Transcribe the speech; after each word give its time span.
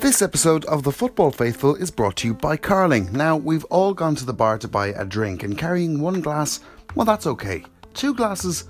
This 0.00 0.20
episode 0.20 0.64
of 0.64 0.82
The 0.82 0.90
Football 0.90 1.30
Faithful 1.30 1.76
is 1.76 1.92
brought 1.92 2.16
to 2.16 2.26
you 2.26 2.34
by 2.34 2.56
Carling. 2.56 3.12
Now, 3.12 3.36
we've 3.36 3.64
all 3.66 3.94
gone 3.94 4.16
to 4.16 4.24
the 4.24 4.32
bar 4.32 4.58
to 4.58 4.66
buy 4.66 4.88
a 4.88 5.04
drink, 5.04 5.44
and 5.44 5.56
carrying 5.56 6.00
one 6.00 6.20
glass, 6.20 6.58
well, 6.96 7.06
that's 7.06 7.28
okay. 7.28 7.64
Two 7.94 8.14
glasses, 8.14 8.64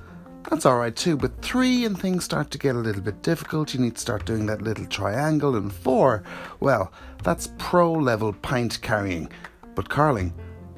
that's 0.51 0.67
alright 0.67 0.95
too, 0.95 1.17
but 1.17 1.41
three 1.41 1.87
and 1.87 1.99
things 1.99 2.25
start 2.25 2.51
to 2.51 2.59
get 2.59 2.77
a 2.77 2.81
little 2.81 3.01
bit 3.01 3.23
difficult. 3.23 3.73
You 3.73 3.81
need 3.81 3.95
to 3.95 4.01
start 4.01 4.27
doing 4.27 4.45
that 4.45 4.61
little 4.61 4.87
triangle, 4.87 5.57
and 5.57 5.73
four, 5.73 6.23
well, 6.61 6.93
that's 7.23 7.55
pro 7.57 7.93
level 7.93 8.35
pint 8.35 8.83
carrying. 8.83 9.31
But 9.75 9.89
Carling 9.89 10.35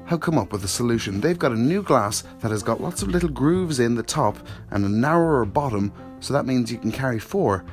have 0.09 0.19
come 0.21 0.39
up 0.39 0.51
with 0.51 0.63
a 0.63 0.67
solution. 0.67 1.21
They've 1.21 1.37
got 1.37 1.51
a 1.51 1.55
new 1.55 1.83
glass 1.83 2.23
that 2.39 2.49
has 2.49 2.63
got 2.63 2.81
lots 2.81 3.03
of 3.03 3.09
little 3.09 3.29
grooves 3.29 3.79
in 3.79 3.93
the 3.93 4.03
top 4.03 4.37
and 4.71 4.83
a 4.83 4.89
narrower 4.89 5.45
bottom, 5.45 5.93
so 6.19 6.33
that 6.33 6.47
means 6.47 6.71
you 6.71 6.79
can 6.79 6.91
carry 6.91 7.19
four 7.19 7.63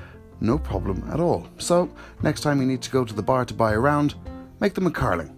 no 0.40 0.58
problem 0.58 1.02
at 1.10 1.20
all. 1.20 1.48
So, 1.58 1.90
next 2.22 2.42
time 2.42 2.60
you 2.60 2.66
need 2.66 2.82
to 2.82 2.90
go 2.90 3.04
to 3.04 3.14
the 3.14 3.22
bar 3.22 3.44
to 3.46 3.54
buy 3.54 3.72
a 3.72 3.78
round, 3.78 4.14
make 4.60 4.74
them 4.74 4.86
a 4.86 4.90
carling. 4.90 5.35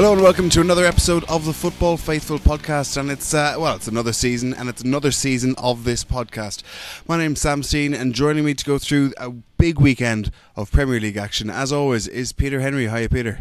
Hello 0.00 0.14
and 0.14 0.22
welcome 0.22 0.48
to 0.48 0.62
another 0.62 0.86
episode 0.86 1.24
of 1.24 1.44
the 1.44 1.52
Football 1.52 1.98
Faithful 1.98 2.38
podcast, 2.38 2.96
and 2.96 3.10
it's 3.10 3.34
uh, 3.34 3.56
well, 3.58 3.76
it's 3.76 3.86
another 3.86 4.14
season, 4.14 4.54
and 4.54 4.66
it's 4.70 4.80
another 4.80 5.10
season 5.10 5.54
of 5.58 5.84
this 5.84 6.06
podcast. 6.06 6.62
My 7.06 7.18
name's 7.18 7.42
Sam 7.42 7.62
Steen, 7.62 7.92
and 7.92 8.14
joining 8.14 8.46
me 8.46 8.54
to 8.54 8.64
go 8.64 8.78
through 8.78 9.12
a 9.18 9.28
big 9.28 9.78
weekend 9.78 10.32
of 10.56 10.72
Premier 10.72 10.98
League 10.98 11.18
action, 11.18 11.50
as 11.50 11.70
always, 11.70 12.08
is 12.08 12.32
Peter 12.32 12.60
Henry. 12.60 12.86
Hi, 12.86 13.08
Peter. 13.08 13.40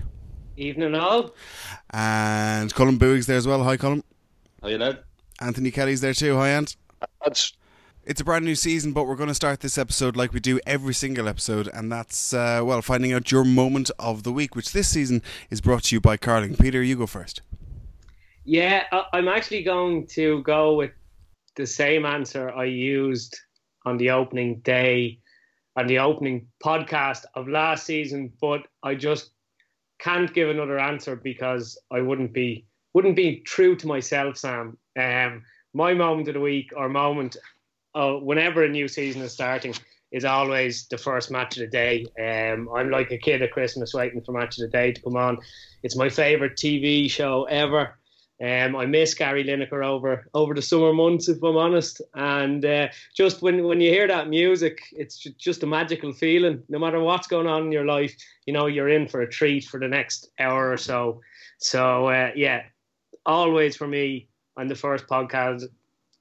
Evening 0.57 0.95
all. 0.95 1.33
And 1.91 2.73
Colm 2.73 2.99
Bowick's 2.99 3.25
there 3.25 3.37
as 3.37 3.47
well. 3.47 3.63
Hi, 3.63 3.77
Colm. 3.77 4.03
How 4.61 4.67
you 4.67 4.79
lad? 4.79 4.99
Anthony 5.39 5.71
Kelly's 5.71 6.01
there 6.01 6.13
too. 6.13 6.35
Hi, 6.35 6.49
Ant. 6.49 6.75
That's 7.23 7.53
It's 8.09 8.19
a 8.19 8.23
brand 8.23 8.43
new 8.43 8.55
season, 8.55 8.91
but 8.91 9.05
we're 9.05 9.15
going 9.15 9.29
to 9.29 9.35
start 9.35 9.59
this 9.59 9.77
episode 9.77 10.17
like 10.17 10.33
we 10.33 10.39
do 10.39 10.59
every 10.65 10.95
single 10.95 11.27
episode, 11.27 11.69
and 11.71 11.91
that's, 11.91 12.33
uh, 12.33 12.63
well, 12.65 12.81
finding 12.81 13.13
out 13.13 13.31
your 13.31 13.45
moment 13.45 13.91
of 13.99 14.23
the 14.23 14.31
week, 14.31 14.55
which 14.55 14.71
this 14.71 14.87
season 14.87 15.21
is 15.51 15.61
brought 15.61 15.83
to 15.83 15.95
you 15.95 16.01
by 16.01 16.17
Carling. 16.17 16.55
Peter, 16.55 16.81
you 16.81 16.95
go 16.95 17.05
first. 17.05 17.43
Yeah, 18.45 18.85
I'm 19.13 19.27
actually 19.27 19.61
going 19.61 20.07
to 20.07 20.41
go 20.41 20.73
with 20.73 20.89
the 21.55 21.67
same 21.67 22.03
answer 22.03 22.49
I 22.49 22.63
used 22.63 23.39
on 23.85 23.97
the 23.97 24.09
opening 24.09 24.61
day, 24.61 25.19
on 25.75 25.85
the 25.85 25.99
opening 25.99 26.47
podcast 26.65 27.25
of 27.35 27.47
last 27.47 27.85
season, 27.85 28.33
but 28.41 28.61
I 28.81 28.95
just 28.95 29.33
can't 29.99 30.33
give 30.33 30.49
another 30.49 30.79
answer 30.79 31.15
because 31.15 31.77
I 31.91 32.01
wouldn't 32.01 32.33
be 32.33 32.65
wouldn't 32.95 33.15
be 33.15 33.41
true 33.41 33.75
to 33.75 33.85
myself, 33.85 34.35
Sam. 34.35 34.79
Um, 34.99 35.43
my 35.75 35.93
moment 35.93 36.27
of 36.27 36.33
the 36.33 36.39
week 36.39 36.71
or 36.75 36.89
moment 36.89 37.37
uh, 37.95 38.13
whenever 38.13 38.63
a 38.63 38.69
new 38.69 38.87
season 38.87 39.21
is 39.21 39.33
starting 39.33 39.73
is 40.11 40.25
always 40.25 40.87
the 40.87 40.97
first 40.97 41.29
match 41.29 41.57
of 41.57 41.61
the 41.61 41.67
day. 41.67 42.05
Um, 42.19 42.69
I'm 42.75 42.89
like 42.89 43.11
a 43.11 43.17
kid 43.17 43.41
at 43.41 43.51
Christmas 43.51 43.93
waiting 43.93 44.21
for 44.21 44.31
match 44.31 44.57
of 44.57 44.63
the 44.63 44.77
day 44.77 44.91
to 44.91 45.01
come 45.01 45.15
on. 45.15 45.37
It's 45.83 45.95
my 45.95 46.09
favourite 46.09 46.55
TV 46.55 47.09
show 47.09 47.43
ever. 47.45 47.95
Um, 48.41 48.77
I 48.77 48.85
miss 48.85 49.13
Gary 49.13 49.43
Lineker 49.43 49.83
over 49.83 50.25
over 50.33 50.53
the 50.53 50.61
summer 50.61 50.93
months, 50.93 51.27
if 51.27 51.43
I'm 51.43 51.57
honest. 51.57 52.01
And 52.15 52.63
uh, 52.63 52.87
just 53.13 53.41
when 53.41 53.65
when 53.65 53.81
you 53.81 53.89
hear 53.89 54.07
that 54.07 54.29
music, 54.29 54.79
it's 54.93 55.17
just 55.17 55.63
a 55.63 55.67
magical 55.67 56.13
feeling. 56.13 56.63
No 56.69 56.79
matter 56.79 57.01
what's 57.01 57.27
going 57.27 57.47
on 57.47 57.63
in 57.63 57.71
your 57.71 57.85
life, 57.85 58.15
you 58.45 58.53
know 58.53 58.67
you're 58.67 58.87
in 58.87 59.09
for 59.09 59.21
a 59.21 59.29
treat 59.29 59.65
for 59.65 59.77
the 59.79 59.89
next 59.89 60.29
hour 60.39 60.71
or 60.71 60.77
so. 60.77 61.19
So 61.57 62.07
uh, 62.07 62.31
yeah, 62.33 62.63
always 63.25 63.75
for 63.75 63.87
me 63.87 64.29
on 64.55 64.67
the 64.67 64.75
first 64.75 65.07
podcast, 65.07 65.65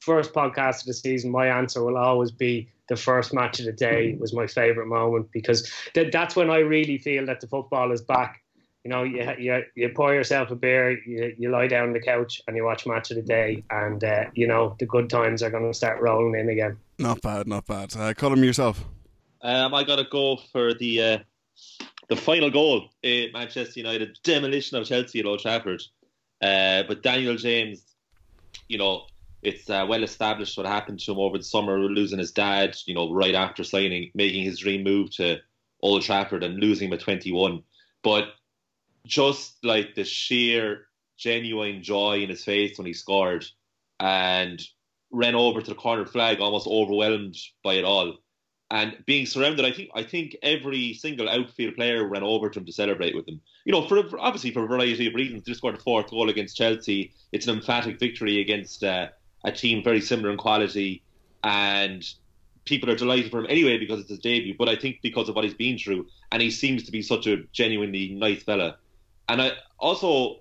first 0.00 0.32
podcast 0.32 0.80
of 0.80 0.86
the 0.86 0.94
season, 0.94 1.30
my 1.30 1.48
answer 1.48 1.82
will 1.82 1.96
always 1.96 2.30
be 2.30 2.68
the 2.88 2.96
first 2.96 3.34
match 3.34 3.60
of 3.60 3.66
the 3.66 3.72
day 3.72 4.16
was 4.18 4.32
my 4.32 4.46
favourite 4.46 4.88
moment 4.88 5.30
because 5.30 5.70
th- 5.94 6.10
that's 6.10 6.34
when 6.34 6.50
I 6.50 6.58
really 6.58 6.98
feel 6.98 7.26
that 7.26 7.40
the 7.40 7.46
football 7.46 7.92
is 7.92 8.00
back. 8.00 8.42
You 8.84 8.90
know, 8.90 9.02
you, 9.02 9.30
you, 9.38 9.62
you 9.74 9.90
pour 9.90 10.14
yourself 10.14 10.50
a 10.50 10.54
beer, 10.54 10.98
you, 11.06 11.34
you 11.36 11.50
lie 11.50 11.66
down 11.66 11.88
on 11.88 11.92
the 11.92 12.00
couch 12.00 12.40
and 12.46 12.56
you 12.56 12.64
watch 12.64 12.86
match 12.86 13.10
of 13.10 13.16
the 13.16 13.22
day, 13.22 13.62
and 13.70 14.02
uh, 14.02 14.26
you 14.34 14.46
know 14.46 14.76
the 14.78 14.86
good 14.86 15.10
times 15.10 15.42
are 15.42 15.50
going 15.50 15.70
to 15.70 15.74
start 15.76 16.00
rolling 16.00 16.40
in 16.40 16.48
again. 16.48 16.78
Not 16.98 17.20
bad, 17.20 17.46
not 17.46 17.66
bad. 17.66 17.94
Uh, 17.94 18.14
Colm, 18.14 18.42
yourself. 18.42 18.82
um, 19.42 19.74
I 19.74 19.84
got 19.84 19.96
to 19.96 20.04
go 20.04 20.36
for 20.52 20.72
the 20.72 21.02
uh, 21.02 21.18
the 22.08 22.16
final 22.16 22.50
goal 22.50 22.88
in 23.02 23.30
Manchester 23.32 23.80
United 23.80 24.18
demolition 24.22 24.78
of 24.78 24.86
Chelsea 24.86 25.20
at 25.20 25.26
Old 25.26 25.40
Trafford. 25.40 25.82
Uh, 26.40 26.84
but 26.84 27.02
Daniel 27.02 27.36
James, 27.36 27.82
you 28.68 28.78
know, 28.78 29.02
it's 29.42 29.70
uh, 29.70 29.86
well 29.88 30.02
established 30.02 30.56
what 30.56 30.66
happened 30.66 31.00
to 31.00 31.12
him 31.12 31.18
over 31.18 31.38
the 31.38 31.44
summer, 31.44 31.78
losing 31.78 32.18
his 32.18 32.32
dad, 32.32 32.76
you 32.86 32.94
know, 32.94 33.12
right 33.12 33.34
after 33.34 33.62
signing, 33.64 34.10
making 34.14 34.44
his 34.44 34.58
dream 34.58 34.82
move 34.82 35.10
to 35.16 35.38
Old 35.80 36.02
Trafford 36.02 36.42
and 36.42 36.58
losing 36.58 36.88
him 36.88 36.94
at 36.94 37.00
21. 37.00 37.62
But 38.02 38.28
just 39.06 39.56
like 39.64 39.94
the 39.94 40.04
sheer 40.04 40.86
genuine 41.16 41.82
joy 41.82 42.20
in 42.20 42.30
his 42.30 42.44
face 42.44 42.78
when 42.78 42.86
he 42.86 42.92
scored 42.92 43.44
and 44.00 44.62
ran 45.10 45.34
over 45.34 45.60
to 45.60 45.70
the 45.70 45.74
corner 45.74 46.04
flag, 46.04 46.40
almost 46.40 46.66
overwhelmed 46.66 47.36
by 47.64 47.74
it 47.74 47.84
all. 47.84 48.18
And 48.70 49.02
being 49.06 49.24
surrounded, 49.24 49.64
I 49.64 49.72
think 49.72 49.88
I 49.94 50.02
think 50.02 50.36
every 50.42 50.92
single 50.92 51.28
outfield 51.28 51.76
player 51.76 52.06
ran 52.06 52.22
over 52.22 52.50
to 52.50 52.58
him 52.58 52.66
to 52.66 52.72
celebrate 52.72 53.14
with 53.14 53.26
him. 53.26 53.40
You 53.64 53.72
know, 53.72 53.88
for, 53.88 54.06
for 54.10 54.18
obviously 54.18 54.50
for 54.50 54.64
a 54.64 54.66
variety 54.66 55.06
of 55.06 55.14
reasons. 55.14 55.44
They 55.44 55.54
scored 55.54 55.76
a 55.76 55.80
fourth 55.80 56.10
goal 56.10 56.28
against 56.28 56.56
Chelsea. 56.56 57.14
It's 57.32 57.46
an 57.46 57.56
emphatic 57.56 57.98
victory 57.98 58.42
against 58.42 58.84
uh, 58.84 59.08
a 59.44 59.52
team 59.52 59.82
very 59.82 60.00
similar 60.00 60.30
in 60.30 60.36
quality, 60.36 61.02
and 61.44 62.04
people 62.64 62.90
are 62.90 62.96
delighted 62.96 63.30
for 63.30 63.38
him 63.40 63.46
anyway 63.48 63.78
because 63.78 64.00
it's 64.00 64.10
his 64.10 64.18
debut. 64.18 64.54
But 64.58 64.68
I 64.68 64.76
think 64.76 65.00
because 65.02 65.28
of 65.28 65.34
what 65.34 65.44
he's 65.44 65.54
been 65.54 65.78
through, 65.78 66.06
and 66.32 66.42
he 66.42 66.50
seems 66.50 66.82
to 66.84 66.92
be 66.92 67.02
such 67.02 67.26
a 67.26 67.38
genuinely 67.52 68.10
nice 68.10 68.42
fella. 68.42 68.76
And 69.28 69.40
I 69.40 69.52
also, 69.78 70.40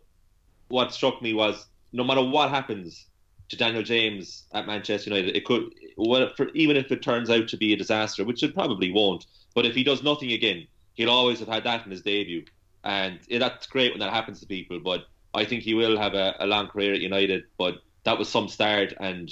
what 0.70 0.94
struck 0.94 1.22
me 1.22 1.34
was 1.34 1.66
no 1.94 2.04
matter 2.04 2.24
what 2.24 2.50
happens 2.50 3.06
to 3.50 3.56
Daniel 3.56 3.84
James 3.84 4.44
at 4.54 4.68
Manchester 4.68 5.10
United, 5.10 5.36
it 5.36 5.46
could, 5.46 5.74
well, 5.96 6.30
for, 6.36 6.50
even 6.50 6.76
if 6.76 6.92
it 6.92 7.02
turns 7.02 7.30
out 7.30 7.48
to 7.48 7.58
be 7.58 7.74
a 7.74 7.78
disaster, 7.78 8.26
which 8.26 8.44
it 8.44 8.54
probably 8.54 8.92
won't. 8.92 9.26
But 9.56 9.66
if 9.66 9.74
he 9.74 9.84
does 9.84 10.04
nothing 10.04 10.34
again, 10.34 10.68
he'll 10.96 11.10
always 11.10 11.40
have 11.40 11.48
had 11.48 11.64
that 11.64 11.86
in 11.86 11.92
his 11.92 12.02
debut, 12.02 12.44
and 12.84 13.20
yeah, 13.28 13.40
that's 13.40 13.68
great 13.68 13.92
when 13.92 14.00
that 14.00 14.14
happens 14.14 14.40
to 14.42 14.46
people. 14.46 14.80
But 14.80 15.06
I 15.34 15.46
think 15.46 15.64
he 15.64 15.74
will 15.74 15.98
have 15.98 16.14
a, 16.14 16.36
a 16.40 16.48
long 16.48 16.68
career 16.68 16.94
at 16.94 17.02
United. 17.02 17.44
But 17.58 17.76
that 18.08 18.18
was 18.18 18.30
some 18.30 18.48
start, 18.48 18.94
and 19.02 19.30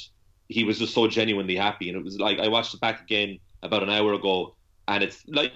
he 0.49 0.65
was 0.65 0.77
just 0.77 0.93
so 0.93 1.07
genuinely 1.07 1.55
happy. 1.55 1.87
And 1.89 1.97
it 1.97 2.03
was 2.03 2.19
like 2.19 2.39
I 2.39 2.49
watched 2.49 2.73
it 2.73 2.81
back 2.81 3.01
again 3.01 3.39
about 3.63 3.83
an 3.83 3.89
hour 3.89 4.13
ago, 4.13 4.53
and 4.89 5.01
it's 5.01 5.23
like 5.27 5.53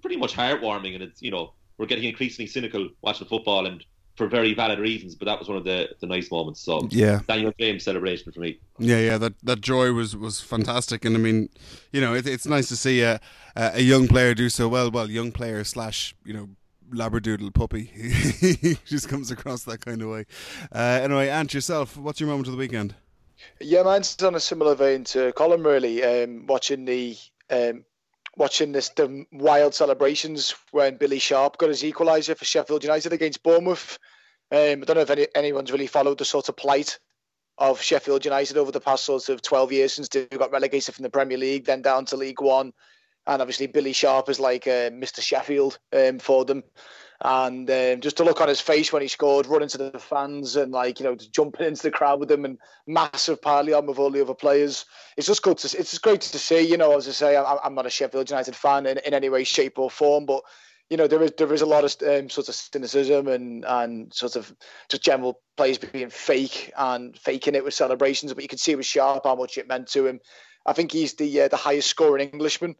pretty 0.00 0.16
much 0.16 0.32
heartwarming. 0.32 0.94
And 0.94 1.02
it's 1.02 1.20
you 1.20 1.32
know 1.32 1.54
we're 1.76 1.86
getting 1.86 2.04
increasingly 2.04 2.46
cynical 2.46 2.88
watching 3.02 3.26
football, 3.26 3.66
and 3.66 3.84
for 4.16 4.28
very 4.28 4.54
valid 4.54 4.78
reasons. 4.78 5.16
But 5.16 5.24
that 5.26 5.40
was 5.40 5.48
one 5.48 5.58
of 5.58 5.64
the, 5.64 5.88
the 6.00 6.06
nice 6.06 6.30
moments. 6.30 6.60
So 6.60 6.86
Yeah. 6.90 7.20
Daniel 7.26 7.52
James 7.58 7.82
celebration 7.82 8.30
for 8.30 8.38
me. 8.40 8.60
Yeah, 8.78 9.00
yeah, 9.00 9.18
that 9.18 9.34
that 9.42 9.60
joy 9.60 9.92
was 9.92 10.16
was 10.16 10.40
fantastic, 10.40 11.04
and 11.04 11.16
I 11.16 11.18
mean, 11.18 11.48
you 11.92 12.00
know, 12.00 12.14
it, 12.14 12.28
it's 12.28 12.46
nice 12.46 12.68
to 12.68 12.76
see 12.76 13.02
a 13.02 13.20
a 13.56 13.82
young 13.82 14.06
player 14.06 14.34
do 14.34 14.48
so 14.48 14.68
well. 14.68 14.88
Well, 14.88 15.10
young 15.10 15.32
player 15.32 15.64
slash 15.64 16.14
you 16.24 16.32
know 16.32 16.48
labradoodle 16.92 17.52
puppy, 17.54 17.84
he 17.94 18.78
just 18.84 19.08
comes 19.08 19.30
across 19.30 19.64
that 19.64 19.84
kind 19.84 20.02
of 20.02 20.08
way. 20.08 20.26
Uh, 20.74 21.00
anyway, 21.02 21.28
Ant, 21.28 21.52
yourself, 21.54 21.96
what's 21.96 22.20
your 22.20 22.28
moment 22.28 22.48
of 22.48 22.52
the 22.52 22.58
weekend? 22.58 22.94
Yeah, 23.60 23.82
mine's 23.82 24.20
on 24.22 24.34
a 24.34 24.40
similar 24.40 24.74
vein 24.74 25.04
to 25.04 25.32
Colm. 25.32 25.64
Really, 25.64 26.02
um, 26.04 26.46
watching 26.46 26.84
the 26.84 27.16
um, 27.50 27.84
watching 28.36 28.72
this 28.72 28.90
the 28.90 29.26
wild 29.32 29.74
celebrations 29.74 30.54
when 30.70 30.96
Billy 30.96 31.18
Sharp 31.18 31.58
got 31.58 31.68
his 31.68 31.82
equaliser 31.82 32.36
for 32.36 32.44
Sheffield 32.44 32.84
United 32.84 33.12
against 33.12 33.42
Bournemouth. 33.42 33.98
Um, 34.50 34.82
I 34.82 34.84
don't 34.84 34.96
know 34.96 35.00
if 35.00 35.10
any, 35.10 35.26
anyone's 35.34 35.72
really 35.72 35.86
followed 35.86 36.18
the 36.18 36.24
sort 36.24 36.48
of 36.48 36.56
plight 36.56 36.98
of 37.58 37.80
Sheffield 37.80 38.24
United 38.24 38.56
over 38.56 38.72
the 38.72 38.80
past 38.80 39.04
sort 39.04 39.28
of 39.28 39.42
12 39.42 39.72
years 39.72 39.92
since 39.94 40.08
they 40.08 40.26
got 40.26 40.52
relegated 40.52 40.94
from 40.94 41.04
the 41.04 41.10
Premier 41.10 41.38
League, 41.38 41.64
then 41.64 41.82
down 41.82 42.04
to 42.06 42.16
League 42.16 42.40
One. 42.40 42.72
And 43.26 43.40
obviously, 43.40 43.66
Billy 43.68 43.92
Sharp 43.92 44.28
is 44.28 44.40
like 44.40 44.66
uh, 44.66 44.90
Mr. 44.90 45.20
Sheffield 45.20 45.78
um, 45.92 46.18
for 46.18 46.44
them. 46.44 46.64
And 47.24 47.70
um, 47.70 48.00
just 48.00 48.16
to 48.16 48.24
look 48.24 48.40
on 48.40 48.48
his 48.48 48.60
face 48.60 48.92
when 48.92 49.00
he 49.00 49.06
scored, 49.06 49.46
running 49.46 49.68
to 49.68 49.78
the 49.78 49.98
fans 49.98 50.56
and 50.56 50.72
like 50.72 50.98
you 50.98 51.04
know 51.04 51.14
jumping 51.14 51.66
into 51.66 51.82
the 51.84 51.90
crowd 51.92 52.18
with 52.18 52.28
them 52.28 52.44
and 52.44 52.58
massive 52.88 53.40
parley 53.40 53.72
on 53.72 53.86
with 53.86 54.00
all 54.00 54.10
the 54.10 54.20
other 54.20 54.34
players. 54.34 54.84
It's 55.16 55.28
just 55.28 55.42
good 55.42 55.58
to 55.58 55.78
it's 55.78 55.96
great 55.98 56.22
to 56.22 56.38
see. 56.38 56.62
You 56.62 56.76
know, 56.76 56.96
as 56.96 57.06
I 57.06 57.12
say, 57.12 57.36
I'm, 57.36 57.58
I'm 57.62 57.74
not 57.76 57.86
a 57.86 57.90
Sheffield 57.90 58.28
United 58.28 58.56
fan 58.56 58.86
in, 58.86 58.98
in 59.06 59.14
any 59.14 59.28
way, 59.28 59.44
shape 59.44 59.78
or 59.78 59.88
form, 59.88 60.26
but 60.26 60.42
you 60.90 60.96
know, 60.96 61.06
there 61.06 61.22
is 61.22 61.32
there 61.38 61.52
is 61.54 61.62
a 61.62 61.66
lot 61.66 61.84
of 61.84 61.94
um, 62.06 62.28
sort 62.28 62.48
of 62.48 62.54
cynicism 62.54 63.28
and 63.28 63.64
and 63.66 64.12
sort 64.12 64.34
of 64.34 64.52
just 64.90 65.04
general 65.04 65.40
players 65.56 65.78
being 65.78 66.10
fake 66.10 66.72
and 66.76 67.16
faking 67.16 67.54
it 67.54 67.64
with 67.64 67.72
celebrations. 67.72 68.34
But 68.34 68.42
you 68.42 68.48
can 68.48 68.58
see 68.58 68.74
with 68.74 68.84
Sharp 68.84 69.22
how 69.24 69.36
much 69.36 69.56
it 69.56 69.68
meant 69.68 69.86
to 69.92 70.06
him. 70.06 70.20
I 70.66 70.72
think 70.72 70.92
he's 70.92 71.14
the 71.14 71.42
uh, 71.42 71.48
the 71.48 71.56
highest 71.56 71.88
scoring 71.88 72.28
Englishman, 72.28 72.74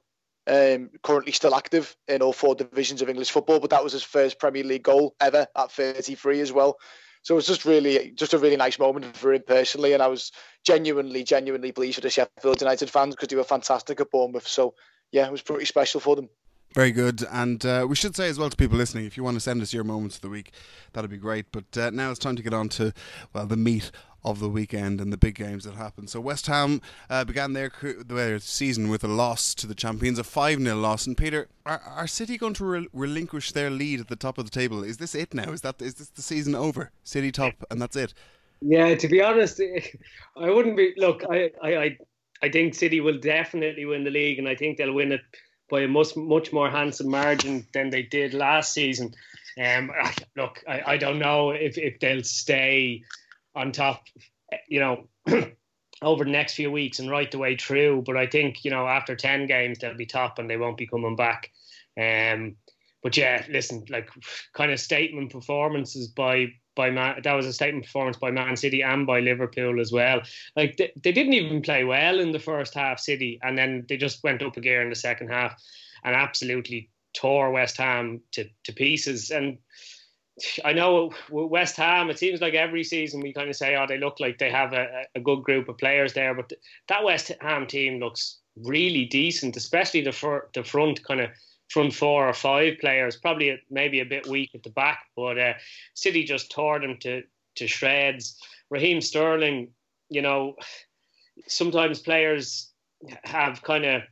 um, 0.47 0.91
currently 1.03 1.33
still 1.33 1.55
active 1.55 1.97
in 2.09 2.23
all 2.23 2.33
four 2.33 2.55
divisions 2.55 3.03
of 3.03 3.09
English 3.09 3.31
football. 3.31 3.61
But 3.61 3.71
that 3.71 3.85
was 3.85 3.93
his 3.93 4.03
first 4.03 4.39
Premier 4.39 4.65
League 4.65 4.83
goal 4.83 5.15
ever 5.21 5.47
at 5.57 5.73
33 5.73 6.41
as 6.41 6.53
well. 6.53 6.79
So 7.23 7.35
it 7.35 7.37
was 7.37 7.47
just 7.47 7.65
really, 7.65 8.11
just 8.17 8.35
a 8.35 8.39
really 8.39 8.57
nice 8.57 8.81
moment 8.81 9.17
for 9.17 9.33
him 9.33 9.43
personally, 9.47 9.93
and 9.93 10.03
I 10.03 10.09
was 10.09 10.33
genuinely, 10.65 11.23
genuinely 11.23 11.71
pleased 11.71 11.95
for 11.95 12.01
the 12.01 12.11
Sheffield 12.11 12.61
United 12.61 12.91
fans 12.91 13.15
because 13.15 13.29
they 13.29 13.37
were 13.37 13.45
fantastic 13.45 14.01
at 14.01 14.11
Bournemouth. 14.11 14.49
So 14.49 14.75
yeah, 15.13 15.27
it 15.27 15.33
was 15.33 15.43
pretty 15.43 15.67
special 15.67 16.01
for 16.01 16.17
them. 16.17 16.29
Very 16.75 16.91
good. 16.91 17.23
And 17.31 17.65
uh, 17.65 17.87
we 17.89 17.95
should 17.95 18.17
say 18.17 18.29
as 18.29 18.39
well 18.39 18.51
to 18.51 18.57
people 18.57 18.79
listening, 18.79 19.05
if 19.05 19.17
you 19.17 19.23
want 19.23 19.37
to 19.37 19.41
send 19.41 19.61
us 19.61 19.73
your 19.73 19.85
moments 19.85 20.17
of 20.17 20.23
the 20.23 20.31
week, 20.31 20.53
that'd 20.95 21.11
be 21.11 21.19
great. 21.19 21.47
But 21.53 21.77
uh, 21.77 21.91
now 21.91 22.11
it's 22.11 22.19
time 22.19 22.35
to 22.37 22.43
get 22.43 22.55
on 22.55 22.69
to, 22.71 22.93
well, 23.35 23.47
the 23.47 23.57
meat 23.57 23.91
of 24.25 24.39
the 24.39 24.49
weekend 24.49 25.01
and 25.01 25.13
the 25.13 25.17
big 25.17 25.35
games 25.35 25.65
that 25.65 25.75
happened. 25.75 26.11
So 26.11 26.21
West 26.21 26.47
Ham 26.47 26.81
uh, 27.11 27.25
began 27.25 27.53
their, 27.53 27.73
their 28.07 28.39
season 28.39 28.89
with 28.89 29.03
a 29.05 29.09
loss 29.09 29.55
to 29.57 29.67
the 29.67 29.75
champions, 29.75 30.19
a 30.19 30.25
5 30.25 30.61
0 30.61 30.77
loss. 30.77 31.07
And 31.07 31.17
Peter, 31.17 31.49
are, 31.67 31.81
are 31.81 32.07
City 32.07 32.39
going 32.39 32.55
to 32.55 32.65
re- 32.65 32.89
relinquish 32.93 33.53
their 33.53 33.71
lead 33.71 34.01
at 34.01 34.09
the 34.09 34.17
top 34.17 34.39
of 34.39 34.45
the 34.45 34.51
table? 34.51 34.85
Is 34.85 34.99
this 34.99 35.15
it 35.15 35.35
now? 35.35 35.51
Is 35.53 35.63
that 35.63 35.81
is 35.83 35.95
this 35.95 36.09
the 36.09 36.23
season 36.23 36.55
over? 36.55 36.91
City 37.05 37.33
top, 37.33 37.55
and 37.71 37.81
that's 37.81 37.97
it? 37.97 38.15
Yeah, 38.61 38.95
to 38.95 39.09
be 39.09 39.21
honest, 39.21 39.61
I 40.37 40.51
wouldn't 40.51 40.77
be. 40.77 40.95
Look, 40.97 41.25
I, 41.29 41.51
I, 41.63 41.99
I 42.43 42.49
think 42.49 42.75
City 42.75 43.01
will 43.01 43.19
definitely 43.19 43.85
win 43.85 44.05
the 44.05 44.11
league, 44.11 44.39
and 44.39 44.49
I 44.49 44.55
think 44.55 44.79
they'll 44.79 44.93
win 44.93 45.13
it 45.13 45.23
by 45.69 45.81
a 45.81 45.89
much 45.89 46.15
much 46.17 46.53
more 46.53 46.71
handsome 46.71 47.11
margin 47.11 47.67
than 47.73 47.91
they 47.91 48.03
did 48.03 48.35
last 48.35 48.73
season. 48.73 49.15
Um, 49.63 49.91
look, 50.37 50.63
I, 50.67 50.83
I 50.87 50.97
don't 50.97 51.19
know 51.19 51.51
if, 51.51 51.77
if 51.77 52.01
they'll 52.01 52.25
stay 52.25 53.03
on 53.55 53.73
top, 53.73 54.05
you 54.69 54.81
know, 54.81 55.09
over 56.03 56.25
the 56.25 56.31
next 56.31 56.55
few 56.55 56.71
weeks 56.71 56.99
and 56.99 57.11
right 57.11 57.31
the 57.31 57.39
way 57.39 57.57
through. 57.57 58.03
But 58.03 58.17
I 58.17 58.27
think 58.27 58.65
you 58.65 58.71
know 58.71 58.87
after 58.87 59.17
ten 59.17 59.47
games 59.47 59.79
they'll 59.79 59.95
be 59.95 60.07
top 60.07 60.39
and 60.39 60.49
they 60.49 60.57
won't 60.57 60.79
be 60.79 60.87
coming 60.87 61.17
back. 61.17 61.51
Um, 62.01 62.57
but 63.03 63.17
yeah, 63.17 63.45
listen, 63.51 63.85
like 63.89 64.09
kind 64.53 64.71
of 64.71 64.81
statement 64.81 65.33
performances 65.33 66.09
by 66.09 66.53
by 66.75 66.91
Man, 66.91 67.21
that 67.23 67.35
was 67.35 67.47
a 67.47 67.53
statement 67.53 67.85
performance 67.85 68.17
by 68.17 68.31
Man 68.31 68.57
City 68.57 68.83
and 68.83 69.07
by 69.07 69.21
Liverpool 69.21 69.81
as 69.81 69.93
well. 69.93 70.23
Like 70.57 70.77
they, 70.77 70.93
they 71.03 71.13
didn't 71.13 71.35
even 71.35 71.63
play 71.63 71.85
well 71.85 72.21
in 72.21 72.33
the 72.33 72.39
first 72.39 72.75
half, 72.75 72.99
City, 72.99 73.39
and 73.43 73.59
then 73.59 73.85
they 73.89 73.97
just 73.97 74.23
went 74.25 74.43
up 74.43 74.57
a 74.57 74.61
gear 74.61 74.83
in 74.83 74.89
the 74.89 74.97
second 74.97 75.29
half 75.29 75.61
and 76.05 76.15
absolutely 76.15 76.91
tore 77.15 77.51
West 77.51 77.77
Ham 77.77 78.21
to, 78.33 78.49
to 78.65 78.73
pieces. 78.73 79.31
And 79.31 79.59
I 80.65 80.73
know 80.73 81.13
West 81.31 81.77
Ham, 81.77 82.09
it 82.09 82.19
seems 82.19 82.41
like 82.41 82.55
every 82.55 82.85
season 82.85 83.21
we 83.21 83.33
kind 83.33 83.51
of 83.51 83.57
say, 83.57 83.77
oh, 83.77 83.87
they 83.87 83.99
look 83.99 84.19
like 84.19 84.39
they 84.39 84.51
have 84.51 84.73
a, 84.73 85.05
a 85.15 85.21
good 85.21 85.43
group 85.43 85.69
of 85.69 85.79
players 85.79 86.15
there, 86.15 86.35
but 86.35 86.53
that 86.89 87.05
West 87.05 87.31
Ham 87.41 87.67
team 87.67 88.01
looks 88.01 88.39
really 88.57 89.05
decent, 89.05 89.57
especially 89.57 90.01
the, 90.01 90.13
fr- 90.13 90.49
the 90.55 90.65
front 90.65 91.05
kind 91.05 91.21
of 91.21 91.31
front 91.69 91.95
four 91.95 92.29
or 92.29 92.33
five 92.33 92.79
players, 92.81 93.17
probably 93.17 93.61
maybe 93.71 94.01
a 94.01 94.07
bit 94.07 94.27
weak 94.27 94.51
at 94.55 94.63
the 94.63 94.71
back, 94.71 95.01
but 95.17 95.39
uh, 95.39 95.53
City 95.95 96.25
just 96.25 96.51
tore 96.51 96.81
them 96.81 96.97
to, 97.01 97.23
to 97.57 97.67
shreds. 97.67 98.39
Raheem 98.71 99.01
Sterling, 99.01 99.69
you 100.09 100.23
know, 100.23 100.57
sometimes 101.47 101.99
players 101.99 102.71
have 103.25 103.63
kind 103.63 103.85
of 103.85 104.03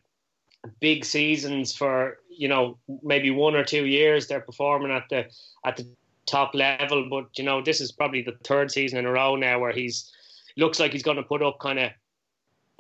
big 0.81 1.05
seasons 1.05 1.75
for 1.75 2.19
you 2.29 2.47
know 2.47 2.79
maybe 3.03 3.31
one 3.31 3.55
or 3.55 3.65
two 3.65 3.87
years 3.87 4.27
they're 4.27 4.41
performing 4.41 4.93
at 4.93 5.05
the 5.09 5.25
at 5.65 5.77
the 5.77 5.91
top 6.31 6.55
level 6.55 7.09
but 7.11 7.27
you 7.37 7.45
know 7.45 7.61
this 7.63 7.81
is 7.81 7.93
probably 7.93 8.23
the 8.23 8.37
third 8.45 8.71
season 8.71 8.99
in 8.99 9.07
a 9.07 9.11
row 9.11 9.37
now 9.37 9.59
where 9.59 9.73
he's 9.73 10.13
looks 10.57 10.79
like 10.79 10.93
he's 10.93 11.03
going 11.03 11.17
to 11.17 11.23
put 11.23 11.43
up 11.43 11.59
kind 11.59 11.79
of 11.79 11.91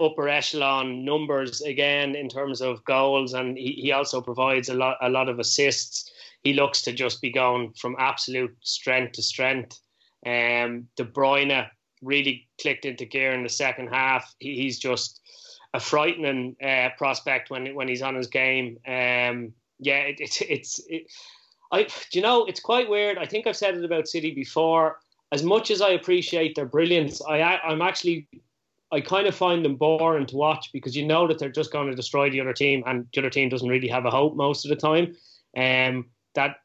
upper 0.00 0.28
echelon 0.28 1.04
numbers 1.04 1.60
again 1.60 2.14
in 2.14 2.28
terms 2.28 2.60
of 2.60 2.84
goals, 2.84 3.34
and 3.34 3.56
he, 3.56 3.72
he 3.72 3.92
also 3.92 4.20
provides 4.20 4.68
a 4.68 4.74
lot 4.74 4.96
a 5.02 5.08
lot 5.08 5.28
of 5.28 5.38
assists. 5.38 6.10
He 6.42 6.54
looks 6.54 6.82
to 6.82 6.92
just 6.92 7.20
be 7.20 7.30
going 7.30 7.74
from 7.74 7.96
absolute 7.98 8.56
strength 8.62 9.12
to 9.12 9.22
strength. 9.22 9.78
Um, 10.24 10.88
De 10.96 11.04
Bruyne 11.04 11.68
really 12.02 12.48
clicked 12.60 12.86
into 12.86 13.04
gear 13.04 13.32
in 13.32 13.42
the 13.42 13.50
second 13.50 13.88
half. 13.88 14.34
He, 14.38 14.56
he's 14.56 14.78
just 14.78 15.20
a 15.74 15.80
frightening 15.80 16.56
uh, 16.64 16.88
prospect 16.96 17.50
when 17.50 17.74
when 17.74 17.88
he's 17.88 18.02
on 18.02 18.14
his 18.14 18.28
game. 18.28 18.78
Um, 18.86 19.52
yeah, 19.78 20.00
it, 20.00 20.20
it, 20.20 20.42
it's 20.42 20.80
it, 20.88 21.02
I 21.72 21.86
you 22.12 22.22
know 22.22 22.44
it's 22.46 22.60
quite 22.60 22.88
weird. 22.88 23.18
I 23.18 23.26
think 23.26 23.46
I've 23.46 23.56
said 23.56 23.76
it 23.76 23.84
about 23.84 24.08
City 24.08 24.32
before. 24.34 24.98
As 25.32 25.44
much 25.44 25.70
as 25.70 25.80
I 25.80 25.90
appreciate 25.90 26.54
their 26.54 26.66
brilliance, 26.66 27.22
I 27.22 27.40
I'm 27.58 27.82
actually 27.82 28.28
I 28.92 29.00
kind 29.00 29.26
of 29.26 29.34
find 29.34 29.64
them 29.64 29.76
boring 29.76 30.26
to 30.26 30.36
watch 30.36 30.72
because 30.72 30.96
you 30.96 31.06
know 31.06 31.28
that 31.28 31.38
they're 31.38 31.48
just 31.48 31.72
going 31.72 31.88
to 31.88 31.94
destroy 31.94 32.30
the 32.30 32.40
other 32.40 32.52
team, 32.52 32.82
and 32.86 33.06
the 33.14 33.20
other 33.20 33.30
team 33.30 33.48
doesn't 33.48 33.68
really 33.68 33.88
have 33.88 34.04
a 34.04 34.10
hope 34.10 34.34
most 34.34 34.64
of 34.64 34.70
the 34.70 34.76
time. 34.76 35.16
Um, 35.56 36.06
that 36.34 36.56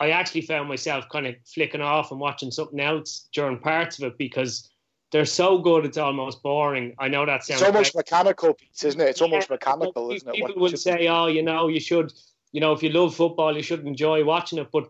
I 0.00 0.10
actually 0.10 0.42
found 0.42 0.68
myself 0.68 1.08
kind 1.10 1.26
of 1.26 1.34
flicking 1.44 1.80
off 1.80 2.10
and 2.10 2.20
watching 2.20 2.50
something 2.50 2.80
else 2.80 3.28
during 3.32 3.58
parts 3.58 3.98
of 3.98 4.04
it 4.04 4.18
because 4.18 4.68
they're 5.10 5.24
so 5.24 5.58
good 5.58 5.84
it's 5.84 5.98
almost 5.98 6.42
boring. 6.42 6.94
I 6.98 7.08
know 7.08 7.24
that 7.26 7.44
sounds. 7.44 7.60
It's 7.60 7.68
almost 7.68 7.96
mechanical, 7.96 8.56
isn't 8.82 9.00
it? 9.00 9.08
It's 9.08 9.20
yeah, 9.20 9.24
almost 9.24 9.50
mechanical, 9.50 10.10
isn't 10.12 10.28
it? 10.28 10.34
People 10.34 10.60
would 10.60 10.78
say, 10.78 11.08
"Oh, 11.08 11.26
you 11.26 11.42
know, 11.42 11.68
you 11.68 11.80
should, 11.80 12.12
you 12.52 12.60
know, 12.60 12.72
if 12.72 12.82
you 12.82 12.90
love 12.90 13.14
football, 13.14 13.56
you 13.56 13.62
should 13.62 13.86
enjoy 13.86 14.24
watching 14.24 14.58
it." 14.58 14.68
But 14.72 14.88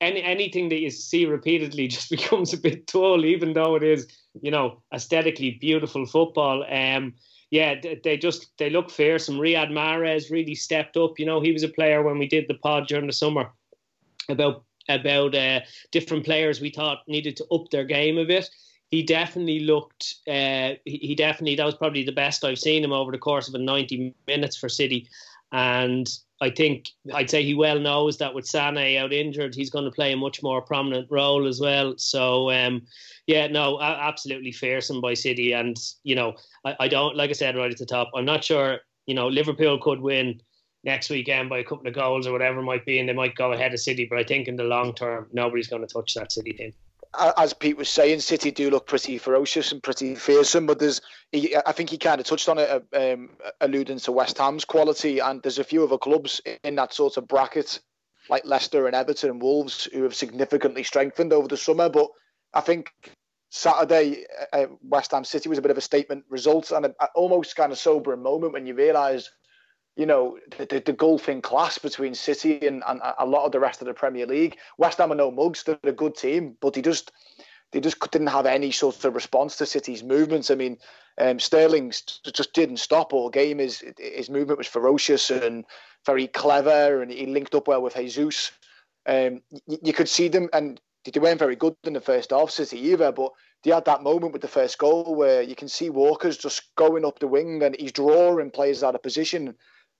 any 0.00 0.22
anything 0.22 0.68
that 0.68 0.80
you 0.80 0.90
see 0.90 1.26
repeatedly 1.26 1.88
just 1.96 2.10
becomes 2.10 2.52
a 2.52 2.58
bit 2.58 2.86
dull, 2.86 3.24
even 3.24 3.52
though 3.52 3.76
it 3.76 3.82
is, 3.82 4.06
you 4.40 4.50
know, 4.50 4.82
aesthetically 4.92 5.58
beautiful 5.60 6.06
football. 6.06 6.64
Um, 6.70 7.14
yeah, 7.50 7.76
they, 8.02 8.16
just 8.16 8.50
they 8.58 8.70
look 8.70 8.90
fearsome. 8.90 9.36
Riyad 9.36 9.70
Mahrez 9.70 10.30
really 10.32 10.56
stepped 10.56 10.96
up. 10.96 11.18
You 11.18 11.26
know, 11.26 11.40
he 11.40 11.52
was 11.52 11.62
a 11.62 11.68
player 11.68 12.02
when 12.02 12.18
we 12.18 12.26
did 12.26 12.48
the 12.48 12.54
pod 12.54 12.88
during 12.88 13.06
the 13.06 13.12
summer 13.12 13.50
about 14.28 14.64
about 14.88 15.34
uh, 15.34 15.60
different 15.90 16.24
players 16.24 16.60
we 16.60 16.70
thought 16.70 17.02
needed 17.08 17.36
to 17.36 17.46
up 17.52 17.70
their 17.70 17.84
game 17.84 18.18
a 18.18 18.24
bit. 18.24 18.48
He 18.88 19.02
definitely 19.02 19.60
looked. 19.60 20.16
Uh, 20.28 20.74
he 20.84 21.14
definitely 21.16 21.56
that 21.56 21.64
was 21.64 21.74
probably 21.74 22.04
the 22.04 22.12
best 22.12 22.44
I've 22.44 22.58
seen 22.58 22.84
him 22.84 22.92
over 22.92 23.12
the 23.12 23.18
course 23.18 23.48
of 23.48 23.54
a 23.54 23.58
ninety 23.58 24.14
minutes 24.26 24.56
for 24.56 24.68
City, 24.68 25.08
and 25.52 26.08
I 26.40 26.50
think 26.50 26.90
I'd 27.14 27.30
say 27.30 27.42
he 27.42 27.54
well 27.54 27.78
knows 27.78 28.18
that 28.18 28.34
with 28.34 28.44
Sané 28.44 28.98
out 28.98 29.12
injured, 29.12 29.54
he's 29.54 29.70
going 29.70 29.86
to 29.86 29.90
play 29.90 30.12
a 30.12 30.16
much 30.16 30.42
more 30.42 30.60
prominent 30.60 31.08
role 31.10 31.46
as 31.46 31.60
well. 31.60 31.94
So, 31.96 32.50
um, 32.50 32.82
yeah, 33.26 33.46
no, 33.46 33.80
absolutely 33.80 34.52
fearsome 34.52 35.00
by 35.00 35.14
City. 35.14 35.52
And, 35.52 35.76
you 36.04 36.14
know, 36.14 36.34
I, 36.64 36.76
I, 36.80 36.88
don't, 36.88 37.16
like 37.16 37.30
I 37.30 37.32
said 37.32 37.56
right 37.56 37.70
at 37.70 37.78
the 37.78 37.86
top, 37.86 38.10
I'm 38.14 38.26
not 38.26 38.44
sure, 38.44 38.80
you 39.06 39.14
know, 39.14 39.28
Liverpool 39.28 39.78
could 39.80 40.00
win 40.00 40.40
next 40.84 41.08
weekend 41.08 41.48
by 41.48 41.58
a 41.58 41.64
couple 41.64 41.88
of 41.88 41.94
goals 41.94 42.26
or 42.26 42.32
whatever 42.32 42.60
it 42.60 42.64
might 42.64 42.84
be, 42.84 42.98
and 42.98 43.08
they 43.08 43.14
might 43.14 43.34
go 43.34 43.52
ahead 43.52 43.72
of 43.72 43.80
City. 43.80 44.06
But 44.08 44.18
I 44.18 44.24
think 44.24 44.46
in 44.46 44.56
the 44.56 44.64
long 44.64 44.94
term, 44.94 45.28
nobody's 45.32 45.68
going 45.68 45.86
to 45.86 45.92
touch 45.92 46.14
that 46.14 46.32
City 46.32 46.52
team 46.52 46.72
as 47.36 47.52
Pete 47.52 47.76
was 47.76 47.88
saying, 47.88 48.20
City 48.20 48.50
do 48.50 48.70
look 48.70 48.86
pretty 48.86 49.18
ferocious 49.18 49.72
and 49.72 49.82
pretty 49.82 50.14
fearsome. 50.14 50.66
But 50.66 50.78
there's, 50.78 51.00
he, 51.32 51.56
I 51.66 51.72
think 51.72 51.90
he 51.90 51.98
kind 51.98 52.20
of 52.20 52.26
touched 52.26 52.48
on 52.48 52.58
it, 52.58 52.70
uh, 52.70 53.12
um, 53.12 53.30
alluding 53.60 53.98
to 54.00 54.12
West 54.12 54.38
Ham's 54.38 54.64
quality. 54.64 55.18
And 55.18 55.42
there's 55.42 55.58
a 55.58 55.64
few 55.64 55.84
other 55.84 55.98
clubs 55.98 56.40
in 56.64 56.76
that 56.76 56.94
sort 56.94 57.16
of 57.16 57.28
bracket, 57.28 57.80
like 58.28 58.44
Leicester 58.44 58.86
and 58.86 58.96
Everton 58.96 59.30
and 59.30 59.42
Wolves, 59.42 59.88
who 59.92 60.02
have 60.02 60.14
significantly 60.14 60.82
strengthened 60.82 61.32
over 61.32 61.48
the 61.48 61.56
summer. 61.56 61.88
But 61.88 62.08
I 62.54 62.60
think 62.60 62.92
Saturday, 63.50 64.24
uh, 64.52 64.56
uh 64.56 64.66
West 64.82 65.12
Ham 65.12 65.24
City 65.24 65.48
was 65.48 65.58
a 65.58 65.62
bit 65.62 65.70
of 65.70 65.78
a 65.78 65.82
statement 65.82 66.24
result 66.28 66.70
and 66.70 66.86
a, 66.86 66.94
a 67.00 67.08
almost 67.14 67.56
kind 67.56 67.72
of 67.72 67.78
sobering 67.78 68.22
moment 68.22 68.52
when 68.52 68.66
you 68.66 68.74
realise 68.74 69.30
you 69.96 70.04
know, 70.04 70.38
the, 70.58 70.66
the, 70.66 70.80
the 70.80 70.92
golfing 70.92 71.40
class 71.40 71.78
between 71.78 72.14
City 72.14 72.66
and, 72.66 72.82
and 72.86 73.00
a 73.18 73.26
lot 73.26 73.46
of 73.46 73.52
the 73.52 73.60
rest 73.60 73.80
of 73.80 73.86
the 73.86 73.94
Premier 73.94 74.26
League. 74.26 74.58
West 74.76 74.98
Ham 74.98 75.10
are 75.10 75.16
no 75.16 75.30
mugs; 75.30 75.62
they're 75.62 75.78
a 75.82 75.92
good 75.92 76.14
team, 76.14 76.56
but 76.60 76.74
they 76.74 76.82
just 76.82 77.12
they 77.72 77.80
just 77.80 77.98
didn't 78.10 78.28
have 78.28 78.46
any 78.46 78.70
sort 78.70 79.04
of 79.04 79.14
response 79.14 79.56
to 79.56 79.66
City's 79.66 80.04
movements. 80.04 80.50
I 80.50 80.54
mean, 80.54 80.76
um, 81.18 81.40
Sterling 81.40 81.90
just 81.90 82.52
didn't 82.52 82.76
stop 82.76 83.14
all 83.14 83.30
game. 83.30 83.58
His 83.58 83.82
his 83.98 84.28
movement 84.28 84.58
was 84.58 84.66
ferocious 84.66 85.30
and 85.30 85.64
very 86.04 86.26
clever, 86.26 87.00
and 87.00 87.10
he 87.10 87.24
linked 87.24 87.54
up 87.54 87.66
well 87.66 87.82
with 87.82 87.94
Jesus. 87.94 88.52
Um, 89.06 89.40
you, 89.66 89.78
you 89.82 89.92
could 89.94 90.10
see 90.10 90.28
them, 90.28 90.50
and 90.52 90.78
they 91.04 91.20
weren't 91.20 91.38
very 91.38 91.56
good 91.56 91.74
in 91.84 91.94
the 91.94 92.00
first 92.02 92.30
half, 92.32 92.50
City 92.50 92.78
either. 92.78 93.12
But 93.12 93.32
they 93.62 93.70
had 93.70 93.86
that 93.86 94.02
moment 94.02 94.34
with 94.34 94.42
the 94.42 94.48
first 94.48 94.76
goal 94.76 95.14
where 95.14 95.40
you 95.40 95.54
can 95.54 95.68
see 95.68 95.88
Walker's 95.88 96.36
just 96.36 96.74
going 96.76 97.06
up 97.06 97.18
the 97.18 97.26
wing 97.26 97.62
and 97.62 97.74
he's 97.78 97.92
drawing 97.92 98.50
players 98.50 98.82
out 98.82 98.94
of 98.94 99.02
position 99.02 99.54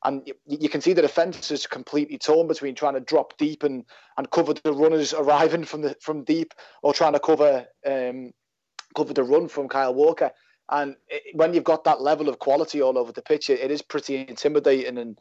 and 0.06 0.32
you, 0.46 0.68
can 0.68 0.80
see 0.80 0.94
the 0.94 1.02
defence 1.02 1.50
is 1.50 1.66
completely 1.66 2.16
torn 2.16 2.46
between 2.46 2.74
trying 2.74 2.94
to 2.94 3.00
drop 3.00 3.36
deep 3.36 3.62
and, 3.62 3.84
and 4.16 4.30
cover 4.30 4.54
the 4.54 4.72
runners 4.72 5.12
arriving 5.12 5.64
from 5.64 5.82
the 5.82 5.94
from 6.00 6.24
deep, 6.24 6.54
or 6.82 6.94
trying 6.94 7.12
to 7.12 7.20
cover 7.20 7.66
um, 7.86 8.32
cover 8.96 9.12
the 9.12 9.24
run 9.24 9.48
from 9.48 9.68
Kyle 9.68 9.94
Walker. 9.94 10.30
And 10.70 10.96
it, 11.08 11.36
when 11.36 11.52
you've 11.52 11.64
got 11.64 11.84
that 11.84 12.00
level 12.00 12.28
of 12.28 12.38
quality 12.38 12.80
all 12.80 12.96
over 12.96 13.12
the 13.12 13.22
pitch, 13.22 13.50
it, 13.50 13.60
it 13.60 13.70
is 13.70 13.82
pretty 13.82 14.26
intimidating. 14.28 14.98
And 14.98 15.18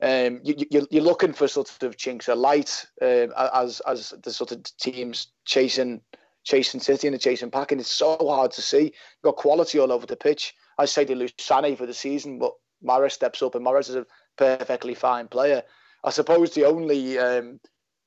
Um, 0.00 0.40
you, 0.44 0.54
are 0.80 1.10
looking 1.10 1.32
for 1.34 1.48
sort 1.48 1.82
of 1.82 1.96
chinks 1.96 2.28
of 2.28 2.38
light 2.38 2.86
um, 3.02 3.32
as 3.36 3.80
as 3.80 4.14
the 4.22 4.30
sort 4.30 4.52
of 4.52 4.62
teams 4.76 5.32
chasing 5.44 6.00
chasing 6.44 6.80
City 6.80 7.08
and 7.08 7.20
chasing 7.20 7.50
pack, 7.50 7.72
and 7.72 7.80
it's 7.80 7.90
so 7.90 8.16
hard 8.20 8.52
to 8.52 8.62
see. 8.62 8.84
You've 8.84 9.24
got 9.24 9.36
quality 9.36 9.80
all 9.80 9.90
over 9.90 10.06
the 10.06 10.16
pitch. 10.16 10.54
I 10.78 10.86
say 10.86 11.04
they 11.04 11.16
lose 11.16 11.32
Sané 11.32 11.76
for 11.76 11.86
the 11.86 11.94
season, 11.94 12.38
but 12.38 12.52
Mahrez 12.80 13.12
steps 13.12 13.42
up, 13.42 13.56
and 13.56 13.66
Mahrez 13.66 13.88
is 13.88 13.96
a 13.96 14.06
perfectly 14.38 14.94
fine 14.94 15.28
player. 15.28 15.62
I 16.04 16.10
suppose 16.10 16.54
the 16.54 16.64
only 16.64 17.18
um, 17.18 17.60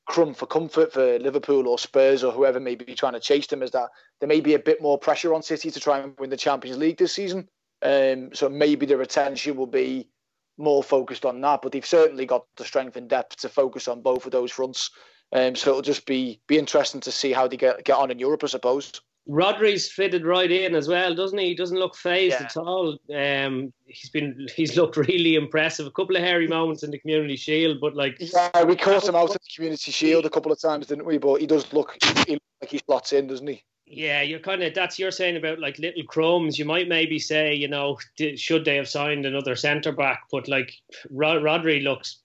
crumb 0.07 0.33
for 0.33 0.47
comfort 0.47 0.91
for 0.91 1.19
Liverpool 1.19 1.67
or 1.67 1.77
Spurs 1.77 2.23
or 2.23 2.31
whoever 2.31 2.59
may 2.59 2.75
be 2.75 2.95
trying 2.95 3.13
to 3.13 3.19
chase 3.19 3.47
them 3.47 3.61
is 3.61 3.71
that 3.71 3.89
there 4.19 4.29
may 4.29 4.41
be 4.41 4.55
a 4.55 4.59
bit 4.59 4.81
more 4.81 4.97
pressure 4.97 5.33
on 5.33 5.43
City 5.43 5.69
to 5.69 5.79
try 5.79 6.00
and 6.00 6.17
win 6.19 6.29
the 6.29 6.38
Champions 6.38 6.77
League 6.77 6.97
this 6.97 7.13
season. 7.13 7.47
Um, 7.83 8.33
so 8.33 8.50
maybe 8.50 8.85
the 8.85 8.97
retention 8.97 9.55
will 9.55 9.67
be 9.67 10.09
more 10.57 10.83
focused 10.83 11.25
on 11.25 11.41
that. 11.41 11.61
But 11.61 11.71
they've 11.71 11.85
certainly 11.85 12.25
got 12.25 12.45
the 12.57 12.65
strength 12.65 12.95
and 12.95 13.09
depth 13.09 13.38
to 13.38 13.50
focus 13.50 13.88
on 13.88 14.01
both 14.01 14.25
of 14.25 14.31
those 14.31 14.51
fronts. 14.51 14.91
Um, 15.33 15.55
so 15.55 15.71
it'll 15.71 15.81
just 15.81 16.05
be 16.05 16.41
be 16.47 16.57
interesting 16.57 17.01
to 17.01 17.11
see 17.11 17.31
how 17.31 17.47
they 17.47 17.57
get 17.57 17.83
get 17.85 17.97
on 17.97 18.11
in 18.11 18.19
Europe, 18.19 18.43
I 18.43 18.47
suppose. 18.47 18.91
Rodri's 19.31 19.89
fitted 19.89 20.25
right 20.25 20.51
in 20.51 20.75
as 20.75 20.89
well, 20.89 21.15
doesn't 21.15 21.38
he? 21.38 21.47
He 21.47 21.55
doesn't 21.55 21.77
look 21.77 21.95
fazed 21.95 22.35
yeah. 22.38 22.45
at 22.45 22.57
all. 22.57 22.97
Um, 23.15 23.71
he's 23.85 24.09
been 24.09 24.47
he's 24.55 24.75
looked 24.75 24.97
really 24.97 25.35
impressive. 25.35 25.88
A 25.88 25.91
couple 25.91 26.17
of 26.17 26.21
hairy 26.21 26.47
moments 26.47 26.83
in 26.83 26.91
the 26.91 27.00
Community 27.00 27.38
Shield, 27.38 27.79
but 27.79 27.95
like 27.95 28.17
yeah, 28.19 28.63
we 28.63 28.75
caught 28.75 29.07
him 29.07 29.15
out 29.15 29.29
of 29.29 29.33
the 29.33 29.55
Community 29.55 29.91
Shield 29.91 30.25
a 30.25 30.29
couple 30.29 30.51
of 30.51 30.59
times, 30.59 30.88
didn't 30.88 31.05
we? 31.05 31.17
But 31.17 31.39
he 31.39 31.47
does 31.47 31.71
look 31.71 31.95
he, 32.27 32.39
like 32.61 32.71
he 32.71 32.79
slots 32.79 33.13
in, 33.13 33.27
doesn't 33.27 33.47
he? 33.47 33.63
Yeah, 33.85 34.21
you're 34.21 34.39
kind 34.39 34.63
of 34.63 34.73
that's 34.73 35.00
you're 35.00 35.11
saying 35.11 35.38
about 35.38 35.59
like 35.59 35.79
little 35.79 36.03
crumbs. 36.03 36.59
You 36.59 36.65
might 36.65 36.89
maybe 36.89 37.17
say, 37.17 37.53
you 37.53 37.69
know, 37.69 37.97
should 38.35 38.65
they 38.65 38.75
have 38.75 38.89
signed 38.89 39.25
another 39.25 39.55
centre 39.55 39.93
back? 39.93 40.23
But 40.29 40.50
like 40.50 40.73
Rodri 41.09 41.83
looks, 41.83 42.19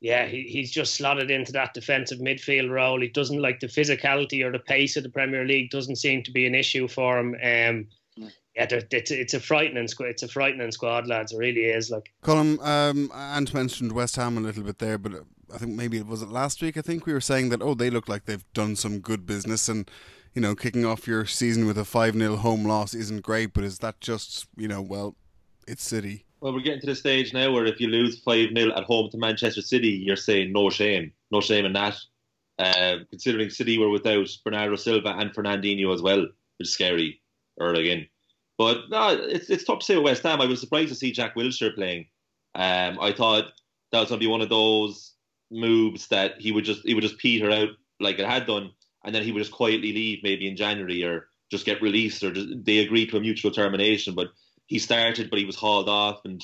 yeah, 0.00 0.26
he, 0.26 0.42
he's 0.42 0.70
just 0.70 0.94
slotted 0.94 1.30
into 1.30 1.52
that 1.52 1.74
defensive 1.74 2.18
midfield 2.18 2.70
role. 2.70 3.00
He 3.00 3.08
doesn't 3.08 3.40
like 3.40 3.60
the 3.60 3.66
physicality 3.66 4.44
or 4.44 4.52
the 4.52 4.58
pace 4.58 4.96
of 4.96 5.02
the 5.02 5.08
Premier 5.08 5.44
League 5.44 5.70
doesn't 5.70 5.96
seem 5.96 6.22
to 6.24 6.30
be 6.30 6.46
an 6.46 6.54
issue 6.54 6.88
for 6.88 7.18
him. 7.18 7.34
Um, 7.34 7.88
yeah, 8.54 8.66
it's 8.70 9.10
it's 9.10 9.34
a 9.34 9.40
frightening 9.40 9.88
squad. 9.88 10.08
It's 10.08 10.22
a 10.22 10.28
frightening 10.28 10.72
squad, 10.72 11.06
lads. 11.06 11.32
It 11.32 11.38
really 11.38 11.66
is. 11.66 11.90
Like 11.90 12.10
Colm, 12.22 12.64
um, 12.64 13.10
Ant 13.14 13.52
mentioned 13.52 13.92
West 13.92 14.16
Ham 14.16 14.38
a 14.38 14.40
little 14.40 14.62
bit 14.62 14.78
there, 14.78 14.96
but 14.96 15.12
I 15.52 15.58
think 15.58 15.72
maybe 15.72 15.98
it 15.98 16.06
was 16.06 16.22
it 16.22 16.30
last 16.30 16.62
week. 16.62 16.78
I 16.78 16.80
think 16.80 17.04
we 17.04 17.12
were 17.12 17.20
saying 17.20 17.50
that 17.50 17.60
oh, 17.60 17.74
they 17.74 17.90
look 17.90 18.08
like 18.08 18.24
they've 18.24 18.52
done 18.54 18.74
some 18.76 19.00
good 19.00 19.26
business 19.26 19.68
and 19.68 19.90
you 20.36 20.42
know, 20.42 20.54
kicking 20.54 20.84
off 20.84 21.08
your 21.08 21.24
season 21.24 21.66
with 21.66 21.78
a 21.78 21.84
5 21.84 22.14
0 22.14 22.36
home 22.36 22.66
loss 22.66 22.92
isn't 22.92 23.22
great, 23.22 23.54
but 23.54 23.64
is 23.64 23.78
that 23.78 24.02
just, 24.02 24.46
you 24.54 24.68
know, 24.68 24.82
well, 24.82 25.16
it's 25.66 25.82
City? 25.82 26.25
Well, 26.40 26.52
we're 26.52 26.60
getting 26.60 26.80
to 26.80 26.86
the 26.86 26.94
stage 26.94 27.32
now 27.32 27.50
where 27.52 27.66
if 27.66 27.80
you 27.80 27.88
lose 27.88 28.20
5 28.20 28.50
0 28.56 28.72
at 28.74 28.84
home 28.84 29.10
to 29.10 29.18
Manchester 29.18 29.62
City, 29.62 29.88
you're 29.90 30.16
saying 30.16 30.52
no 30.52 30.70
shame. 30.70 31.12
No 31.30 31.40
shame 31.40 31.64
in 31.64 31.72
that. 31.72 31.96
Uh, 32.58 32.98
considering 33.10 33.50
City 33.50 33.78
were 33.78 33.90
without 33.90 34.28
Bernardo 34.44 34.76
Silva 34.76 35.14
and 35.18 35.34
Fernandinho 35.34 35.92
as 35.94 36.02
well, 36.02 36.20
which 36.20 36.68
is 36.68 36.72
scary 36.72 37.20
early 37.60 37.90
in. 37.90 38.06
But 38.58 38.88
no, 38.90 39.10
it's, 39.10 39.50
it's 39.50 39.64
tough 39.64 39.80
to 39.80 39.84
say 39.84 39.96
West 39.98 40.22
Ham. 40.22 40.40
I 40.40 40.46
was 40.46 40.60
surprised 40.60 40.88
to 40.90 40.94
see 40.94 41.12
Jack 41.12 41.36
Wilshere 41.36 41.74
playing. 41.74 42.06
Um, 42.54 42.98
I 43.00 43.12
thought 43.12 43.52
that 43.92 44.00
was 44.00 44.08
going 44.08 44.20
to 44.20 44.24
be 44.24 44.30
one 44.30 44.40
of 44.40 44.48
those 44.48 45.12
moves 45.50 46.08
that 46.08 46.40
he 46.40 46.52
would 46.52 46.64
just 46.64 46.82
he 46.84 46.92
would 46.92 47.02
just 47.02 47.18
peter 47.18 47.50
out 47.50 47.68
like 48.00 48.18
it 48.18 48.26
had 48.26 48.46
done 48.46 48.72
and 49.04 49.14
then 49.14 49.22
he 49.22 49.30
would 49.30 49.38
just 49.38 49.52
quietly 49.52 49.92
leave 49.92 50.18
maybe 50.22 50.48
in 50.48 50.56
January 50.56 51.04
or 51.04 51.28
just 51.50 51.64
get 51.64 51.80
released 51.80 52.24
or 52.24 52.32
just, 52.32 52.64
they 52.64 52.78
agreed 52.78 53.08
to 53.08 53.16
a 53.16 53.20
mutual 53.20 53.52
termination. 53.52 54.14
But 54.14 54.28
he 54.66 54.78
started, 54.78 55.30
but 55.30 55.38
he 55.38 55.44
was 55.44 55.56
hauled 55.56 55.88
off, 55.88 56.24
and 56.24 56.42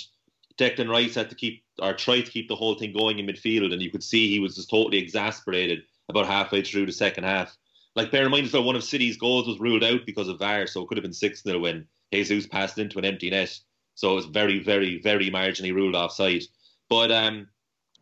Declan 0.59 0.89
Rice 0.89 1.15
had 1.15 1.31
to 1.31 1.37
keep 1.37 1.65
or 1.81 1.95
try 1.95 2.21
to 2.21 2.31
keep 2.31 2.49
the 2.49 2.57
whole 2.57 2.75
thing 2.75 2.93
going 2.93 3.19
in 3.19 3.27
midfield, 3.27 3.73
and 3.73 3.83
you 3.83 3.91
could 3.91 4.05
see 4.05 4.29
he 4.29 4.39
was 4.39 4.57
just 4.57 4.71
totally 4.71 4.99
exasperated 4.99 5.83
about 6.09 6.27
halfway 6.27 6.63
through 6.63 6.87
the 6.87 6.93
second 6.93 7.25
half. 7.25 7.57
Like 7.95 8.11
bear 8.11 8.25
in 8.25 8.31
mind 8.31 8.47
as 8.47 8.53
one 8.53 8.77
of 8.77 8.85
City's 8.85 9.17
goals 9.17 9.47
was 9.47 9.61
ruled 9.61 9.85
out 9.85 10.07
because 10.07 10.29
of 10.29 10.39
VAR, 10.39 10.67
so 10.67 10.83
it 10.83 10.89
could 10.89 10.97
have 10.97 11.03
been 11.03 11.13
six 11.13 11.43
0 11.43 11.59
when 11.61 11.87
Jesus 12.13 12.47
passed 12.47 12.79
into 12.79 12.99
an 12.99 13.05
empty 13.05 13.31
net. 13.31 13.59
So 13.95 14.13
it 14.13 14.17
was 14.17 14.27
very, 14.27 14.63
very, 14.63 15.01
very 15.01 15.31
marginally 15.31 15.75
ruled 15.75 15.95
offside. 15.95 16.43
But 16.89 17.11
um, 17.11 17.49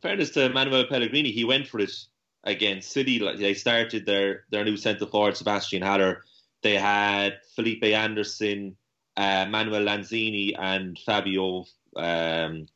fairness 0.03 0.31
to 0.31 0.49
Manuel 0.51 0.87
Pellegrini, 0.87 1.33
he 1.33 1.45
went 1.45 1.67
for 1.67 1.81
it 1.81 1.93
against 2.45 2.93
City. 2.93 3.19
They 3.37 3.55
started 3.55 4.07
their 4.07 4.45
their 4.51 4.65
new 4.65 4.77
centre 4.77 5.07
forward 5.07 5.37
Sebastian 5.37 5.83
Haller. 5.83 6.23
They 6.63 6.77
had 6.77 7.39
Felipe 7.57 7.85
Anderson, 7.85 8.77
uh, 9.17 9.47
Manuel 9.49 9.83
Lanzini, 9.83 10.55
and 10.59 10.99
Fabio. 10.99 11.65
Um, 11.97 12.67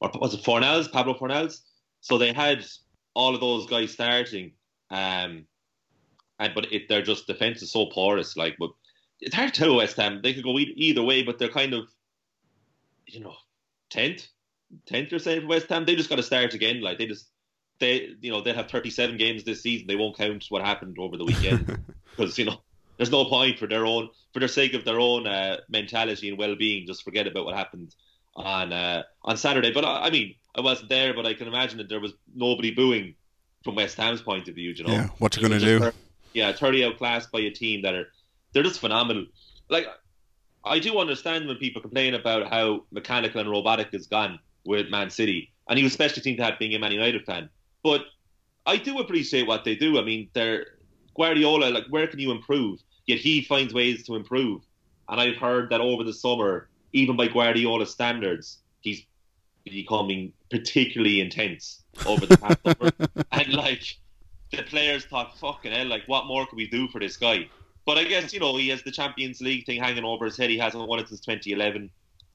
or 0.00 0.10
was 0.20 0.34
it 0.34 0.42
Fornals? 0.42 0.90
Pablo 0.90 1.14
Fornals. 1.14 1.60
So 2.00 2.18
they 2.18 2.32
had 2.32 2.64
all 3.14 3.34
of 3.34 3.40
those 3.40 3.66
guys 3.66 3.92
starting. 3.92 4.52
Um, 4.90 5.46
and 6.38 6.54
but 6.54 6.72
it, 6.72 6.88
they're 6.88 7.02
just 7.02 7.26
defense 7.26 7.62
is 7.62 7.72
so 7.72 7.86
porous. 7.86 8.36
Like, 8.36 8.56
but 8.58 8.70
it's 9.20 9.34
hard 9.34 9.54
to 9.54 9.60
tell 9.60 9.76
West 9.76 9.96
Ham. 9.96 10.20
They 10.22 10.34
could 10.34 10.44
go 10.44 10.58
either 10.58 11.02
way, 11.02 11.22
but 11.22 11.38
they're 11.38 11.48
kind 11.48 11.72
of, 11.72 11.88
you 13.06 13.20
know, 13.20 13.34
tenth, 13.90 14.26
tenth. 14.86 15.10
You're 15.10 15.20
saying 15.20 15.48
West 15.48 15.68
Ham. 15.70 15.84
They 15.84 15.96
just 15.96 16.10
got 16.10 16.16
to 16.16 16.22
start 16.22 16.54
again. 16.54 16.82
Like 16.82 16.98
they 16.98 17.06
just 17.06 17.30
they 17.78 18.10
you 18.20 18.30
know 18.30 18.40
they'll 18.40 18.54
have 18.54 18.70
37 18.70 19.16
games 19.16 19.44
this 19.44 19.62
season. 19.62 19.86
They 19.86 19.96
won't 19.96 20.16
count 20.16 20.46
what 20.48 20.62
happened 20.62 20.96
over 20.98 21.16
the 21.16 21.24
weekend 21.24 21.78
because 22.10 22.38
you 22.38 22.44
know 22.44 22.60
there's 22.96 23.10
no 23.10 23.24
point 23.24 23.58
for 23.58 23.66
their 23.66 23.84
own 23.84 24.08
for 24.32 24.40
their 24.40 24.48
sake 24.48 24.74
of 24.74 24.84
their 24.84 25.00
own 25.00 25.26
uh, 25.26 25.58
mentality 25.68 26.28
and 26.28 26.38
well-being. 26.38 26.86
Just 26.86 27.02
forget 27.02 27.26
about 27.26 27.44
what 27.44 27.54
happened 27.54 27.94
on 28.34 28.72
uh, 28.72 29.02
on 29.22 29.36
Saturday. 29.36 29.72
But 29.72 29.84
I, 29.84 30.06
I, 30.06 30.10
mean, 30.10 30.34
I 30.54 30.60
wasn't 30.60 30.88
there, 30.88 31.14
but 31.14 31.26
I 31.26 31.34
can 31.34 31.48
imagine 31.48 31.78
that 31.78 31.88
there 31.88 32.00
was 32.00 32.12
nobody 32.34 32.70
booing 32.70 33.14
from 33.64 33.74
West 33.74 33.96
Ham's 33.96 34.22
point 34.22 34.48
of 34.48 34.54
view. 34.54 34.70
You 34.70 34.84
know, 34.84 34.92
yeah, 34.92 35.08
what 35.18 35.36
you 35.36 35.46
going 35.46 35.58
to 35.58 35.78
do? 35.78 35.92
Yeah, 36.32 36.52
30 36.52 36.84
outclassed 36.84 37.32
by 37.32 37.40
a 37.40 37.50
team 37.50 37.82
that 37.82 37.94
are 37.94 38.08
they're 38.52 38.62
just 38.62 38.80
phenomenal. 38.80 39.26
Like 39.68 39.86
I 40.64 40.78
do 40.78 40.98
understand 40.98 41.46
when 41.46 41.56
people 41.56 41.80
complain 41.80 42.14
about 42.14 42.50
how 42.50 42.84
mechanical 42.90 43.40
and 43.40 43.50
robotic 43.50 43.88
is 43.92 44.06
gone 44.06 44.38
with 44.64 44.90
Man 44.90 45.10
City, 45.10 45.52
and 45.68 45.78
you 45.78 45.86
especially 45.86 46.22
to 46.36 46.42
have 46.42 46.58
being 46.58 46.74
a 46.74 46.78
Man 46.78 46.92
United 46.92 47.24
fan. 47.24 47.48
But 47.82 48.02
I 48.66 48.76
do 48.76 48.98
appreciate 48.98 49.46
what 49.46 49.64
they 49.64 49.76
do. 49.76 49.98
I 49.98 50.02
mean, 50.02 50.28
they're 50.34 50.66
Guardiola. 51.16 51.70
Like, 51.70 51.84
where 51.88 52.06
can 52.06 52.18
you 52.18 52.32
improve? 52.32 52.80
Yet 53.06 53.18
he 53.18 53.42
finds 53.42 53.72
ways 53.72 54.04
to 54.06 54.16
improve. 54.16 54.62
And 55.08 55.20
I've 55.20 55.36
heard 55.36 55.70
that 55.70 55.80
over 55.80 56.02
the 56.02 56.12
summer, 56.12 56.68
even 56.92 57.16
by 57.16 57.28
Guardiola 57.28 57.86
standards, 57.86 58.58
he's 58.80 59.04
becoming 59.64 60.32
particularly 60.50 61.20
intense 61.20 61.82
over 62.06 62.26
the 62.26 62.36
past 62.36 62.58
summer. 62.64 62.90
And 63.32 63.52
like 63.52 63.82
the 64.50 64.62
players 64.62 65.04
thought, 65.04 65.38
fucking 65.38 65.72
hell, 65.72 65.86
like 65.86 66.04
what 66.06 66.26
more 66.26 66.46
can 66.46 66.56
we 66.56 66.66
do 66.66 66.88
for 66.88 67.00
this 67.00 67.16
guy? 67.16 67.48
But 67.84 67.98
I 67.98 68.04
guess 68.04 68.32
you 68.32 68.40
know 68.40 68.56
he 68.56 68.68
has 68.68 68.82
the 68.82 68.90
Champions 68.90 69.40
League 69.40 69.66
thing 69.66 69.80
hanging 69.80 70.04
over 70.04 70.24
his 70.24 70.36
head. 70.36 70.50
He 70.50 70.58
hasn't 70.58 70.86
won 70.86 70.98
it 70.98 71.08
since 71.08 71.20
2011. 71.20 71.90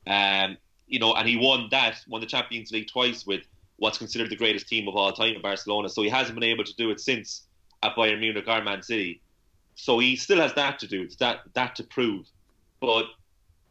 Um, 0.07 0.57
you 0.87 0.99
know, 0.99 1.13
and 1.13 1.27
he 1.27 1.37
won 1.37 1.67
that, 1.71 2.01
won 2.07 2.21
the 2.21 2.27
Champions 2.27 2.71
League 2.71 2.87
twice 2.87 3.25
with 3.25 3.41
what's 3.77 3.97
considered 3.97 4.29
the 4.29 4.35
greatest 4.35 4.67
team 4.67 4.87
of 4.87 4.95
all 4.95 5.11
time 5.11 5.35
in 5.35 5.41
Barcelona. 5.41 5.89
So 5.89 6.03
he 6.03 6.09
hasn't 6.09 6.35
been 6.35 6.49
able 6.49 6.63
to 6.63 6.75
do 6.75 6.91
it 6.91 6.99
since 6.99 7.47
at 7.83 7.95
Bayern 7.95 8.19
Munich 8.19 8.45
or 8.47 8.63
Man 8.63 8.81
City. 8.83 9.21
So 9.81 9.97
he 9.97 10.15
still 10.15 10.39
has 10.39 10.53
that 10.53 10.77
to 10.81 10.87
do. 10.87 11.01
It's 11.01 11.15
that 11.15 11.39
that 11.53 11.75
to 11.77 11.83
prove. 11.83 12.27
But 12.81 13.05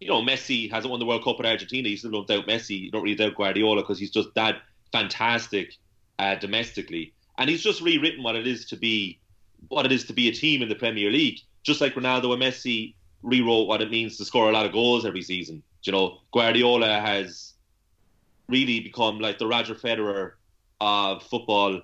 you 0.00 0.09
know, 0.09 0.21
Messi 0.21 0.69
hasn't 0.69 0.90
won 0.90 0.99
the 0.99 1.07
World 1.07 1.23
Cup 1.23 1.38
in 1.38 1.47
Argentina. 1.47 1.88
You 1.88 1.97
still 1.97 2.11
don't 2.11 2.26
doubt 2.26 2.49
Messi. 2.49 2.81
You 2.81 2.90
don't 2.90 3.05
really 3.05 3.14
doubt 3.14 3.37
Guardiola 3.37 3.83
because 3.83 4.00
he's 4.00 4.11
just 4.11 4.35
that 4.35 4.57
fantastic 4.90 5.76
uh, 6.19 6.35
domestically, 6.35 7.12
and 7.38 7.49
he's 7.49 7.62
just 7.62 7.81
rewritten 7.81 8.25
what 8.25 8.35
it 8.35 8.45
is 8.45 8.64
to 8.71 8.76
be 8.76 9.21
what 9.69 9.87
it 9.87 9.93
is 9.93 10.02
to 10.07 10.12
be 10.12 10.29
a 10.29 10.33
team 10.33 10.62
in 10.62 10.69
the 10.69 10.75
Premier 10.75 11.12
League. 11.12 11.38
Just 11.62 11.81
like 11.81 11.95
Ronaldo 11.95 12.33
and 12.33 12.43
Messi 12.43 12.95
rewrote 13.23 13.69
what 13.69 13.81
it 13.81 13.93
means 13.93 14.17
to 14.17 14.25
score 14.25 14.50
a 14.50 14.52
lot 14.52 14.67
of 14.67 14.73
goals 14.73 15.07
every 15.07 15.23
season. 15.23 15.62
You 15.85 15.93
know, 15.93 16.19
Guardiola 16.33 17.00
has 17.00 17.52
really 18.49 18.81
become 18.81 19.21
like 19.21 19.38
the 19.38 19.47
Roger 19.47 19.76
Federer 19.76 20.33
of 20.81 21.23
football. 21.23 21.83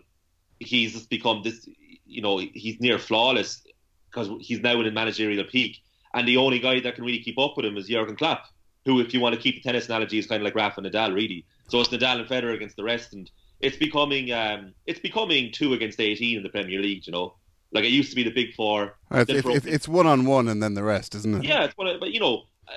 He's 0.58 0.94
just 0.94 1.10
become 1.10 1.42
this, 1.44 1.68
you 2.06 2.22
know, 2.22 2.38
he's 2.38 2.80
near 2.80 2.98
flawless 2.98 3.62
because 4.10 4.28
he's 4.40 4.60
now 4.60 4.80
in 4.80 4.86
a 4.86 4.90
managerial 4.90 5.44
peak. 5.44 5.82
And 6.14 6.26
the 6.26 6.36
only 6.38 6.58
guy 6.58 6.80
that 6.80 6.94
can 6.94 7.04
really 7.04 7.18
keep 7.18 7.38
up 7.38 7.56
with 7.56 7.66
him 7.66 7.76
is 7.76 7.88
Jurgen 7.88 8.16
Klopp, 8.16 8.46
who, 8.84 9.00
if 9.00 9.12
you 9.12 9.20
want 9.20 9.34
to 9.34 9.40
keep 9.40 9.56
the 9.56 9.60
tennis 9.60 9.86
analogy, 9.86 10.18
is 10.18 10.26
kind 10.26 10.40
of 10.40 10.44
like 10.44 10.54
Rafa 10.54 10.80
Nadal, 10.80 11.14
really. 11.14 11.44
So 11.68 11.80
it's 11.80 11.90
Nadal 11.90 12.20
and 12.20 12.28
Federer 12.28 12.54
against 12.54 12.76
the 12.76 12.84
rest, 12.84 13.12
and 13.12 13.30
it's 13.60 13.76
becoming 13.76 14.32
um, 14.32 14.72
it's 14.86 15.00
becoming 15.00 15.52
two 15.52 15.74
against 15.74 16.00
eighteen 16.00 16.36
in 16.38 16.42
the 16.42 16.48
Premier 16.48 16.80
League. 16.80 17.06
You 17.06 17.12
know, 17.12 17.34
like 17.72 17.84
it 17.84 17.90
used 17.90 18.10
to 18.10 18.16
be 18.16 18.22
the 18.22 18.30
big 18.30 18.54
four. 18.54 18.96
It's, 19.10 19.30
it's, 19.30 19.66
it's 19.66 19.88
one 19.88 20.06
on 20.06 20.24
one, 20.24 20.48
and 20.48 20.62
then 20.62 20.74
the 20.74 20.84
rest, 20.84 21.14
isn't 21.14 21.34
it? 21.34 21.44
Yeah, 21.44 21.64
it's 21.64 21.76
one. 21.76 21.94
But 21.98 22.12
you 22.12 22.20
know, 22.20 22.44
uh, 22.68 22.72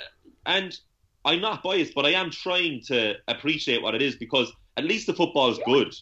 and 0.45 0.77
I'm 1.25 1.41
not 1.41 1.63
biased, 1.63 1.93
but 1.93 2.05
I 2.05 2.11
am 2.11 2.31
trying 2.31 2.81
to 2.87 3.15
appreciate 3.27 3.81
what 3.81 3.95
it 3.95 4.01
is 4.01 4.15
because 4.15 4.51
at 4.77 4.83
least 4.83 5.07
the 5.07 5.13
football 5.13 5.49
is 5.51 5.59
good. 5.65 5.93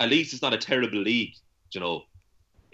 At 0.00 0.10
least 0.10 0.32
it's 0.32 0.42
not 0.42 0.52
a 0.52 0.58
terrible 0.58 0.98
league, 0.98 1.34
you 1.72 1.80
know. 1.80 2.04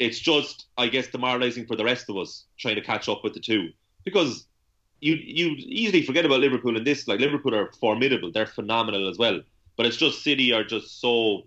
It's 0.00 0.18
just, 0.18 0.66
I 0.76 0.88
guess, 0.88 1.06
demoralising 1.08 1.66
for 1.66 1.76
the 1.76 1.84
rest 1.84 2.08
of 2.08 2.16
us 2.16 2.46
trying 2.58 2.76
to 2.76 2.80
catch 2.80 3.08
up 3.08 3.22
with 3.22 3.34
the 3.34 3.40
two 3.40 3.68
because 4.04 4.46
you 5.00 5.14
you 5.14 5.54
easily 5.58 6.02
forget 6.02 6.24
about 6.24 6.40
Liverpool 6.40 6.76
in 6.76 6.84
this. 6.84 7.06
Like 7.06 7.20
Liverpool 7.20 7.54
are 7.54 7.70
formidable, 7.78 8.32
they're 8.32 8.46
phenomenal 8.46 9.08
as 9.08 9.18
well. 9.18 9.40
But 9.76 9.86
it's 9.86 9.96
just 9.96 10.24
City 10.24 10.52
are 10.52 10.64
just 10.64 11.00
so 11.00 11.44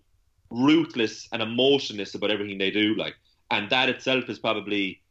ruthless 0.50 1.28
and 1.32 1.42
emotionless 1.42 2.16
about 2.16 2.32
everything 2.32 2.60
they 2.60 2.72
do. 2.72 2.96
Like, 2.96 3.16
and 3.52 3.70
that 3.72 3.90
itself 3.90 4.30
is 4.30 4.40
probably 4.40 5.02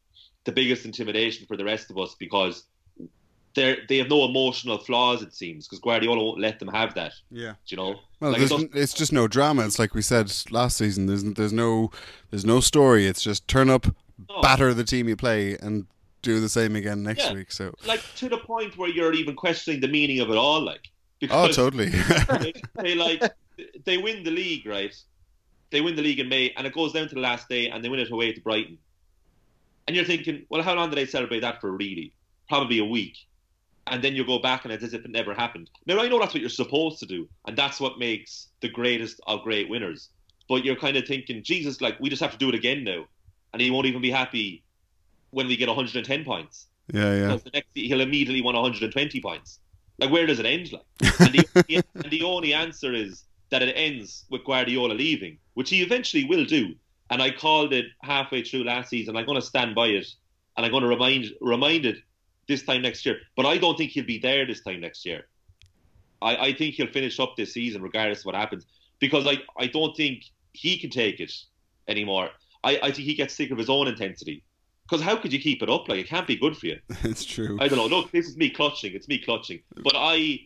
the 0.45 0.53
biggest 0.53 0.85
intimidation 0.85 1.47
for 1.47 1.57
the 1.57 1.65
rest 1.65 1.91
of 1.91 1.99
us 1.99 2.15
because 2.19 2.65
they 3.55 3.79
they 3.89 3.99
have 3.99 4.09
no 4.09 4.25
emotional 4.25 4.79
flaws. 4.79 5.23
It 5.23 5.35
seems 5.35 5.67
because 5.67 5.81
Guardiola 5.81 6.25
won't 6.25 6.41
let 6.41 6.59
them 6.59 6.69
have 6.69 6.95
that. 6.95 7.13
Yeah, 7.31 7.55
do 7.67 7.75
you 7.75 7.77
know. 7.77 8.01
Well, 8.23 8.37
it's 8.37 8.95
just 8.95 9.13
no 9.13 9.27
drama. 9.27 9.65
It's 9.65 9.81
like 9.81 9.95
we 9.95 10.03
said 10.03 10.33
last 10.53 10.77
season. 10.77 11.07
There's 11.07 11.25
there's 11.25 11.53
no 11.53 11.91
there's 12.31 12.45
no 12.45 12.61
story. 12.61 13.09
It's 13.09 13.21
just 13.21 13.49
turn 13.49 13.69
up, 13.69 13.85
no. 14.29 14.41
batter 14.41 14.73
the 14.73 14.85
team 14.85 15.09
you 15.09 15.17
play, 15.17 15.57
and 15.59 15.87
do 16.23 16.39
the 16.39 16.49
same 16.49 16.77
again 16.77 17.03
next 17.03 17.25
yeah. 17.25 17.33
week. 17.33 17.51
So 17.51 17.75
like 17.85 18.01
to 18.17 18.29
the 18.29 18.39
point 18.39 18.79
where 18.79 18.89
you're 18.89 19.13
even 19.13 19.35
questioning 19.35 19.81
the 19.81 19.89
meaning 19.89 20.21
of 20.21 20.31
it 20.31 20.37
all. 20.37 20.61
Like 20.61 20.89
oh, 21.31 21.49
totally. 21.49 21.87
they, 22.41 22.53
they 22.81 22.95
like 22.95 23.23
they 23.85 23.99
win 23.99 24.23
the 24.23 24.31
league, 24.31 24.67
right? 24.67 24.95
They 25.71 25.81
win 25.81 25.97
the 25.97 26.03
league 26.03 26.21
in 26.21 26.29
May, 26.29 26.53
and 26.57 26.65
it 26.65 26.73
goes 26.73 26.93
down 26.93 27.09
to 27.09 27.17
the 27.17 27.21
last 27.21 27.49
day, 27.49 27.71
and 27.71 27.83
they 27.83 27.89
win 27.89 27.99
it 27.99 28.13
away 28.13 28.33
to 28.33 28.41
Brighton. 28.41 28.79
And 29.89 29.97
you're 29.97 30.05
thinking, 30.05 30.47
well, 30.49 30.63
how 30.63 30.75
long 30.75 30.91
did 30.91 30.97
they 30.97 31.07
celebrate 31.07 31.41
that 31.41 31.61
for? 31.61 31.73
Really, 31.73 32.13
probably 32.49 32.79
a 32.79 32.85
week. 32.85 33.17
And 33.89 34.03
then 34.03 34.15
you 34.15 34.25
go 34.25 34.39
back 34.39 34.65
and 34.65 34.73
it's 34.73 34.85
as 34.85 34.95
if 34.95 35.05
it 35.05 35.11
never 35.11 35.35
happened. 35.35 35.69
Now 35.87 36.01
I 36.01 36.09
know 36.09 36.19
that's 36.19 36.35
what 36.35 36.41
you're 36.41 36.51
supposed 36.51 36.99
to 37.01 37.07
do, 37.07 37.29
and 37.47 37.57
that's 37.57 37.81
what 37.81 37.99
makes 37.99 38.49
the 38.61 38.69
greatest 38.69 39.21
of 39.27 39.43
great 39.43 39.69
winners. 39.69 40.09
But 40.49 40.65
you're 40.65 40.77
kind 40.77 40.97
of 40.97 41.07
thinking, 41.07 41.43
Jesus, 41.43 41.81
like 41.81 41.99
we 41.99 42.09
just 42.09 42.23
have 42.23 42.33
to 42.33 42.39
do 42.39 42.49
it 42.49 42.55
again 42.55 42.85
now, 42.85 43.07
and 43.53 43.61
he 43.61 43.71
won't 43.71 43.87
even 43.87 44.01
be 44.01 44.11
happy 44.11 44.63
when 45.31 45.49
we 45.49 45.57
get 45.57 45.69
110 45.69 46.25
points. 46.25 46.67
Yeah, 46.93 47.15
yeah. 47.15 47.27
Because 47.29 47.43
the 47.43 47.51
next 47.55 47.69
he'll 47.75 48.01
immediately 48.01 48.43
want 48.43 48.57
120 48.57 49.21
points. 49.21 49.59
Like 49.99 50.11
where 50.11 50.27
does 50.27 50.39
it 50.39 50.47
end? 50.47 50.73
Like, 50.73 51.21
and 51.21 51.35
the, 51.35 51.85
and 51.95 52.11
the 52.11 52.23
only 52.23 52.55
answer 52.55 52.93
is 52.93 53.25
that 53.51 53.63
it 53.63 53.73
ends 53.77 54.25
with 54.31 54.45
Guardiola 54.45 54.95
leaving, 54.95 55.39
which 55.55 55.71
he 55.71 55.83
eventually 55.83 56.25
will 56.25 56.45
do. 56.45 56.75
And 57.11 57.23
I 57.23 57.31
called 57.31 57.73
it 57.73 57.87
halfway 58.03 58.43
through 58.43 58.65
last 58.65 58.89
season. 58.89 59.17
I'm 59.17 59.27
going 59.27 59.41
to 59.41 59.47
stand 59.47 59.75
by 59.75 59.89
it, 59.89 60.07
and 60.57 60.65
I'm 60.65 60.73
going 60.73 60.83
to 60.83 60.89
remind 60.89 61.27
remind 61.41 61.85
it 61.85 61.99
this 62.53 62.63
time 62.63 62.83
next 62.83 63.05
year. 63.07 63.19
But 63.37 63.47
I 63.47 63.59
don't 63.59 63.77
think 63.77 63.91
he'll 63.93 64.05
be 64.05 64.19
there 64.19 64.47
this 64.47 64.63
time 64.63 64.81
next 64.81 65.05
year. 65.07 65.23
I, 66.21 66.37
I 66.49 66.53
think 66.55 66.75
he'll 66.75 66.87
finish 66.99 67.19
up 67.19 67.35
this 67.37 67.53
season 67.53 67.83
regardless 67.83 68.21
of 68.21 68.27
what 68.27 68.35
happens 68.35 68.67
because 69.01 69.27
I, 69.27 69.39
I 69.59 69.67
don't 69.67 69.97
think 69.97 70.25
he 70.53 70.79
can 70.79 70.91
take 70.91 71.19
it 71.19 71.33
anymore. 71.89 72.29
I, 72.63 72.79
I 72.83 72.91
think 72.93 73.09
he 73.09 73.15
gets 73.15 73.35
sick 73.35 73.51
of 73.51 73.59
his 73.59 73.69
own 73.69 73.89
intensity. 73.89 74.45
Because 74.85 75.03
how 75.03 75.17
could 75.17 75.33
you 75.33 75.41
keep 75.41 75.63
it 75.63 75.71
up? 75.71 75.89
Like 75.89 76.01
it 76.01 76.09
can't 76.09 76.27
be 76.27 76.37
good 76.37 76.57
for 76.57 76.67
you. 76.67 76.79
it's 77.03 77.25
true. 77.25 77.57
I 77.61 77.69
don't 77.69 77.79
know. 77.79 77.87
Look, 77.87 78.13
this 78.13 78.27
is 78.27 78.37
me 78.37 78.51
clutching. 78.51 78.93
It's 78.95 79.09
me 79.09 79.19
clutching. 79.19 79.61
But 79.83 79.95
I 79.97 80.41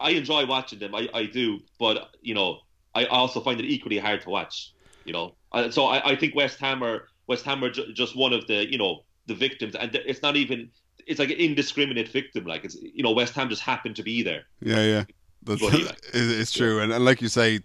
I 0.00 0.10
enjoy 0.10 0.46
watching 0.46 0.78
them. 0.78 0.94
I, 0.94 1.08
I 1.12 1.26
do. 1.26 1.60
But 1.78 2.10
you 2.22 2.34
know, 2.34 2.60
I 2.94 3.04
also 3.06 3.40
find 3.40 3.60
it 3.60 3.66
equally 3.66 3.98
hard 3.98 4.22
to 4.22 4.30
watch. 4.30 4.72
You 5.04 5.12
know, 5.12 5.34
uh, 5.52 5.70
so 5.70 5.86
I, 5.86 6.12
I 6.12 6.16
think 6.16 6.34
West 6.34 6.58
Ham 6.60 6.82
are 6.82 7.08
West 7.26 7.44
Ham 7.44 7.62
are 7.62 7.70
ju- 7.70 7.92
just 7.92 8.16
one 8.16 8.32
of 8.32 8.46
the 8.46 8.70
you 8.70 8.78
know 8.78 9.04
the 9.26 9.34
victims, 9.34 9.74
and 9.74 9.94
it's 9.94 10.22
not 10.22 10.36
even 10.36 10.70
it's 11.06 11.18
like 11.18 11.30
an 11.30 11.36
indiscriminate 11.36 12.08
victim. 12.08 12.44
Like 12.44 12.64
it's 12.64 12.76
you 12.76 13.02
know 13.02 13.12
West 13.12 13.34
Ham 13.34 13.48
just 13.48 13.62
happened 13.62 13.96
to 13.96 14.02
be 14.02 14.22
there. 14.22 14.44
Yeah, 14.60 14.82
yeah, 14.82 15.04
That's, 15.42 15.62
it's 16.14 16.52
true. 16.52 16.80
And, 16.80 16.92
and 16.92 17.04
like 17.04 17.20
you 17.22 17.28
say, 17.28 17.60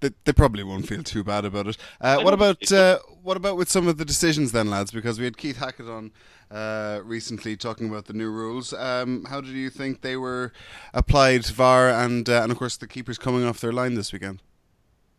they, 0.00 0.10
they 0.24 0.32
probably 0.32 0.62
won't 0.62 0.86
feel 0.86 1.02
too 1.02 1.24
bad 1.24 1.44
about 1.44 1.66
it. 1.66 1.76
Uh, 2.00 2.20
what 2.20 2.34
about 2.34 2.70
uh, 2.72 2.98
what 3.22 3.36
about 3.36 3.56
with 3.56 3.70
some 3.70 3.88
of 3.88 3.98
the 3.98 4.04
decisions 4.04 4.52
then, 4.52 4.70
lads? 4.70 4.90
Because 4.90 5.18
we 5.18 5.24
had 5.24 5.36
Keith 5.36 5.58
Hackett 5.58 5.88
on 5.88 6.12
uh, 6.50 7.00
recently 7.04 7.56
talking 7.56 7.88
about 7.88 8.06
the 8.06 8.12
new 8.12 8.30
rules. 8.30 8.72
Um, 8.72 9.24
how 9.24 9.40
did 9.40 9.50
you 9.50 9.70
think 9.70 10.00
they 10.00 10.16
were 10.16 10.52
applied, 10.94 11.46
VAR, 11.46 11.90
and 11.90 12.28
uh, 12.28 12.42
and 12.42 12.52
of 12.52 12.58
course 12.58 12.76
the 12.76 12.86
keepers 12.86 13.18
coming 13.18 13.44
off 13.44 13.60
their 13.60 13.72
line 13.72 13.94
this 13.94 14.12
weekend? 14.12 14.40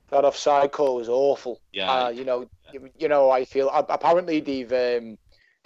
That 0.09 0.25
offside 0.25 0.71
call 0.71 0.95
was 0.95 1.09
awful. 1.09 1.61
Yeah, 1.71 1.91
uh, 1.91 2.09
you 2.09 2.25
know, 2.25 2.49
you, 2.73 2.89
you, 2.97 3.07
know, 3.07 3.29
I 3.29 3.45
feel 3.45 3.69
apparently 3.69 4.39
they've 4.39 4.71
um, 4.71 5.17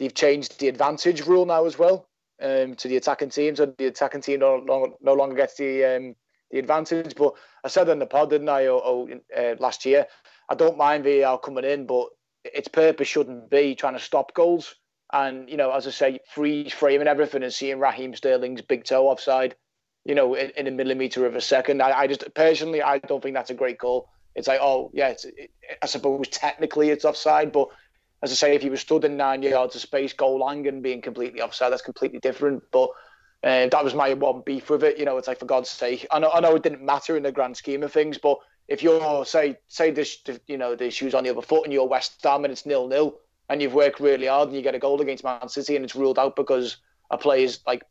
they've 0.04 0.14
changed 0.14 0.60
the 0.60 0.68
advantage 0.68 1.26
rule 1.26 1.46
now 1.46 1.66
as 1.66 1.80
well 1.80 2.08
um, 2.42 2.76
to 2.76 2.88
the 2.88 2.98
attacking 2.98 3.30
team, 3.30 3.56
so 3.56 3.66
the 3.78 3.88
attacking 3.88 4.22
team 4.22 4.40
no, 4.40 4.58
no, 4.58 4.98
no 5.02 5.14
longer 5.14 5.36
gets 5.36 5.56
the 5.56 5.84
um, 5.86 6.16
the 6.52 6.60
advantage. 6.60 7.16
But 7.16 7.34
I 7.64 7.70
said 7.70 7.88
in 7.88 8.00
the 8.00 8.06
pod, 8.06 8.30
didn't 8.30 8.50
I, 8.50 8.68
or, 8.68 8.84
or 8.84 9.10
uh, 9.36 9.56
last 9.60 9.86
year, 9.86 10.06
I 10.50 10.56
don't 10.56 10.78
mind 10.78 11.06
VAR 11.06 11.40
coming 11.40 11.64
in, 11.64 11.88
but 11.88 12.08
its 12.44 12.68
purpose 12.68 13.08
shouldn't 13.08 13.50
be 13.50 13.76
trying 13.76 13.94
to 13.94 14.00
stop 14.00 14.34
goals. 14.34 14.76
And 15.14 15.50
you 15.50 15.58
know, 15.58 15.72
as 15.72 15.88
I 15.88 15.92
say, 15.92 16.20
freeze 16.34 16.74
framing 16.74 17.08
everything 17.08 17.44
and 17.44 17.54
seeing 17.54 17.80
Raheem 17.80 18.14
Sterling's 18.14 18.62
big 18.62 18.84
toe 18.84 19.08
offside, 19.08 19.56
you 20.04 20.16
know, 20.16 20.34
in, 20.34 20.52
in 20.58 20.68
a 20.68 20.72
millimeter 20.72 21.26
of 21.26 21.36
a 21.36 21.42
second. 21.42 21.82
I, 21.82 22.00
I, 22.00 22.08
just 22.08 22.34
personally, 22.34 22.82
I 22.82 22.98
don't 22.98 23.24
think 23.24 23.36
that's 23.36 23.52
a 23.52 23.56
great 23.56 23.80
call. 23.80 24.10
It's 24.36 24.48
like, 24.48 24.60
oh 24.62 24.92
yeah, 24.94 25.10
it's, 25.10 25.24
it, 25.24 25.52
I 25.82 25.86
suppose 25.86 26.28
technically 26.28 26.90
it's 26.90 27.06
offside, 27.06 27.52
but 27.54 27.70
as 28.24 28.32
I 28.32 28.36
say, 28.36 28.56
if 28.56 28.62
he 28.62 28.70
was 28.70 28.80
stood 28.80 29.04
in 29.04 29.18
nine 29.18 29.44
yards 29.44 29.76
of 29.76 29.82
space, 29.82 30.14
goal 30.14 30.40
line 30.40 30.66
and 30.66 30.82
being 30.82 31.02
completely 31.02 31.42
offside, 31.42 31.74
that's 31.74 31.82
completely 31.82 32.20
different. 32.20 32.64
But 32.72 32.90
uh, 33.44 33.68
that 33.68 33.84
was 33.84 33.94
my 33.94 34.14
one 34.14 34.42
beef 34.46 34.70
with 34.70 34.84
it. 34.84 34.98
You 34.98 35.04
know, 35.04 35.18
it's 35.18 35.28
like 35.28 35.40
for 35.40 35.46
God's 35.46 35.70
sake, 35.70 36.08
I 36.10 36.20
know, 36.20 36.32
I 36.32 36.40
know 36.40 36.56
it 36.56 36.64
didn't 36.64 36.82
matter 36.82 37.18
in 37.18 37.24
the 37.24 37.34
grand 37.34 37.58
scheme 37.58 37.84
of 37.84 37.92
things, 37.92 38.18
but 38.18 38.40
if 38.70 38.82
you're 38.82 39.26
say 39.26 39.58
say 39.68 39.92
this, 39.92 40.20
you 40.48 40.58
know, 40.58 40.74
the 40.74 40.90
shoes 40.90 41.14
on 41.14 41.26
the 41.26 41.30
other 41.30 41.42
foot 41.42 41.66
and 41.66 41.74
you're 41.74 41.88
West 41.88 42.24
Ham 42.24 42.46
and 42.46 42.52
it's 42.54 42.66
nil 42.66 42.88
nil, 42.88 43.20
and 43.50 43.62
you've 43.62 43.74
worked 43.74 44.00
really 44.00 44.28
hard 44.28 44.48
and 44.48 44.56
you 44.56 44.64
get 44.64 44.74
a 44.74 44.80
goal 44.80 45.02
against 45.02 45.26
Man 45.26 45.50
City 45.50 45.76
and 45.76 45.84
it's 45.84 45.96
ruled 45.96 46.18
out 46.18 46.38
because 46.38 46.78
a 47.12 47.18
player's 47.18 47.60
like 47.68 47.84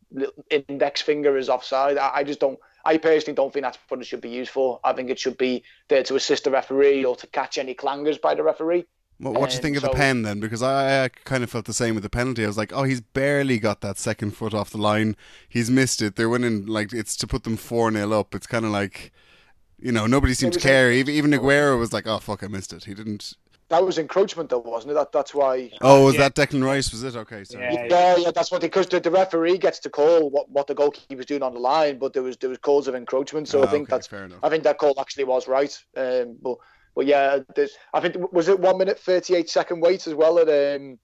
index 0.49 1.03
finger 1.03 1.37
is 1.37 1.51
offside. 1.51 1.99
I, 1.99 2.11
I 2.17 2.25
just 2.25 2.41
don't. 2.41 2.59
I 2.85 2.97
personally 2.97 3.37
don't 3.37 3.53
think 3.53 3.65
that's 3.65 3.79
what 3.89 4.01
it 4.01 4.07
should 4.07 4.23
be 4.23 4.31
used 4.31 4.51
for. 4.51 4.81
I 4.83 4.95
think 4.95 5.11
it 5.11 5.19
should 5.19 5.37
be 5.37 5.63
there 5.89 6.03
to 6.05 6.17
assist 6.17 6.45
the 6.45 6.51
referee 6.51 7.05
or 7.05 7.15
to 7.17 7.27
catch 7.27 7.59
any 7.59 7.75
clangers 7.75 8.21
by 8.21 8.35
the 8.35 8.43
referee. 8.43 8.87
What, 9.23 9.35
what 9.35 9.51
do 9.51 9.57
you 9.57 9.63
think 9.63 9.77
of 9.77 9.83
so, 9.83 9.89
the 9.89 9.95
pen 9.95 10.23
then? 10.23 10.41
Because 10.41 10.65
I, 10.65 11.05
I, 11.05 11.09
kind 11.09 11.45
of 11.45 11.51
felt 11.51 11.67
the 11.67 11.73
same 11.73 11.95
with 11.95 12.03
the 12.03 12.11
penalty. 12.11 12.43
I 12.43 12.49
was 12.49 12.59
like, 12.59 12.73
oh, 12.73 12.83
he's 12.83 13.01
barely 13.01 13.61
got 13.61 13.81
that 13.81 13.97
second 13.97 14.33
foot 14.33 14.53
off 14.53 14.71
the 14.71 14.79
line. 14.79 15.17
He's 15.49 15.71
missed 15.71 16.03
it. 16.03 16.17
They're 16.17 16.29
winning 16.29 16.67
like 16.67 16.93
it's 16.93 17.17
to 17.19 17.29
put 17.29 17.45
them 17.45 17.57
four 17.57 17.93
0 17.93 18.11
up. 18.13 18.35
It's 18.35 18.49
kind 18.49 18.65
of 18.65 18.73
like, 18.73 19.13
you 19.79 19.93
know, 19.93 20.09
nobody 20.09 20.35
seemed 20.35 20.55
to 20.55 20.59
care. 20.59 20.91
Even 20.91 21.15
even 21.15 21.31
Aguero 21.31 21.79
was 21.79 21.93
like, 21.93 22.09
oh 22.09 22.19
fuck, 22.19 22.43
I 22.43 22.49
missed 22.49 22.73
it. 22.73 22.85
He 22.85 22.95
didn't. 22.95 23.35
That 23.69 23.87
was 23.87 23.97
encroachment, 23.97 24.51
though, 24.51 24.59
wasn't 24.59 24.91
it? 24.91 24.95
That 24.95 25.13
that's 25.13 25.33
why. 25.33 25.71
Oh, 25.81 26.07
was 26.07 26.17
yeah. 26.17 26.29
that 26.29 26.35
Declan 26.35 26.65
Rice? 26.65 26.91
Was 26.91 27.05
it 27.05 27.15
okay? 27.15 27.45
Sorry. 27.45 27.73
Yeah, 27.73 27.87
yeah, 27.89 28.17
yeah 28.17 28.31
that's 28.33 28.51
what 28.51 28.61
because 28.61 28.89
the, 28.89 28.99
the, 28.99 29.11
referee 29.11 29.57
gets 29.57 29.79
to 29.79 29.89
call 29.89 30.31
what, 30.31 30.51
what 30.51 30.67
the 30.67 30.75
goalkeeper 30.75 31.17
was 31.17 31.27
doing 31.27 31.43
on 31.43 31.55
the 31.55 31.61
line, 31.61 31.99
but 31.99 32.13
there 32.13 32.25
was 32.25 32.37
there 32.39 32.51
was 32.51 32.59
calls 32.59 32.89
of 32.89 32.97
encroachment. 32.97 33.49
So 33.49 33.61
oh, 33.61 33.63
I 33.63 33.67
think 33.69 33.85
okay, 33.91 33.97
that's 33.97 34.35
I 34.43 34.49
think 34.49 34.65
that 34.65 34.79
call 34.79 34.95
actually 35.01 35.25
was 35.25 35.47
right. 35.47 35.73
Um, 35.97 36.37
but 36.43 36.59
but 36.95 37.07
yeah, 37.07 37.39
I 37.95 38.01
think 38.01 38.33
was 38.33 38.49
it 38.49 38.61
one 38.61 38.79
minute 38.79 38.99
thirty 38.99 39.35
eight 39.35 39.49
second 39.49 39.81
wait 39.81 40.07
as 40.07 40.15
well 40.15 40.39
at 40.39 40.49
um, 40.49 40.99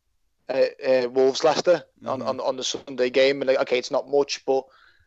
uh, 0.48 0.64
uh, 0.86 1.08
Wolves 1.08 1.44
Leicester 1.44 1.84
mm-hmm. 2.02 2.08
on, 2.08 2.22
on 2.22 2.40
on 2.40 2.56
the 2.56 2.64
Sunday 2.64 3.10
game. 3.10 3.40
And 3.40 3.48
like, 3.48 3.60
okay, 3.60 3.78
it's 3.78 3.90
not 3.90 4.08
much, 4.08 4.44
but 4.44 4.64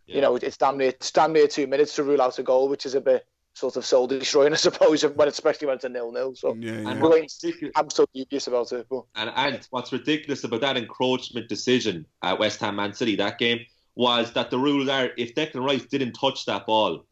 yeah. 0.07 0.15
you 0.15 0.21
know 0.21 0.35
it's 0.35 0.57
damn 0.57 0.77
near 0.77 0.89
it's 0.89 1.11
damn 1.11 1.33
near 1.33 1.47
two 1.47 1.67
minutes 1.67 1.95
to 1.95 2.03
rule 2.03 2.21
out 2.21 2.39
a 2.39 2.43
goal, 2.43 2.69
which 2.69 2.85
is 2.85 2.95
a 2.95 3.01
bit 3.01 3.25
sort 3.53 3.75
of 3.75 3.85
soul 3.85 4.07
destroying, 4.07 4.53
I 4.53 4.57
suppose, 4.57 5.03
when 5.03 5.27
especially 5.27 5.67
when 5.67 5.75
it's 5.75 5.85
a 5.85 5.89
nil 5.89 6.11
nil. 6.11 6.35
So 6.35 6.55
yeah, 6.55 6.81
yeah. 6.81 7.69
I'm 7.75 7.89
so 7.89 8.05
dubious 8.13 8.47
about 8.47 8.71
it. 8.71 8.87
But. 8.89 9.03
And 9.15 9.31
and 9.35 9.67
what's 9.69 9.91
ridiculous 9.91 10.43
about 10.43 10.61
that 10.61 10.77
encroachment 10.77 11.47
decision 11.47 12.05
at 12.21 12.39
West 12.39 12.59
Ham 12.61 12.75
Man 12.75 12.93
City 12.93 13.15
that 13.17 13.37
game 13.37 13.59
was 13.95 14.31
that 14.33 14.49
the 14.49 14.57
rules 14.57 14.89
are 14.89 15.09
if 15.17 15.35
Declan 15.35 15.65
Rice 15.65 15.85
didn't 15.85 16.13
touch 16.13 16.45
that 16.45 16.65
ball, 16.65 17.05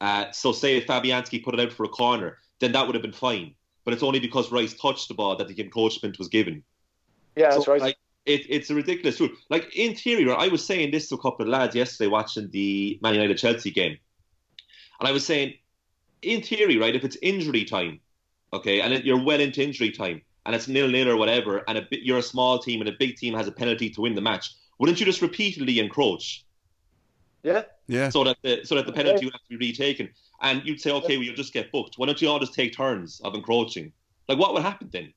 uh, 0.00 0.30
so 0.30 0.52
say 0.52 0.76
if 0.76 0.86
Fabianski 0.86 1.42
put 1.42 1.54
it 1.54 1.60
out 1.60 1.72
for 1.72 1.84
a 1.84 1.88
corner, 1.88 2.38
then 2.60 2.72
that 2.72 2.86
would 2.86 2.94
have 2.94 3.02
been 3.02 3.12
fine. 3.12 3.54
But 3.84 3.94
it's 3.94 4.02
only 4.02 4.20
because 4.20 4.52
Rice 4.52 4.74
touched 4.74 5.08
the 5.08 5.14
ball 5.14 5.36
that 5.36 5.48
the 5.48 5.60
encroachment 5.60 6.18
was 6.18 6.28
given. 6.28 6.62
Yeah, 7.36 7.50
that's 7.50 7.66
right. 7.66 7.80
Like, 7.80 7.96
it, 8.26 8.42
it's 8.48 8.70
a 8.70 8.74
ridiculous 8.74 9.18
rule. 9.18 9.30
Like 9.48 9.74
in 9.74 9.94
theory, 9.94 10.30
I 10.30 10.48
was 10.48 10.64
saying 10.64 10.90
this 10.90 11.08
to 11.08 11.14
a 11.14 11.18
couple 11.18 11.44
of 11.44 11.48
lads 11.48 11.74
yesterday 11.74 12.08
watching 12.08 12.50
the 12.50 12.98
Man 13.02 13.14
United 13.14 13.38
Chelsea 13.38 13.70
game, 13.70 13.96
and 14.98 15.08
I 15.08 15.12
was 15.12 15.24
saying, 15.24 15.54
in 16.22 16.42
theory, 16.42 16.76
right, 16.76 16.94
if 16.94 17.02
it's 17.02 17.16
injury 17.22 17.64
time, 17.64 18.00
okay, 18.52 18.80
and 18.80 19.02
you're 19.04 19.22
well 19.22 19.40
into 19.40 19.62
injury 19.62 19.90
time, 19.90 20.20
and 20.44 20.54
it's 20.54 20.68
nil 20.68 20.88
nil 20.88 21.08
or 21.08 21.16
whatever, 21.16 21.64
and 21.66 21.78
a, 21.78 21.86
you're 21.90 22.18
a 22.18 22.22
small 22.22 22.58
team 22.58 22.80
and 22.80 22.88
a 22.90 22.96
big 22.98 23.16
team 23.16 23.34
has 23.34 23.48
a 23.48 23.52
penalty 23.52 23.88
to 23.90 24.02
win 24.02 24.14
the 24.14 24.20
match, 24.20 24.54
wouldn't 24.78 25.00
you 25.00 25.06
just 25.06 25.22
repeatedly 25.22 25.78
encroach? 25.78 26.44
Yeah. 27.42 27.62
Yeah. 27.90 28.08
So 28.08 28.22
that 28.22 28.36
the 28.42 28.64
so 28.64 28.76
that 28.76 28.86
the 28.86 28.92
penalty 28.92 29.26
would 29.26 29.34
have 29.34 29.42
to 29.42 29.58
be 29.58 29.66
retaken 29.68 30.10
and 30.40 30.62
you'd 30.64 30.80
say, 30.80 30.92
okay, 30.92 31.16
well, 31.16 31.24
you'll 31.24 31.34
just 31.34 31.52
get 31.52 31.72
booked. 31.72 31.98
Why 31.98 32.06
don't 32.06 32.22
you 32.22 32.28
all 32.28 32.38
just 32.38 32.54
take 32.54 32.74
turns 32.74 33.20
of 33.24 33.34
encroaching? 33.34 33.92
Like, 34.28 34.38
what 34.38 34.54
would 34.54 34.62
happen 34.62 34.88
then? 34.92 35.12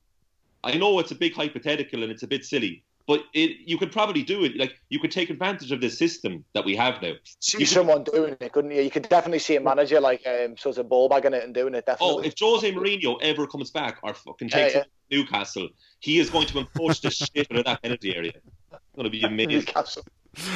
I 0.64 0.76
know 0.76 0.98
it's 1.00 1.12
a 1.12 1.16
big 1.16 1.36
hypothetical 1.36 2.02
and 2.02 2.12
it's 2.12 2.24
a 2.24 2.28
bit 2.28 2.46
silly, 2.46 2.84
but 3.08 3.24
it, 3.34 3.58
you 3.66 3.78
could 3.78 3.92
probably 3.92 4.24
do 4.24 4.44
it. 4.44 4.58
Like, 4.58 4.74
you 4.90 5.00
could 5.00 5.12
take 5.12 5.30
advantage 5.30 5.72
of 5.72 5.82
this 5.82 6.00
system 6.00 6.44
that 6.54 6.66
we 6.66 6.76
have 6.76 7.00
now. 7.02 7.14
See 7.40 7.60
you 7.60 7.66
someone 7.68 8.06
could, 8.06 8.14
doing 8.14 8.38
it, 8.40 8.52
couldn't 8.52 8.72
you? 8.72 8.82
You 8.82 8.90
could 8.90 9.08
definitely 9.08 9.40
see 9.40 9.56
a 9.56 9.62
manager 9.62 10.00
like 10.00 10.26
um, 10.26 10.58
sort 10.58 10.80
of 10.80 10.90
ball 10.90 11.10
bagging 11.10 11.34
it 11.34 11.44
and 11.44 11.54
doing 11.54 11.76
it. 11.76 11.86
Definitely. 11.86 12.16
Oh, 12.16 12.20
if 12.22 12.34
Jose 12.40 12.72
Mourinho 12.72 13.20
ever 13.22 13.46
comes 13.46 13.70
back 13.70 14.00
or 14.02 14.16
fucking 14.16 14.50
takes 14.50 14.74
yeah, 14.74 14.84
yeah. 15.10 15.18
Newcastle, 15.20 15.70
he 16.00 16.18
is 16.18 16.32
going 16.32 16.48
to 16.48 16.60
encroach 16.60 17.02
the 17.02 17.12
shit 17.12 17.48
out 17.52 17.60
of 17.60 17.66
that 17.66 17.84
penalty 17.84 18.16
area. 18.16 18.34
It's 18.72 18.96
going 18.96 19.06
to 19.06 19.12
be 19.12 19.22
amazing. 19.24 19.60
Newcastle. 19.60 20.04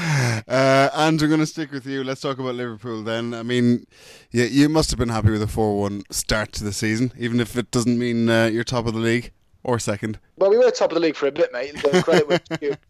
Uh, 0.47 0.89
and 0.93 1.21
we're 1.21 1.27
going 1.27 1.41
to 1.41 1.45
stick 1.45 1.71
with 1.71 1.85
you. 1.85 2.03
Let's 2.03 2.21
talk 2.21 2.39
about 2.39 2.55
Liverpool 2.55 3.03
then. 3.03 3.33
I 3.33 3.43
mean, 3.43 3.85
yeah, 4.31 4.45
you 4.45 4.69
must 4.69 4.91
have 4.91 4.97
been 4.97 5.09
happy 5.09 5.29
with 5.29 5.41
a 5.41 5.47
4 5.47 5.77
1 5.81 6.03
start 6.09 6.53
to 6.53 6.63
the 6.63 6.71
season, 6.71 7.11
even 7.17 7.41
if 7.41 7.57
it 7.57 7.69
doesn't 7.69 7.99
mean 7.99 8.29
uh, 8.29 8.45
you're 8.45 8.63
top 8.63 8.87
of 8.87 8.93
the 8.93 8.99
league 8.99 9.33
or 9.63 9.77
second. 9.77 10.19
Well, 10.37 10.49
we 10.49 10.57
were 10.57 10.71
top 10.71 10.91
of 10.91 10.95
the 10.95 11.01
league 11.01 11.17
for 11.17 11.27
a 11.27 11.31
bit, 11.31 11.51
mate. 11.51 11.73
The 11.73 12.01
credit 12.01 12.27
was 12.27 12.39
you. 12.61 12.75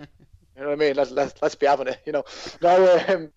You 0.56 0.64
know 0.64 0.70
what 0.70 0.82
I 0.82 0.86
mean? 0.88 0.96
Let's, 0.96 1.12
let's, 1.12 1.40
let's 1.40 1.54
be 1.54 1.68
having 1.68 1.88
it, 1.88 2.02
you 2.04 2.12
know. 2.12 2.24
Now, 2.64 2.98
um, 3.10 3.32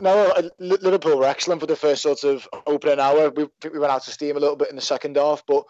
no, 0.00 0.30
uh, 0.30 0.48
Liverpool 0.58 1.18
were 1.18 1.26
excellent 1.26 1.60
for 1.60 1.66
the 1.66 1.76
first 1.76 2.00
sort 2.00 2.24
of 2.24 2.48
opening 2.66 2.98
hour. 2.98 3.28
We 3.28 3.46
we 3.70 3.78
went 3.78 3.92
out 3.92 4.08
of 4.08 4.14
steam 4.14 4.38
a 4.38 4.40
little 4.40 4.56
bit 4.56 4.70
in 4.70 4.76
the 4.76 4.80
second 4.80 5.16
half, 5.16 5.44
but 5.46 5.64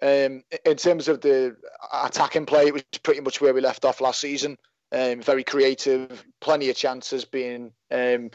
um, 0.00 0.42
in 0.64 0.76
terms 0.78 1.08
of 1.08 1.20
the 1.20 1.56
attacking 1.92 2.46
play, 2.46 2.68
it 2.68 2.72
was 2.72 2.82
pretty 3.02 3.20
much 3.20 3.42
where 3.42 3.52
we 3.52 3.60
left 3.60 3.84
off 3.84 4.00
last 4.00 4.20
season. 4.20 4.56
Um, 4.92 5.22
very 5.22 5.44
creative, 5.44 6.24
plenty 6.40 6.68
of 6.68 6.76
chances 6.76 7.24
being 7.24 7.70
um, 7.92 8.30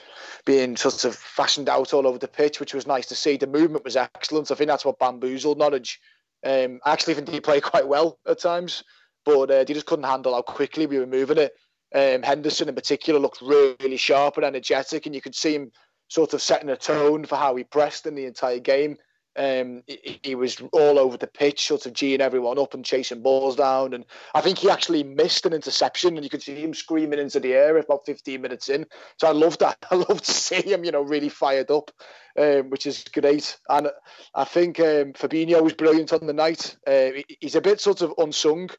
being 0.45 0.77
sort 0.77 1.03
of 1.03 1.13
fashioned 1.15 1.67
out 1.67 1.93
all 1.93 2.07
over 2.07 2.17
the 2.17 2.29
pitch, 2.29 2.61
which 2.61 2.73
was 2.73 2.87
nice 2.87 3.07
to 3.07 3.15
see. 3.15 3.35
The 3.35 3.45
movement 3.45 3.83
was 3.83 3.97
excellent. 3.97 4.49
I 4.51 4.55
think 4.55 4.69
that's 4.69 4.85
what 4.85 4.99
bamboozled 4.99 5.57
Norwich. 5.57 5.99
Um, 6.45 6.79
I 6.85 6.93
actually 6.93 7.15
think 7.15 7.27
they 7.27 7.41
played 7.41 7.63
quite 7.63 7.87
well 7.87 8.19
at 8.25 8.39
times, 8.39 8.83
but 9.25 9.51
uh, 9.51 9.63
they 9.65 9.73
just 9.73 9.85
couldn't 9.85 10.05
handle 10.05 10.33
how 10.33 10.43
quickly 10.43 10.85
we 10.85 10.97
were 10.97 11.07
moving 11.07 11.39
it. 11.39 11.53
Um, 11.93 12.23
Henderson 12.23 12.69
in 12.69 12.75
particular 12.75 13.19
looked 13.19 13.41
really 13.41 13.97
sharp 13.97 14.37
and 14.37 14.45
energetic, 14.45 15.05
and 15.05 15.15
you 15.15 15.21
could 15.21 15.35
see 15.35 15.55
him 15.55 15.71
sort 16.07 16.33
of 16.33 16.41
setting 16.41 16.69
a 16.69 16.77
tone 16.77 17.25
for 17.25 17.35
how 17.35 17.55
he 17.55 17.63
pressed 17.63 18.05
in 18.05 18.15
the 18.15 18.25
entire 18.25 18.59
game. 18.59 18.97
Um, 19.37 19.83
he, 19.85 20.19
he, 20.23 20.35
was 20.35 20.61
all 20.71 20.97
over 20.97 21.17
the 21.17 21.27
pitch, 21.27 21.67
sort 21.67 21.85
of 21.85 21.93
geeing 21.93 22.21
everyone 22.21 22.57
up 22.57 22.73
and 22.73 22.85
chasing 22.85 23.21
balls 23.21 23.57
down. 23.57 23.93
And 23.93 24.05
I 24.33 24.39
think 24.39 24.59
he 24.59 24.69
actually 24.69 25.03
missed 25.03 25.45
an 25.45 25.53
interception, 25.53 26.15
and 26.15 26.23
you 26.23 26.29
could 26.29 26.41
see 26.41 26.55
him 26.55 26.73
screaming 26.73 27.19
into 27.19 27.41
the 27.41 27.53
air 27.53 27.77
about 27.77 28.05
15 28.05 28.41
minutes 28.41 28.69
in. 28.69 28.85
So 29.19 29.27
I 29.27 29.31
love 29.31 29.57
that. 29.57 29.77
I 29.91 29.95
love 29.95 30.21
to 30.21 30.31
see 30.31 30.61
him, 30.61 30.85
you 30.85 30.91
know, 30.91 31.01
really 31.01 31.29
fired 31.29 31.69
up, 31.69 31.91
um, 32.39 32.69
which 32.69 32.85
is 32.85 33.03
great. 33.13 33.57
And 33.67 33.89
I 34.33 34.45
think 34.45 34.79
um, 34.79 35.13
Fabinho 35.13 35.61
was 35.61 35.73
brilliant 35.73 36.13
on 36.13 36.27
the 36.27 36.33
night. 36.33 36.77
Uh, 36.87 37.09
he's 37.41 37.55
a 37.55 37.61
bit 37.61 37.81
sort 37.81 38.01
of 38.01 38.13
unsung. 38.17 38.69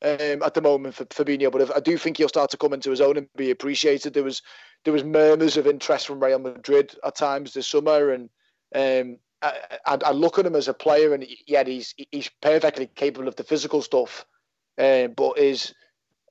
Um, 0.00 0.44
at 0.44 0.54
the 0.54 0.60
moment 0.60 0.94
for 0.94 1.06
Fabinho, 1.06 1.50
but 1.50 1.76
I 1.76 1.80
do 1.80 1.98
think 1.98 2.18
he'll 2.18 2.28
start 2.28 2.52
to 2.52 2.56
come 2.56 2.72
into 2.72 2.88
his 2.88 3.00
own 3.00 3.16
and 3.16 3.26
be 3.36 3.50
appreciated. 3.50 4.14
There 4.14 4.22
was 4.22 4.42
there 4.84 4.92
was 4.92 5.02
murmurs 5.02 5.56
of 5.56 5.66
interest 5.66 6.06
from 6.06 6.22
Real 6.22 6.38
Madrid 6.38 6.94
at 7.04 7.16
times 7.16 7.52
this 7.52 7.66
summer, 7.66 8.12
and 8.12 8.30
um, 8.76 9.18
I, 9.40 9.98
I, 10.04 10.12
look 10.12 10.38
at 10.38 10.46
him 10.46 10.56
as 10.56 10.68
a 10.68 10.74
player, 10.74 11.14
and 11.14 11.24
yet 11.46 11.66
he's 11.66 11.94
he's 12.10 12.28
perfectly 12.42 12.86
capable 12.86 13.28
of 13.28 13.36
the 13.36 13.44
physical 13.44 13.82
stuff, 13.82 14.26
uh, 14.78 15.08
but 15.08 15.38
his 15.38 15.74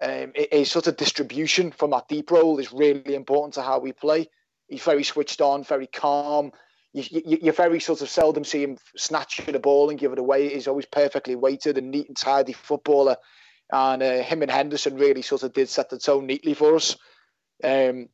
um, 0.02 0.34
his 0.36 0.70
sort 0.70 0.88
of 0.88 0.98
distribution 0.98 1.72
from 1.72 1.92
that 1.92 2.08
deep 2.08 2.32
role 2.32 2.60
is 2.60 2.74
really 2.74 3.16
important 3.16 3.54
to 3.54 3.62
how 3.62 3.80
we 3.80 3.94
play. 3.94 4.28
He's 4.68 4.84
very 4.84 5.04
switched 5.04 5.42
on, 5.42 5.64
very 5.64 5.88
calm. 5.88 6.52
You, 6.94 7.04
you, 7.10 7.38
you 7.44 7.52
very 7.52 7.80
sort 7.80 8.02
of 8.02 8.10
seldom 8.10 8.44
see 8.44 8.64
him 8.64 8.78
snatch 8.96 9.42
the 9.46 9.60
ball 9.60 9.90
and 9.90 10.00
give 10.00 10.12
it 10.12 10.20
away. 10.20 10.50
He's 10.50 10.68
always 10.68 10.86
perfectly 10.86 11.36
weighted 11.36 11.78
and 11.78 11.92
neat 11.92 12.08
and 12.08 12.18
tidy 12.18 12.54
footballer. 12.54 13.18
And 13.72 14.02
uh, 14.02 14.24
him 14.24 14.42
and 14.42 14.52
Henderson 14.52 14.98
really 14.98 15.22
sort 15.22 15.44
of 15.44 15.54
did 15.54 15.70
set 15.70 15.90
the 15.90 16.00
tone 16.00 16.26
neatly 16.26 16.54
for 16.54 16.76
us. 16.76 16.96
Um, 17.64 18.10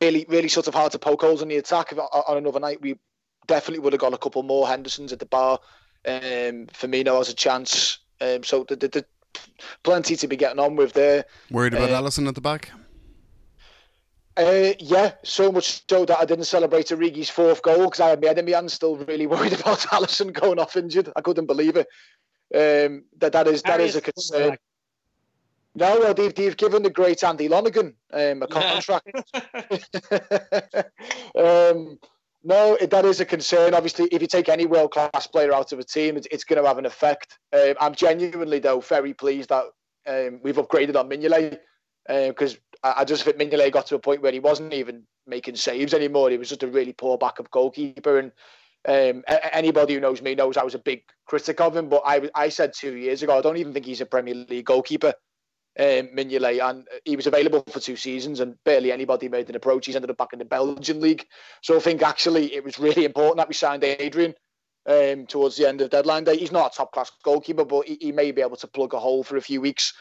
really, 0.00 0.26
really 0.28 0.48
sort 0.48 0.68
of 0.68 0.74
hard 0.74 0.92
to 0.92 0.98
poke 0.98 1.22
holes 1.22 1.42
in 1.42 1.48
the 1.48 1.56
attack. 1.56 1.92
On 1.96 2.36
another 2.36 2.60
night, 2.60 2.80
we 2.80 2.96
definitely 3.46 3.80
would 3.80 3.92
have 3.92 4.00
got 4.00 4.14
a 4.14 4.18
couple 4.18 4.42
more 4.42 4.66
Hendersons 4.66 5.12
at 5.12 5.18
the 5.18 5.26
bar. 5.26 5.58
Um, 6.06 6.66
Firmino 6.66 7.18
has 7.18 7.28
a 7.28 7.34
chance. 7.34 7.98
Um, 8.20 8.44
so 8.44 8.64
the, 8.64 8.76
the, 8.76 8.88
the, 8.88 9.04
plenty 9.82 10.16
to 10.16 10.28
be 10.28 10.36
getting 10.36 10.58
on 10.58 10.76
with 10.76 10.92
there. 10.92 11.24
Worried 11.50 11.74
about 11.74 11.90
uh, 11.90 12.00
Alisson 12.00 12.28
at 12.28 12.34
the 12.34 12.40
back? 12.40 12.70
Uh, 14.36 14.72
yeah, 14.78 15.12
so 15.22 15.52
much 15.52 15.82
so 15.88 16.06
that 16.06 16.18
I 16.18 16.24
didn't 16.24 16.44
celebrate 16.44 16.86
Origi's 16.86 17.28
fourth 17.28 17.62
goal 17.62 17.84
because 17.84 18.00
I 18.00 18.08
had 18.10 18.22
my 18.22 18.28
head 18.28 18.38
in 18.38 18.46
my 18.46 18.52
hand, 18.52 18.70
still 18.70 18.96
really 18.96 19.26
worried 19.28 19.52
about 19.52 19.78
Alisson 19.90 20.32
going 20.32 20.58
off 20.58 20.76
injured. 20.76 21.12
I 21.14 21.20
couldn't 21.20 21.46
believe 21.46 21.76
it. 21.76 21.86
Um, 22.54 23.04
that 23.18 23.32
that 23.32 23.46
is 23.46 23.62
that 23.62 23.80
is 23.80 23.96
a 23.96 24.00
concern. 24.00 24.56
No, 25.74 25.98
well, 26.00 26.12
they've, 26.12 26.34
they've 26.34 26.56
given 26.56 26.82
the 26.82 26.90
great 26.90 27.24
Andy 27.24 27.48
Lonergan 27.48 27.94
um, 28.12 28.42
a 28.42 28.46
contract. 28.46 29.08
um, 31.34 31.98
no, 32.44 32.76
that 32.80 33.04
is 33.04 33.20
a 33.20 33.24
concern. 33.24 33.74
Obviously, 33.74 34.06
if 34.06 34.20
you 34.20 34.28
take 34.28 34.48
any 34.48 34.66
world 34.66 34.90
class 34.90 35.26
player 35.26 35.52
out 35.52 35.72
of 35.72 35.78
a 35.78 35.84
team, 35.84 36.16
it's, 36.16 36.26
it's 36.30 36.44
going 36.44 36.60
to 36.60 36.66
have 36.66 36.78
an 36.78 36.86
effect. 36.86 37.38
Um, 37.52 37.74
I'm 37.80 37.94
genuinely, 37.94 38.58
though, 38.58 38.80
very 38.80 39.14
pleased 39.14 39.50
that 39.50 39.64
um, 40.06 40.40
we've 40.42 40.56
upgraded 40.56 40.96
on 40.96 41.08
Mignolet 41.08 41.58
because 42.08 42.54
uh, 42.82 42.94
I, 42.96 43.02
I, 43.02 43.04
just 43.04 43.22
think 43.22 43.36
Mignolet 43.36 43.70
got 43.70 43.86
to 43.86 43.94
a 43.94 44.00
point 44.00 44.22
where 44.22 44.32
he 44.32 44.40
wasn't 44.40 44.74
even 44.74 45.04
making 45.26 45.54
saves 45.54 45.94
anymore. 45.94 46.30
He 46.30 46.36
was 46.36 46.48
just 46.48 46.64
a 46.64 46.68
really 46.68 46.92
poor 46.92 47.16
backup 47.16 47.50
goalkeeper. 47.50 48.18
And 48.18 48.32
um, 48.88 49.22
anybody 49.52 49.94
who 49.94 50.00
knows 50.00 50.20
me 50.20 50.34
knows 50.34 50.56
I 50.56 50.64
was 50.64 50.74
a 50.74 50.80
big 50.80 51.02
critic 51.26 51.60
of 51.60 51.76
him. 51.76 51.88
But 51.88 52.02
I, 52.04 52.28
I 52.34 52.48
said 52.48 52.72
two 52.74 52.94
years 52.94 53.22
ago, 53.22 53.38
I 53.38 53.40
don't 53.40 53.56
even 53.56 53.72
think 53.72 53.86
he's 53.86 54.00
a 54.00 54.06
Premier 54.06 54.34
League 54.34 54.66
goalkeeper 54.66 55.14
um, 55.78 56.08
Mignolet, 56.14 56.62
and 56.62 56.86
he 57.04 57.16
was 57.16 57.26
available 57.26 57.64
for 57.68 57.80
two 57.80 57.96
seasons, 57.96 58.40
and 58.40 58.56
barely 58.64 58.92
anybody 58.92 59.28
made 59.28 59.48
an 59.48 59.56
approach. 59.56 59.86
He's 59.86 59.96
ended 59.96 60.10
up 60.10 60.18
back 60.18 60.32
in 60.32 60.38
the 60.38 60.44
Belgian 60.44 61.00
league, 61.00 61.26
so 61.62 61.76
I 61.76 61.80
think 61.80 62.02
actually 62.02 62.54
it 62.54 62.64
was 62.64 62.78
really 62.78 63.04
important 63.04 63.38
that 63.38 63.48
we 63.48 63.54
signed 63.54 63.84
Adrian 63.84 64.34
um, 64.86 65.26
towards 65.26 65.56
the 65.56 65.68
end 65.68 65.80
of 65.80 65.90
deadline 65.90 66.24
day. 66.24 66.36
He's 66.36 66.52
not 66.52 66.74
a 66.74 66.76
top 66.76 66.92
class 66.92 67.10
goalkeeper, 67.22 67.64
but 67.64 67.86
he, 67.86 67.98
he, 68.00 68.12
may 68.12 68.32
be 68.32 68.42
able 68.42 68.56
to 68.56 68.66
plug 68.66 68.94
a 68.94 68.98
hole 68.98 69.22
for 69.22 69.36
a 69.36 69.42
few 69.42 69.60
weeks. 69.60 69.92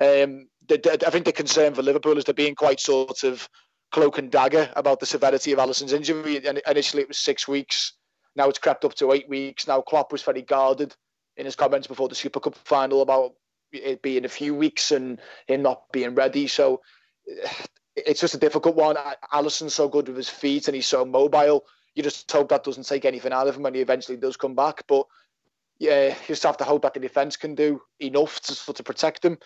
Um, 0.00 0.48
the, 0.68 0.78
the, 0.78 1.04
I 1.06 1.10
think 1.10 1.24
the 1.24 1.32
concern 1.32 1.74
for 1.74 1.82
Liverpool 1.82 2.16
is 2.16 2.24
they're 2.24 2.34
being 2.34 2.54
quite 2.54 2.80
sort 2.80 3.24
of 3.24 3.48
cloak 3.90 4.18
and 4.18 4.30
dagger 4.30 4.70
about 4.76 5.00
the 5.00 5.06
severity 5.06 5.52
of 5.52 5.58
Alisson's 5.58 5.92
injury. 5.92 6.44
And 6.46 6.62
initially, 6.66 7.02
it 7.02 7.08
was 7.08 7.18
six 7.18 7.48
weeks. 7.48 7.94
Now 8.36 8.48
it's 8.48 8.58
crept 8.58 8.84
up 8.84 8.94
to 8.94 9.12
eight 9.12 9.28
weeks. 9.28 9.66
Now 9.66 9.80
Klopp 9.80 10.12
was 10.12 10.22
very 10.22 10.42
guarded 10.42 10.94
in 11.36 11.44
his 11.44 11.56
comments 11.56 11.86
before 11.86 12.08
the 12.08 12.14
Super 12.14 12.40
Cup 12.40 12.54
final 12.54 13.02
about 13.02 13.32
it 13.72 14.02
being 14.02 14.24
a 14.24 14.28
few 14.28 14.54
weeks 14.54 14.90
and 14.90 15.20
him 15.46 15.62
not 15.62 15.90
being 15.92 16.14
ready. 16.14 16.46
So 16.46 16.80
it's 17.96 18.20
just 18.20 18.34
a 18.34 18.38
difficult 18.38 18.76
one. 18.76 18.96
Alisson's 19.32 19.74
so 19.74 19.88
good 19.88 20.08
with 20.08 20.16
his 20.16 20.28
feet 20.28 20.68
and 20.68 20.74
he's 20.74 20.86
so 20.86 21.04
mobile. 21.04 21.64
You 21.94 22.02
just 22.02 22.30
hope 22.30 22.48
that 22.50 22.64
doesn't 22.64 22.86
take 22.86 23.04
anything 23.04 23.32
out 23.32 23.48
of 23.48 23.56
him 23.56 23.62
when 23.62 23.74
he 23.74 23.80
eventually 23.80 24.16
does 24.16 24.36
come 24.36 24.54
back. 24.54 24.84
But 24.86 25.06
yeah, 25.78 26.08
you 26.08 26.26
just 26.28 26.42
have 26.42 26.56
to 26.58 26.64
hope 26.64 26.82
that 26.82 26.94
the 26.94 27.00
defence 27.00 27.36
can 27.36 27.54
do 27.54 27.82
enough 27.98 28.40
to, 28.42 28.72
to 28.72 28.82
protect 28.82 29.24
him. 29.24 29.38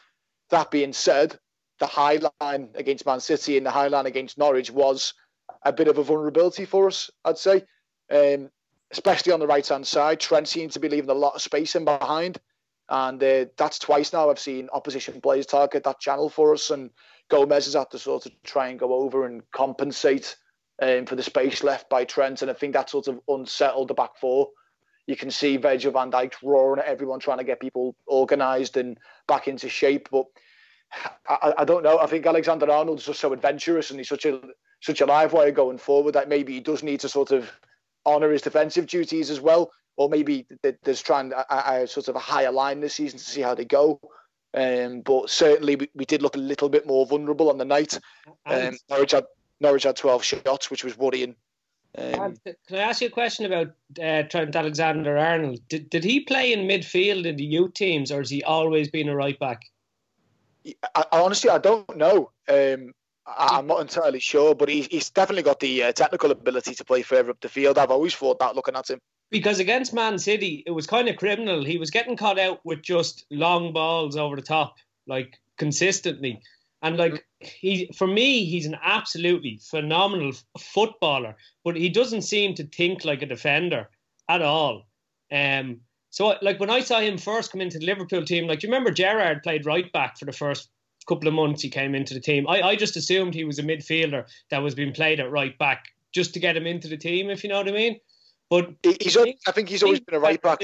That 0.50 0.70
being 0.70 0.92
said, 0.92 1.38
the 1.80 1.87
high 1.87 2.20
line 2.40 2.70
against 2.74 3.06
Man 3.06 3.20
City 3.20 3.56
and 3.56 3.66
the 3.66 3.70
high 3.70 3.88
line 3.88 4.06
against 4.06 4.38
Norwich 4.38 4.70
was 4.70 5.14
a 5.62 5.72
bit 5.72 5.88
of 5.88 5.98
a 5.98 6.02
vulnerability 6.02 6.64
for 6.64 6.87
us, 6.87 7.10
I'd 7.24 7.38
say. 7.38 7.64
Um, 8.10 8.50
especially 8.90 9.32
on 9.32 9.40
the 9.40 9.46
right 9.46 9.66
hand 9.66 9.87
side. 9.87 10.20
Trent 10.20 10.48
seemed 10.48 10.72
to 10.72 10.80
be 10.80 10.88
leaving 10.88 11.10
a 11.10 11.14
lot 11.14 11.34
of 11.34 11.42
space 11.42 11.74
in 11.74 11.84
behind. 11.84 12.38
And 12.88 13.23
uh, 13.23 13.47
that's 13.57 13.79
twice 13.79 14.12
now 14.12 14.31
I've 14.31 14.38
seen 14.38 14.68
opposition 14.73 15.20
players 15.20 15.47
target 15.47 15.85
that 15.85 16.01
channel 16.01 16.29
for 16.29 16.53
us. 16.53 16.70
And 16.70 16.90
Gomez 17.31 17.64
has 17.64 17.75
had 17.75 17.90
to 17.90 17.99
sort 17.99 18.27
of 18.27 18.33
try 18.42 18.68
and 18.68 18.79
go 18.79 18.92
over 18.92 19.27
and 19.27 19.42
compensate 19.53 20.37
um, 20.83 21.07
for 21.07 21.16
the 21.16 21.23
space 21.23 21.62
left 21.62 21.88
by 21.88 22.05
Trent. 22.05 22.42
And 22.42 22.51
I 22.51 22.55
think 22.55 22.75
that 22.75 22.90
sort 22.90 23.09
of 23.09 23.20
unsettled 23.29 23.88
the 23.88 23.94
back 23.94 24.16
four. 24.20 24.49
You 25.07 25.16
can 25.16 25.31
see 25.31 25.57
Virgil 25.57 25.92
van 25.92 26.11
Dijk 26.11 26.35
roaring 26.42 26.81
at 26.81 26.87
everyone, 26.87 27.20
trying 27.20 27.38
to 27.38 27.44
get 27.44 27.61
people 27.61 27.94
organised 28.09 28.77
and 28.77 28.99
back 29.29 29.49
into 29.49 29.68
shape. 29.68 30.09
But 30.11 30.27
I, 31.29 31.55
I, 31.59 31.64
don't 31.64 31.83
know. 31.83 31.99
I 31.99 32.07
think 32.07 32.27
Alexander 32.27 32.70
Arnold's 32.70 33.07
just 33.07 33.20
so 33.20 33.33
adventurous 33.33 33.90
and 33.90 34.01
he's 34.01 34.09
such 34.09 34.25
a 34.25 34.40
such 34.81 35.01
a 35.01 35.07
live 35.07 35.33
wire 35.33 35.51
going 35.51 35.79
forward 35.79 36.12
that 36.12 36.29
maybe 36.29 36.53
he 36.53 36.61
does 36.61 36.83
need 36.83 37.01
to 37.01 37.09
sort 37.09 37.31
of 37.31 37.51
honour 38.05 38.31
his 38.31 38.42
defensive 38.42 38.87
duties 38.87 39.31
as 39.31 39.40
well 39.40 39.70
or 39.96 40.09
maybe 40.09 40.46
there's 40.83 41.02
trying 41.02 41.33
a, 41.33 41.87
sort 41.87 42.09
of 42.09 42.16
a 42.16 42.20
higher 42.20 42.50
line 42.50 42.80
this 42.80 42.94
season 42.94 43.18
to 43.18 43.24
see 43.24 43.40
how 43.40 43.54
they 43.54 43.64
go. 43.64 44.00
Um, 44.52 45.00
but 45.00 45.30
certainly 45.30 45.76
we, 45.76 45.88
we, 45.94 46.04
did 46.04 46.22
look 46.22 46.37
a 46.37 46.40
little 46.40 46.68
bit 46.68 46.87
more 46.87 47.07
vulnerable 47.07 47.50
on 47.50 47.59
the 47.59 47.64
night. 47.64 47.98
Um, 48.46 48.76
Norwich 48.88 49.11
had 49.11 49.24
Norwich 49.61 49.83
had 49.83 49.96
12 49.96 50.22
shots, 50.22 50.70
which 50.70 50.85
was 50.85 50.96
worrying. 50.96 51.35
Um, 51.96 52.37
can 52.44 52.78
I 52.78 52.78
ask 52.78 53.00
you 53.00 53.09
a 53.09 53.11
question 53.11 53.46
about 53.46 53.68
uh, 54.02 54.28
Trent 54.28 54.54
Alexander 54.54 55.16
Arnold? 55.16 55.61
Did, 55.68 55.90
did 55.90 56.04
he 56.04 56.20
play 56.20 56.52
in 56.52 56.68
midfield 56.68 57.24
in 57.24 57.37
the 57.37 57.44
youth 57.44 57.74
teams, 57.74 58.11
or 58.11 58.18
has 58.18 58.30
he 58.30 58.42
always 58.42 58.90
been 58.90 59.09
a 59.09 59.14
right 59.14 59.38
back? 59.38 59.62
I, 60.94 61.04
honestly, 61.12 61.50
I 61.50 61.59
don't 61.59 61.96
know. 61.96 62.30
Um, 62.48 62.92
I, 63.26 63.59
am 63.59 63.66
not 63.66 63.80
entirely 63.80 64.20
sure, 64.20 64.54
but 64.54 64.68
he's, 64.68 64.87
he's 64.87 65.11
definitely 65.11 65.42
got 65.42 65.61
the 65.61 65.85
uh, 65.85 65.92
technical 65.92 66.30
ability 66.30 66.74
to 66.74 66.85
play 66.85 67.02
further 67.02 67.30
up 67.30 67.40
the 67.40 67.48
field. 67.48 67.78
I've 67.78 67.90
always 67.90 68.14
thought 68.14 68.38
that 68.40 68.57
looking 68.57 68.76
at 68.76 68.90
him 68.90 69.00
because 69.30 69.58
against 69.58 69.94
Man 69.94 70.18
City, 70.18 70.62
it 70.66 70.70
was 70.70 70.87
kind 70.87 71.08
of 71.08 71.16
criminal. 71.16 71.64
He 71.64 71.78
was 71.78 71.90
getting 71.90 72.16
caught 72.16 72.38
out 72.38 72.60
with 72.64 72.82
just 72.82 73.26
long 73.30 73.72
balls 73.72 74.16
over 74.16 74.37
the 74.37 74.42
top, 74.42 74.76
like 75.06 75.38
consistently. 75.58 76.40
And 76.82 76.96
like 76.96 77.24
he, 77.40 77.90
for 77.96 78.06
me, 78.06 78.44
he's 78.44 78.66
an 78.66 78.76
absolutely 78.82 79.58
phenomenal 79.62 80.32
footballer, 80.58 81.37
but 81.64 81.76
he 81.76 81.88
doesn't 81.88 82.22
seem 82.22 82.54
to 82.54 82.64
think 82.64 83.04
like 83.04 83.22
a 83.22 83.26
defender 83.26 83.88
at 84.28 84.42
all. 84.42 84.87
Um, 85.32 85.80
so 86.10 86.37
like 86.42 86.60
when 86.60 86.70
I 86.70 86.80
saw 86.80 87.00
him 87.00 87.18
first 87.18 87.50
come 87.50 87.60
into 87.60 87.78
the 87.78 87.87
Liverpool 87.87 88.24
team, 88.24 88.46
like 88.46 88.62
you 88.62 88.68
remember 88.68 88.90
Gerrard 88.90 89.42
played 89.42 89.66
right 89.66 89.90
back 89.92 90.18
for 90.18 90.26
the 90.26 90.32
first 90.32 90.68
couple 91.08 91.26
of 91.26 91.34
months 91.34 91.62
he 91.62 91.70
came 91.70 91.94
into 91.94 92.14
the 92.14 92.20
team. 92.20 92.48
I, 92.48 92.62
I 92.62 92.76
just 92.76 92.96
assumed 92.96 93.34
he 93.34 93.44
was 93.44 93.58
a 93.58 93.62
midfielder 93.62 94.26
that 94.50 94.62
was 94.62 94.74
being 94.74 94.92
played 94.92 95.20
at 95.20 95.30
right 95.30 95.56
back 95.58 95.87
just 96.12 96.32
to 96.34 96.40
get 96.40 96.56
him 96.56 96.66
into 96.66 96.88
the 96.88 96.96
team, 96.96 97.30
if 97.30 97.42
you 97.42 97.50
know 97.50 97.58
what 97.58 97.68
I 97.68 97.72
mean. 97.72 97.98
But 98.55 99.01
he's, 99.01 99.17
I 99.17 99.53
think 99.53 99.69
he's 99.69 99.83
always 99.83 99.99
been 99.99 100.14
a 100.14 100.21
right 100.21 100.40
back. 100.40 100.61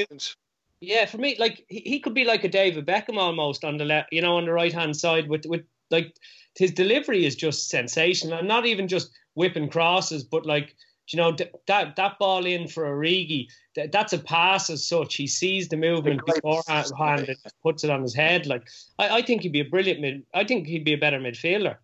Yeah, 0.81 1.07
for 1.07 1.19
me, 1.19 1.37
like 1.41 1.65
he, 1.69 1.81
he 1.81 1.99
could 1.99 2.15
be 2.15 2.25
like 2.25 2.45
a 2.45 2.49
David 2.49 2.87
Beckham 2.87 3.19
almost 3.19 3.65
on 3.65 3.79
the 3.79 3.85
left, 3.85 4.13
you 4.13 4.23
know, 4.23 4.37
on 4.37 4.45
the 4.45 4.53
right 4.53 4.73
hand 4.73 4.97
side 4.97 5.29
with 5.29 5.45
with 5.47 5.63
like 5.91 6.15
his 6.57 6.71
delivery 6.71 7.27
is 7.27 7.35
just 7.35 7.69
sensational, 7.69 8.39
and 8.39 8.47
not 8.47 8.65
even 8.65 8.87
just 8.87 9.11
whipping 9.35 9.69
crosses, 9.69 10.23
but 10.23 10.47
like 10.47 10.77
you 11.09 11.17
know 11.17 11.33
that 11.33 11.97
that 11.97 12.19
ball 12.21 12.47
in 12.47 12.69
for 12.69 12.85
Origi, 12.85 13.49
that, 13.75 13.91
that's 13.91 14.13
a 14.13 14.19
pass 14.19 14.71
as 14.71 14.87
such. 14.87 15.17
He 15.17 15.27
sees 15.27 15.69
the 15.69 15.77
movement 15.77 16.25
beforehand 16.25 16.93
and 16.97 17.37
puts 17.61 17.83
it 17.83 17.91
on 17.91 18.03
his 18.03 18.15
head. 18.15 18.47
Like 18.47 18.63
I, 19.01 19.19
I 19.19 19.23
think 19.23 19.43
he'd 19.43 19.53
be 19.53 19.61
a 19.61 19.69
brilliant 19.69 20.01
mid. 20.01 20.23
I 20.33 20.45
think 20.45 20.69
he'd 20.69 20.85
be 20.85 20.95
a 20.95 20.99
better 20.99 21.19
midfielder. 21.19 21.77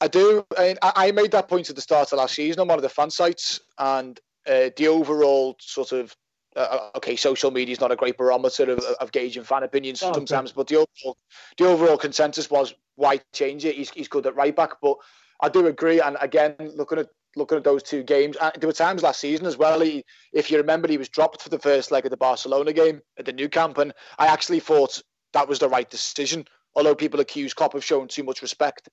I 0.00 0.08
do. 0.08 0.44
I, 0.56 0.74
I 0.82 1.12
made 1.12 1.30
that 1.32 1.48
point 1.48 1.70
at 1.70 1.76
the 1.76 1.82
start 1.82 2.12
of 2.12 2.18
last 2.18 2.34
season 2.34 2.60
on 2.60 2.68
one 2.68 2.78
of 2.78 2.82
the 2.82 2.88
fan 2.88 3.10
sites, 3.10 3.60
and 3.78 4.20
uh, 4.48 4.70
the 4.76 4.88
overall 4.88 5.56
sort 5.60 5.92
of 5.92 6.16
uh, 6.56 6.60
uh, 6.60 6.96
okay, 6.96 7.14
social 7.14 7.50
media 7.50 7.72
is 7.72 7.80
not 7.80 7.92
a 7.92 7.96
great 7.96 8.16
barometer 8.16 8.70
of, 8.70 8.80
of 8.80 9.12
gauging 9.12 9.44
fan 9.44 9.62
opinions 9.62 10.02
oh, 10.02 10.12
sometimes, 10.12 10.50
okay. 10.50 10.56
but 10.56 10.66
the 10.66 10.76
overall 10.76 11.16
the 11.56 11.66
overall 11.66 11.96
consensus 11.96 12.50
was 12.50 12.74
why 12.96 13.20
change 13.32 13.64
it? 13.64 13.76
He's, 13.76 13.90
he's 13.90 14.08
good 14.08 14.26
at 14.26 14.34
right 14.34 14.54
back, 14.54 14.72
but 14.82 14.96
I 15.40 15.48
do 15.48 15.66
agree. 15.66 16.00
And 16.00 16.16
again, 16.20 16.56
looking 16.58 16.98
at 16.98 17.08
looking 17.36 17.58
at 17.58 17.64
those 17.64 17.82
two 17.82 18.02
games, 18.02 18.36
uh, 18.40 18.50
there 18.58 18.66
were 18.66 18.72
times 18.72 19.02
last 19.02 19.20
season 19.20 19.46
as 19.46 19.56
well. 19.56 19.80
He, 19.80 20.04
if 20.32 20.50
you 20.50 20.56
remember, 20.56 20.88
he 20.88 20.98
was 20.98 21.08
dropped 21.08 21.42
for 21.42 21.48
the 21.48 21.58
first 21.58 21.92
leg 21.92 22.04
of 22.06 22.10
the 22.10 22.16
Barcelona 22.16 22.72
game 22.72 23.02
at 23.18 23.26
the 23.26 23.32
Nou 23.32 23.48
Camp, 23.48 23.78
and 23.78 23.92
I 24.18 24.26
actually 24.26 24.60
thought 24.60 25.00
that 25.34 25.48
was 25.48 25.58
the 25.60 25.68
right 25.68 25.88
decision. 25.88 26.46
Although 26.74 26.94
people 26.94 27.20
accuse 27.20 27.54
Klopp 27.54 27.74
of 27.74 27.84
showing 27.84 28.08
too 28.08 28.24
much 28.24 28.42
respect, 28.42 28.88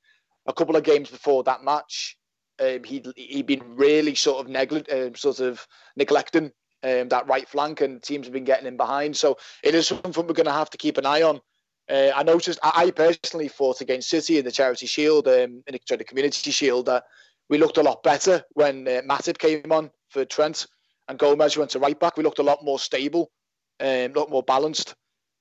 a 0.46 0.54
couple 0.54 0.76
of 0.76 0.84
games 0.84 1.10
before 1.10 1.44
that 1.44 1.64
match, 1.64 2.18
um, 2.60 2.84
he'd 2.84 3.08
he'd 3.16 3.46
been 3.48 3.76
really 3.76 4.16
sort 4.16 4.44
of 4.44 4.52
negligent, 4.52 4.92
um, 4.92 5.16
sort 5.16 5.40
of 5.40 5.68
neglecting 5.96 6.52
um, 6.84 7.10
that 7.10 7.28
right 7.28 7.48
flank, 7.48 7.82
and 7.82 8.02
teams 8.02 8.26
have 8.26 8.34
been 8.34 8.44
getting 8.44 8.68
in 8.68 8.78
behind. 8.78 9.16
So 9.18 9.38
it 9.64 9.76
is 9.76 9.88
something 9.88 10.28
we're 10.28 10.34
going 10.34 10.46
to 10.46 10.52
have 10.52 10.70
to 10.72 10.78
keep 10.78 10.98
an 10.98 11.06
eye 11.06 11.24
on. 11.24 11.42
Uh, 11.90 12.12
I 12.16 12.24
noticed, 12.24 12.60
I 12.64 12.92
personally 12.92 13.48
thought 13.48 13.82
against 13.82 14.10
City 14.10 14.40
in 14.40 14.46
the 14.46 14.52
Charity 14.52 14.88
Shield, 14.88 15.28
um, 15.28 15.64
in 15.68 15.74
the, 15.74 15.98
the 15.98 16.04
Community 16.04 16.52
Shield, 16.52 16.88
that 16.88 17.04
we 17.50 17.58
looked 17.58 17.78
a 17.78 17.84
lot 17.84 18.02
better 18.02 18.44
when 18.54 18.88
uh, 18.88 19.02
Matip 19.08 19.38
came 19.38 19.72
on 19.72 19.92
for 20.10 20.26
Trent 20.26 20.66
and 21.08 21.20
Gomez 21.20 21.58
went 21.58 21.72
to 21.72 21.80
right 21.80 22.00
back. 22.00 22.18
We 22.18 22.24
looked 22.24 22.40
a 22.40 22.44
lot 22.44 22.64
more 22.64 22.80
stable, 22.80 23.32
um, 23.80 23.88
a 23.88 24.14
lot 24.16 24.32
more 24.32 24.42
balanced. 24.42 24.96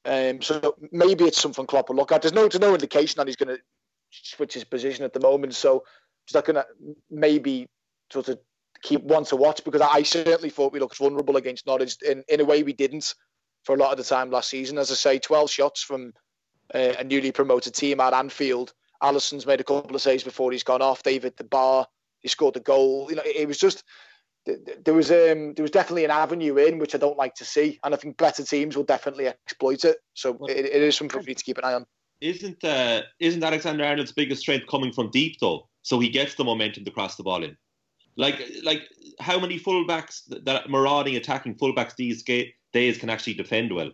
Um, 0.04 0.42
so 0.42 0.76
maybe 0.92 1.24
it's 1.24 1.40
something 1.40 1.66
Klopp 1.66 1.88
will 1.88 1.96
look 1.96 2.12
at. 2.12 2.20
There's 2.20 2.34
no, 2.34 2.46
there's 2.46 2.60
no 2.60 2.74
indication 2.74 3.16
that 3.18 3.26
he's 3.26 3.36
going 3.36 3.56
to 3.56 3.62
switch 4.10 4.52
his 4.52 4.64
position 4.64 5.04
at 5.04 5.14
the 5.14 5.20
moment. 5.20 5.54
So 5.54 5.84
is 6.28 6.32
that 6.32 6.44
going 6.44 6.56
to 6.56 6.66
maybe 7.10 7.68
sort 8.12 8.28
of 8.28 8.38
keep 8.82 9.02
one 9.02 9.24
to 9.24 9.36
watch 9.36 9.64
because 9.64 9.80
I 9.80 10.02
certainly 10.02 10.50
thought 10.50 10.72
we 10.72 10.80
looked 10.80 10.98
vulnerable 10.98 11.36
against 11.36 11.66
Norwich 11.66 11.96
in, 12.02 12.22
in 12.28 12.40
a 12.40 12.44
way 12.44 12.62
we 12.62 12.72
didn't 12.72 13.14
for 13.64 13.74
a 13.74 13.78
lot 13.78 13.92
of 13.92 13.98
the 13.98 14.04
time 14.04 14.30
last 14.30 14.50
season. 14.50 14.78
As 14.78 14.90
I 14.90 14.94
say, 14.94 15.18
12 15.18 15.50
shots 15.50 15.82
from 15.82 16.12
uh, 16.74 16.94
a 16.98 17.04
newly 17.04 17.32
promoted 17.32 17.74
team 17.74 18.00
at 18.00 18.12
Anfield. 18.12 18.72
Alisson's 19.02 19.46
made 19.46 19.60
a 19.60 19.64
couple 19.64 19.96
of 19.96 20.02
saves 20.02 20.22
before 20.22 20.52
he's 20.52 20.62
gone 20.62 20.82
off. 20.82 21.02
David 21.02 21.36
the 21.36 21.44
bar, 21.44 21.86
he 22.20 22.28
scored 22.28 22.54
the 22.54 22.60
goal. 22.60 23.06
You 23.08 23.16
know, 23.16 23.22
it, 23.24 23.36
it 23.36 23.48
was 23.48 23.58
just 23.58 23.84
there 24.46 24.94
was 24.94 25.10
um, 25.10 25.54
there 25.54 25.62
was 25.62 25.70
definitely 25.70 26.04
an 26.04 26.10
avenue 26.10 26.56
in 26.58 26.78
which 26.78 26.94
I 26.94 26.98
don't 26.98 27.16
like 27.16 27.34
to 27.36 27.44
see, 27.44 27.78
and 27.82 27.94
I 27.94 27.96
think 27.96 28.16
better 28.16 28.42
teams 28.42 28.76
will 28.76 28.84
definitely 28.84 29.28
exploit 29.28 29.84
it. 29.84 29.98
So 30.14 30.38
it, 30.46 30.66
it 30.66 30.82
is 30.82 30.96
something 30.96 31.20
for 31.20 31.26
me 31.26 31.34
to 31.34 31.44
keep 31.44 31.58
an 31.58 31.64
eye 31.64 31.74
on. 31.74 31.86
Isn't 32.20 32.62
uh, 32.62 33.02
isn't 33.20 33.42
Alexander 33.42 33.84
Arnold's 33.84 34.12
biggest 34.12 34.42
strength 34.42 34.66
coming 34.66 34.92
from 34.92 35.10
deep 35.10 35.36
though? 35.40 35.68
So 35.84 36.00
he 36.00 36.08
gets 36.08 36.34
the 36.34 36.44
momentum 36.44 36.84
to 36.84 36.90
cross 36.90 37.14
the 37.14 37.22
ball 37.22 37.44
in. 37.44 37.56
Like 38.16 38.42
like 38.64 38.82
how 39.20 39.38
many 39.38 39.60
fullbacks 39.60 40.22
that 40.44 40.68
marauding 40.68 41.14
attacking 41.14 41.54
fullbacks 41.54 41.94
these 41.94 42.24
days 42.72 42.98
can 42.98 43.10
actually 43.10 43.34
defend 43.34 43.72
well? 43.72 43.92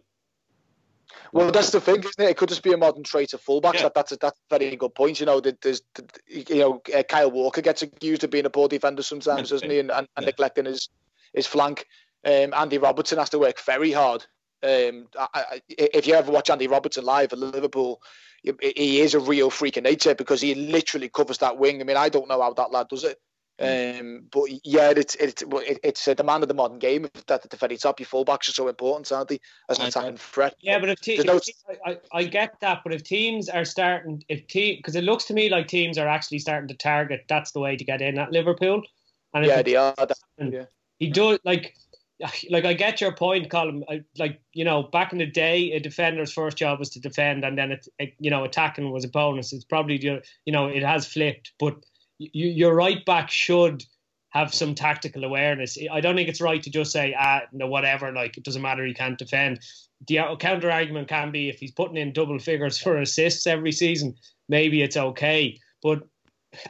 Well, 1.33 1.51
that's 1.51 1.71
the 1.71 1.81
thing, 1.81 1.99
isn't 1.99 2.21
it? 2.21 2.31
It 2.31 2.37
could 2.37 2.49
just 2.49 2.63
be 2.63 2.73
a 2.73 2.77
modern 2.77 3.03
trait 3.03 3.33
of 3.33 3.43
fullbacks. 3.43 3.75
Yeah. 3.75 3.83
That, 3.83 3.95
that's 3.95 4.13
a, 4.13 4.17
that's 4.17 4.39
a 4.39 4.59
very 4.59 4.77
good 4.77 4.95
point. 4.95 5.19
You 5.21 5.27
know, 5.27 5.41
there's, 5.41 5.83
you 6.27 6.57
know, 6.57 6.83
uh, 6.97 7.03
Kyle 7.03 7.31
Walker 7.31 7.61
gets 7.61 7.83
accused 7.83 8.25
of 8.25 8.31
being 8.31 8.47
a 8.47 8.51
poor 8.51 8.69
defender 8.69 9.03
sometimes, 9.03 9.51
doesn't 9.51 9.71
he? 9.71 9.81
And, 9.81 9.91
and, 9.91 10.07
and 10.17 10.25
yeah. 10.25 10.27
neglecting 10.27 10.67
his 10.67 10.89
his 11.35 11.47
flank. 11.47 11.87
Um, 12.25 12.53
Andy 12.55 12.79
Robertson 12.79 13.19
has 13.19 13.31
to 13.31 13.39
work 13.39 13.61
very 13.61 13.93
hard. 13.93 14.25
Um, 14.63 15.07
I, 15.19 15.29
I, 15.35 15.61
if 15.69 16.07
you 16.07 16.15
ever 16.15 16.31
watch 16.31 16.51
Andy 16.51 16.67
Robertson 16.67 17.05
live 17.05 17.33
at 17.33 17.39
Liverpool, 17.39 18.01
he 18.43 19.01
is 19.01 19.15
a 19.15 19.21
real 19.21 19.51
freak 19.51 19.77
of 19.77 19.85
nature 19.85 20.15
because 20.15 20.41
he 20.41 20.55
literally 20.55 21.09
covers 21.09 21.39
that 21.39 21.59
wing. 21.59 21.81
I 21.81 21.85
mean, 21.85 21.97
I 21.97 22.09
don't 22.09 22.29
know 22.29 22.41
how 22.41 22.53
that 22.55 22.73
lad 22.73 22.89
does 22.89 23.05
it. 23.05 23.19
Um, 23.61 24.23
but 24.33 24.45
yeah, 24.65 24.91
it's 24.97 25.15
it's 25.17 25.45
it's 25.85 26.09
a 26.09 26.15
demand 26.15 26.43
of 26.43 26.49
the 26.49 26.55
modern 26.55 26.79
game 26.79 27.07
that 27.27 27.45
at 27.45 27.51
the 27.51 27.59
very 27.59 27.77
top 27.77 28.01
your 28.01 28.07
fullbacks 28.07 28.49
are 28.49 28.53
so 28.53 28.69
important, 28.69 29.13
aren't 29.13 29.29
they, 29.29 29.39
as 29.69 29.79
an 29.79 29.87
attacking 29.87 30.17
threat? 30.17 30.55
Yeah, 30.61 30.79
but 30.79 30.89
if, 30.89 31.01
te- 31.03 31.23
no... 31.25 31.39
I, 31.85 31.99
I 32.11 32.25
get 32.25 32.59
that, 32.61 32.81
but 32.83 32.95
if 32.95 33.03
teams 33.03 33.51
are 33.51 33.67
starting, 33.67 34.25
if 34.31 34.47
team 34.47 34.79
because 34.79 34.97
it 34.97 35.05
looks 35.05 35.27
to 35.27 35.35
me 35.35 35.51
like 35.51 35.69
teams 35.69 35.99
are 35.99 36.09
actually 36.09 36.39
starting 36.39 36.69
to 36.69 36.75
target, 36.75 37.27
that's 37.29 37.53
the 37.53 37.61
way 37.61 37.77
to 37.77 37.85
get 37.85 38.01
in 38.01 38.19
at 38.19 38.33
Liverpool. 38.33 38.81
And 39.35 39.45
yeah, 39.45 39.61
they 39.61 39.77
are. 39.77 39.95
Yeah. 40.39 40.65
He 40.99 41.11
does 41.11 41.39
like 41.45 41.75
like 42.51 42.65
I 42.65 42.75
get 42.75 43.01
your 43.01 43.13
point, 43.13 43.49
Colm. 43.49 43.83
I, 43.89 44.03
like 44.19 44.41
you 44.53 44.65
know, 44.65 44.83
back 44.83 45.13
in 45.13 45.19
the 45.19 45.27
day, 45.27 45.73
a 45.73 45.81
defender's 45.81 46.33
first 46.33 46.57
job 46.57 46.79
was 46.79 46.91
to 46.91 47.01
defend, 47.01 47.45
and 47.45 47.57
then 47.57 47.73
it, 47.73 47.89
it, 47.99 48.15
you 48.19 48.31
know 48.31 48.45
attacking 48.45 48.91
was 48.91 49.05
a 49.05 49.09
bonus. 49.09 49.53
It's 49.53 49.65
probably 49.65 50.01
you 50.03 50.53
know 50.53 50.67
it 50.67 50.83
has 50.83 51.07
flipped, 51.07 51.53
but 51.59 51.77
you, 52.19 52.49
your 52.49 52.75
right 52.75 53.05
back 53.05 53.31
should 53.31 53.85
have 54.31 54.55
some 54.55 54.75
tactical 54.75 55.25
awareness. 55.25 55.77
I 55.91 56.01
don't 56.01 56.15
think 56.15 56.29
it's 56.29 56.41
right 56.41 56.63
to 56.63 56.71
just 56.71 56.93
say, 56.93 57.17
ah, 57.19 57.43
no, 57.53 57.67
whatever, 57.67 58.13
like 58.13 58.37
it 58.37 58.45
doesn't 58.45 58.63
matter, 58.63 58.85
he 58.85 58.95
can't 58.95 59.19
defend. 59.19 59.61
The 60.07 60.21
counter 60.39 60.71
argument 60.71 61.09
can 61.09 61.33
be 61.33 61.49
if 61.49 61.59
he's 61.59 61.73
putting 61.73 61.97
in 61.97 62.13
double 62.13 62.39
figures 62.39 62.79
for 62.79 62.97
assists 62.97 63.47
every 63.47 63.73
season, 63.73 64.15
maybe 64.49 64.83
it's 64.83 64.97
okay. 64.97 65.59
But 65.83 66.05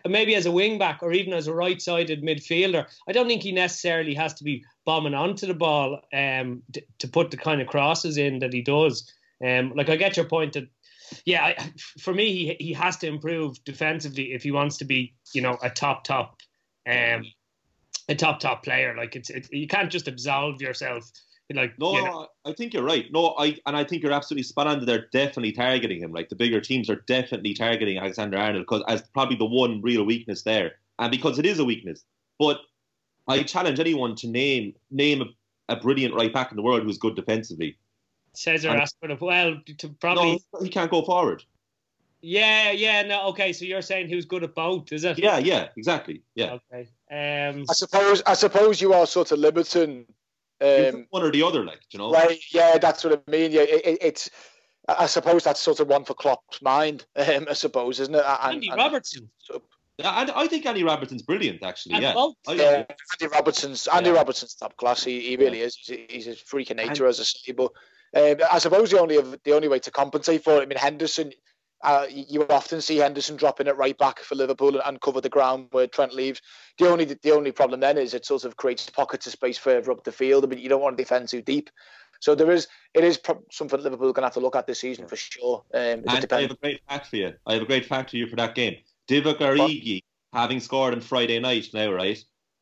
maybe 0.07 0.35
as 0.35 0.47
a 0.47 0.53
wing 0.53 0.79
back 0.79 1.03
or 1.03 1.12
even 1.12 1.33
as 1.33 1.47
a 1.47 1.55
right 1.55 1.81
sided 1.81 2.23
midfielder, 2.23 2.87
I 3.09 3.12
don't 3.12 3.27
think 3.27 3.43
he 3.43 3.53
necessarily 3.53 4.14
has 4.14 4.35
to 4.35 4.45
be 4.45 4.64
bombing 4.85 5.14
onto 5.14 5.47
the 5.47 5.55
ball 5.55 6.01
um, 6.12 6.62
to, 6.73 6.83
to 6.99 7.09
put 7.09 7.31
the 7.31 7.37
kind 7.37 7.61
of 7.61 7.69
crosses 7.69 8.19
in 8.19 8.40
that 8.40 8.53
he 8.53 8.62
does. 8.62 9.11
Um, 9.45 9.73
like 9.75 9.88
I 9.88 9.97
get 9.97 10.16
your 10.16 10.27
point 10.27 10.53
that 10.55 10.69
yeah, 11.25 11.45
I, 11.45 11.73
for 11.99 12.14
me, 12.14 12.57
he 12.59 12.64
he 12.64 12.73
has 12.75 12.97
to 12.99 13.09
improve 13.09 13.62
defensively 13.64 14.33
if 14.33 14.43
he 14.43 14.51
wants 14.51 14.77
to 14.79 14.85
be, 14.85 15.14
you 15.35 15.43
know, 15.43 15.59
a 15.62 15.71
top 15.71 16.05
top, 16.05 16.37
um, 16.88 17.25
a 18.09 18.14
top 18.14 18.40
top 18.40 18.62
player. 18.62 18.95
Like 18.97 19.16
it's, 19.16 19.31
it, 19.31 19.49
you 19.53 19.66
can't 19.66 19.90
just 19.90 20.09
absolve 20.09 20.61
yourself. 20.61 21.11
Like 21.53 21.79
no, 21.79 21.93
you 21.93 22.05
know. 22.05 22.29
I 22.45 22.53
think 22.53 22.73
you're 22.73 22.85
right. 22.85 23.11
No, 23.11 23.35
I 23.39 23.57
and 23.67 23.77
I 23.77 23.83
think 23.83 24.03
you're 24.03 24.13
absolutely 24.13 24.45
spot 24.45 24.69
on. 24.69 24.79
That 24.81 24.87
they're 24.87 25.09
definitely 25.13 25.53
targeting 25.53 26.01
him. 26.01 26.13
Like 26.13 26.29
the 26.29 26.37
bigger 26.37 26.61
teams 26.61 26.89
are 26.89 27.03
definitely 27.07 27.55
targeting 27.55 27.99
Alexander 27.99 28.39
Arnold 28.39 28.67
because 28.69 28.85
as 28.87 29.03
probably 29.15 29.37
the 29.37 29.47
one 29.47 29.81
real 29.83 30.05
weakness 30.05 30.43
there, 30.43 30.75
and 30.99 31.11
because 31.11 31.39
it 31.39 31.47
is 31.47 31.59
a 31.59 31.65
weakness. 31.65 32.05
But 32.39 32.61
I 33.27 33.43
challenge 33.43 33.81
anyone 33.81 34.15
to 34.17 34.29
name 34.29 34.75
name 34.91 35.23
a, 35.23 35.73
a 35.75 35.77
brilliant 35.77 36.15
right 36.15 36.33
back 36.33 36.53
in 36.53 36.57
the 36.57 36.63
world 36.63 36.85
who's 36.85 36.99
good 36.99 37.17
defensively. 37.17 37.77
Cesar 38.33 38.71
Aspinall. 38.71 39.19
Well, 39.21 39.61
to 39.79 39.89
probably 39.89 40.41
no, 40.53 40.61
he 40.61 40.69
can't 40.69 40.91
go 40.91 41.03
forward. 41.03 41.43
Yeah, 42.23 42.71
yeah, 42.71 43.03
no, 43.03 43.29
okay. 43.29 43.53
So 43.53 43.65
you're 43.65 43.83
saying 43.83 44.09
who's 44.09 44.27
good 44.27 44.45
at 44.45 44.55
both, 44.55 44.93
is 44.93 45.05
it? 45.05 45.19
Yeah, 45.19 45.39
yeah, 45.39 45.69
exactly. 45.77 46.23
Yeah. 46.35 46.59
Okay. 46.73 46.89
Um, 47.11 47.65
I 47.69 47.73
suppose 47.73 48.23
I 48.27 48.35
suppose 48.35 48.81
you 48.81 48.93
are 48.93 49.07
sort 49.07 49.33
of 49.33 49.39
Liberton. 49.39 50.05
Um, 50.61 51.07
one 51.11 51.23
or 51.23 51.31
the 51.31 51.42
other, 51.42 51.64
like 51.64 51.81
you 51.90 51.99
know. 51.99 52.12
Right. 52.12 52.38
Yeah, 52.53 52.79
that's 52.79 53.03
what 53.05 53.23
I 53.27 53.31
mean. 53.31 53.53
Yeah, 53.53 53.62
it, 53.62 53.87
it, 53.87 53.99
it's. 54.01 54.31
I 54.88 55.07
suppose 55.07 55.44
that's 55.44 55.61
sort 55.61 55.81
of 55.81 55.88
one 55.88 56.05
for 56.05 56.14
Klopp's 56.14 56.61
mind. 56.62 57.07
Um, 57.16 57.46
I 57.49 57.53
suppose, 57.53 58.01
isn't 58.01 58.14
it? 58.14 58.25
And, 58.27 58.55
Andy 58.55 58.68
and, 58.68 58.79
Robertson. 58.79 59.31
So, 59.38 59.62
I, 60.03 60.31
I 60.35 60.46
think 60.49 60.66
Andy 60.66 60.83
Robertson's 60.83 61.23
brilliant, 61.23 61.62
actually. 61.62 61.94
And 61.94 62.03
yeah, 62.03 62.14
I, 62.49 62.53
yeah. 62.53 62.85
Andy 63.20 63.35
Robertson's 63.35 63.87
Andy 63.88 64.11
yeah. 64.11 64.16
Robertson's 64.16 64.55
top 64.55 64.77
class. 64.77 65.05
He, 65.05 65.20
he 65.20 65.37
really 65.37 65.61
yeah. 65.61 65.66
is. 65.66 65.77
He's, 65.77 65.99
he's 66.09 66.27
a 66.29 66.37
freak 66.37 66.70
of 66.70 66.77
nature, 66.77 67.05
and, 67.05 67.11
as 67.11 67.20
I 67.20 67.25
say. 67.25 67.53
But 67.53 67.73
um, 68.16 68.46
I 68.51 68.59
suppose 68.59 68.90
the 68.90 69.01
only 69.01 69.18
the 69.44 69.53
only 69.53 69.68
way 69.68 69.79
to 69.81 69.90
compensate 69.90 70.44
for 70.44 70.59
it. 70.59 70.62
I 70.62 70.66
mean, 70.66 70.79
Henderson. 70.79 71.33
Uh, 71.83 72.07
you 72.11 72.47
often 72.49 72.81
see 72.81 72.99
Henderson 72.99 73.37
dropping 73.37 73.66
it 73.66 73.77
right 73.77 73.97
back 73.97 74.21
for 74.21 74.35
Liverpool 74.35 74.81
and 74.85 75.01
cover 75.01 75.21
the 75.21 75.31
ground 75.31 75.69
where 75.71 75.87
Trent 75.87 76.12
leaves. 76.12 76.43
The 76.79 76.88
only 76.88 77.05
the 77.05 77.31
only 77.31 77.53
problem 77.53 77.81
then 77.81 77.97
is 77.97 78.12
it 78.12 78.27
sort 78.27 78.45
of 78.45 78.57
creates 78.57 78.90
pockets 78.90 79.27
of 79.27 79.33
space 79.33 79.57
further 79.57 79.90
up 79.90 80.05
the 80.05 80.12
field. 80.12 80.49
but 80.49 80.59
you 80.59 80.69
don't 80.69 80.83
want 80.83 80.99
to 80.99 81.03
defend 81.03 81.29
too 81.29 81.40
deep. 81.40 81.71
So 82.21 82.35
there 82.35 82.51
is 82.51 82.69
it 82.93 83.03
is 83.03 83.19
something 83.51 83.81
Liverpool 83.81 84.11
are 84.11 84.12
going 84.12 84.23
to 84.23 84.27
have 84.27 84.35
to 84.35 84.40
look 84.40 84.57
at 84.57 84.66
this 84.66 84.81
season 84.81 85.09
for 85.09 85.16
sure. 85.16 85.64
Um, 85.73 86.05
and 86.07 86.27
I 86.31 86.40
have 86.43 86.51
a 86.51 86.57
great 86.57 86.83
fact 86.87 87.07
for 87.07 87.16
you. 87.16 87.33
I 87.47 87.55
have 87.55 87.62
a 87.62 87.66
great 87.66 87.87
fact 87.87 88.11
for 88.11 88.16
you 88.16 88.27
for 88.27 88.37
that 88.37 88.55
game. 88.55 88.77
Divock 89.09 89.38
Origi, 89.38 90.03
having 90.33 90.61
scored 90.61 90.95
on 90.95 91.01
Friday 91.01 91.38
night 91.40 91.69
now, 91.73 91.90
right, 91.93 92.19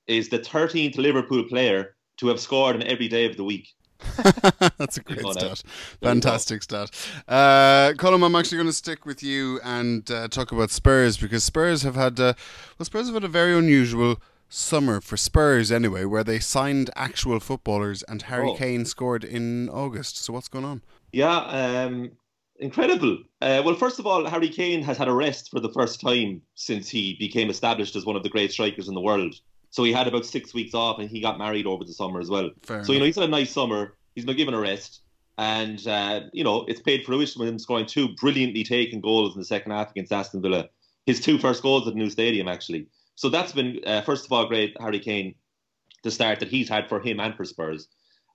is 0.07 0.29
the 0.29 0.39
13th 0.39 0.97
Liverpool 0.97 1.45
player 1.45 1.97
to 2.19 2.29
have 2.29 2.41
scored 2.41 2.77
on 2.77 2.83
every 2.85 3.09
day 3.09 3.27
of 3.27 3.37
the 3.37 3.45
week. 3.45 3.69
That's 4.79 4.97
a 4.97 5.03
great 5.03 5.27
stat. 5.27 5.63
Fantastic 6.03 6.63
stat. 6.63 6.91
Uh, 7.27 7.93
Colm, 7.97 8.25
I'm 8.25 8.35
actually 8.35 8.59
going 8.59 8.69
to 8.69 8.73
stick 8.73 9.05
with 9.05 9.23
you 9.23 9.61
and 9.65 10.09
uh, 10.11 10.29
talk 10.29 10.53
about 10.53 10.71
Spurs 10.71 11.17
because 11.17 11.45
Spurs 11.45 11.83
have 11.83 11.97
had, 11.97 12.19
uh, 12.21 12.35
well, 12.79 12.87
Spurs 12.87 13.07
have 13.07 13.15
had 13.15 13.25
a 13.25 13.29
very 13.29 13.57
unusual 13.57 14.17
summer 14.49 15.01
for 15.01 15.17
Spurs 15.17 15.71
anyway, 15.71 16.05
where 16.05 16.25
they 16.25 16.39
signed 16.39 16.91
actual 16.97 17.41
footballers 17.41 18.03
and 18.05 18.23
Harry 18.23 18.49
oh. 18.49 18.55
Kane 18.55 18.85
scored 18.85 19.25
in 19.25 19.69
August. 19.69 20.19
So 20.19 20.33
what's 20.33 20.49
going 20.49 20.65
on? 20.65 20.83
Yeah, 21.13 21.37
um, 21.37 22.11
incredible. 22.59 23.19
Uh, 23.41 23.63
well, 23.65 23.75
first 23.75 23.99
of 23.99 24.07
all, 24.07 24.27
Harry 24.27 24.49
Kane 24.49 24.83
has 24.83 24.97
had 24.97 25.09
a 25.09 25.13
rest 25.13 25.51
for 25.51 25.61
the 25.61 25.73
first 25.73 26.01
time 26.01 26.43
since 26.55 26.89
he 26.89 27.17
became 27.19 27.51
established 27.51 27.97
as 27.97 28.05
one 28.05 28.17
of 28.17 28.23
the 28.23 28.29
great 28.29 28.53
strikers 28.53 28.89
in 28.89 28.95
the 28.95 29.01
world. 29.01 29.35
So 29.71 29.85
he 29.85 29.93
had 29.93 30.09
about 30.09 30.25
six 30.25 30.55
weeks 30.55 30.75
off, 30.75 30.99
and 30.99 31.11
he 31.11 31.21
got 31.21 31.39
married 31.39 31.67
over 31.67 31.85
the 31.85 31.93
summer 31.93 32.21
as 32.21 32.31
well. 32.31 32.51
Fair 32.63 32.79
so 32.79 32.79
enough. 32.81 32.89
you 32.89 32.99
know 32.99 33.05
he's 33.05 33.17
had 33.17 33.25
a 33.25 33.29
nice 33.29 33.51
summer. 33.51 33.97
He's 34.15 34.25
been 34.25 34.37
given 34.37 34.55
a 34.55 34.61
rest, 34.61 35.03
and 35.37 35.87
uh, 35.87 36.23
you 36.33 36.45
know 36.45 36.65
it's 36.67 36.81
paid 36.81 37.05
fruition 37.05 37.41
with 37.41 37.49
him 37.49 37.59
scoring 37.59 37.87
two 37.87 38.15
brilliantly 38.21 38.65
taken 38.65 39.01
goals 39.01 39.35
in 39.35 39.41
the 39.41 39.47
second 39.47 39.73
half 39.73 39.91
against 39.91 40.13
Aston 40.13 40.43
Villa. 40.43 40.69
His 41.07 41.21
two 41.21 41.39
first 41.39 41.63
goals 41.63 41.87
at 41.87 41.95
the 41.95 41.99
new 41.99 42.11
stadium, 42.11 42.49
actually. 42.49 42.87
So 43.15 43.29
that's 43.29 43.53
been 43.53 43.81
uh, 43.87 44.03
first 44.03 44.25
of 44.25 44.33
all 44.33 44.47
great, 44.47 44.77
Harry 44.81 45.01
Kane, 45.01 45.35
the 46.03 46.11
start 46.11 46.41
that 46.41 46.49
he's 46.49 46.69
had 46.69 46.89
for 46.89 47.01
him 47.01 47.21
and 47.21 47.35
for 47.35 47.45
Spurs. 47.45 47.89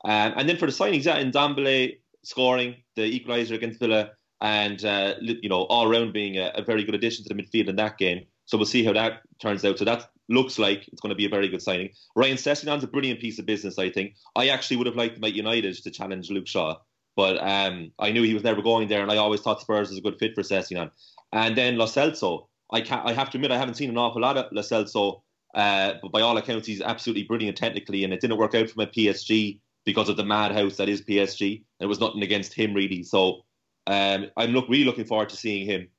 Um, 0.05 0.33
and 0.35 0.49
then 0.49 0.57
for 0.57 0.65
the 0.65 0.71
signings, 0.71 1.05
yeah, 1.05 1.23
Ndombele 1.23 1.97
scoring 2.23 2.75
the 2.95 3.19
equaliser 3.19 3.53
against 3.53 3.79
Villa, 3.79 4.11
and 4.41 4.83
uh, 4.83 5.15
you 5.21 5.49
know 5.49 5.63
all 5.63 5.87
round 5.87 6.13
being 6.13 6.37
a, 6.37 6.51
a, 6.55 6.61
very 6.61 6.83
good 6.83 6.95
addition 6.95 7.23
to 7.23 7.33
the 7.33 7.41
midfield 7.41 7.69
in 7.69 7.77
that 7.77 7.97
game. 7.97 8.25
So 8.45 8.57
we'll 8.57 8.65
see 8.65 8.83
how 8.83 8.93
that 8.93 9.21
turns 9.39 9.63
out. 9.63 9.79
So 9.79 9.85
that 9.85 10.09
looks 10.29 10.57
like 10.57 10.87
it's 10.87 11.01
going 11.01 11.09
to 11.09 11.15
be 11.15 11.25
a 11.25 11.29
very 11.29 11.49
good 11.49 11.61
signing. 11.61 11.89
Ryan 12.15 12.37
Sessegnon's 12.37 12.83
a 12.83 12.87
brilliant 12.87 13.19
piece 13.19 13.39
of 13.39 13.45
business, 13.45 13.77
I 13.77 13.89
think. 13.89 14.15
I 14.35 14.49
actually 14.49 14.77
would 14.77 14.87
have 14.87 14.95
liked 14.95 15.19
Mike 15.19 15.35
United 15.35 15.75
to 15.75 15.91
challenge 15.91 16.29
Luke 16.29 16.47
Shaw, 16.47 16.77
but 17.15 17.37
um, 17.37 17.91
I 17.99 18.11
knew 18.11 18.23
he 18.23 18.33
was 18.33 18.43
never 18.43 18.61
going 18.61 18.87
there, 18.87 19.01
and 19.01 19.11
I 19.11 19.17
always 19.17 19.41
thought 19.41 19.61
Spurs 19.61 19.89
was 19.89 19.97
a 19.97 20.01
good 20.01 20.17
fit 20.19 20.35
for 20.35 20.41
Sessegnon. 20.41 20.91
And 21.31 21.57
then 21.57 21.77
Lo 21.77 21.85
Celso, 21.85 22.47
I 22.71 22.81
can't, 22.81 23.05
I 23.05 23.13
have 23.13 23.29
to 23.31 23.37
admit, 23.37 23.51
I 23.51 23.57
haven't 23.57 23.75
seen 23.75 23.89
an 23.89 23.97
awful 23.97 24.21
lot 24.21 24.37
of 24.37 24.51
Lo 24.51 24.61
Celso, 24.61 25.21
uh, 25.53 25.93
but 26.01 26.11
by 26.11 26.21
all 26.21 26.37
accounts, 26.37 26.67
he's 26.67 26.81
absolutely 26.81 27.23
brilliant 27.23 27.57
technically, 27.57 28.03
and 28.03 28.13
it 28.13 28.21
didn't 28.21 28.37
work 28.37 28.55
out 28.55 28.69
for 28.69 28.81
him 28.81 28.87
at 28.87 28.93
PSG 28.93 29.59
because 29.85 30.09
of 30.09 30.17
the 30.17 30.25
madhouse 30.25 30.77
that 30.77 30.89
is 30.89 31.01
PSG. 31.01 31.63
There 31.79 31.87
was 31.87 31.99
nothing 31.99 32.23
against 32.23 32.53
him 32.53 32.73
really, 32.73 33.03
so 33.03 33.41
um, 33.87 34.27
I'm 34.37 34.51
look 34.51 34.69
really 34.69 34.85
looking 34.85 35.05
forward 35.05 35.29
to 35.29 35.37
seeing 35.37 35.67
him. 35.67 35.89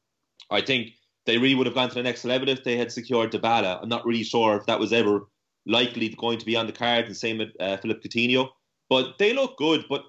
I 0.50 0.60
think 0.60 0.92
they 1.26 1.38
really 1.38 1.54
would 1.54 1.66
have 1.66 1.74
gone 1.74 1.88
to 1.88 1.94
the 1.94 2.02
next 2.02 2.24
level 2.24 2.48
if 2.48 2.64
they 2.64 2.76
had 2.76 2.92
secured 2.92 3.32
Dybala. 3.32 3.82
I'm 3.82 3.88
not 3.88 4.04
really 4.06 4.24
sure 4.24 4.56
if 4.56 4.66
that 4.66 4.80
was 4.80 4.92
ever 4.92 5.26
likely 5.66 6.10
going 6.10 6.38
to 6.38 6.44
be 6.44 6.56
on 6.56 6.66
the 6.66 6.72
card, 6.72 7.06
and 7.06 7.16
same 7.16 7.38
with 7.38 7.50
uh, 7.58 7.76
Philippe 7.78 8.06
Coutinho. 8.06 8.48
But 8.88 9.18
they 9.18 9.32
look 9.32 9.56
good. 9.56 9.84
But 9.88 10.02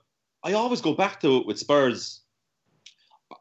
I 0.44 0.54
always 0.54 0.82
go 0.82 0.94
back 0.94 1.22
to 1.22 1.38
it 1.38 1.48
with 1.48 1.60
Spurs. 1.60 2.22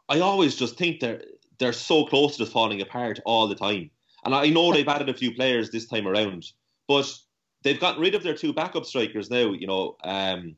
I 0.08 0.20
always 0.20 0.56
just 0.56 0.76
think 0.76 1.00
they're 1.00 1.22
they're 1.58 1.72
so 1.72 2.04
close 2.06 2.32
to 2.32 2.38
just 2.38 2.52
falling 2.52 2.80
apart 2.80 3.20
all 3.24 3.46
the 3.46 3.54
time. 3.54 3.90
And 4.24 4.34
I 4.34 4.48
know 4.48 4.72
they've 4.72 4.88
added 4.88 5.08
a 5.08 5.14
few 5.14 5.34
players 5.34 5.70
this 5.70 5.87
time 5.87 6.08
around, 6.08 6.46
but 6.88 7.12
they've 7.62 7.78
gotten 7.78 8.00
rid 8.00 8.14
of 8.14 8.22
their 8.22 8.34
two 8.34 8.52
backup 8.52 8.87
strikers 8.87 9.30
now. 9.30 9.52
You 9.52 9.66
know, 9.66 9.96
um, 10.02 10.56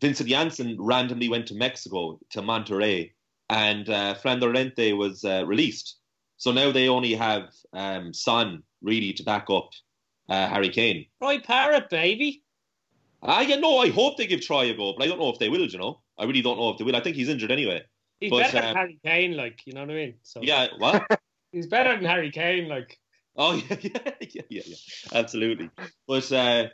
Vincent 0.00 0.28
Janssen 0.28 0.76
randomly 0.80 1.28
went 1.28 1.46
to 1.48 1.54
Mexico 1.54 2.18
to 2.30 2.40
Monterrey, 2.42 3.12
and 3.50 3.88
uh, 3.88 4.14
Fran 4.14 4.40
Llorente 4.40 4.92
was 4.92 5.24
uh, 5.24 5.44
released. 5.46 5.96
So 6.36 6.52
now 6.52 6.72
they 6.72 6.88
only 6.88 7.14
have 7.14 7.50
um, 7.72 8.12
Son 8.12 8.62
really 8.82 9.12
to 9.14 9.22
back 9.22 9.46
up 9.50 9.70
uh, 10.28 10.48
Harry 10.48 10.68
Kane. 10.68 11.06
Troy 11.20 11.40
Parrott, 11.40 11.88
baby. 11.90 12.42
Ah, 13.22 13.40
yeah, 13.40 13.56
no, 13.56 13.78
I 13.78 13.90
hope 13.90 14.16
they 14.16 14.26
give 14.26 14.42
Troy 14.42 14.70
a 14.70 14.74
go, 14.74 14.94
but 14.96 15.04
I 15.04 15.08
don't 15.08 15.18
know 15.18 15.30
if 15.30 15.38
they 15.38 15.48
will. 15.48 15.66
You 15.66 15.78
know, 15.78 16.00
I 16.18 16.24
really 16.24 16.42
don't 16.42 16.58
know 16.58 16.70
if 16.70 16.78
they 16.78 16.84
will. 16.84 16.96
I 16.96 17.00
think 17.00 17.16
he's 17.16 17.28
injured 17.28 17.50
anyway. 17.50 17.82
He's 18.20 18.30
but, 18.30 18.52
better 18.52 18.58
um, 18.58 18.64
than 18.64 18.76
Harry 18.76 18.98
Kane, 19.04 19.36
like 19.36 19.60
you 19.66 19.72
know 19.72 19.80
what 19.80 19.90
I 19.90 19.94
mean. 19.94 20.14
So 20.22 20.40
yeah, 20.42 20.68
what? 20.78 21.20
he's 21.52 21.66
better 21.66 21.94
than 21.94 22.04
Harry 22.04 22.30
Kane, 22.30 22.68
like. 22.68 22.98
Oh 23.36 23.54
yeah, 23.70 23.76
yeah, 23.80 24.10
yeah, 24.20 24.42
yeah, 24.48 24.62
yeah. 24.66 24.76
absolutely. 25.12 25.70
But 26.06 26.30
uh, 26.32 26.66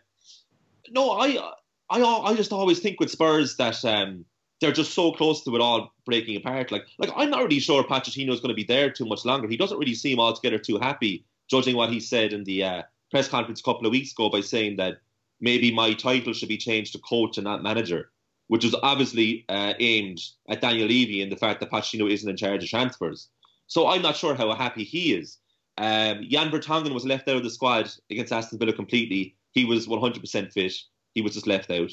no, 0.91 1.11
I, 1.13 1.53
I, 1.91 2.03
I 2.03 2.35
just 2.35 2.53
always 2.53 2.81
think 2.81 3.01
with 3.01 3.11
Spurs 3.11 3.57
that 3.57 3.85
um, 3.85 4.25
they're 4.63 4.73
just 4.73 4.95
so 4.95 5.13
close 5.13 5.43
to 5.45 5.55
it 5.55 5.61
all 5.61 5.93
breaking 6.07 6.37
apart. 6.37 6.73
Like, 6.73 6.87
like 6.99 7.11
I'm 7.15 7.31
not 7.31 7.43
really 7.43 7.59
sure 7.59 7.83
Pochettino 7.83 8.33
is 8.33 8.41
going 8.41 8.49
to 8.49 8.55
be 8.55 8.65
there 8.65 8.91
too 8.91 9.05
much 9.05 9.25
longer. 9.25 9.49
He 9.49 9.57
doesn't 9.57 9.79
really 9.79 9.95
seem 9.95 10.19
altogether 10.19 10.59
too 10.59 10.79
happy, 10.79 11.25
judging 11.51 11.77
what 11.77 11.91
he 11.91 12.01
said 12.01 12.33
in 12.33 12.45
the 12.45 12.65
uh, 12.65 12.83
press 13.11 13.29
conference 13.29 13.61
a 13.61 13.65
couple 13.65 13.87
of 13.87 13.93
weeks 13.93 14.13
ago 14.13 14.31
by 14.31 14.41
saying 14.41 14.77
that 14.77 14.99
maybe 15.41 15.75
my 15.75 15.93
title 15.93 16.33
should 16.33 16.49
be 16.49 16.57
changed 16.57 16.93
to 16.93 16.99
coach 17.01 17.37
and 17.37 17.45
not 17.45 17.63
manager, 17.63 18.11
which 18.47 18.65
is 18.65 18.75
obviously 18.83 19.45
uh, 19.49 19.75
aimed 19.81 20.21
at 20.49 20.61
Daniel 20.61 20.89
Levy 20.89 21.23
and 21.23 21.31
the 21.31 21.37
fact 21.37 21.61
that 21.61 21.71
Pochettino 21.71 22.11
isn't 22.11 22.31
in 22.31 22.37
charge 22.37 22.63
of 22.63 22.71
transfers. 22.71 23.29
So 23.67 23.89
I'm 23.89 24.03
not 24.03 24.17
sure 24.17 24.35
how 24.35 24.55
happy 24.55 24.85
he 24.85 25.15
is. 25.15 25.39
Um, 25.79 26.25
Jan 26.29 26.51
Vertonghen 26.51 26.95
was 26.95 27.05
left 27.05 27.29
out 27.29 27.37
of 27.37 27.43
the 27.43 27.51
squad 27.51 27.91
against 28.11 28.33
Aston 28.33 28.59
Villa 28.59 28.73
completely. 28.73 29.35
He 29.53 29.65
was 29.65 29.87
100% 29.87 30.53
fit. 30.53 30.75
He 31.15 31.23
was 31.23 31.35
just 31.35 31.47
left 31.47 31.71
out. 31.71 31.91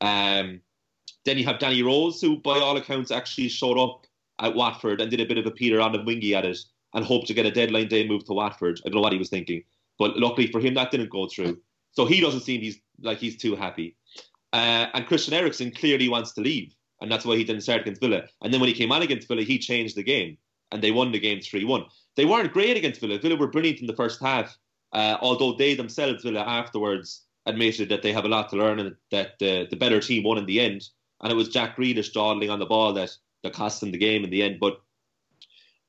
Um, 0.00 0.60
then 1.24 1.38
you 1.38 1.44
have 1.44 1.58
Danny 1.58 1.82
Rose, 1.82 2.20
who 2.20 2.38
by 2.38 2.58
all 2.58 2.76
accounts 2.76 3.10
actually 3.10 3.48
showed 3.48 3.78
up 3.78 4.06
at 4.40 4.54
Watford 4.54 5.00
and 5.00 5.10
did 5.10 5.20
a 5.20 5.26
bit 5.26 5.38
of 5.38 5.46
a 5.46 5.50
Peter 5.50 5.78
Odemwingie 5.78 6.32
at 6.32 6.46
it 6.46 6.58
and 6.94 7.04
hoped 7.04 7.26
to 7.28 7.34
get 7.34 7.46
a 7.46 7.50
deadline 7.50 7.88
day 7.88 8.06
move 8.06 8.24
to 8.24 8.32
Watford. 8.32 8.80
I 8.84 8.88
don't 8.88 8.96
know 8.96 9.02
what 9.02 9.12
he 9.12 9.18
was 9.18 9.28
thinking, 9.28 9.62
but 9.98 10.16
luckily 10.16 10.50
for 10.50 10.60
him 10.60 10.74
that 10.74 10.90
didn't 10.90 11.10
go 11.10 11.26
through. 11.26 11.60
So 11.92 12.06
he 12.06 12.20
doesn't 12.20 12.40
seem 12.40 12.60
he's 12.60 12.80
like 13.00 13.18
he's 13.18 13.36
too 13.36 13.56
happy. 13.56 13.96
Uh, 14.52 14.86
and 14.94 15.06
Christian 15.06 15.34
Eriksen 15.34 15.72
clearly 15.72 16.08
wants 16.08 16.32
to 16.32 16.40
leave, 16.40 16.74
and 17.00 17.10
that's 17.10 17.24
why 17.24 17.36
he 17.36 17.44
didn't 17.44 17.62
start 17.62 17.82
against 17.82 18.00
Villa. 18.00 18.22
And 18.42 18.52
then 18.52 18.60
when 18.60 18.68
he 18.68 18.74
came 18.74 18.90
on 18.92 19.02
against 19.02 19.28
Villa, 19.28 19.42
he 19.42 19.58
changed 19.58 19.96
the 19.96 20.02
game, 20.02 20.38
and 20.72 20.82
they 20.82 20.90
won 20.90 21.12
the 21.12 21.20
game 21.20 21.40
three 21.40 21.64
one. 21.64 21.84
They 22.16 22.24
weren't 22.24 22.52
great 22.52 22.76
against 22.76 23.00
Villa. 23.00 23.18
Villa 23.18 23.36
were 23.36 23.46
brilliant 23.46 23.80
in 23.80 23.86
the 23.86 23.96
first 23.96 24.20
half, 24.20 24.56
uh, 24.92 25.16
although 25.20 25.54
they 25.54 25.74
themselves 25.74 26.24
Villa 26.24 26.40
afterwards 26.40 27.24
admitted 27.46 27.88
that 27.88 28.02
they 28.02 28.12
have 28.12 28.24
a 28.24 28.28
lot 28.28 28.48
to 28.50 28.56
learn 28.56 28.78
and 28.78 28.94
that 29.10 29.38
the, 29.38 29.66
the 29.70 29.76
better 29.76 30.00
team 30.00 30.22
won 30.22 30.38
in 30.38 30.46
the 30.46 30.60
end 30.60 30.88
and 31.22 31.32
it 31.32 31.36
was 31.36 31.48
Jack 31.48 31.76
Grealish 31.76 32.12
dawdling 32.12 32.50
on 32.50 32.58
the 32.58 32.66
ball 32.66 32.92
that, 32.94 33.10
that 33.42 33.52
cost 33.52 33.80
them 33.80 33.90
the 33.90 33.98
game 33.98 34.24
in 34.24 34.30
the 34.30 34.42
end. 34.42 34.58
But 34.60 34.80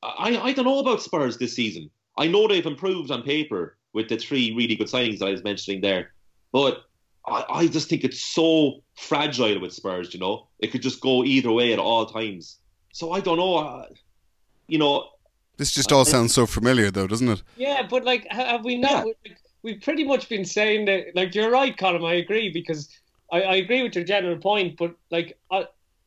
I, 0.04 0.38
I 0.38 0.54
don't 0.54 0.66
know 0.66 0.80
about 0.80 1.02
Spurs 1.02 1.38
this 1.38 1.54
season. 1.56 1.90
I 2.18 2.28
know 2.28 2.48
they've 2.48 2.66
improved 2.66 3.12
on 3.12 3.24
paper 3.24 3.78
with 3.94 4.10
the 4.10 4.18
three 4.18 4.54
really 4.56 4.76
good 4.76 4.88
signings 4.88 5.20
that 5.20 5.28
I 5.28 5.32
was 5.32 5.44
mentioning 5.44 5.82
there, 5.82 6.14
but 6.52 6.84
I, 7.28 7.46
I 7.50 7.68
just 7.68 7.90
think 7.90 8.04
it's 8.04 8.22
so 8.22 8.84
fragile 8.96 9.60
with 9.60 9.74
Spurs. 9.74 10.14
You 10.14 10.20
know, 10.20 10.48
it 10.60 10.72
could 10.72 10.82
just 10.82 11.02
go 11.02 11.24
either 11.24 11.52
way 11.52 11.74
at 11.74 11.80
all 11.80 12.06
times. 12.06 12.60
So 12.94 13.12
I 13.12 13.20
don't 13.20 13.38
know. 13.38 13.58
Uh, 13.58 13.86
you 14.68 14.78
know, 14.78 15.08
this 15.58 15.72
just 15.72 15.92
all 15.92 16.06
sounds 16.06 16.34
so 16.34 16.46
familiar, 16.46 16.90
though, 16.90 17.08
doesn't 17.08 17.28
it? 17.28 17.44
Yeah, 17.56 17.86
but 17.88 18.04
like, 18.04 18.26
have 18.32 18.66
we 18.66 18.78
not? 18.78 19.06
Yeah. 19.06 19.34
We've 19.64 19.80
pretty 19.80 20.04
much 20.04 20.28
been 20.28 20.44
saying 20.44 20.86
that. 20.86 21.16
Like, 21.16 21.36
you're 21.36 21.52
right, 21.52 21.78
Colm. 21.78 22.04
I 22.04 22.16
agree 22.16 22.52
because 22.52 22.90
I, 23.32 23.42
I 23.42 23.56
agree 23.56 23.84
with 23.84 23.96
your 23.96 24.04
general 24.04 24.38
point, 24.38 24.78
but 24.78 24.96
like 25.10 25.38
uh, 25.50 25.64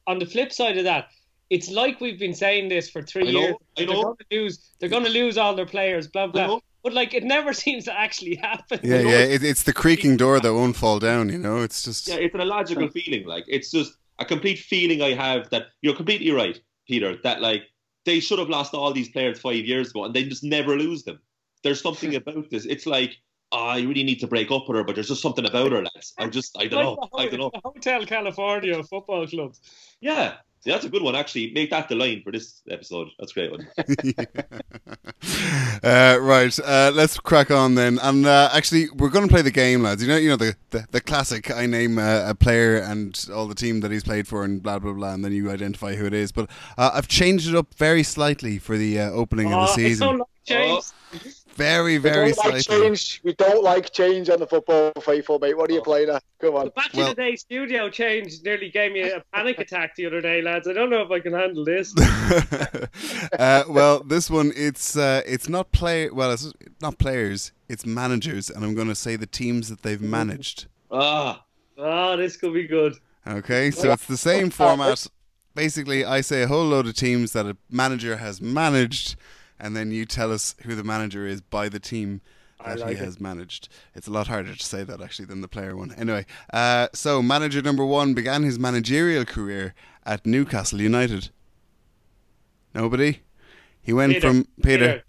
on 0.06 0.18
the 0.18 0.26
flip 0.26 0.52
side 0.52 0.76
of 0.76 0.84
that, 0.84 1.08
it's 1.50 1.70
like 1.70 2.00
we've 2.00 2.18
been 2.18 2.34
saying 2.34 2.68
this 2.68 2.90
for 2.90 3.02
three 3.02 3.32
know, 3.32 3.40
years. 3.40 3.56
They're 3.76 3.86
going 3.86 4.16
to 4.16 4.26
lose. 4.30 4.70
They're 4.78 4.88
going 4.88 5.04
to 5.04 5.10
lose 5.10 5.38
all 5.38 5.54
their 5.54 5.66
players. 5.66 6.08
Blah 6.08 6.28
blah. 6.28 6.60
But 6.82 6.92
like, 6.92 7.14
it 7.14 7.24
never 7.24 7.52
seems 7.64 7.84
to 7.84 7.98
actually 7.98 8.36
happen. 8.36 8.80
Yeah, 8.82 9.00
yeah. 9.00 9.18
It, 9.18 9.42
it's 9.42 9.62
the 9.62 9.72
creaking 9.72 10.16
door 10.16 10.38
that 10.40 10.54
won't 10.54 10.76
fall 10.76 10.98
down. 10.98 11.30
You 11.30 11.38
know, 11.38 11.62
it's 11.62 11.82
just. 11.82 12.08
Yeah, 12.08 12.16
it's 12.16 12.34
an 12.34 12.40
illogical 12.40 12.88
feeling. 12.88 13.26
Like 13.26 13.44
it's 13.48 13.70
just 13.70 13.94
a 14.18 14.24
complete 14.24 14.58
feeling 14.58 15.02
I 15.02 15.14
have 15.14 15.50
that 15.50 15.68
you're 15.82 15.96
completely 15.96 16.30
right, 16.30 16.60
Peter. 16.86 17.16
That 17.22 17.40
like 17.40 17.62
they 18.04 18.20
should 18.20 18.38
have 18.38 18.50
lost 18.50 18.74
all 18.74 18.92
these 18.92 19.08
players 19.08 19.40
five 19.40 19.64
years 19.64 19.90
ago, 19.90 20.04
and 20.04 20.14
they 20.14 20.24
just 20.24 20.44
never 20.44 20.76
lose 20.76 21.04
them. 21.04 21.20
There's 21.62 21.80
something 21.80 22.14
about 22.14 22.50
this. 22.50 22.66
It's 22.66 22.86
like 22.86 23.16
I 23.54 23.82
really 23.82 24.02
need 24.02 24.18
to 24.20 24.26
break 24.26 24.50
up 24.50 24.68
with 24.68 24.76
her, 24.76 24.84
but 24.84 24.96
there's 24.96 25.08
just 25.08 25.22
something 25.22 25.46
about 25.46 25.72
her, 25.72 25.82
lads. 25.82 26.12
I'm 26.18 26.30
just, 26.30 26.54
I 26.58 26.66
don't 26.66 26.82
know. 26.82 27.08
I 27.16 27.28
don't 27.28 27.40
know. 27.40 27.50
Hotel 27.64 28.04
California 28.04 28.82
football 28.82 29.26
clubs. 29.26 29.60
Yeah. 30.00 30.34
See, 30.60 30.70
that's 30.70 30.84
a 30.86 30.88
good 30.88 31.02
one, 31.02 31.14
actually. 31.14 31.52
Make 31.52 31.68
that 31.70 31.90
the 31.90 31.94
line 31.94 32.22
for 32.22 32.32
this 32.32 32.62
episode. 32.70 33.08
That's 33.18 33.32
a 33.32 33.34
great 33.34 33.50
one. 33.50 33.68
uh, 35.84 36.16
right, 36.20 36.58
uh, 36.58 36.90
let's 36.94 37.20
crack 37.20 37.50
on 37.50 37.74
then. 37.74 37.98
And 38.00 38.24
uh, 38.24 38.48
actually, 38.50 38.88
we're 38.96 39.10
going 39.10 39.28
to 39.28 39.32
play 39.32 39.42
the 39.42 39.50
game, 39.50 39.82
lads. 39.82 40.02
You 40.02 40.08
know, 40.08 40.16
you 40.16 40.30
know 40.30 40.36
the, 40.36 40.56
the, 40.70 40.86
the 40.90 41.02
classic. 41.02 41.50
I 41.50 41.66
name 41.66 41.98
uh, 41.98 42.30
a 42.30 42.34
player 42.34 42.78
and 42.78 43.28
all 43.30 43.46
the 43.46 43.54
team 43.54 43.80
that 43.80 43.90
he's 43.90 44.04
played 44.04 44.26
for, 44.26 44.42
and 44.42 44.62
blah 44.62 44.78
blah 44.78 44.94
blah, 44.94 45.12
and 45.12 45.22
then 45.22 45.32
you 45.32 45.50
identify 45.50 45.96
who 45.96 46.06
it 46.06 46.14
is. 46.14 46.32
But 46.32 46.48
uh, 46.78 46.92
I've 46.94 47.08
changed 47.08 47.46
it 47.46 47.54
up 47.54 47.74
very 47.74 48.02
slightly 48.02 48.58
for 48.58 48.78
the 48.78 49.00
uh, 49.00 49.10
opening 49.10 49.52
oh, 49.52 49.60
of 49.60 49.66
the 49.66 49.72
oh, 49.72 49.74
season. 49.76 50.22
Oh. 50.22 50.26
Very, 51.56 51.98
very 51.98 52.26
we 52.26 52.32
don't 52.32 52.52
like 52.52 52.62
change. 52.64 53.20
We 53.22 53.32
don't 53.34 53.62
like 53.62 53.92
change 53.92 54.28
on 54.28 54.40
the 54.40 54.46
football 54.46 54.92
faithful, 55.00 55.38
mate. 55.38 55.56
What 55.56 55.70
are 55.70 55.72
you 55.72 55.80
oh. 55.80 55.84
playing 55.84 56.10
at? 56.10 56.22
Come 56.40 56.56
on. 56.56 56.64
The 56.66 56.70
Back 56.70 56.90
well, 56.94 57.10
in 57.10 57.10
the 57.10 57.22
Day 57.22 57.36
studio 57.36 57.88
change 57.88 58.42
nearly 58.42 58.70
gave 58.70 58.92
me 58.92 59.02
a 59.02 59.22
panic 59.32 59.58
attack 59.58 59.94
the 59.94 60.06
other 60.06 60.20
day, 60.20 60.42
lads. 60.42 60.66
I 60.66 60.72
don't 60.72 60.90
know 60.90 61.02
if 61.02 61.10
I 61.10 61.20
can 61.20 61.32
handle 61.32 61.64
this. 61.64 61.94
uh, 63.38 63.64
well, 63.68 64.02
this 64.02 64.28
one 64.28 64.52
it's 64.56 64.96
uh, 64.96 65.22
it's 65.26 65.48
not 65.48 65.70
play. 65.72 66.10
Well, 66.10 66.32
it's 66.32 66.52
not 66.80 66.98
players. 66.98 67.52
It's 67.68 67.86
managers, 67.86 68.50
and 68.50 68.64
I'm 68.64 68.74
going 68.74 68.88
to 68.88 68.94
say 68.94 69.16
the 69.16 69.26
teams 69.26 69.68
that 69.68 69.82
they've 69.82 70.00
managed. 70.00 70.66
Ah, 70.90 71.44
ah, 71.78 72.16
this 72.16 72.36
could 72.36 72.52
be 72.52 72.66
good. 72.66 72.94
Okay, 73.26 73.70
so 73.70 73.92
it's 73.92 74.06
the 74.06 74.16
same 74.16 74.50
format. 74.50 75.06
Basically, 75.54 76.04
I 76.04 76.20
say 76.20 76.42
a 76.42 76.48
whole 76.48 76.64
load 76.64 76.86
of 76.86 76.94
teams 76.94 77.32
that 77.32 77.46
a 77.46 77.56
manager 77.70 78.16
has 78.16 78.40
managed, 78.40 79.16
and 79.64 79.74
then 79.74 79.90
you 79.90 80.04
tell 80.04 80.30
us 80.30 80.54
who 80.64 80.74
the 80.74 80.84
manager 80.84 81.26
is 81.26 81.40
by 81.40 81.70
the 81.70 81.80
team 81.80 82.20
that 82.64 82.80
like 82.80 82.90
he 82.90 82.94
it. 82.96 82.98
has 82.98 83.18
managed. 83.18 83.68
It's 83.94 84.06
a 84.06 84.10
lot 84.10 84.26
harder 84.26 84.54
to 84.54 84.62
say 84.62 84.84
that 84.84 85.00
actually 85.00 85.24
than 85.24 85.40
the 85.40 85.48
player 85.48 85.74
one. 85.74 85.92
Anyway, 85.96 86.26
uh, 86.52 86.88
so 86.92 87.22
manager 87.22 87.62
number 87.62 87.84
one 87.84 88.12
began 88.12 88.42
his 88.42 88.58
managerial 88.58 89.24
career 89.24 89.74
at 90.04 90.26
Newcastle 90.26 90.82
United. 90.82 91.30
Nobody. 92.74 93.20
He 93.80 93.94
went 93.94 94.14
Peter, 94.14 94.28
from 94.28 94.46
Peter. 94.62 95.02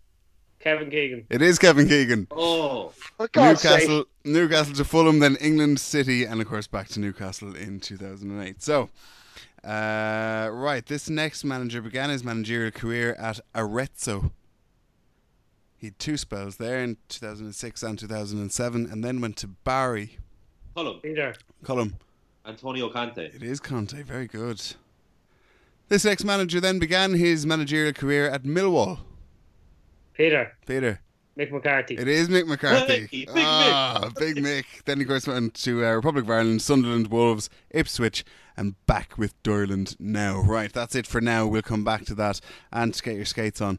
Kevin 0.59 0.89
Keegan. 0.89 1.27
It 1.29 1.41
is 1.41 1.59
Kevin 1.59 1.87
Keegan. 1.87 2.27
Oh, 2.31 2.89
For 3.17 3.27
God's 3.27 3.61
sake. 3.61 3.71
Newcastle, 3.71 4.05
Newcastle 4.23 4.73
to 4.75 4.85
Fulham, 4.85 5.19
then 5.19 5.35
England 5.41 5.81
City, 5.81 6.23
and 6.23 6.39
of 6.41 6.47
course 6.47 6.65
back 6.67 6.87
to 6.89 6.99
Newcastle 7.01 7.55
in 7.55 7.81
2008. 7.81 8.61
So, 8.63 8.89
uh, 9.65 10.49
right, 10.51 10.85
this 10.85 11.09
next 11.09 11.43
manager 11.43 11.81
began 11.81 12.09
his 12.09 12.23
managerial 12.23 12.71
career 12.71 13.15
at 13.15 13.39
Arezzo. 13.53 14.31
He 15.85 15.89
had 15.89 15.99
two 15.99 16.17
spells 16.17 16.57
there 16.57 16.79
in 16.79 16.97
2006 17.09 17.83
and 17.83 17.99
2007, 17.99 18.89
and 18.91 19.03
then 19.03 19.21
went 19.21 19.37
to 19.37 19.47
Bari. 19.47 20.17
Colm. 20.75 20.99
Peter. 20.99 21.35
Colm. 21.63 21.93
Antonio 22.43 22.89
Conte. 22.89 23.19
It 23.19 23.43
is 23.43 23.59
Conte, 23.59 24.01
very 24.01 24.25
good. 24.25 24.59
This 25.87 26.03
ex 26.03 26.23
manager 26.23 26.59
then 26.59 26.79
began 26.79 27.13
his 27.13 27.45
managerial 27.45 27.93
career 27.93 28.27
at 28.27 28.41
Millwall. 28.41 28.97
Peter. 30.15 30.57
Peter. 30.65 31.01
Mick 31.37 31.51
McCarthy. 31.51 31.97
It 31.99 32.07
is 32.07 32.29
Mick 32.29 32.47
McCarthy. 32.47 33.07
Hey, 33.11 33.25
Big 33.25 33.29
ah, 33.35 34.09
Big 34.17 34.37
Mick. 34.37 34.65
Then, 34.85 34.99
of 35.01 35.07
course, 35.07 35.27
went 35.27 35.53
to 35.53 35.85
uh, 35.85 35.91
Republic 35.91 36.23
of 36.23 36.31
Ireland, 36.31 36.63
Sunderland, 36.63 37.11
Wolves, 37.11 37.47
Ipswich, 37.69 38.25
and 38.57 38.73
back 38.87 39.19
with 39.19 39.35
Durland 39.43 39.97
now. 39.99 40.41
Right, 40.41 40.73
that's 40.73 40.95
it 40.95 41.05
for 41.05 41.21
now. 41.21 41.45
We'll 41.45 41.61
come 41.61 41.83
back 41.83 42.05
to 42.05 42.15
that 42.15 42.41
and 42.71 42.91
to 42.91 43.03
get 43.03 43.17
your 43.17 43.25
skates 43.25 43.61
on. 43.61 43.77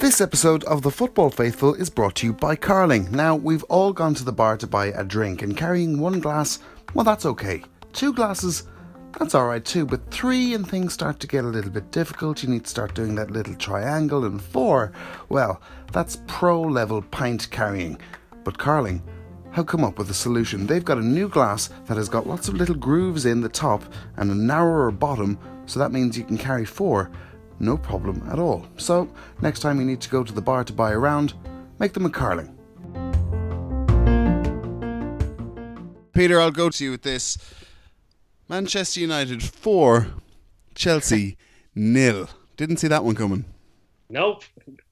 This 0.00 0.22
episode 0.22 0.64
of 0.64 0.80
The 0.80 0.90
Football 0.90 1.28
Faithful 1.28 1.74
is 1.74 1.90
brought 1.90 2.14
to 2.16 2.26
you 2.26 2.32
by 2.32 2.56
Carling. 2.56 3.10
Now, 3.10 3.36
we've 3.36 3.64
all 3.64 3.92
gone 3.92 4.14
to 4.14 4.24
the 4.24 4.32
bar 4.32 4.56
to 4.56 4.66
buy 4.66 4.86
a 4.86 5.04
drink, 5.04 5.42
and 5.42 5.54
carrying 5.54 6.00
one 6.00 6.20
glass, 6.20 6.58
well, 6.94 7.04
that's 7.04 7.26
okay. 7.26 7.62
Two 7.92 8.14
glasses, 8.14 8.62
that's 9.18 9.34
alright 9.34 9.62
too, 9.62 9.84
but 9.84 10.10
three 10.10 10.54
and 10.54 10.66
things 10.66 10.94
start 10.94 11.20
to 11.20 11.26
get 11.26 11.44
a 11.44 11.48
little 11.48 11.70
bit 11.70 11.90
difficult. 11.90 12.42
You 12.42 12.48
need 12.48 12.64
to 12.64 12.70
start 12.70 12.94
doing 12.94 13.14
that 13.16 13.30
little 13.30 13.54
triangle, 13.56 14.24
and 14.24 14.40
four, 14.40 14.90
well, 15.28 15.60
that's 15.92 16.22
pro 16.26 16.62
level 16.62 17.02
pint 17.02 17.50
carrying. 17.50 18.00
But 18.42 18.56
Carling 18.56 19.02
have 19.50 19.66
come 19.66 19.84
up 19.84 19.98
with 19.98 20.08
a 20.08 20.14
solution. 20.14 20.66
They've 20.66 20.82
got 20.82 20.96
a 20.96 21.02
new 21.02 21.28
glass 21.28 21.68
that 21.84 21.98
has 21.98 22.08
got 22.08 22.26
lots 22.26 22.48
of 22.48 22.54
little 22.54 22.74
grooves 22.74 23.26
in 23.26 23.42
the 23.42 23.50
top 23.50 23.84
and 24.16 24.30
a 24.30 24.34
narrower 24.34 24.92
bottom, 24.92 25.38
so 25.66 25.78
that 25.78 25.92
means 25.92 26.16
you 26.16 26.24
can 26.24 26.38
carry 26.38 26.64
four 26.64 27.10
no 27.60 27.76
problem 27.76 28.26
at 28.30 28.38
all. 28.38 28.66
So, 28.76 29.08
next 29.40 29.60
time 29.60 29.78
you 29.78 29.86
need 29.86 30.00
to 30.00 30.10
go 30.10 30.24
to 30.24 30.32
the 30.32 30.42
bar 30.42 30.64
to 30.64 30.72
buy 30.72 30.92
a 30.92 30.98
round, 30.98 31.34
make 31.78 31.92
them 31.92 32.06
a 32.06 32.10
Carling. 32.10 32.56
Peter, 36.12 36.40
I'll 36.40 36.50
go 36.50 36.70
to 36.70 36.84
you 36.84 36.90
with 36.90 37.02
this. 37.02 37.38
Manchester 38.48 39.00
United 39.00 39.42
4, 39.42 40.08
Chelsea 40.74 41.36
nil. 41.74 42.28
Didn't 42.56 42.78
see 42.78 42.88
that 42.88 43.04
one 43.04 43.14
coming. 43.14 43.44
Nope, 44.12 44.42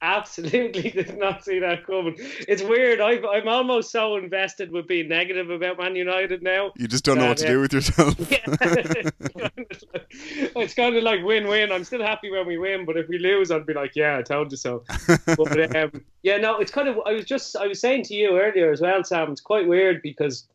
absolutely 0.01 0.89
did 0.91 1.17
not 1.17 1.43
see 1.43 1.59
that 1.59 1.85
coming. 1.85 2.15
It's 2.47 2.63
weird. 2.63 3.01
I've, 3.01 3.25
I'm 3.25 3.49
almost 3.49 3.91
so 3.91 4.15
invested 4.15 4.71
with 4.71 4.87
being 4.87 5.09
negative 5.09 5.49
about 5.49 5.77
Man 5.77 5.97
United 5.97 6.41
now. 6.41 6.71
You 6.77 6.87
just 6.87 7.03
don't 7.03 7.17
know 7.17 7.25
Uh, 7.25 7.29
what 7.29 7.37
to 7.39 7.43
yeah. 7.43 7.49
do 7.51 7.59
with 7.59 7.73
yourself. 7.73 8.15
it's 10.09 10.73
kind 10.73 10.95
of 10.95 11.03
like 11.03 11.21
win-win. 11.23 11.71
I'm 11.71 11.83
still 11.83 12.01
happy 12.01 12.31
when 12.31 12.47
we 12.47 12.57
win, 12.57 12.85
but 12.85 12.95
if 12.95 13.09
we 13.09 13.19
lose, 13.19 13.51
I'd 13.51 13.65
be 13.65 13.73
like, 13.73 13.91
"Yeah, 13.95 14.17
I 14.17 14.21
told 14.21 14.51
you 14.51 14.57
so." 14.57 14.83
But 15.25 15.75
um, 15.75 16.03
yeah, 16.23 16.37
no, 16.37 16.57
it's 16.59 16.71
kind 16.71 16.87
of. 16.87 16.99
I 17.05 17.11
was 17.11 17.25
just, 17.25 17.55
I 17.57 17.67
was 17.67 17.81
saying 17.81 18.03
to 18.03 18.13
you 18.13 18.39
earlier 18.39 18.71
as 18.71 18.79
well, 18.79 19.03
Sam. 19.03 19.31
It's 19.31 19.41
quite 19.41 19.67
weird 19.67 20.01
because, 20.01 20.47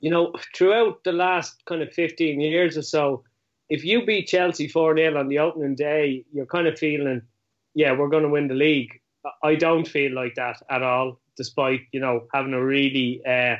you 0.00 0.10
know, 0.10 0.32
throughout 0.56 1.04
the 1.04 1.12
last 1.12 1.62
kind 1.66 1.82
of 1.82 1.92
15 1.92 2.40
years 2.40 2.78
or 2.78 2.82
so, 2.82 3.22
if 3.68 3.84
you 3.84 4.04
beat 4.04 4.28
Chelsea 4.28 4.68
4 4.68 4.96
0 4.96 5.18
on 5.18 5.28
the 5.28 5.38
opening 5.38 5.74
day, 5.74 6.24
you're 6.32 6.46
kind 6.46 6.66
of 6.66 6.78
feeling, 6.78 7.22
yeah, 7.74 7.92
we're 7.92 8.08
going 8.08 8.22
to 8.22 8.28
win 8.28 8.48
the 8.48 8.54
league. 8.54 9.00
I 9.42 9.54
don't 9.56 9.86
feel 9.86 10.14
like 10.14 10.34
that 10.36 10.62
at 10.70 10.82
all, 10.82 11.20
despite, 11.36 11.80
you 11.92 12.00
know, 12.00 12.26
having 12.34 12.54
a 12.54 12.64
really. 12.64 13.22
Uh, 13.26 13.56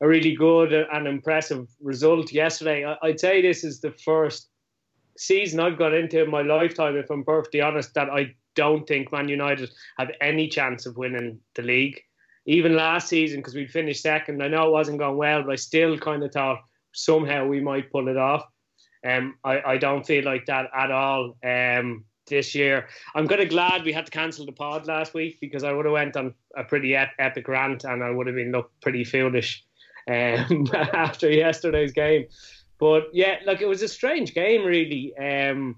a 0.00 0.06
really 0.06 0.34
good 0.34 0.72
and 0.72 1.06
impressive 1.06 1.68
result 1.80 2.32
yesterday. 2.32 2.84
I- 2.84 2.98
I'd 3.02 3.20
say 3.20 3.42
this 3.42 3.64
is 3.64 3.80
the 3.80 3.90
first 3.90 4.48
season 5.16 5.58
I've 5.60 5.78
got 5.78 5.94
into 5.94 6.22
in 6.22 6.30
my 6.30 6.42
lifetime, 6.42 6.96
if 6.96 7.10
I'm 7.10 7.24
perfectly 7.24 7.60
honest, 7.60 7.94
that 7.94 8.08
I 8.08 8.34
don't 8.54 8.86
think 8.86 9.10
Man 9.12 9.28
United 9.28 9.70
have 9.98 10.10
any 10.20 10.48
chance 10.48 10.86
of 10.86 10.96
winning 10.96 11.40
the 11.54 11.62
league. 11.62 12.00
Even 12.46 12.76
last 12.76 13.08
season, 13.08 13.40
because 13.40 13.54
we 13.54 13.66
finished 13.66 14.02
second, 14.02 14.42
I 14.42 14.48
know 14.48 14.68
it 14.68 14.72
wasn't 14.72 14.98
going 14.98 15.16
well, 15.16 15.42
but 15.42 15.52
I 15.52 15.56
still 15.56 15.98
kind 15.98 16.22
of 16.22 16.32
thought 16.32 16.60
somehow 16.92 17.46
we 17.46 17.60
might 17.60 17.90
pull 17.90 18.08
it 18.08 18.16
off. 18.16 18.44
Um, 19.06 19.36
I, 19.44 19.60
I 19.60 19.78
don't 19.78 20.06
feel 20.06 20.24
like 20.24 20.46
that 20.46 20.70
at 20.74 20.90
all 20.90 21.36
um, 21.44 22.04
this 22.26 22.54
year. 22.54 22.88
I'm 23.14 23.28
kind 23.28 23.40
of 23.40 23.48
glad 23.48 23.84
we 23.84 23.92
had 23.92 24.06
to 24.06 24.12
cancel 24.12 24.44
the 24.46 24.52
pod 24.52 24.86
last 24.86 25.14
week 25.14 25.38
because 25.40 25.64
I 25.64 25.72
would 25.72 25.84
have 25.84 25.92
went 25.92 26.16
on 26.16 26.34
a 26.56 26.64
pretty 26.64 26.94
ep- 26.94 27.12
epic 27.18 27.46
rant 27.48 27.84
and 27.84 28.02
I 28.02 28.10
would 28.10 28.26
have 28.26 28.36
been 28.36 28.52
looked 28.52 28.80
pretty 28.80 29.04
foolish 29.04 29.64
um, 30.08 30.66
after 30.74 31.30
yesterday's 31.30 31.92
game. 31.92 32.26
But 32.78 33.08
yeah, 33.12 33.36
like 33.44 33.60
it 33.60 33.66
was 33.68 33.82
a 33.82 33.88
strange 33.88 34.34
game, 34.34 34.64
really. 34.64 35.16
Um, 35.16 35.76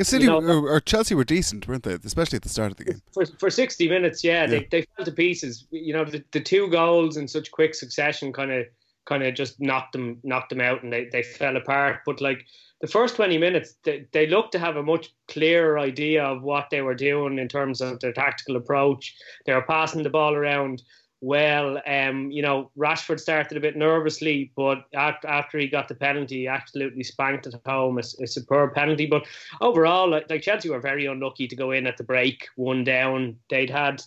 City 0.00 0.24
You 0.24 0.30
know- 0.30 0.40
or, 0.40 0.68
or 0.76 0.80
Chelsea 0.80 1.14
were 1.16 1.24
decent, 1.24 1.66
weren't 1.66 1.82
they? 1.82 1.94
Especially 1.94 2.36
at 2.36 2.42
the 2.42 2.48
start 2.48 2.70
of 2.70 2.76
the 2.76 2.84
game. 2.84 3.02
for 3.12 3.26
for 3.26 3.50
60 3.50 3.88
minutes, 3.88 4.22
yeah, 4.22 4.42
Yeah. 4.42 4.46
They, 4.46 4.68
they 4.70 4.86
fell 4.96 5.04
to 5.04 5.12
pieces. 5.12 5.66
You 5.72 5.92
know, 5.94 6.04
the, 6.04 6.22
the 6.30 6.40
two 6.40 6.68
goals 6.68 7.16
in 7.16 7.26
such 7.26 7.50
quick 7.50 7.74
succession 7.74 8.32
kind 8.32 8.52
of 8.52 8.66
kind 9.10 9.24
of 9.24 9.34
just 9.34 9.60
knocked 9.60 9.92
them 9.92 10.18
knocked 10.22 10.50
them 10.50 10.60
out 10.60 10.82
and 10.82 10.92
they, 10.92 11.06
they 11.12 11.22
fell 11.22 11.56
apart. 11.56 11.98
But 12.06 12.20
like 12.20 12.46
the 12.80 12.86
first 12.86 13.16
20 13.16 13.36
minutes, 13.36 13.74
they, 13.84 14.06
they 14.12 14.26
looked 14.26 14.52
to 14.52 14.58
have 14.58 14.76
a 14.76 14.82
much 14.82 15.12
clearer 15.28 15.78
idea 15.78 16.24
of 16.24 16.42
what 16.42 16.70
they 16.70 16.80
were 16.80 16.94
doing 16.94 17.38
in 17.38 17.48
terms 17.48 17.80
of 17.80 18.00
their 18.00 18.12
tactical 18.12 18.56
approach. 18.56 19.14
They 19.44 19.52
were 19.52 19.62
passing 19.62 20.02
the 20.02 20.10
ball 20.10 20.34
around 20.34 20.82
well. 21.20 21.82
Um, 21.86 22.30
you 22.30 22.40
know, 22.40 22.70
Rashford 22.78 23.20
started 23.20 23.58
a 23.58 23.60
bit 23.60 23.76
nervously, 23.76 24.52
but 24.56 24.84
after, 24.94 25.28
after 25.28 25.58
he 25.58 25.66
got 25.66 25.88
the 25.88 25.94
penalty, 25.94 26.38
he 26.38 26.48
absolutely 26.48 27.02
spanked 27.02 27.46
it 27.46 27.54
home. 27.66 27.98
A, 27.98 28.22
a 28.22 28.26
superb 28.26 28.74
penalty. 28.74 29.06
But 29.06 29.24
overall, 29.60 30.08
like, 30.08 30.30
like 30.30 30.42
Chelsea 30.42 30.70
were 30.70 30.80
very 30.80 31.06
unlucky 31.06 31.48
to 31.48 31.56
go 31.56 31.72
in 31.72 31.86
at 31.86 31.98
the 31.98 32.04
break, 32.04 32.48
one 32.56 32.84
down. 32.84 33.36
They'd 33.50 33.68
had 33.68 34.02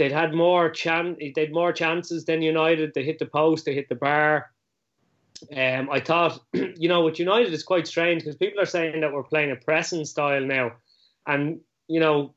they'd 0.00 0.10
had 0.10 0.32
more 0.32 0.70
chan 0.70 1.14
they'd 1.34 1.52
more 1.52 1.74
chances 1.74 2.24
than 2.24 2.40
United. 2.40 2.92
They 2.94 3.04
hit 3.04 3.18
the 3.18 3.26
post, 3.26 3.66
they 3.66 3.74
hit 3.74 3.90
the 3.90 3.94
bar. 3.94 4.50
Um, 5.54 5.90
I 5.90 6.00
thought, 6.00 6.40
you 6.54 6.88
know, 6.88 7.04
with 7.04 7.18
United 7.18 7.52
it's 7.52 7.62
quite 7.62 7.86
strange 7.86 8.22
because 8.22 8.36
people 8.36 8.62
are 8.62 8.66
saying 8.66 9.00
that 9.02 9.12
we're 9.12 9.22
playing 9.22 9.50
a 9.50 9.56
pressing 9.56 10.06
style 10.06 10.40
now, 10.40 10.72
and 11.26 11.60
you 11.86 12.00
know, 12.00 12.34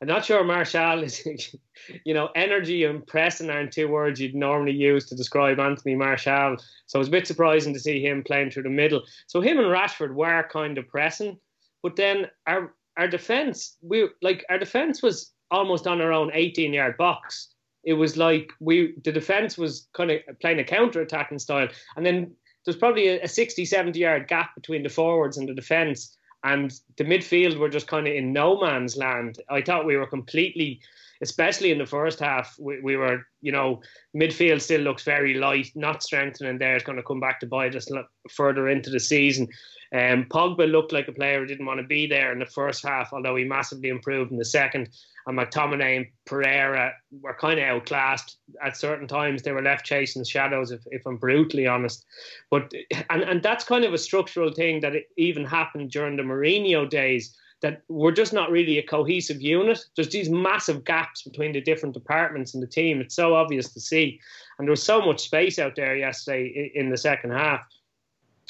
I'm 0.00 0.08
not 0.08 0.24
sure 0.24 0.42
Martial 0.42 1.04
is, 1.04 1.24
you 2.04 2.14
know, 2.14 2.30
energy 2.34 2.82
and 2.82 3.06
pressing 3.06 3.48
aren't 3.48 3.72
two 3.72 3.86
words 3.86 4.20
you'd 4.20 4.34
normally 4.34 4.72
use 4.72 5.06
to 5.06 5.14
describe 5.14 5.60
Anthony 5.60 5.94
Martial. 5.94 6.56
So 6.86 6.98
it 6.98 6.98
was 6.98 7.08
a 7.08 7.12
bit 7.12 7.28
surprising 7.28 7.74
to 7.74 7.80
see 7.80 8.04
him 8.04 8.24
playing 8.24 8.50
through 8.50 8.64
the 8.64 8.70
middle. 8.70 9.02
So 9.28 9.40
him 9.40 9.58
and 9.60 9.68
Rashford 9.68 10.14
were 10.14 10.48
kind 10.50 10.78
of 10.78 10.88
pressing, 10.88 11.38
but 11.80 11.94
then 11.94 12.26
our 12.48 12.74
our 12.96 13.06
defense, 13.06 13.76
we 13.82 14.08
like 14.20 14.44
our 14.50 14.58
defense 14.58 15.00
was 15.00 15.32
almost 15.52 15.86
on 15.86 16.00
our 16.00 16.12
own 16.12 16.30
18 16.34 16.72
yard 16.72 16.96
box. 16.96 17.48
It 17.84 17.94
was 17.94 18.16
like 18.16 18.52
we 18.60 18.94
the 19.04 19.12
defense 19.12 19.58
was 19.58 19.88
kind 19.92 20.10
of 20.10 20.20
playing 20.40 20.60
a 20.60 20.64
counter 20.64 21.00
attacking 21.00 21.38
style, 21.38 21.68
and 21.96 22.06
then 22.06 22.32
there's 22.64 22.76
probably 22.76 23.08
a, 23.08 23.22
a 23.22 23.28
60, 23.28 23.64
70 23.64 23.98
yard 23.98 24.28
gap 24.28 24.54
between 24.54 24.82
the 24.82 24.88
forwards 24.88 25.36
and 25.36 25.48
the 25.48 25.54
defense, 25.54 26.16
and 26.44 26.72
the 26.96 27.04
midfield 27.04 27.58
were 27.58 27.68
just 27.68 27.86
kind 27.86 28.06
of 28.06 28.14
in 28.14 28.32
no 28.32 28.60
man's 28.60 28.96
land. 28.96 29.38
I 29.50 29.62
thought 29.62 29.86
we 29.86 29.96
were 29.96 30.06
completely, 30.06 30.80
especially 31.22 31.70
in 31.70 31.78
the 31.78 31.86
first 31.86 32.18
half, 32.18 32.56
we, 32.58 32.80
we 32.80 32.96
were, 32.96 33.24
you 33.40 33.52
know, 33.52 33.80
midfield 34.14 34.60
still 34.60 34.80
looks 34.80 35.04
very 35.04 35.34
light, 35.34 35.70
not 35.74 36.02
strengthening 36.02 36.58
there. 36.58 36.74
It's 36.74 36.84
going 36.84 36.96
to 36.98 37.02
come 37.04 37.20
back 37.20 37.40
to 37.40 37.46
bite 37.46 37.76
us 37.76 37.88
further 38.30 38.68
into 38.68 38.90
the 38.90 39.00
season. 39.00 39.48
Um, 39.94 40.24
Pogba 40.24 40.70
looked 40.70 40.92
like 40.92 41.08
a 41.08 41.12
player 41.12 41.38
who 41.38 41.46
didn't 41.46 41.66
want 41.66 41.78
to 41.78 41.86
be 41.86 42.06
there 42.06 42.32
in 42.32 42.38
the 42.38 42.46
first 42.46 42.84
half, 42.84 43.12
although 43.12 43.36
he 43.36 43.44
massively 43.44 43.88
improved 43.88 44.32
in 44.32 44.38
the 44.38 44.44
second. 44.44 44.88
And 45.26 45.38
McTominay 45.38 45.96
and 45.98 46.06
Pereira 46.24 46.92
were 47.20 47.34
kind 47.34 47.60
of 47.60 47.66
outclassed 47.66 48.38
at 48.64 48.76
certain 48.76 49.06
times. 49.06 49.42
They 49.42 49.52
were 49.52 49.62
left 49.62 49.86
chasing 49.86 50.24
shadows, 50.24 50.72
if, 50.72 50.80
if 50.86 51.06
I'm 51.06 51.18
brutally 51.18 51.66
honest. 51.66 52.04
But 52.50 52.72
and 53.10 53.22
and 53.22 53.42
that's 53.42 53.64
kind 53.64 53.84
of 53.84 53.92
a 53.92 53.98
structural 53.98 54.50
thing 54.50 54.80
that 54.80 54.94
even 55.16 55.44
happened 55.44 55.92
during 55.92 56.16
the 56.16 56.24
Mourinho 56.24 56.88
days. 56.88 57.36
That 57.62 57.82
we're 57.88 58.12
just 58.12 58.32
not 58.32 58.50
really 58.50 58.78
a 58.78 58.82
cohesive 58.82 59.40
unit. 59.40 59.78
There's 59.94 60.10
these 60.10 60.28
massive 60.28 60.84
gaps 60.84 61.22
between 61.22 61.52
the 61.52 61.60
different 61.60 61.94
departments 61.94 62.54
in 62.54 62.60
the 62.60 62.66
team. 62.66 63.00
It's 63.00 63.14
so 63.14 63.34
obvious 63.34 63.72
to 63.72 63.80
see. 63.80 64.20
And 64.58 64.66
there 64.66 64.72
was 64.72 64.82
so 64.82 65.00
much 65.00 65.22
space 65.22 65.58
out 65.58 65.76
there 65.76 65.96
yesterday 65.96 66.72
in 66.74 66.90
the 66.90 66.96
second 66.96 67.30
half. 67.30 67.60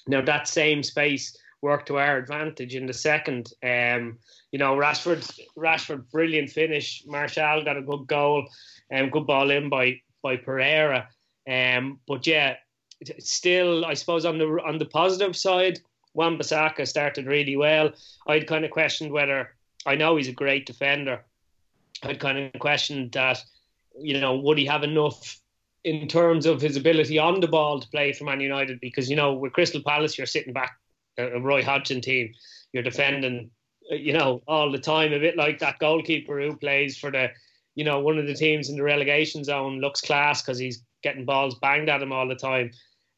Now, 0.09 0.23
that 0.23 0.49
same 0.49 0.83
space 0.83 1.37
worked 1.61 1.87
to 1.87 1.99
our 1.99 2.17
advantage 2.17 2.75
in 2.75 2.87
the 2.87 2.93
second. 2.93 3.53
Um, 3.63 4.19
you 4.51 4.59
know, 4.59 4.75
Rashford, 4.75 5.31
Rashford, 5.57 6.11
brilliant 6.11 6.51
finish. 6.51 7.05
Martial 7.07 7.65
got 7.65 7.77
a 7.77 7.83
good 7.83 8.07
goal 8.07 8.47
and 8.91 9.05
um, 9.05 9.11
good 9.11 9.27
ball 9.27 9.51
in 9.51 9.69
by 9.69 10.01
by 10.23 10.37
Pereira. 10.37 11.09
Um, 11.49 12.01
but 12.07 12.27
yeah, 12.27 12.57
still, 13.19 13.85
I 13.85 13.95
suppose 13.95 14.25
on 14.25 14.39
the 14.39 14.47
on 14.67 14.79
the 14.79 14.87
positive 14.87 15.37
side, 15.37 15.81
Wan-Bissaka 16.15 16.87
started 16.87 17.27
really 17.27 17.57
well. 17.57 17.93
I'd 18.27 18.47
kind 18.47 18.65
of 18.65 18.71
questioned 18.71 19.13
whether 19.13 19.55
I 19.87 19.95
know 19.95 20.17
he's 20.17 20.29
a 20.29 20.33
great 20.33 20.67
defender. 20.67 21.25
I'd 22.03 22.21
kind 22.21 22.39
of 22.39 22.61
questioned 22.61 23.13
that, 23.13 23.43
you 23.99 24.21
know, 24.21 24.37
would 24.37 24.59
he 24.59 24.67
have 24.67 24.83
enough 24.83 25.39
in 25.85 26.07
terms 26.07 26.47
of 26.47 26.61
his 26.61 26.77
ability 26.77 27.19
on 27.19 27.41
the 27.41 27.49
ball 27.49 27.81
to 27.81 27.89
play 27.89 28.13
for 28.13 28.25
Man 28.25 28.41
United? 28.41 28.81
Because 28.81 29.11
you 29.11 29.17
know, 29.17 29.33
with 29.33 29.53
Crystal 29.53 29.83
Palace, 29.83 30.17
you're 30.17 30.27
sitting 30.27 30.53
back 30.53 30.77
a 31.19 31.41
Roy 31.41 31.63
Hodgson 31.63 32.01
team, 32.01 32.33
you're 32.73 32.83
defending, 32.83 33.51
uh, 33.91 33.97
you 33.97 34.13
know, 34.13 34.43
all 34.47 34.71
the 34.71 34.79
time. 34.79 35.13
A 35.13 35.19
bit 35.19 35.37
like 35.37 35.59
that 35.59 35.79
goalkeeper 35.79 36.41
who 36.41 36.57
plays 36.57 36.97
for 36.97 37.11
the, 37.11 37.31
you 37.75 37.85
know, 37.85 38.01
one 38.01 38.19
of 38.19 38.27
the 38.27 38.35
teams 38.35 38.69
in 38.69 38.77
the 38.77 38.83
relegation 38.83 39.45
zone 39.45 39.81
looks 39.81 40.01
class 40.01 40.43
because 40.43 40.59
he's 40.59 40.83
getting 41.03 41.25
balls 41.25 41.57
banged 41.57 41.89
at 41.89 42.03
him 42.03 42.13
all 42.13 42.29
the 42.29 42.35
time. 42.35 42.71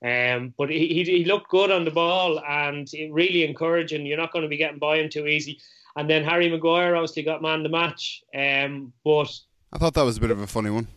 Um, 0.04 0.52
but 0.58 0.68
he, 0.68 0.88
he, 0.88 1.04
he 1.04 1.24
looked 1.24 1.48
good 1.48 1.70
on 1.70 1.86
the 1.86 1.90
ball 1.90 2.38
and 2.46 2.86
really 3.10 3.42
encouraging. 3.42 4.04
You're 4.04 4.18
not 4.18 4.32
going 4.32 4.42
to 4.42 4.48
be 4.48 4.58
getting 4.58 4.78
by 4.78 4.98
him 4.98 5.08
too 5.08 5.26
easy. 5.26 5.60
And 5.96 6.10
then 6.10 6.24
Harry 6.24 6.50
Maguire 6.50 6.94
obviously 6.94 7.22
got 7.22 7.40
man 7.40 7.62
the 7.62 7.70
match. 7.70 8.22
Um, 8.36 8.92
but 9.02 9.32
I 9.72 9.78
thought 9.78 9.94
that 9.94 10.04
was 10.04 10.18
a 10.18 10.20
bit 10.20 10.30
of 10.30 10.40
a 10.40 10.46
funny 10.46 10.70
one. 10.70 10.88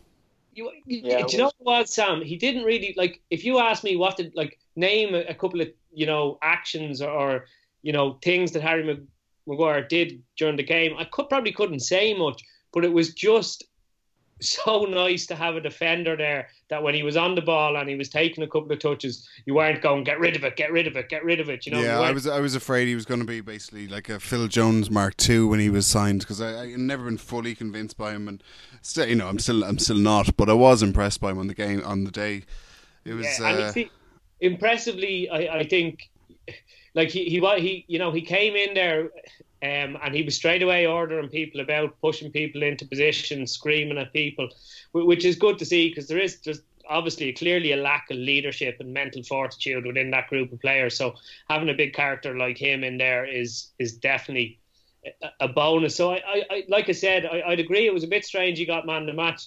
You, 0.53 0.71
yeah, 0.87 1.21
do 1.25 1.31
you 1.31 1.43
know 1.43 1.51
what, 1.59 1.87
Sam? 1.87 2.21
He 2.21 2.35
didn't 2.35 2.63
really 2.63 2.95
like. 2.97 3.21
If 3.29 3.45
you 3.45 3.59
ask 3.59 3.83
me 3.83 3.95
what 3.95 4.17
to 4.17 4.31
like 4.33 4.57
name 4.75 5.13
a, 5.13 5.19
a 5.19 5.35
couple 5.35 5.61
of 5.61 5.67
you 5.93 6.07
know 6.07 6.39
actions 6.41 6.99
or, 6.99 7.11
or, 7.11 7.45
you 7.83 7.93
know 7.93 8.17
things 8.23 8.51
that 8.53 8.63
Harry 8.63 8.99
Maguire 9.45 9.87
did 9.87 10.23
during 10.35 10.57
the 10.57 10.63
game, 10.63 10.95
I 10.97 11.03
could 11.05 11.29
probably 11.29 11.51
couldn't 11.51 11.81
say 11.81 12.15
much. 12.15 12.41
But 12.73 12.85
it 12.85 12.91
was 12.91 13.13
just 13.13 13.65
so 14.39 14.85
nice 14.89 15.25
to 15.27 15.35
have 15.35 15.55
a 15.55 15.61
defender 15.61 16.15
there 16.15 16.49
that 16.69 16.81
when 16.81 16.93
he 16.93 17.03
was 17.03 17.17
on 17.17 17.35
the 17.35 17.41
ball 17.41 17.77
and 17.77 17.89
he 17.89 17.95
was 17.95 18.09
taking 18.09 18.43
a 18.43 18.47
couple 18.47 18.71
of 18.71 18.79
touches, 18.79 19.27
you 19.45 19.53
weren't 19.53 19.81
going 19.81 20.03
get 20.03 20.19
rid 20.19 20.35
of 20.35 20.43
it, 20.43 20.55
get 20.55 20.71
rid 20.71 20.87
of 20.87 20.95
it, 20.95 21.09
get 21.09 21.23
rid 21.23 21.39
of 21.39 21.49
it. 21.49 21.65
You 21.65 21.73
know. 21.73 21.81
Yeah, 21.81 21.99
I 21.99 22.11
was 22.11 22.27
I 22.27 22.39
was 22.39 22.55
afraid 22.55 22.87
he 22.87 22.95
was 22.95 23.05
going 23.05 23.19
to 23.19 23.25
be 23.25 23.41
basically 23.41 23.87
like 23.87 24.09
a 24.09 24.19
Phil 24.19 24.47
Jones 24.47 24.89
Mark 24.89 25.15
II 25.27 25.45
when 25.45 25.59
he 25.59 25.69
was 25.69 25.87
signed 25.87 26.21
because 26.21 26.41
I, 26.41 26.63
I 26.63 26.75
never 26.75 27.05
been 27.05 27.17
fully 27.17 27.55
convinced 27.55 27.97
by 27.97 28.11
him 28.11 28.27
and 28.27 28.43
still 28.81 29.07
you 29.07 29.15
know 29.15 29.27
I'm 29.27 29.39
still 29.39 29.63
I'm 29.63 29.79
still 29.79 29.97
not, 29.97 30.35
but 30.37 30.49
I 30.49 30.53
was 30.53 30.83
impressed 30.83 31.21
by 31.21 31.31
him 31.31 31.39
on 31.39 31.47
the 31.47 31.55
game 31.55 31.81
on 31.85 32.03
the 32.03 32.11
day. 32.11 32.43
It 33.05 33.13
was 33.13 33.39
yeah, 33.39 33.47
uh, 33.47 33.71
see, 33.71 33.89
impressively. 34.41 35.29
I, 35.29 35.59
I 35.59 35.67
think 35.67 36.09
like 36.93 37.09
he 37.09 37.25
he 37.25 37.39
he 37.59 37.85
you 37.87 37.99
know 37.99 38.11
he 38.11 38.21
came 38.21 38.55
in 38.55 38.73
there 38.73 39.09
um, 39.63 39.97
and 40.03 40.13
he 40.13 40.23
was 40.23 40.35
straight 40.35 40.61
away 40.61 40.85
ordering 40.85 41.29
people 41.29 41.61
about, 41.61 41.99
pushing 41.99 42.31
people 42.31 42.61
into 42.61 42.85
positions, 42.85 43.51
screaming 43.51 43.97
at 43.97 44.13
people, 44.13 44.49
which 44.93 45.25
is 45.25 45.35
good 45.35 45.57
to 45.59 45.65
see 45.65 45.89
because 45.89 46.07
there 46.07 46.19
is 46.19 46.39
there's 46.41 46.61
obviously 46.89 47.33
clearly 47.33 47.71
a 47.71 47.77
lack 47.77 48.09
of 48.11 48.17
leadership 48.17 48.77
and 48.79 48.93
mental 48.93 49.23
fortitude 49.23 49.85
within 49.85 50.11
that 50.11 50.27
group 50.27 50.51
of 50.51 50.61
players. 50.61 50.95
So 50.95 51.15
having 51.49 51.69
a 51.69 51.73
big 51.73 51.93
character 51.93 52.37
like 52.37 52.57
him 52.57 52.83
in 52.83 52.97
there 52.97 53.25
is 53.25 53.71
is 53.79 53.93
definitely 53.93 54.59
a 55.39 55.47
bonus. 55.47 55.95
So 55.95 56.11
I, 56.11 56.15
I, 56.17 56.43
I 56.49 56.63
like 56.67 56.89
I 56.89 56.93
said, 56.93 57.25
I, 57.25 57.49
would 57.49 57.59
agree 57.59 57.87
it 57.87 57.93
was 57.93 58.03
a 58.03 58.07
bit 58.07 58.25
strange 58.25 58.59
he 58.59 58.65
got 58.65 58.85
man 58.85 59.05
the 59.05 59.13
match, 59.13 59.43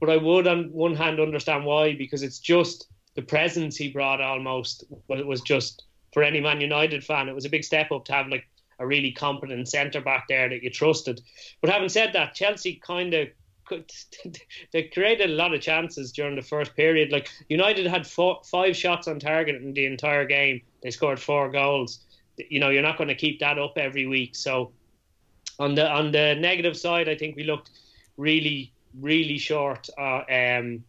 but 0.00 0.08
I 0.08 0.16
would 0.16 0.46
on 0.46 0.72
one 0.72 0.94
hand 0.94 1.20
understand 1.20 1.64
why 1.64 1.94
because 1.94 2.22
it's 2.22 2.38
just 2.38 2.88
the 3.14 3.22
presence 3.22 3.76
he 3.76 3.90
brought 3.90 4.20
almost. 4.20 4.84
But 5.08 5.18
it 5.18 5.26
was 5.26 5.42
just 5.42 5.84
for 6.12 6.22
any 6.22 6.40
Man 6.40 6.60
United 6.60 7.04
fan, 7.04 7.28
it 7.28 7.34
was 7.34 7.44
a 7.44 7.50
big 7.50 7.64
step 7.64 7.92
up 7.92 8.04
to 8.06 8.12
have 8.12 8.28
like 8.28 8.46
a 8.80 8.86
really 8.86 9.12
competent 9.12 9.68
centre 9.68 10.00
back 10.00 10.26
there 10.28 10.48
that 10.48 10.62
you 10.62 10.70
trusted. 10.70 11.20
But 11.60 11.70
having 11.70 11.88
said 11.88 12.12
that, 12.14 12.34
Chelsea 12.34 12.80
kind 12.84 13.14
of 13.14 13.28
they 14.72 14.84
created 14.84 15.30
a 15.30 15.34
lot 15.34 15.54
of 15.54 15.60
chances 15.60 16.10
during 16.10 16.34
the 16.34 16.42
first 16.42 16.74
period. 16.74 17.12
Like 17.12 17.28
United 17.48 17.86
had 17.86 18.06
four, 18.06 18.40
five 18.44 18.76
shots 18.76 19.06
on 19.06 19.20
target 19.20 19.56
in 19.56 19.72
the 19.72 19.86
entire 19.86 20.24
game. 20.24 20.62
They 20.82 20.90
scored 20.90 21.20
four 21.20 21.50
goals. 21.50 22.00
You 22.36 22.58
know, 22.58 22.70
you're 22.70 22.82
not 22.82 22.98
going 22.98 23.08
to 23.08 23.14
keep 23.14 23.38
that 23.40 23.58
up 23.58 23.74
every 23.76 24.06
week. 24.06 24.34
So 24.34 24.72
on 25.60 25.74
the 25.74 25.88
on 25.88 26.10
the 26.10 26.34
negative 26.34 26.76
side, 26.76 27.08
I 27.08 27.14
think 27.14 27.36
we 27.36 27.44
looked 27.44 27.70
really 28.16 28.72
really 28.98 29.38
short. 29.38 29.88
Uh, 29.96 30.22
um, 30.30 30.84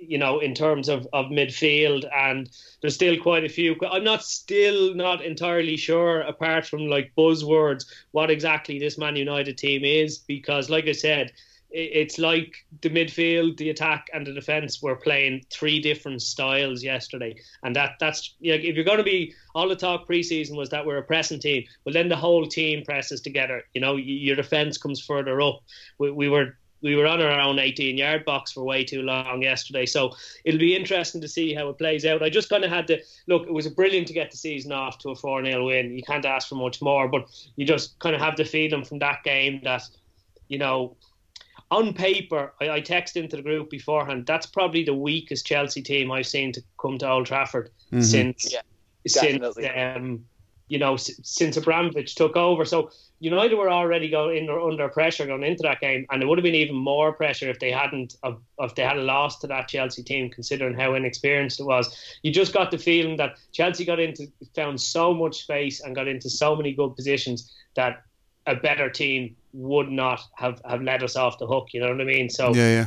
you 0.00 0.18
know, 0.18 0.38
in 0.40 0.54
terms 0.54 0.88
of, 0.88 1.06
of 1.12 1.26
midfield, 1.26 2.08
and 2.14 2.50
there's 2.80 2.94
still 2.94 3.18
quite 3.20 3.44
a 3.44 3.48
few. 3.48 3.76
I'm 3.90 4.04
not 4.04 4.24
still 4.24 4.94
not 4.94 5.24
entirely 5.24 5.76
sure, 5.76 6.20
apart 6.20 6.66
from 6.66 6.86
like 6.88 7.12
buzzwords, 7.16 7.84
what 8.12 8.30
exactly 8.30 8.78
this 8.78 8.98
Man 8.98 9.16
United 9.16 9.58
team 9.58 9.84
is, 9.84 10.18
because, 10.18 10.70
like 10.70 10.86
I 10.86 10.92
said, 10.92 11.32
it's 11.76 12.20
like 12.20 12.54
the 12.82 12.90
midfield, 12.90 13.56
the 13.56 13.70
attack, 13.70 14.06
and 14.12 14.24
the 14.24 14.32
defense 14.32 14.80
were 14.80 14.94
playing 14.94 15.44
three 15.50 15.80
different 15.80 16.22
styles 16.22 16.84
yesterday, 16.84 17.34
and 17.64 17.74
that 17.74 17.96
that's 17.98 18.34
you 18.38 18.52
know, 18.52 18.62
if 18.62 18.76
you're 18.76 18.84
going 18.84 18.98
to 18.98 19.04
be 19.04 19.34
all 19.56 19.68
the 19.68 19.74
talk 19.74 20.06
preseason 20.06 20.56
was 20.56 20.70
that 20.70 20.86
we're 20.86 20.98
a 20.98 21.02
pressing 21.02 21.40
team, 21.40 21.64
well 21.84 21.92
then 21.92 22.08
the 22.08 22.16
whole 22.16 22.46
team 22.46 22.84
presses 22.84 23.20
together. 23.20 23.64
You 23.74 23.80
know, 23.80 23.96
your 23.96 24.36
defense 24.36 24.78
comes 24.78 25.00
further 25.00 25.40
up. 25.40 25.62
We, 25.98 26.12
we 26.12 26.28
were 26.28 26.56
we 26.84 26.94
were 26.94 27.06
on 27.06 27.20
our 27.20 27.40
own 27.40 27.58
18 27.58 27.96
yard 27.96 28.24
box 28.26 28.52
for 28.52 28.62
way 28.62 28.84
too 28.84 29.02
long 29.02 29.42
yesterday. 29.42 29.86
So 29.86 30.12
it'll 30.44 30.60
be 30.60 30.76
interesting 30.76 31.20
to 31.22 31.28
see 31.28 31.54
how 31.54 31.70
it 31.70 31.78
plays 31.78 32.04
out. 32.04 32.22
I 32.22 32.28
just 32.28 32.50
kind 32.50 32.62
of 32.62 32.70
had 32.70 32.86
to 32.88 33.00
look, 33.26 33.46
it 33.46 33.52
was 33.52 33.66
brilliant 33.68 34.06
to 34.08 34.12
get 34.12 34.30
the 34.30 34.36
season 34.36 34.70
off 34.70 34.98
to 34.98 35.08
a 35.08 35.16
4 35.16 35.44
0 35.44 35.66
win. 35.66 35.96
You 35.96 36.02
can't 36.02 36.26
ask 36.26 36.46
for 36.46 36.56
much 36.56 36.82
more, 36.82 37.08
but 37.08 37.26
you 37.56 37.64
just 37.64 37.98
kind 38.00 38.14
of 38.14 38.20
have 38.20 38.36
the 38.36 38.44
feeling 38.44 38.84
from 38.84 38.98
that 38.98 39.24
game 39.24 39.62
that, 39.64 39.82
you 40.48 40.58
know, 40.58 40.94
on 41.70 41.94
paper, 41.94 42.52
I, 42.60 42.70
I 42.70 42.80
texted 42.82 43.16
into 43.16 43.36
the 43.36 43.42
group 43.42 43.70
beforehand. 43.70 44.26
That's 44.26 44.46
probably 44.46 44.84
the 44.84 44.94
weakest 44.94 45.46
Chelsea 45.46 45.80
team 45.80 46.12
I've 46.12 46.26
seen 46.26 46.52
to 46.52 46.62
come 46.78 46.98
to 46.98 47.10
Old 47.10 47.26
Trafford 47.26 47.70
mm-hmm. 47.86 48.02
since 48.02 48.52
yeah, 48.52 48.60
since 49.06 49.56
um, 49.74 50.24
you 50.68 50.78
know 50.78 50.96
since 50.96 51.56
Abramovich 51.56 52.14
took 52.14 52.36
over. 52.36 52.66
So 52.66 52.90
United 53.24 53.54
were 53.54 53.70
already 53.70 54.10
going 54.10 54.36
in, 54.36 54.50
under 54.50 54.86
pressure 54.90 55.26
going 55.26 55.42
into 55.42 55.62
that 55.62 55.80
game, 55.80 56.04
and 56.10 56.22
it 56.22 56.26
would 56.26 56.36
have 56.36 56.42
been 56.42 56.54
even 56.54 56.76
more 56.76 57.10
pressure 57.14 57.48
if 57.48 57.58
they 57.58 57.70
hadn't 57.70 58.16
if 58.58 58.74
they 58.74 58.82
had 58.82 58.98
lost 58.98 59.40
to 59.40 59.46
that 59.46 59.66
Chelsea 59.66 60.02
team, 60.02 60.28
considering 60.28 60.74
how 60.74 60.92
inexperienced 60.92 61.58
it 61.58 61.64
was. 61.64 61.96
You 62.22 62.30
just 62.30 62.52
got 62.52 62.70
the 62.70 62.76
feeling 62.76 63.16
that 63.16 63.38
Chelsea 63.52 63.86
got 63.86 63.98
into 63.98 64.26
found 64.54 64.78
so 64.78 65.14
much 65.14 65.40
space 65.40 65.80
and 65.80 65.94
got 65.94 66.06
into 66.06 66.28
so 66.28 66.54
many 66.54 66.74
good 66.74 66.94
positions 66.94 67.50
that 67.76 68.02
a 68.46 68.54
better 68.54 68.90
team 68.90 69.34
would 69.54 69.90
not 69.90 70.20
have 70.34 70.60
have 70.66 70.82
let 70.82 71.02
us 71.02 71.16
off 71.16 71.38
the 71.38 71.46
hook. 71.46 71.68
You 71.72 71.80
know 71.80 71.88
what 71.88 72.00
I 72.02 72.04
mean? 72.04 72.28
So 72.28 72.54
yeah, 72.54 72.86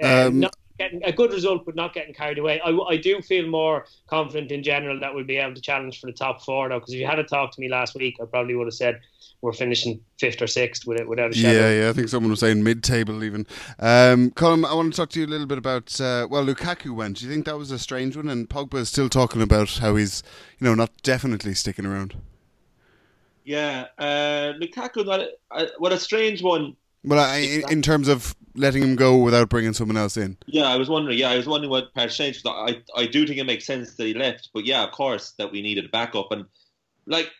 yeah. 0.00 0.24
Um, 0.24 0.40
not, 0.40 0.56
getting 0.78 1.02
a 1.04 1.12
good 1.12 1.32
result, 1.32 1.64
but 1.64 1.74
not 1.74 1.94
getting 1.94 2.14
carried 2.14 2.38
away. 2.38 2.60
I, 2.60 2.70
I 2.70 2.96
do 2.96 3.20
feel 3.22 3.46
more 3.46 3.86
confident 4.08 4.52
in 4.52 4.62
general 4.62 4.98
that 5.00 5.14
we'll 5.14 5.24
be 5.24 5.36
able 5.36 5.54
to 5.54 5.60
challenge 5.60 6.00
for 6.00 6.06
the 6.06 6.12
top 6.12 6.42
four, 6.44 6.68
though. 6.68 6.78
Because 6.78 6.94
if 6.94 7.00
you 7.00 7.06
had 7.06 7.16
to 7.16 7.24
talk 7.24 7.52
to 7.52 7.60
me 7.60 7.68
last 7.68 7.94
week, 7.94 8.16
I 8.20 8.24
probably 8.26 8.54
would 8.54 8.66
have 8.66 8.74
said 8.74 9.00
we're 9.40 9.52
finishing 9.52 10.00
fifth 10.18 10.40
or 10.40 10.46
sixth 10.46 10.86
with 10.86 10.98
it 10.98 11.08
without 11.08 11.30
a 11.30 11.34
shadow. 11.34 11.58
Yeah, 11.58 11.82
yeah. 11.82 11.90
I 11.90 11.92
think 11.92 12.08
someone 12.08 12.30
was 12.30 12.40
saying 12.40 12.62
mid-table 12.62 13.22
even. 13.22 13.46
Um, 13.78 14.30
Colm, 14.30 14.66
I 14.66 14.74
want 14.74 14.92
to 14.92 14.96
talk 14.96 15.10
to 15.10 15.20
you 15.20 15.26
a 15.26 15.28
little 15.28 15.46
bit 15.46 15.58
about 15.58 16.00
uh, 16.00 16.26
well, 16.30 16.44
Lukaku 16.44 16.94
went. 16.94 17.18
Do 17.18 17.26
you 17.26 17.32
think 17.32 17.44
that 17.46 17.56
was 17.56 17.70
a 17.70 17.78
strange 17.78 18.16
one? 18.16 18.28
And 18.28 18.48
Pogba 18.48 18.74
is 18.76 18.88
still 18.88 19.08
talking 19.08 19.42
about 19.42 19.78
how 19.78 19.96
he's 19.96 20.22
you 20.58 20.66
know 20.66 20.74
not 20.74 20.90
definitely 21.02 21.54
sticking 21.54 21.86
around. 21.86 22.16
Yeah, 23.44 23.86
uh, 23.98 24.54
Lukaku, 24.60 25.06
what 25.06 25.28
a, 25.52 25.66
what 25.78 25.92
a 25.92 25.98
strange 25.98 26.42
one 26.42 26.76
well, 27.06 27.20
I, 27.20 27.38
in, 27.38 27.62
in, 27.70 27.82
terms 27.82 28.08
of 28.08 28.34
letting 28.56 28.82
him 28.82 28.96
go 28.96 29.16
without 29.16 29.48
bringing 29.48 29.72
someone 29.72 29.96
else 29.96 30.16
in. 30.16 30.36
Yeah, 30.46 30.64
I 30.64 30.76
was 30.76 30.88
wondering. 30.88 31.18
Yeah, 31.18 31.30
I 31.30 31.36
was 31.36 31.46
wondering 31.46 31.70
what 31.70 31.94
changed. 32.10 32.46
I 32.46 32.82
I 32.96 33.06
do 33.06 33.26
think 33.26 33.38
it 33.38 33.46
makes 33.46 33.64
sense 33.64 33.94
that 33.94 34.04
he 34.04 34.14
left, 34.14 34.50
but 34.52 34.64
yeah, 34.64 34.82
of 34.82 34.90
course 34.90 35.32
that 35.38 35.52
we 35.52 35.62
needed 35.62 35.86
a 35.86 35.88
backup. 35.88 36.32
And 36.32 36.46
like, 37.06 37.30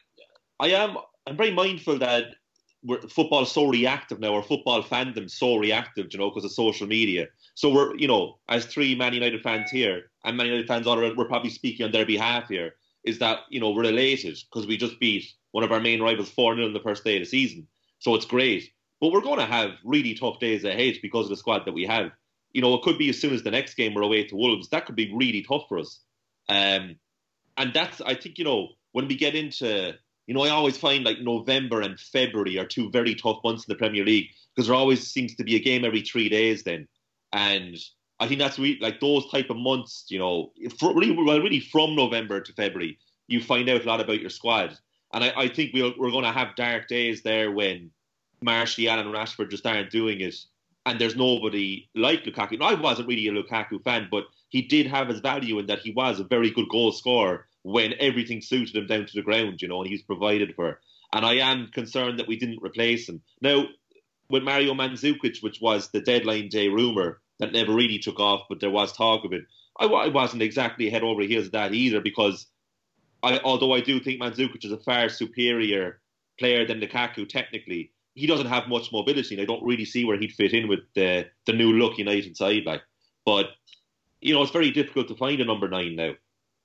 I 0.61 0.69
am 0.69 0.97
I'm 1.27 1.37
very 1.37 1.51
mindful 1.51 1.99
that 1.99 2.37
we're, 2.85 3.01
football's 3.09 3.51
so 3.51 3.67
reactive 3.67 4.21
now, 4.21 4.33
or 4.33 4.43
football 4.43 4.83
fandom 4.83 5.29
so 5.31 5.57
reactive, 5.57 6.07
you 6.11 6.19
know, 6.19 6.31
because 6.31 6.45
of 6.45 6.53
social 6.53 6.87
media. 6.87 7.27
So 7.55 7.71
we're, 7.73 7.97
you 7.97 8.07
know, 8.07 8.39
as 8.49 8.67
three 8.67 8.95
Man 8.95 9.15
United 9.15 9.43
fans 9.43 9.71
here, 9.71 10.11
and 10.25 10.37
Man 10.37 10.47
United 10.47 10.69
fans 10.69 10.87
all 10.87 10.99
around, 10.99 11.17
we're 11.17 11.27
probably 11.27 11.51
speaking 11.51 11.85
on 11.85 11.93
their 11.93 12.07
behalf 12.07 12.49
here. 12.49 12.77
Is 13.05 13.19
that 13.21 13.41
you 13.51 13.61
know 13.61 13.71
we're 13.71 13.85
elated 13.85 14.39
because 14.51 14.67
we 14.67 14.77
just 14.77 14.99
beat 15.01 15.33
one 15.53 15.65
of 15.65 15.73
our 15.73 15.81
main 15.81 16.03
rivals 16.03 16.31
four 16.31 16.55
0 16.55 16.67
in 16.67 16.73
the 16.73 16.81
first 16.81 17.05
day 17.05 17.17
of 17.17 17.23
the 17.23 17.27
season, 17.27 17.67
so 17.99 18.15
it's 18.15 18.27
great. 18.27 18.73
But 19.01 19.13
we're 19.13 19.21
going 19.21 19.39
to 19.39 19.47
have 19.47 19.71
really 19.85 20.15
tough 20.15 20.39
days 20.41 20.65
ahead 20.65 20.97
because 21.03 21.27
of 21.27 21.31
the 21.31 21.37
squad 21.37 21.65
that 21.67 21.75
we 21.75 21.85
have. 21.85 22.13
You 22.53 22.63
know, 22.63 22.75
it 22.75 22.83
could 22.83 22.99
be 22.99 23.11
as 23.11 23.21
soon 23.21 23.35
as 23.35 23.43
the 23.43 23.51
next 23.51 23.75
game 23.75 23.95
we're 23.95 24.03
away 24.03 24.25
to 24.25 24.37
Wolves. 24.37 24.69
That 24.71 24.87
could 24.87 24.97
be 24.97 25.13
really 25.15 25.43
tough 25.43 25.65
for 25.69 25.79
us. 25.79 26.01
Um, 26.49 26.97
and 27.57 27.73
that's, 27.75 28.01
I 28.01 28.15
think, 28.15 28.39
you 28.39 28.45
know, 28.45 28.69
when 28.93 29.09
we 29.09 29.17
get 29.17 29.35
into 29.35 29.95
You 30.27 30.35
know, 30.35 30.43
I 30.43 30.51
always 30.51 30.77
find 30.77 31.05
like 31.05 31.21
November 31.21 31.81
and 31.81 31.99
February 31.99 32.59
are 32.59 32.67
two 32.67 32.91
very 32.91 33.15
tough 33.15 33.39
months 33.45 33.65
in 33.67 33.73
the 33.73 33.79
Premier 33.79 34.05
League 34.05 34.31
because 34.55 34.67
there 34.67 34.77
always 34.77 35.07
seems 35.07 35.37
to 35.37 35.45
be 35.45 35.55
a 35.57 35.61
game 35.61 35.85
every 35.85 36.03
three 36.03 36.29
days 36.29 36.65
then, 36.65 36.89
and 37.33 37.77
I 38.19 38.27
think 38.27 38.41
that's 38.41 38.59
really 38.59 38.79
like 38.81 38.99
those 38.99 39.31
type 39.31 39.51
of 39.51 39.57
months. 39.57 40.07
You 40.09 40.19
know, 40.19 40.53
really, 40.83 41.13
well, 41.13 41.41
really 41.41 41.61
from 41.61 41.95
November 41.95 42.41
to 42.41 42.53
February, 42.55 42.99
you 43.29 43.41
find 43.41 43.69
out 43.69 43.85
a 43.85 43.87
lot 43.87 44.01
about 44.01 44.21
your 44.21 44.31
squad, 44.31 44.77
and 45.13 45.23
I, 45.23 45.33
I 45.37 45.49
think 45.49 45.73
we'll, 45.73 45.95
we're 45.97 46.11
going 46.11 46.25
to 46.25 46.33
have 46.33 46.57
dark 46.57 46.89
days 46.89 47.23
there 47.23 47.53
when 47.53 47.93
Martial 48.41 48.89
and 48.89 49.15
Rashford 49.15 49.51
just 49.51 49.67
aren't 49.67 49.91
doing 49.91 50.21
it, 50.21 50.35
and 50.85 51.01
there's 51.01 51.17
nobody 51.17 51.89
like 51.95 52.25
Lukaku. 52.25 52.59
Now, 52.59 52.67
I 52.67 52.75
wasn't 52.75 53.09
really 53.09 53.27
a 53.29 53.33
Lukaku 53.33 53.83
fan, 53.83 54.09
but 54.11 54.25
he 54.49 54.63
did 54.63 54.87
have 54.87 55.09
his 55.09 55.21
value 55.21 55.59
in 55.59 55.67
that 55.67 55.81
he 55.81 55.93
was 55.93 56.21
a 56.21 56.25
very 56.25 56.51
good 56.51 56.69
goal 56.69 56.93
scorer 56.93 57.47
when 57.63 57.95
everything 57.99 58.41
suited 58.41 58.77
him 58.77 58.87
down 58.87 59.07
to 59.07 59.13
the 59.15 59.23
ground, 59.23 59.61
you 59.61 59.69
know, 59.69 59.81
and 59.81 59.89
he 59.89 59.95
was 59.95 60.03
provided 60.03 60.55
for. 60.55 60.81
And 61.13 61.25
I 61.25 61.35
am 61.35 61.71
concerned 61.73 62.19
that 62.19 62.29
we 62.29 62.37
didn't 62.37 62.63
replace 62.63 63.09
him. 63.09 63.23
Now, 63.41 63.65
with 64.29 64.43
Mario 64.43 64.75
Mandzukic, 64.75 65.43
which 65.43 65.61
was 65.61 65.91
the 65.91 66.01
deadline 66.01 66.49
day 66.49 66.69
rumour 66.69 67.21
that 67.39 67.53
never 67.53 67.75
really 67.75 67.99
took 67.99 68.21
off, 68.21 68.43
but 68.49 68.61
there 68.61 68.71
was 68.71 68.93
talk 68.93 69.25
of 69.25 69.33
it, 69.33 69.45
I, 69.79 69.87
I 69.87 70.09
wasn't 70.09 70.43
exactly 70.43 70.91
head 70.91 71.03
over 71.03 71.23
heels 71.23 71.47
of 71.47 71.53
that 71.53 71.75
either 71.75 72.01
because 72.01 72.47
I, 73.23 73.41
although 73.43 73.75
I 73.75 73.81
do 73.81 74.01
think 74.01 74.21
Mandzukic 74.21 74.65
is 74.65 74.73
a 74.73 74.79
far 74.79 75.09
superior 75.09 76.01
player 76.39 76.67
than 76.67 76.81
Lukaku 76.81 77.29
technically, 77.29 77.93
he 78.17 78.27
doesn't 78.27 78.47
have 78.47 78.67
much 78.67 78.91
mobility, 78.93 79.35
and 79.35 79.43
I 79.43 79.45
don't 79.45 79.65
really 79.65 79.85
see 79.85 80.05
where 80.05 80.19
he'd 80.19 80.33
fit 80.33 80.53
in 80.53 80.67
with 80.67 80.81
the 80.95 81.27
the 81.47 81.53
new 81.53 81.73
look 81.73 81.99
United 81.99 82.37
side. 82.37 82.65
Like, 82.67 82.83
but 83.25 83.51
you 84.21 84.35
know, 84.35 84.43
it's 84.43 84.51
very 84.51 84.73
difficult 84.73 85.07
to 85.09 85.15
find 85.15 85.41
a 85.41 85.45
number 85.45 85.69
nine 85.69 85.95
now 85.95 86.15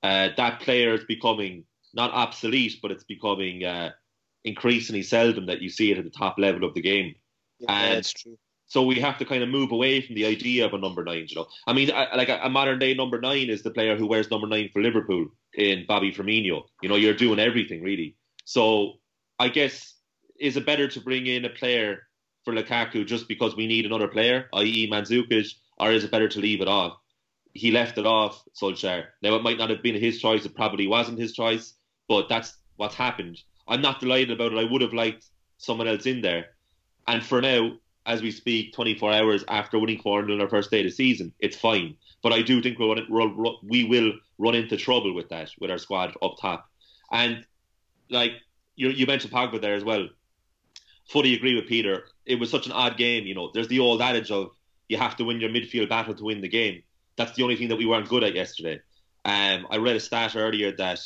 uh, 0.02 0.28
that 0.36 0.60
player 0.60 0.94
is 0.94 1.04
becoming 1.04 1.64
not 1.94 2.12
obsolete, 2.12 2.78
but 2.82 2.90
it's 2.90 3.04
becoming 3.04 3.64
uh, 3.64 3.90
increasingly 4.44 5.02
seldom 5.02 5.46
that 5.46 5.60
you 5.60 5.68
see 5.68 5.92
it 5.92 5.98
at 5.98 6.04
the 6.04 6.10
top 6.10 6.38
level 6.38 6.64
of 6.64 6.74
the 6.74 6.80
game. 6.80 7.14
Yeah, 7.60 7.70
and 7.70 7.96
that's 7.98 8.12
true. 8.12 8.38
So 8.66 8.82
we 8.82 8.98
have 9.00 9.18
to 9.18 9.26
kind 9.26 9.42
of 9.42 9.50
move 9.50 9.70
away 9.70 10.00
from 10.00 10.14
the 10.14 10.24
idea 10.24 10.64
of 10.64 10.72
a 10.72 10.78
number 10.78 11.04
nine. 11.04 11.26
You 11.28 11.36
know, 11.36 11.46
I 11.66 11.74
mean, 11.74 11.88
like 11.88 12.30
a, 12.30 12.40
a 12.42 12.48
modern 12.48 12.78
day 12.78 12.94
number 12.94 13.20
nine 13.20 13.50
is 13.50 13.62
the 13.62 13.70
player 13.70 13.96
who 13.96 14.06
wears 14.06 14.30
number 14.30 14.46
nine 14.46 14.70
for 14.72 14.80
Liverpool 14.80 15.26
in 15.54 15.84
Bobby 15.86 16.12
Firmino. 16.12 16.62
You 16.80 16.88
know, 16.88 16.96
you're 16.96 17.14
doing 17.14 17.38
everything 17.38 17.82
really. 17.82 18.16
So 18.44 18.94
I 19.38 19.48
guess 19.48 19.94
is 20.42 20.56
it 20.56 20.66
better 20.66 20.88
to 20.88 21.00
bring 21.00 21.26
in 21.26 21.44
a 21.44 21.50
player 21.50 22.02
for 22.44 22.52
Lukaku 22.52 23.06
just 23.06 23.28
because 23.28 23.56
we 23.56 23.66
need 23.66 23.86
another 23.86 24.08
player, 24.08 24.48
i.e. 24.54 24.90
Mandzukic, 24.90 25.48
or 25.78 25.92
is 25.92 26.04
it 26.04 26.10
better 26.10 26.28
to 26.28 26.40
leave 26.40 26.60
it 26.60 26.68
off? 26.68 26.98
he 27.54 27.70
left 27.70 27.98
it 27.98 28.06
off 28.06 28.42
Solskjaer. 28.54 29.06
Now 29.22 29.34
it 29.34 29.42
might 29.42 29.58
not 29.58 29.70
have 29.70 29.82
been 29.82 29.94
his 29.94 30.20
choice; 30.20 30.44
it 30.44 30.54
probably 30.54 30.86
wasn't 30.86 31.18
his 31.18 31.32
choice, 31.32 31.74
but 32.08 32.28
that's 32.28 32.56
what's 32.76 32.94
happened. 32.94 33.40
I'm 33.68 33.82
not 33.82 34.00
delighted 34.00 34.30
about 34.30 34.52
it. 34.52 34.58
I 34.58 34.70
would 34.70 34.82
have 34.82 34.94
liked 34.94 35.26
someone 35.58 35.88
else 35.88 36.06
in 36.06 36.20
there. 36.22 36.46
And 37.06 37.24
for 37.24 37.40
now, 37.40 37.72
as 38.06 38.22
we 38.22 38.30
speak, 38.30 38.72
24 38.72 39.12
hours 39.12 39.44
after 39.48 39.78
winning 39.78 40.00
4 40.00 40.24
0 40.24 40.34
on 40.34 40.40
our 40.40 40.48
first 40.48 40.70
day 40.70 40.80
of 40.80 40.86
the 40.86 40.90
season, 40.90 41.32
it's 41.38 41.56
fine. 41.56 41.96
But 42.22 42.32
I 42.32 42.42
do 42.42 42.62
think 42.62 42.78
we'll 42.78 42.96
run, 43.08 43.56
we 43.62 43.84
will 43.84 44.12
run 44.38 44.54
into 44.54 44.76
trouble 44.76 45.14
with 45.14 45.28
that, 45.28 45.50
with 45.60 45.70
our 45.70 45.78
squad 45.78 46.14
up 46.22 46.36
top. 46.40 46.68
And 47.10 47.44
like 48.10 48.32
you, 48.76 48.88
you 48.88 49.06
mentioned 49.06 49.32
Pogba 49.32 49.60
there 49.60 49.74
as 49.74 49.84
well. 49.84 50.08
Fully 51.12 51.34
agree 51.34 51.54
with 51.54 51.66
Peter. 51.66 52.04
It 52.26 52.40
was 52.40 52.50
such 52.50 52.66
an 52.66 52.72
odd 52.72 52.96
game. 52.96 53.26
You 53.26 53.34
know, 53.34 53.50
there's 53.52 53.68
the 53.68 53.80
old 53.80 54.00
adage 54.00 54.30
of 54.30 54.50
you 54.88 54.96
have 54.98 55.16
to 55.16 55.24
win 55.24 55.40
your 55.40 55.50
midfield 55.50 55.88
battle 55.88 56.14
to 56.14 56.24
win 56.24 56.40
the 56.40 56.48
game 56.48 56.82
that's 57.16 57.32
the 57.32 57.42
only 57.42 57.56
thing 57.56 57.68
that 57.68 57.76
we 57.76 57.86
weren't 57.86 58.08
good 58.08 58.24
at 58.24 58.34
yesterday. 58.34 58.80
Um, 59.24 59.66
I 59.70 59.76
read 59.76 59.96
a 59.96 60.00
stat 60.00 60.34
earlier 60.36 60.72
that 60.76 61.00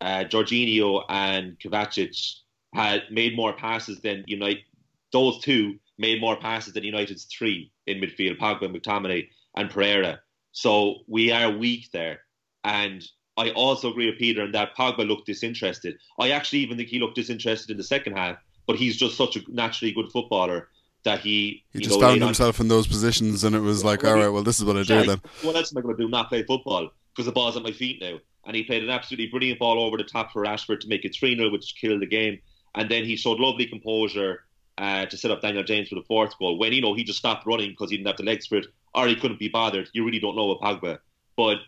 uh, 0.00 0.24
Jorginho 0.24 1.04
and 1.08 1.58
Kovacic 1.58 2.40
had 2.74 3.04
made 3.10 3.36
more 3.36 3.54
passes 3.54 4.00
than 4.00 4.24
United. 4.26 4.64
Those 5.12 5.40
two 5.40 5.78
made 5.98 6.20
more 6.20 6.36
passes 6.36 6.74
than 6.74 6.84
United's 6.84 7.24
three 7.24 7.72
in 7.86 8.00
midfield: 8.00 8.38
Pogba, 8.38 8.74
McTominay, 8.74 9.28
and 9.56 9.70
Pereira. 9.70 10.20
So 10.52 10.96
we 11.06 11.32
are 11.32 11.50
weak 11.50 11.90
there. 11.92 12.20
And 12.64 13.04
I 13.36 13.50
also 13.50 13.90
agree 13.90 14.10
with 14.10 14.18
Peter 14.18 14.44
in 14.44 14.52
that 14.52 14.76
Pogba 14.76 15.06
looked 15.06 15.26
disinterested. 15.26 15.96
I 16.18 16.30
actually 16.30 16.60
even 16.60 16.76
think 16.76 16.88
he 16.88 16.98
looked 16.98 17.14
disinterested 17.14 17.70
in 17.70 17.76
the 17.76 17.84
second 17.84 18.16
half, 18.16 18.38
but 18.66 18.76
he's 18.76 18.96
just 18.96 19.16
such 19.16 19.36
a 19.36 19.40
naturally 19.48 19.92
good 19.92 20.10
footballer 20.10 20.68
that 21.04 21.20
he 21.20 21.64
he 21.72 21.80
just 21.80 22.00
know, 22.00 22.08
found 22.08 22.22
himself 22.22 22.60
on, 22.60 22.64
in 22.64 22.68
those 22.68 22.86
positions, 22.86 23.44
and 23.44 23.54
it 23.54 23.60
was 23.60 23.84
like, 23.84 24.04
all 24.04 24.14
right, 24.14 24.28
well, 24.28 24.42
this 24.42 24.58
is 24.58 24.64
what 24.64 24.76
I 24.76 24.82
do 24.82 25.06
then. 25.06 25.20
What 25.42 25.56
else 25.56 25.72
am 25.72 25.78
I 25.78 25.82
going 25.82 25.96
to 25.96 26.02
do? 26.02 26.08
Not 26.08 26.28
play 26.28 26.42
football 26.42 26.90
because 27.16 27.26
the 27.26 27.32
ball's 27.32 27.56
at 27.56 27.62
my 27.62 27.72
feet 27.72 28.00
now. 28.00 28.18
And 28.44 28.54
he 28.54 28.62
played 28.62 28.84
an 28.84 28.90
absolutely 28.90 29.26
brilliant 29.26 29.58
ball 29.58 29.80
over 29.80 29.96
the 29.96 30.04
top 30.04 30.32
for 30.32 30.44
Rashford 30.44 30.80
to 30.80 30.88
make 30.88 31.04
it 31.04 31.16
3 31.18 31.36
0, 31.36 31.50
which 31.50 31.74
killed 31.80 32.02
the 32.02 32.06
game. 32.06 32.38
And 32.74 32.90
then 32.90 33.04
he 33.04 33.16
showed 33.16 33.40
lovely 33.40 33.66
composure 33.66 34.44
uh, 34.78 35.06
to 35.06 35.16
set 35.16 35.30
up 35.30 35.40
Daniel 35.40 35.64
James 35.64 35.88
for 35.88 35.94
the 35.96 36.02
fourth 36.02 36.38
goal 36.38 36.58
when, 36.58 36.72
you 36.72 36.82
know, 36.82 36.94
he 36.94 37.02
just 37.02 37.18
stopped 37.18 37.46
running 37.46 37.70
because 37.70 37.90
he 37.90 37.96
didn't 37.96 38.08
have 38.08 38.18
the 38.18 38.22
legs 38.22 38.46
for 38.46 38.58
it 38.58 38.66
or 38.94 39.08
he 39.08 39.16
couldn't 39.16 39.40
be 39.40 39.48
bothered. 39.48 39.88
You 39.92 40.04
really 40.04 40.20
don't 40.20 40.36
know 40.36 40.46
with 40.46 40.58
Pogba. 40.58 40.98
But 41.36 41.58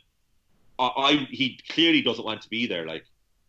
I, 0.79 0.87
I 0.97 1.13
he 1.31 1.59
clearly 1.69 2.03
doesn't 2.03 2.25
want 2.25 2.43
to 2.43 2.49
be 2.49 2.67
there. 2.67 2.87
Like, 2.87 3.05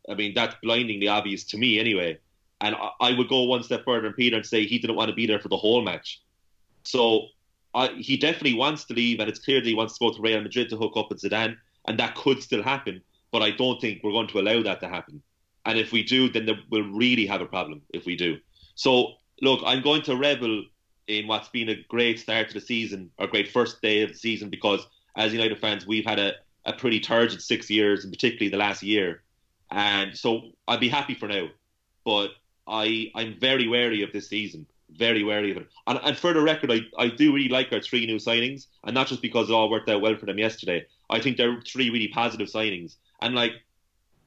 I 0.10 0.16
mean, 0.16 0.34
that's 0.34 0.56
blindingly 0.64 1.08
obvious 1.08 1.44
to 1.46 1.58
me 1.58 1.80
anyway. 1.80 2.20
And 2.62 2.76
I, 3.00 3.14
would 3.14 3.30
go 3.30 3.44
one 3.44 3.64
step 3.64 3.86
further 3.86 4.02
than 4.02 4.14
Peter 4.14 4.36
and 4.36 4.46
say 4.46 4.66
he 4.66 4.80
didn't 4.80 4.98
want 4.98 5.10
to 5.10 5.16
be 5.16 5.26
there 5.26 5.40
for 5.40 5.48
the 5.48 5.58
whole 5.58 5.82
match. 5.82 6.22
So 6.84 7.28
I, 7.74 7.88
he 7.90 8.18
definitely 8.18 8.56
wants 8.56 8.84
to 8.86 8.94
leave, 8.94 9.20
and 9.20 9.30
it's 9.30 9.40
clear 9.40 9.62
that 9.62 9.68
he 9.68 9.76
wants 9.76 9.98
to 9.98 10.06
go 10.06 10.14
to 10.14 10.22
Real 10.22 10.42
Madrid 10.42 10.70
to 10.70 10.78
hook 10.78 10.94
up 10.98 11.10
with 11.10 11.22
Zidane, 11.22 11.56
and 11.88 11.98
that 12.00 12.16
could 12.16 12.44
still 12.44 12.62
happen. 12.62 13.02
But 13.32 13.44
I 13.44 13.52
don't 13.52 13.80
think 13.80 14.02
we're 14.04 14.12
going 14.12 14.28
to 14.28 14.40
allow 14.40 14.62
that 14.64 14.82
to 14.82 14.90
happen. 14.90 15.22
And 15.66 15.78
if 15.78 15.92
we 15.92 16.04
do, 16.04 16.30
then 16.30 16.50
we'll 16.70 16.92
really 16.92 17.26
have 17.28 17.42
a 17.42 17.46
problem 17.46 17.82
if 17.94 18.06
we 18.06 18.16
do. 18.16 18.38
So 18.76 19.14
look, 19.42 19.62
I'm 19.66 19.82
going 19.82 20.02
to 20.04 20.16
revel 20.16 20.64
in 21.08 21.28
what's 21.28 21.50
been 21.50 21.70
a 21.70 21.84
great 21.88 22.20
start 22.20 22.50
to 22.50 22.54
the 22.56 22.62
season, 22.62 23.10
or 23.18 23.28
great 23.28 23.52
first 23.52 23.82
day 23.82 24.02
of 24.04 24.10
the 24.10 24.18
season, 24.18 24.50
because 24.50 24.86
as 25.16 25.34
United 25.34 25.60
fans, 25.60 25.88
we've 25.88 26.06
had 26.06 26.20
a, 26.20 26.34
a 26.66 26.74
pretty 26.74 27.00
turgid 27.00 27.42
six 27.42 27.70
years, 27.70 28.04
and 28.04 28.14
particularly 28.14 28.50
the 28.50 28.58
last 28.58 28.84
year. 28.84 29.24
And 29.72 30.18
so 30.18 30.52
I'd 30.68 30.80
be 30.80 30.90
happy 30.90 31.16
for 31.16 31.28
now. 31.28 31.48
But 32.06 32.32
I 32.70 33.12
I'm 33.16 33.40
very 33.40 33.68
wary 33.68 34.04
of 34.04 34.12
this 34.14 34.30
season. 34.30 34.66
Very 34.92 35.24
wary 35.24 35.52
of 35.52 35.58
it. 35.58 35.68
And, 35.88 36.00
and 36.04 36.18
for 36.18 36.34
the 36.34 36.42
record, 36.42 36.72
I, 36.72 36.80
I 36.98 37.10
do 37.10 37.34
really 37.34 37.50
like 37.50 37.72
our 37.72 37.82
three 37.82 38.06
new 38.06 38.18
signings, 38.18 38.68
and 38.84 38.94
not 38.94 39.08
just 39.08 39.22
because 39.22 39.50
it 39.50 39.54
all 39.54 39.70
worked 39.70 39.90
out 39.90 40.02
well 40.02 40.16
for 40.16 40.26
them 40.26 40.40
yesterday. 40.40 40.86
I 41.10 41.20
think 41.20 41.38
they're 41.38 41.62
three 41.62 41.90
really 41.90 42.08
positive 42.08 42.48
signings. 42.48 42.96
And 43.22 43.36
like 43.36 43.54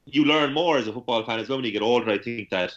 you 0.05 0.25
learn 0.25 0.53
more 0.53 0.77
as 0.77 0.87
a 0.87 0.93
football 0.93 1.25
fan 1.25 1.39
as 1.39 1.49
well 1.49 1.57
when 1.57 1.65
you 1.65 1.71
get 1.71 1.81
older. 1.81 2.09
I 2.11 2.17
think 2.17 2.49
that 2.49 2.73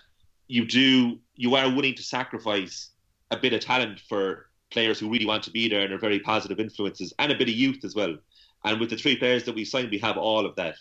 you 0.49 0.65
do 0.65 1.19
you 1.35 1.55
are 1.55 1.69
willing 1.69 1.95
to 1.95 2.03
sacrifice 2.03 2.91
a 3.31 3.37
bit 3.37 3.53
of 3.53 3.61
talent 3.61 4.01
for 4.09 4.49
players 4.71 4.99
who 4.99 5.11
really 5.11 5.27
want 5.27 5.43
to 5.45 5.51
be 5.51 5.69
there 5.69 5.83
and 5.83 5.93
are 5.93 5.99
very 5.99 6.21
positive 6.21 6.61
influences, 6.61 7.13
and 7.19 7.33
a 7.33 7.37
bit 7.37 7.49
of 7.49 7.55
youth 7.55 7.85
as 7.85 7.95
well. 7.95 8.17
And 8.65 8.81
with 8.81 8.91
the 8.91 8.97
three 8.97 9.17
players 9.17 9.45
that 9.45 9.55
we 9.55 9.65
signed, 9.65 9.91
we 9.91 9.99
have 9.99 10.17
all 10.17 10.45
of 10.45 10.57
that. 10.57 10.77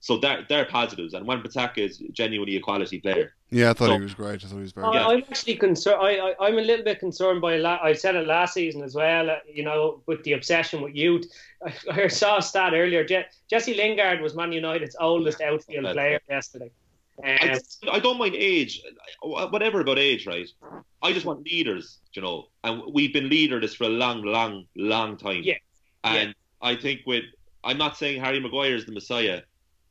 So 0.00 0.18
they're, 0.18 0.44
they're 0.48 0.66
positives. 0.66 1.14
And 1.14 1.26
Wan-Bissaka 1.26 1.78
is 1.78 1.98
genuinely 2.12 2.56
a 2.56 2.60
quality 2.60 3.00
player. 3.00 3.32
Yeah, 3.50 3.70
I 3.70 3.72
thought 3.74 3.86
so, 3.86 3.94
he 3.96 4.02
was 4.02 4.14
great. 4.14 4.44
I 4.44 4.48
thought 4.48 4.56
he 4.56 4.62
was 4.62 4.72
very. 4.72 4.90
Good. 4.90 4.96
I'm 4.96 5.22
actually 5.30 5.56
concerned. 5.56 5.98
I, 6.00 6.34
I 6.40 6.48
am 6.48 6.58
a 6.58 6.62
little 6.62 6.84
bit 6.84 6.98
concerned 6.98 7.40
by. 7.40 7.56
La- 7.56 7.78
I 7.82 7.92
said 7.92 8.16
it 8.16 8.26
last 8.26 8.54
season 8.54 8.82
as 8.82 8.94
well. 8.94 9.30
Uh, 9.30 9.36
you 9.48 9.62
know, 9.62 10.02
with 10.06 10.22
the 10.24 10.32
obsession 10.32 10.82
with 10.82 10.94
youth. 10.94 11.26
I, 11.64 11.74
I 12.04 12.08
saw 12.08 12.38
a 12.38 12.42
stat 12.42 12.72
earlier. 12.74 13.04
Je- 13.04 13.26
Jesse 13.48 13.74
Lingard 13.74 14.20
was 14.20 14.34
Man 14.34 14.52
United's 14.52 14.96
oldest 14.98 15.40
outfield 15.40 15.84
player 15.92 16.20
yesterday. 16.28 16.70
Um, 17.24 17.38
I, 17.40 17.58
I, 17.92 17.98
don't 17.98 18.18
mind 18.18 18.34
age, 18.34 18.82
whatever 19.22 19.80
about 19.80 19.98
age, 19.98 20.26
right? 20.26 20.46
I 21.02 21.12
just 21.12 21.24
want 21.24 21.44
leaders, 21.44 21.98
you 22.12 22.20
know, 22.20 22.48
and 22.62 22.82
we've 22.92 23.12
been 23.12 23.30
leaders 23.30 23.74
for 23.74 23.84
a 23.84 23.88
long, 23.88 24.22
long, 24.22 24.66
long 24.76 25.16
time. 25.16 25.40
Yeah. 25.42 25.54
And 26.04 26.28
yeah. 26.28 26.68
I 26.68 26.76
think 26.76 27.00
with, 27.06 27.24
I'm 27.64 27.78
not 27.78 27.96
saying 27.96 28.20
Harry 28.20 28.38
Maguire 28.38 28.74
is 28.74 28.84
the 28.84 28.92
Messiah, 28.92 29.40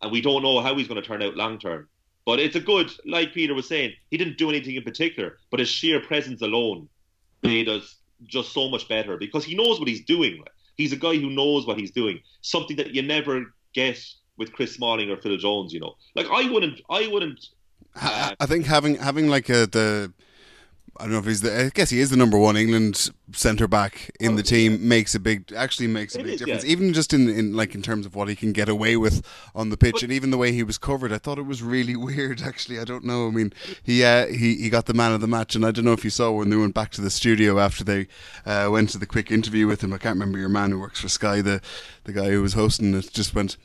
and 0.06 0.12
we 0.12 0.22
don't 0.22 0.44
know 0.44 0.62
how 0.62 0.76
he's 0.76 0.88
going 0.88 1.02
to 1.02 1.08
turn 1.08 1.24
out 1.24 1.36
long 1.36 1.58
term. 1.58 1.90
But 2.28 2.40
it's 2.40 2.56
a 2.56 2.60
good, 2.60 2.92
like 3.06 3.34
Peter 3.34 3.56
was 3.56 3.68
saying, 3.68 3.94
he 4.12 4.18
didn't 4.18 4.38
do 4.38 4.50
anything 4.50 4.76
in 4.76 4.84
particular, 4.84 5.38
but 5.50 5.60
his 5.60 5.68
sheer 5.68 6.00
presence 6.00 6.44
alone 6.44 6.88
made 7.42 7.68
us 7.68 7.96
just 8.24 8.54
so 8.54 8.70
much 8.70 8.88
better 8.88 9.18
because 9.18 9.44
he 9.44 9.56
knows 9.56 9.80
what 9.80 9.88
he's 9.88 10.06
doing. 10.06 10.44
He's 10.78 10.94
a 10.94 10.96
guy 10.96 11.16
who 11.16 11.32
knows 11.32 11.66
what 11.66 11.80
he's 11.80 11.90
doing, 11.90 12.20
something 12.42 12.78
that 12.78 12.94
you 12.94 13.02
never 13.02 13.46
get 13.74 14.00
with 14.38 14.54
Chris 14.54 14.76
Smalling 14.76 15.10
or 15.10 15.18
Phil 15.18 15.38
Jones. 15.38 15.74
You 15.74 15.80
know, 15.80 15.96
like 16.14 16.28
I 16.32 16.50
wouldn't, 16.52 16.82
I 16.88 17.08
wouldn't. 17.08 17.44
Uh, 18.00 18.36
I 18.40 18.46
think 18.46 18.66
having 18.66 18.96
having 18.96 19.28
like 19.28 19.50
a 19.50 19.66
the 19.66 20.14
I 20.98 21.04
don't 21.04 21.12
know 21.12 21.20
if 21.20 21.26
he's 21.26 21.42
the. 21.42 21.66
I 21.66 21.70
guess 21.70 21.90
he 21.90 22.00
is 22.00 22.10
the 22.10 22.16
number 22.16 22.38
one 22.38 22.56
England 22.56 23.10
centre 23.34 23.68
back 23.68 24.12
in 24.20 24.34
oh, 24.34 24.36
the 24.38 24.44
team. 24.44 24.74
Yeah. 24.74 24.78
Makes 24.78 25.14
a 25.14 25.20
big, 25.20 25.52
actually 25.52 25.88
makes 25.88 26.16
a 26.16 26.20
it 26.20 26.24
big 26.24 26.34
is, 26.34 26.40
difference. 26.40 26.64
Yeah. 26.64 26.72
Even 26.72 26.94
just 26.94 27.14
in, 27.14 27.28
in 27.28 27.54
like 27.54 27.76
in 27.76 27.82
terms 27.82 28.06
of 28.06 28.16
what 28.16 28.30
he 28.30 28.36
can 28.36 28.54
get 28.54 28.70
away 28.70 28.96
with 28.96 29.26
on 29.54 29.70
the 29.70 29.78
pitch, 29.78 29.94
but, 29.94 30.04
and 30.04 30.12
even 30.14 30.32
the 30.32 30.38
way 30.38 30.54
he 30.54 30.64
was 30.64 30.78
covered, 30.78 31.12
I 31.12 31.18
thought 31.18 31.38
it 31.38 31.46
was 31.46 31.62
really 31.62 31.96
weird. 31.98 32.42
Actually, 32.42 32.80
I 32.80 32.86
don't 32.86 33.04
know. 33.04 33.28
I 33.28 33.32
mean, 33.32 33.52
he 33.84 34.06
uh, 34.06 34.28
he 34.28 34.56
he 34.56 34.70
got 34.70 34.86
the 34.86 34.94
man 34.94 35.12
of 35.12 35.20
the 35.20 35.28
match, 35.28 35.54
and 35.54 35.66
I 35.66 35.72
don't 35.72 35.84
know 35.84 35.94
if 35.94 36.06
you 36.06 36.10
saw 36.10 36.32
when 36.32 36.50
they 36.50 36.56
went 36.56 36.74
back 36.74 36.92
to 36.92 37.02
the 37.02 37.10
studio 37.10 37.60
after 37.60 37.84
they 37.84 38.08
uh, 38.46 38.70
went 38.72 38.90
to 38.92 38.98
the 38.98 39.06
quick 39.06 39.32
interview 39.32 39.68
with 39.68 39.84
him. 39.84 39.92
I 39.92 39.98
can't 39.98 40.16
remember 40.16 40.38
your 40.38 40.50
man 40.50 40.72
who 40.72 40.80
works 40.80 41.02
for 41.02 41.10
Sky, 41.10 41.42
the 41.42 41.62
the 42.06 42.14
guy 42.14 42.30
who 42.30 42.42
was 42.42 42.54
hosting 42.54 42.94
it, 42.94 43.12
just 43.12 43.36
went. 43.36 43.58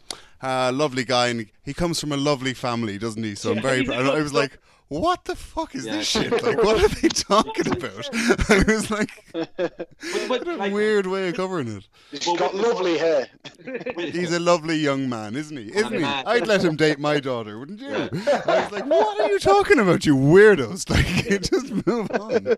Uh, 0.43 0.73
lovely 0.73 1.05
guy, 1.05 1.29
and 1.29 1.47
he 1.63 1.75
comes 1.75 2.01
from 2.01 2.13
a 2.13 2.17
lovely 2.17 2.55
family, 2.55 2.97
doesn't 2.97 3.23
he? 3.23 3.35
So 3.35 3.53
I'm 3.53 3.61
very. 3.61 3.87
I 3.89 4.23
was 4.23 4.33
like, 4.33 4.59
what 4.91 5.25
the 5.25 5.37
fuck 5.37 5.77
is 5.77 5.87
yeah. 5.87 5.93
this 5.93 6.09
shit? 6.09 6.33
Like, 6.43 6.65
what 6.65 6.83
are 6.83 6.89
they 6.89 7.09
talking 7.09 7.67
about? 7.73 8.11
I 8.51 8.65
was 8.67 8.91
like, 8.91 9.11
but, 9.33 9.55
but, 9.57 10.49
a 10.49 10.57
like, 10.57 10.73
weird 10.73 11.07
way 11.07 11.29
of 11.29 11.37
covering 11.37 11.69
it. 11.69 11.87
He's 12.11 12.27
got 12.37 12.57
lovely 12.57 12.99
hair. 12.99 13.29
He's 13.97 14.33
a 14.33 14.41
lovely 14.41 14.75
young 14.75 15.09
man, 15.09 15.37
isn't 15.37 15.57
he? 15.57 15.73
Isn't 15.73 15.93
he? 15.93 16.03
I'd 16.03 16.49
let 16.49 16.65
him 16.65 16.75
date 16.75 16.99
my 16.99 17.21
daughter, 17.21 17.57
wouldn't 17.57 17.81
you? 17.81 17.89
I 17.89 18.09
was 18.11 18.73
like, 18.73 18.87
what 18.87 19.21
are 19.21 19.31
you 19.31 19.39
talking 19.39 19.79
about, 19.79 20.05
you 20.05 20.17
weirdos? 20.17 20.91
Like, 20.91 21.41
just 21.43 21.87
move 21.87 22.11
on. 22.11 22.57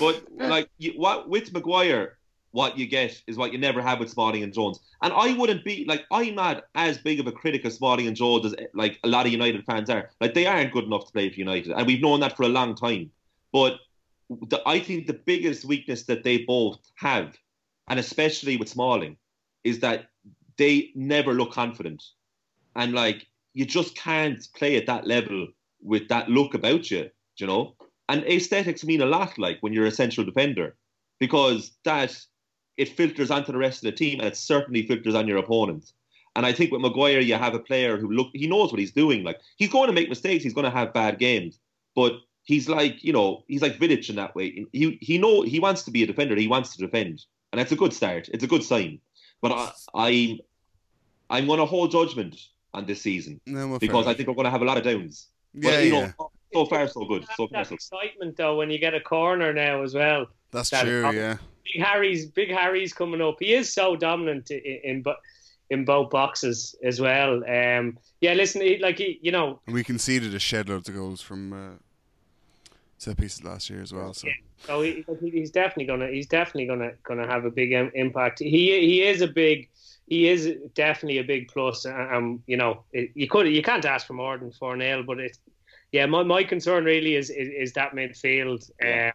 But 0.00 0.24
like, 0.32 0.68
you, 0.78 0.94
what 0.96 1.28
with 1.28 1.52
Maguire? 1.52 2.18
What 2.52 2.78
you 2.78 2.86
get 2.86 3.20
is 3.26 3.36
what 3.36 3.52
you 3.52 3.58
never 3.58 3.82
had 3.82 3.98
with 3.98 4.10
Smalling 4.10 4.42
and 4.42 4.52
Jones. 4.52 4.80
And 5.02 5.12
I 5.12 5.32
wouldn't 5.32 5.64
be 5.64 5.84
like 5.88 6.04
I'm 6.10 6.34
not 6.34 6.64
as 6.74 6.98
big 6.98 7.18
of 7.18 7.26
a 7.26 7.32
critic 7.32 7.64
of 7.64 7.72
Smalling 7.72 8.06
and 8.06 8.16
Jones 8.16 8.46
as 8.46 8.54
like 8.74 9.00
a 9.02 9.08
lot 9.08 9.26
of 9.26 9.32
United 9.32 9.64
fans 9.64 9.90
are. 9.90 10.10
Like 10.20 10.34
they 10.34 10.46
aren't 10.46 10.72
good 10.72 10.84
enough 10.84 11.06
to 11.06 11.12
play 11.12 11.30
for 11.30 11.36
United, 11.36 11.72
and 11.72 11.86
we've 11.86 12.02
known 12.02 12.20
that 12.20 12.36
for 12.36 12.44
a 12.44 12.48
long 12.48 12.74
time. 12.74 13.10
But 13.52 13.76
the, 14.30 14.62
I 14.66 14.80
think 14.80 15.06
the 15.06 15.14
biggest 15.14 15.64
weakness 15.64 16.04
that 16.04 16.24
they 16.24 16.38
both 16.38 16.78
have, 16.96 17.36
and 17.88 17.98
especially 17.98 18.56
with 18.56 18.68
Smalling, 18.68 19.16
is 19.64 19.80
that 19.80 20.06
they 20.58 20.90
never 20.94 21.32
look 21.32 21.52
confident, 21.52 22.02
and 22.76 22.92
like 22.92 23.26
you 23.54 23.64
just 23.64 23.96
can't 23.96 24.46
play 24.54 24.76
at 24.76 24.86
that 24.86 25.06
level 25.06 25.48
with 25.82 26.08
that 26.08 26.28
look 26.28 26.54
about 26.54 26.90
you, 26.90 27.10
you 27.36 27.46
know. 27.46 27.74
And 28.08 28.24
aesthetics 28.24 28.84
mean 28.84 29.00
a 29.00 29.06
lot, 29.06 29.38
like 29.38 29.58
when 29.60 29.72
you're 29.72 29.86
a 29.86 29.90
central 29.90 30.26
defender, 30.26 30.76
because 31.18 31.72
that 31.84 32.14
it 32.76 32.88
filters 32.88 33.30
onto 33.30 33.52
the 33.52 33.58
rest 33.58 33.84
of 33.84 33.90
the 33.90 33.96
team, 33.96 34.18
and 34.18 34.28
it 34.28 34.36
certainly 34.36 34.86
filters 34.86 35.14
on 35.14 35.28
your 35.28 35.38
opponents. 35.38 35.94
And 36.34 36.46
I 36.46 36.52
think 36.52 36.72
with 36.72 36.80
Maguire, 36.80 37.20
you 37.20 37.34
have 37.34 37.54
a 37.54 37.58
player 37.58 37.98
who 37.98 38.10
look 38.10 38.30
he 38.32 38.46
knows 38.46 38.72
what 38.72 38.78
he's 38.78 38.92
doing. 38.92 39.22
Like 39.22 39.40
he's 39.56 39.68
going 39.68 39.88
to 39.88 39.92
make 39.92 40.08
mistakes, 40.08 40.42
he's 40.42 40.54
going 40.54 40.64
to 40.64 40.70
have 40.70 40.94
bad 40.94 41.18
games, 41.18 41.58
but 41.94 42.14
he's 42.44 42.68
like 42.68 43.04
you 43.04 43.12
know 43.12 43.44
he's 43.48 43.62
like 43.62 43.78
Vidic 43.78 44.08
in 44.08 44.16
that 44.16 44.34
way. 44.34 44.66
He 44.72 44.98
he 45.00 45.18
know 45.18 45.42
he 45.42 45.60
wants 45.60 45.82
to 45.82 45.90
be 45.90 46.02
a 46.02 46.06
defender. 46.06 46.34
He 46.36 46.48
wants 46.48 46.74
to 46.74 46.78
defend, 46.78 47.24
and 47.52 47.60
that's 47.60 47.72
a 47.72 47.76
good 47.76 47.92
start. 47.92 48.28
It's 48.32 48.44
a 48.44 48.48
good 48.48 48.64
sign. 48.64 48.98
But 49.42 49.52
I, 49.52 49.72
I'm 49.94 50.38
I'm 51.28 51.46
going 51.46 51.58
to 51.58 51.66
hold 51.66 51.90
judgment 51.90 52.36
on 52.74 52.86
this 52.86 53.02
season 53.02 53.40
no, 53.44 53.78
because 53.78 54.06
I 54.06 54.14
think 54.14 54.28
we're 54.28 54.34
going 54.34 54.44
to 54.44 54.50
have 54.50 54.62
a 54.62 54.64
lot 54.64 54.78
of 54.78 54.84
downs. 54.84 55.28
Yeah, 55.52 55.70
but, 55.70 55.84
you 55.84 55.92
yeah. 55.92 56.12
know, 56.18 56.30
so 56.52 56.66
far 56.66 56.88
so 56.88 57.04
good. 57.04 57.26
So 57.36 57.48
far, 57.48 57.64
so 57.64 57.70
good. 57.70 57.74
excitement 57.74 58.36
though 58.36 58.56
when 58.56 58.70
you 58.70 58.78
get 58.78 58.94
a 58.94 59.00
corner 59.00 59.52
now 59.52 59.82
as 59.82 59.94
well. 59.94 60.26
That's 60.50 60.70
that 60.70 60.84
true. 60.84 61.10
Yeah. 61.10 61.36
Big 61.64 61.82
Harry's 61.82 62.26
Big 62.26 62.50
Harry's 62.50 62.92
coming 62.92 63.20
up. 63.20 63.36
He 63.40 63.54
is 63.54 63.72
so 63.72 63.96
dominant 63.96 64.50
in, 64.50 64.80
in 64.84 65.02
but 65.02 65.18
in 65.70 65.84
both 65.84 66.10
boxes 66.10 66.74
as 66.84 67.00
well. 67.00 67.42
Um, 67.48 67.98
yeah, 68.20 68.34
listen, 68.34 68.60
he, 68.60 68.78
like 68.78 68.98
he, 68.98 69.18
you 69.22 69.32
know, 69.32 69.60
we 69.66 69.82
conceded 69.82 70.34
a 70.34 70.38
shed 70.38 70.68
loads 70.68 70.88
of 70.88 70.94
goals 70.94 71.22
from 71.22 71.52
uh, 71.52 71.78
set 72.98 73.16
pieces 73.16 73.42
last 73.42 73.70
year 73.70 73.80
as 73.80 73.92
well. 73.92 74.12
So, 74.12 74.28
yeah. 74.28 74.34
so 74.66 74.82
he, 74.82 75.04
he's 75.20 75.50
definitely 75.50 75.86
gonna 75.86 76.08
he's 76.08 76.26
definitely 76.26 76.66
gonna 76.66 76.92
gonna 77.04 77.26
have 77.26 77.44
a 77.44 77.50
big 77.50 77.72
impact. 77.72 78.40
He 78.40 78.48
he 78.48 79.02
is 79.02 79.22
a 79.22 79.28
big 79.28 79.68
he 80.06 80.28
is 80.28 80.54
definitely 80.74 81.18
a 81.18 81.24
big 81.24 81.48
plus. 81.48 81.86
Um, 81.86 82.42
you 82.46 82.58
know, 82.58 82.84
you 82.92 83.28
could 83.28 83.46
you 83.48 83.62
can't 83.62 83.84
ask 83.84 84.06
for 84.06 84.12
more 84.12 84.36
than 84.36 84.52
four 84.52 84.78
0 84.78 85.04
but 85.04 85.20
it's 85.20 85.38
yeah. 85.90 86.06
My, 86.06 86.22
my 86.22 86.44
concern 86.44 86.84
really 86.84 87.16
is 87.16 87.30
is, 87.30 87.48
is 87.48 87.72
that 87.72 87.92
midfield. 87.92 88.70
Uh, 88.84 89.12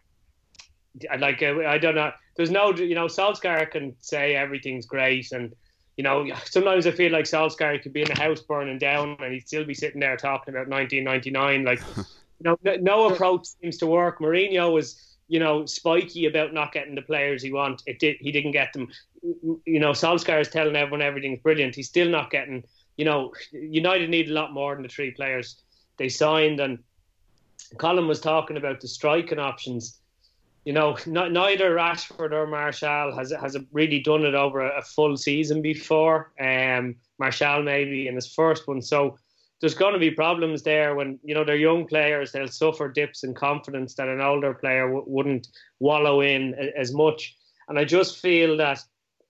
like 1.18 1.42
uh, 1.42 1.60
I 1.66 1.78
don't 1.78 1.94
know. 1.94 2.12
There's 2.36 2.50
no, 2.50 2.72
you 2.72 2.94
know, 2.94 3.06
Solskjaer 3.06 3.70
can 3.70 3.96
say 4.00 4.34
everything's 4.34 4.86
great, 4.86 5.32
and 5.32 5.54
you 5.96 6.04
know, 6.04 6.30
sometimes 6.44 6.86
I 6.86 6.92
feel 6.92 7.12
like 7.12 7.24
Solskjaer 7.24 7.82
could 7.82 7.92
be 7.92 8.02
in 8.02 8.10
a 8.10 8.18
house 8.18 8.40
burning 8.40 8.78
down, 8.78 9.16
and 9.20 9.32
he'd 9.32 9.46
still 9.46 9.64
be 9.64 9.74
sitting 9.74 10.00
there 10.00 10.16
talking 10.16 10.54
about 10.54 10.68
1999. 10.68 11.64
Like, 11.64 11.80
you 11.96 12.04
know, 12.40 12.56
no 12.80 13.12
approach 13.12 13.46
seems 13.60 13.78
to 13.78 13.86
work. 13.86 14.20
Mourinho 14.20 14.72
was, 14.72 15.16
you 15.26 15.40
know, 15.40 15.66
spiky 15.66 16.26
about 16.26 16.54
not 16.54 16.72
getting 16.72 16.94
the 16.94 17.02
players 17.02 17.42
he 17.42 17.52
want. 17.52 17.82
It 17.86 17.98
did. 17.98 18.16
He 18.20 18.30
didn't 18.30 18.52
get 18.52 18.72
them. 18.72 18.88
You 19.22 19.80
know, 19.80 19.90
Solskjaer 19.90 20.40
is 20.40 20.48
telling 20.48 20.76
everyone 20.76 21.02
everything's 21.02 21.42
brilliant. 21.42 21.74
He's 21.74 21.88
still 21.88 22.08
not 22.08 22.30
getting. 22.30 22.62
You 22.96 23.04
know, 23.04 23.32
United 23.52 24.10
need 24.10 24.30
a 24.30 24.32
lot 24.32 24.52
more 24.52 24.74
than 24.74 24.82
the 24.82 24.88
three 24.88 25.10
players 25.10 25.62
they 25.98 26.08
signed, 26.08 26.60
and 26.60 26.78
Colm 27.76 28.06
was 28.06 28.20
talking 28.20 28.56
about 28.56 28.80
the 28.80 28.88
striking 28.88 29.38
options 29.38 29.98
you 30.64 30.72
know, 30.72 30.96
not, 31.06 31.32
neither 31.32 31.74
Rashford 31.74 32.32
or 32.32 32.46
Martial 32.46 33.16
has 33.16 33.32
has 33.32 33.56
really 33.72 34.00
done 34.00 34.24
it 34.24 34.34
over 34.34 34.60
a, 34.60 34.78
a 34.78 34.82
full 34.82 35.16
season 35.16 35.62
before. 35.62 36.32
Um, 36.40 36.96
Martial 37.18 37.62
maybe 37.62 38.06
in 38.06 38.14
his 38.14 38.32
first 38.32 38.68
one, 38.68 38.82
so 38.82 39.18
there's 39.60 39.74
going 39.74 39.94
to 39.94 39.98
be 39.98 40.10
problems 40.10 40.62
there 40.62 40.94
when 40.94 41.18
you 41.24 41.34
know 41.34 41.44
they're 41.44 41.56
young 41.56 41.86
players. 41.86 42.32
They'll 42.32 42.48
suffer 42.48 42.88
dips 42.88 43.24
in 43.24 43.34
confidence 43.34 43.94
that 43.94 44.08
an 44.08 44.20
older 44.20 44.54
player 44.54 44.86
w- 44.86 45.04
wouldn't 45.06 45.48
wallow 45.80 46.20
in 46.20 46.54
a, 46.58 46.78
as 46.78 46.92
much. 46.92 47.36
And 47.68 47.78
I 47.78 47.84
just 47.84 48.18
feel 48.18 48.56
that 48.58 48.80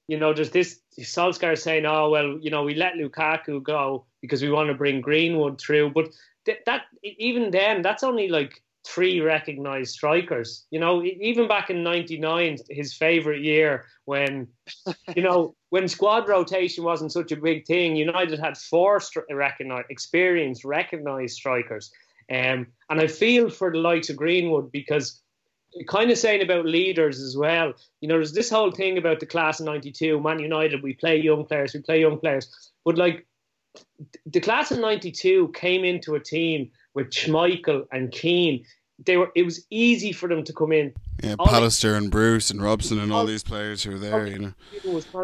you 0.06 0.18
know 0.18 0.32
there's 0.34 0.50
this 0.50 0.80
Solskjaer 0.98 1.58
saying, 1.58 1.86
"Oh 1.86 2.10
well, 2.10 2.38
you 2.40 2.50
know 2.50 2.64
we 2.64 2.74
let 2.74 2.94
Lukaku 2.94 3.62
go 3.62 4.06
because 4.20 4.42
we 4.42 4.50
want 4.50 4.68
to 4.68 4.74
bring 4.74 5.00
Greenwood 5.00 5.60
through," 5.60 5.90
but 5.90 6.08
th- 6.44 6.60
that 6.66 6.82
even 7.02 7.50
then 7.50 7.82
that's 7.82 8.02
only 8.02 8.28
like 8.28 8.62
three 8.94 9.20
recognized 9.20 9.94
strikers. 9.94 10.64
You 10.70 10.80
know, 10.80 11.02
even 11.02 11.48
back 11.48 11.70
in 11.70 11.82
'99, 11.82 12.58
his 12.70 12.94
favorite 12.94 13.42
year, 13.42 13.86
when 14.04 14.48
you 15.16 15.22
know 15.22 15.54
when 15.70 15.88
squad 15.88 16.28
rotation 16.28 16.84
wasn't 16.84 17.12
such 17.12 17.32
a 17.32 17.36
big 17.36 17.66
thing, 17.66 17.96
United 17.96 18.38
had 18.38 18.56
four 18.56 19.00
recognized, 19.30 19.86
experienced, 19.90 20.64
recognized 20.64 21.36
strikers. 21.36 21.90
Um, 22.30 22.66
and 22.90 23.00
I 23.00 23.06
feel 23.06 23.48
for 23.48 23.70
the 23.70 23.78
likes 23.78 24.10
of 24.10 24.16
Greenwood 24.16 24.70
because 24.70 25.20
kind 25.86 26.10
of 26.10 26.18
saying 26.18 26.42
about 26.42 26.66
leaders 26.66 27.20
as 27.20 27.36
well. 27.36 27.74
You 28.00 28.08
know, 28.08 28.16
there's 28.16 28.32
this 28.32 28.50
whole 28.50 28.70
thing 28.70 28.98
about 28.98 29.20
the 29.20 29.26
class 29.26 29.60
of 29.60 29.66
'92, 29.66 30.20
Man 30.20 30.38
United. 30.38 30.82
We 30.82 30.94
play 30.94 31.20
young 31.20 31.44
players, 31.44 31.74
we 31.74 31.80
play 31.80 32.00
young 32.00 32.18
players, 32.18 32.72
but 32.84 32.96
like 32.96 33.26
the 34.26 34.40
class 34.40 34.70
of 34.70 34.78
'92 34.78 35.52
came 35.54 35.84
into 35.84 36.14
a 36.14 36.20
team 36.20 36.70
with 36.94 37.10
Schmeichel 37.10 37.86
and 37.92 38.10
Keane 38.10 38.64
they 39.04 39.16
were 39.16 39.30
it 39.34 39.44
was 39.44 39.64
easy 39.70 40.12
for 40.12 40.28
them 40.28 40.44
to 40.44 40.52
come 40.52 40.72
in. 40.72 40.92
Yeah, 41.22 41.36
all 41.38 41.46
Pallister 41.46 41.96
and 41.96 42.10
Bruce 42.10 42.50
and 42.50 42.62
Robson 42.62 42.98
and 42.98 43.12
all 43.12 43.26
these 43.26 43.42
players 43.42 43.82
who 43.82 43.92
were 43.92 43.98
there, 43.98 44.26
you 44.26 44.38
know. 44.38 44.52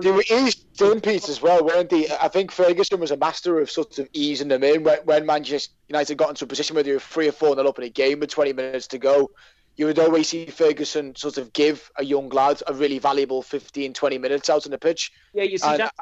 They 0.00 0.10
were 0.10 0.24
easy 0.30 0.58
in 0.80 1.00
Pete 1.00 1.28
as 1.28 1.40
well, 1.40 1.64
weren't 1.64 1.90
they? 1.90 2.08
I 2.20 2.28
think 2.28 2.50
Ferguson 2.50 2.98
was 2.98 3.12
a 3.12 3.16
master 3.16 3.60
of 3.60 3.70
sort 3.70 3.98
of 3.98 4.08
easing 4.12 4.48
them 4.48 4.64
in 4.64 4.82
when, 4.82 4.98
when 5.04 5.26
Manchester 5.26 5.72
United 5.88 6.18
got 6.18 6.30
into 6.30 6.44
a 6.44 6.48
position 6.48 6.74
where 6.74 6.82
they 6.82 6.92
were 6.92 6.98
three 6.98 7.28
or 7.28 7.32
four 7.32 7.54
nil 7.54 7.68
up 7.68 7.78
in 7.78 7.84
a 7.84 7.88
game 7.88 8.20
with 8.20 8.30
20 8.30 8.52
minutes 8.52 8.88
to 8.88 8.98
go 8.98 9.30
you 9.76 9.86
would 9.86 9.98
always 9.98 10.28
see 10.28 10.46
Ferguson 10.46 11.16
sort 11.16 11.36
of 11.36 11.52
give 11.52 11.90
a 11.98 12.04
young 12.04 12.28
lad 12.28 12.62
a 12.66 12.72
really 12.72 12.98
valuable 12.98 13.42
15, 13.42 13.92
20 13.92 14.18
minutes 14.18 14.48
out 14.48 14.66
on 14.66 14.70
the 14.70 14.78
pitch. 14.78 15.12
Yeah, 15.32 15.42
you 15.42 15.58
see 15.58 15.68
and 15.68 15.80
that. 15.80 15.94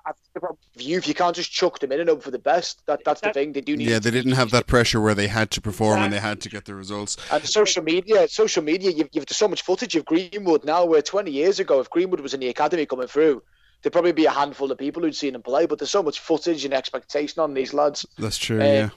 You, 0.76 0.98
if 0.98 1.08
you 1.08 1.14
can't 1.14 1.34
just 1.34 1.50
chuck 1.50 1.78
them 1.78 1.92
in 1.92 2.00
and 2.00 2.08
hope 2.08 2.22
for 2.22 2.30
the 2.30 2.38
best, 2.38 2.84
that, 2.86 3.02
that's 3.04 3.22
that, 3.22 3.32
the 3.32 3.40
thing. 3.40 3.52
They 3.52 3.62
do 3.62 3.76
need 3.76 3.88
Yeah, 3.88 3.98
they 3.98 4.10
didn't 4.10 4.32
have 4.32 4.50
that 4.50 4.66
pressure 4.66 5.00
where 5.00 5.14
they 5.14 5.28
had 5.28 5.50
to 5.52 5.60
perform 5.60 5.98
exactly. 5.98 6.04
and 6.04 6.12
they 6.12 6.28
had 6.28 6.40
to 6.42 6.48
get 6.48 6.66
the 6.66 6.74
results. 6.74 7.16
And 7.30 7.44
social 7.44 7.82
media, 7.82 8.28
social 8.28 8.62
media, 8.62 8.90
you've, 8.90 9.08
you've 9.12 9.24
so 9.30 9.48
much 9.48 9.62
footage 9.62 9.96
of 9.96 10.04
Greenwood 10.04 10.64
now 10.64 10.84
where 10.84 11.02
20 11.02 11.30
years 11.30 11.58
ago, 11.58 11.80
if 11.80 11.88
Greenwood 11.88 12.20
was 12.20 12.34
in 12.34 12.40
the 12.40 12.48
academy 12.48 12.84
coming 12.84 13.06
through, 13.06 13.42
there'd 13.83 13.93
probably 13.93 14.12
be 14.12 14.26
a 14.26 14.30
handful 14.30 14.70
of 14.70 14.78
people 14.78 15.03
who'd 15.03 15.14
seen 15.14 15.35
him 15.35 15.43
play, 15.43 15.66
but 15.66 15.78
there's 15.78 15.91
so 15.91 16.03
much 16.03 16.20
footage 16.20 16.64
and 16.64 16.72
expectation 16.72 17.41
on 17.41 17.55
these 17.55 17.74
lads. 17.74 18.07
That's 18.18 18.39
true. 18.39 18.61
Uh, 18.61 18.64
yeah, 18.64 18.89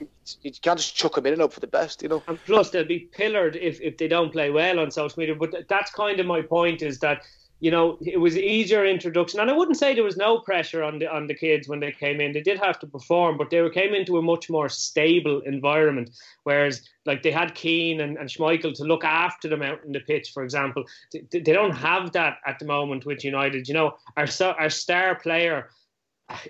you, 0.42 0.52
can't 0.62 0.78
just 0.78 0.94
chuck 0.94 1.14
them 1.14 1.26
in 1.26 1.34
and 1.34 1.42
up 1.42 1.52
for 1.52 1.60
the 1.60 1.66
best, 1.66 2.02
you 2.02 2.08
know. 2.08 2.22
And 2.28 2.42
plus, 2.46 2.70
they'll 2.70 2.84
be 2.84 3.08
pillared 3.12 3.56
if 3.56 3.80
if 3.80 3.98
they 3.98 4.08
don't 4.08 4.32
play 4.32 4.50
well 4.50 4.78
on 4.78 4.90
social 4.90 5.18
media. 5.18 5.34
But 5.34 5.68
that's 5.68 5.90
kind 5.90 6.20
of 6.20 6.26
my 6.26 6.42
point 6.42 6.82
is 6.82 7.00
that 7.00 7.22
you 7.58 7.70
know, 7.70 7.96
it 8.02 8.20
was 8.20 8.36
easier 8.36 8.84
introduction, 8.84 9.40
and 9.40 9.50
I 9.50 9.54
wouldn't 9.54 9.78
say 9.78 9.94
there 9.94 10.04
was 10.04 10.18
no 10.18 10.40
pressure 10.40 10.84
on 10.84 10.98
the 10.98 11.10
on 11.10 11.26
the 11.26 11.34
kids 11.34 11.68
when 11.68 11.80
they 11.80 11.90
came 11.90 12.20
in. 12.20 12.32
They 12.32 12.42
did 12.42 12.58
have 12.58 12.78
to 12.80 12.86
perform, 12.86 13.38
but 13.38 13.48
they 13.48 13.66
came 13.70 13.94
into 13.94 14.18
a 14.18 14.22
much 14.22 14.50
more 14.50 14.68
stable 14.68 15.40
environment. 15.40 16.10
Whereas, 16.44 16.82
like 17.06 17.22
they 17.22 17.30
had 17.30 17.54
Keane 17.54 18.00
and, 18.00 18.18
and 18.18 18.28
Schmeichel 18.28 18.74
to 18.74 18.84
look 18.84 19.04
after 19.04 19.48
them 19.48 19.62
out 19.62 19.82
in 19.84 19.92
the 19.92 20.00
pitch, 20.00 20.32
for 20.34 20.44
example. 20.44 20.84
They, 21.12 21.24
they 21.32 21.52
don't 21.52 21.74
have 21.74 22.12
that 22.12 22.38
at 22.46 22.58
the 22.58 22.66
moment 22.66 23.06
with 23.06 23.24
United. 23.24 23.68
You 23.68 23.74
know, 23.74 23.94
our 24.18 24.26
our 24.58 24.70
star 24.70 25.14
player 25.14 25.70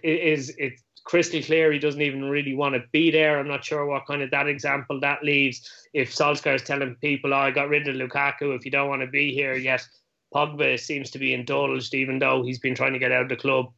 is 0.03 0.53
it's 0.59 0.83
crystal 1.05 1.41
clear 1.41 1.71
he 1.71 1.79
doesn't 1.79 2.03
even 2.03 2.25
really 2.25 2.55
want 2.55 2.75
to 2.75 2.83
be 2.91 3.13
there. 3.13 3.39
I'm 3.39 3.47
not 3.47 3.65
sure 3.65 3.87
what 3.87 4.07
kind 4.07 4.23
of 4.23 4.33
that 4.33 4.49
example 4.49 4.99
that 5.01 5.23
leaves. 5.23 5.71
If 5.95 6.13
Solskjaer 6.13 6.57
is 6.57 6.63
telling 6.63 6.97
people, 6.97 7.33
"Oh, 7.33 7.39
I 7.39 7.53
got 7.53 7.69
rid 7.69 7.87
of 7.87 7.95
Lukaku. 7.95 8.57
If 8.57 8.65
you 8.65 8.73
don't 8.73 8.89
want 8.89 9.03
to 9.03 9.07
be 9.07 9.33
here, 9.33 9.55
yes." 9.55 9.89
Pogba 10.37 10.79
seems 10.79 11.11
to 11.13 11.19
be 11.19 11.33
indulged, 11.33 11.95
even 11.95 12.19
though 12.19 12.43
he's 12.43 12.59
been 12.59 12.75
trying 12.75 12.93
to 12.93 12.99
get 12.99 13.11
out 13.11 13.23
of 13.23 13.31
the 13.31 13.37
club 13.37 13.73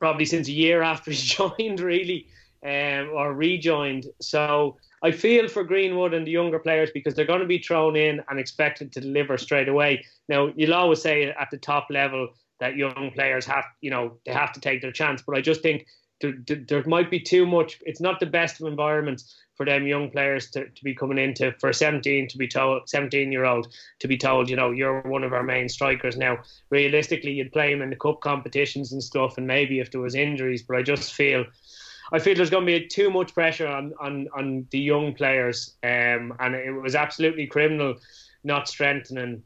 probably 0.00 0.24
since 0.24 0.48
a 0.48 0.52
year 0.52 0.82
after 0.92 1.12
he 1.12 1.16
joined, 1.16 1.78
really, 1.78 2.26
um, 2.64 3.10
or 3.14 3.32
rejoined. 3.32 4.06
So 4.20 4.76
I 5.04 5.12
feel 5.12 5.46
for 5.46 5.62
Greenwood 5.62 6.12
and 6.12 6.26
the 6.26 6.32
younger 6.32 6.58
players 6.58 6.90
because 6.92 7.14
they're 7.14 7.24
going 7.24 7.40
to 7.40 7.46
be 7.46 7.58
thrown 7.58 7.94
in 7.94 8.20
and 8.28 8.40
expected 8.40 8.92
to 8.92 9.00
deliver 9.00 9.38
straight 9.38 9.68
away. 9.68 10.04
Now, 10.28 10.52
you'll 10.56 10.74
always 10.74 11.00
say 11.00 11.30
at 11.30 11.48
the 11.50 11.58
top 11.58 11.86
level 11.90 12.30
that 12.58 12.76
young 12.76 13.12
players 13.14 13.46
have, 13.46 13.64
you 13.80 13.90
know, 13.90 14.18
they 14.26 14.32
have 14.32 14.52
to 14.52 14.60
take 14.60 14.82
their 14.82 14.92
chance, 14.92 15.22
but 15.22 15.36
I 15.36 15.40
just 15.40 15.62
think 15.62 15.86
there, 16.20 16.34
there 16.68 16.84
might 16.86 17.10
be 17.10 17.20
too 17.20 17.46
much. 17.46 17.78
It's 17.86 18.00
not 18.00 18.20
the 18.20 18.26
best 18.26 18.60
of 18.60 18.66
environments 18.66 19.34
for 19.60 19.66
them 19.66 19.86
young 19.86 20.10
players 20.10 20.50
to, 20.50 20.66
to 20.70 20.84
be 20.84 20.94
coming 20.94 21.18
into 21.18 21.52
for 21.60 21.70
17 21.70 22.28
to 22.28 22.38
be 22.38 22.48
told 22.48 22.88
17 22.88 23.30
year 23.30 23.44
old 23.44 23.70
to 23.98 24.08
be 24.08 24.16
told 24.16 24.48
you 24.48 24.56
know 24.56 24.70
you're 24.70 25.02
one 25.02 25.22
of 25.22 25.34
our 25.34 25.42
main 25.42 25.68
strikers 25.68 26.16
now 26.16 26.38
realistically 26.70 27.32
you'd 27.32 27.52
play 27.52 27.70
him 27.70 27.82
in 27.82 27.90
the 27.90 27.96
cup 27.96 28.22
competitions 28.22 28.92
and 28.92 29.02
stuff 29.02 29.36
and 29.36 29.46
maybe 29.46 29.78
if 29.78 29.90
there 29.90 30.00
was 30.00 30.14
injuries 30.14 30.62
but 30.62 30.78
I 30.78 30.82
just 30.82 31.12
feel 31.12 31.44
I 32.10 32.20
feel 32.20 32.34
there's 32.34 32.48
going 32.48 32.64
to 32.64 32.80
be 32.80 32.86
too 32.86 33.10
much 33.10 33.34
pressure 33.34 33.68
on 33.68 33.92
on, 34.00 34.28
on 34.34 34.66
the 34.70 34.80
young 34.80 35.12
players 35.12 35.76
um, 35.82 36.34
and 36.40 36.54
it 36.54 36.72
was 36.72 36.94
absolutely 36.94 37.46
criminal 37.46 37.96
not 38.44 38.66
strengthening 38.66 39.42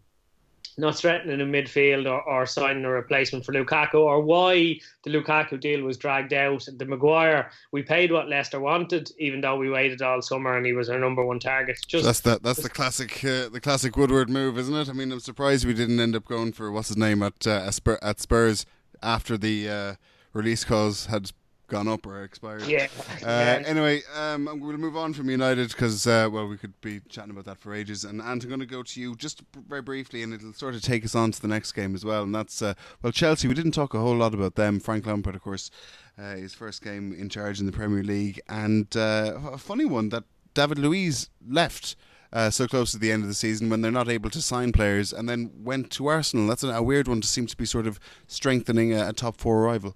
not 0.79 0.97
threatening 0.97 1.41
in 1.41 1.53
midfield 1.53 2.11
or, 2.11 2.23
or 2.23 2.47
signing 2.47 2.85
a 2.85 2.91
replacement 2.91 3.45
for 3.45 3.53
Lukaku, 3.53 3.95
or 3.95 4.21
why 4.21 4.79
the 5.03 5.11
Lukaku 5.11 5.61
deal 5.61 5.83
was 5.83 5.97
dragged 5.97 6.33
out. 6.33 6.67
The 6.77 6.85
Maguire, 6.85 7.51
we 7.73 7.83
paid 7.83 8.13
what 8.13 8.29
Leicester 8.29 8.61
wanted, 8.61 9.11
even 9.19 9.41
though 9.41 9.57
we 9.57 9.71
waited 9.71 10.03
all 10.03 10.23
summer 10.23 10.57
and 10.57 10.67
he 10.67 10.73
was 10.73 10.89
our 10.89 10.99
number 10.99 11.25
one 11.25 11.39
target. 11.39 11.79
Just 11.87 12.05
that's 12.05 12.21
the 12.21 12.41
that's 12.43 12.63
the 12.63 12.71
classic 12.71 13.25
uh, 13.25 13.49
the 13.49 13.61
classic 13.61 13.97
Woodward 13.97 14.31
move, 14.31 14.59
isn't 14.59 14.75
it? 14.75 14.89
I 14.89 14.93
mean, 14.93 15.13
I'm 15.13 15.21
surprised 15.21 15.67
we 15.67 15.75
didn't 15.75 16.01
end 16.01 16.17
up 16.17 16.25
going 16.25 16.53
for 16.53 16.71
what's 16.71 16.89
his 16.89 16.97
name 16.97 17.23
at 17.23 17.47
uh, 17.47 17.71
at 18.03 18.21
Spurs 18.21 18.67
after 19.03 19.37
the 19.37 19.69
uh, 19.69 19.95
release 20.33 20.65
clause 20.65 21.07
had 21.07 21.31
gone 21.67 21.89
up 21.89 22.07
or 22.07 22.23
expired. 22.23 22.67
Yeah. 22.67 22.89
Uh, 23.23 23.63
anyway, 23.67 24.03
um, 24.17 24.45
we'll 24.61 24.77
move 24.77 24.97
on 24.97 25.15
from 25.15 25.31
United 25.31 25.69
because, 25.69 26.07
uh, 26.07 26.29
well, 26.31 26.47
we 26.47 26.57
could 26.57 26.79
be 26.81 27.01
chatting 27.09 27.31
about 27.31 27.47
that 27.47 27.59
for 27.59 27.75
ages. 27.75 28.05
And, 28.05 28.21
and 28.21 28.43
I'm 28.43 28.49
going 28.49 28.61
to 28.61 28.67
go 28.67 28.83
to 28.83 29.01
you 29.01 29.17
just 29.17 29.43
very 29.69 29.83
briefly, 29.83 30.23
and 30.23 30.35
it'll 30.35 30.53
sort 30.53 30.75
of 30.75 30.83
take 30.83 31.05
us 31.05 31.15
on 31.15 31.33
to 31.33 31.41
the 31.41 31.49
next 31.49 31.73
game 31.73 31.95
as 31.95 32.05
well. 32.05 32.23
And 32.23 32.35
that's, 32.35 32.61
uh, 32.63 32.75
well, 33.03 33.13
Chelsea. 33.13 33.49
We 33.49 33.55
didn't 33.55 33.73
talk 33.73 33.95
a 33.95 34.01
whole 34.01 34.17
lot 34.17 34.35
about 34.35 34.57
them. 34.57 34.81
Frank 34.81 35.07
Lampard, 35.07 35.35
of 35.35 35.43
course, 35.43 35.71
uh, 36.19 36.37
his 36.37 36.55
first 36.55 36.83
game 36.83 37.13
in 37.13 37.29
charge 37.29 37.61
in 37.61 37.67
the 37.67 37.73
Premier 37.73 38.03
League. 38.03 38.41
And 38.49 38.95
uh, 38.97 39.39
a 39.53 39.59
funny 39.59 39.85
one 39.85 40.11
that 40.11 40.25
David 40.55 40.79
Luiz 40.79 41.31
left. 41.47 41.97
Uh, 42.33 42.51
so 42.51 42.67
close 42.67 42.91
to 42.91 42.99
the 42.99 43.13
end 43.13 43.23
of 43.23 43.29
the 43.29 43.35
season 43.35 43.71
when 43.71 43.81
they're 43.81 43.93
not 43.93 44.09
able 44.09 44.29
to 44.29 44.43
sign 44.43 44.73
players 44.73 45.13
and 45.13 45.29
then 45.29 45.53
went 45.63 45.89
to 45.93 46.09
Arsenal. 46.09 46.49
That's 46.49 46.65
a, 46.65 46.71
a 46.71 46.83
weird 46.83 47.07
one 47.07 47.21
to 47.21 47.29
seem 47.29 47.47
to 47.47 47.57
be 47.57 47.65
sort 47.65 47.87
of 47.87 48.01
strengthening 48.27 48.93
a, 48.93 49.11
a 49.11 49.13
top 49.13 49.37
four 49.37 49.63
rival. 49.63 49.95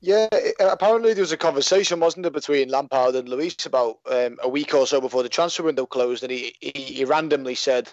Yeah, 0.00 0.28
apparently 0.60 1.12
there 1.12 1.22
was 1.22 1.32
a 1.32 1.36
conversation, 1.36 1.98
wasn't 1.98 2.22
there, 2.22 2.30
between 2.30 2.68
Lampard 2.68 3.16
and 3.16 3.28
Luiz 3.28 3.56
about 3.66 3.98
um, 4.08 4.38
a 4.42 4.48
week 4.48 4.72
or 4.72 4.86
so 4.86 5.00
before 5.00 5.24
the 5.24 5.28
transfer 5.28 5.64
window 5.64 5.86
closed, 5.86 6.22
and 6.22 6.30
he 6.30 6.54
he, 6.60 6.70
he 6.70 7.04
randomly 7.04 7.56
said, 7.56 7.92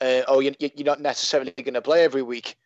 uh, 0.00 0.22
"Oh, 0.26 0.40
you, 0.40 0.52
are 0.60 0.84
not 0.84 1.00
necessarily 1.00 1.52
going 1.52 1.74
to 1.74 1.82
play 1.82 2.02
every 2.02 2.22
week," 2.22 2.56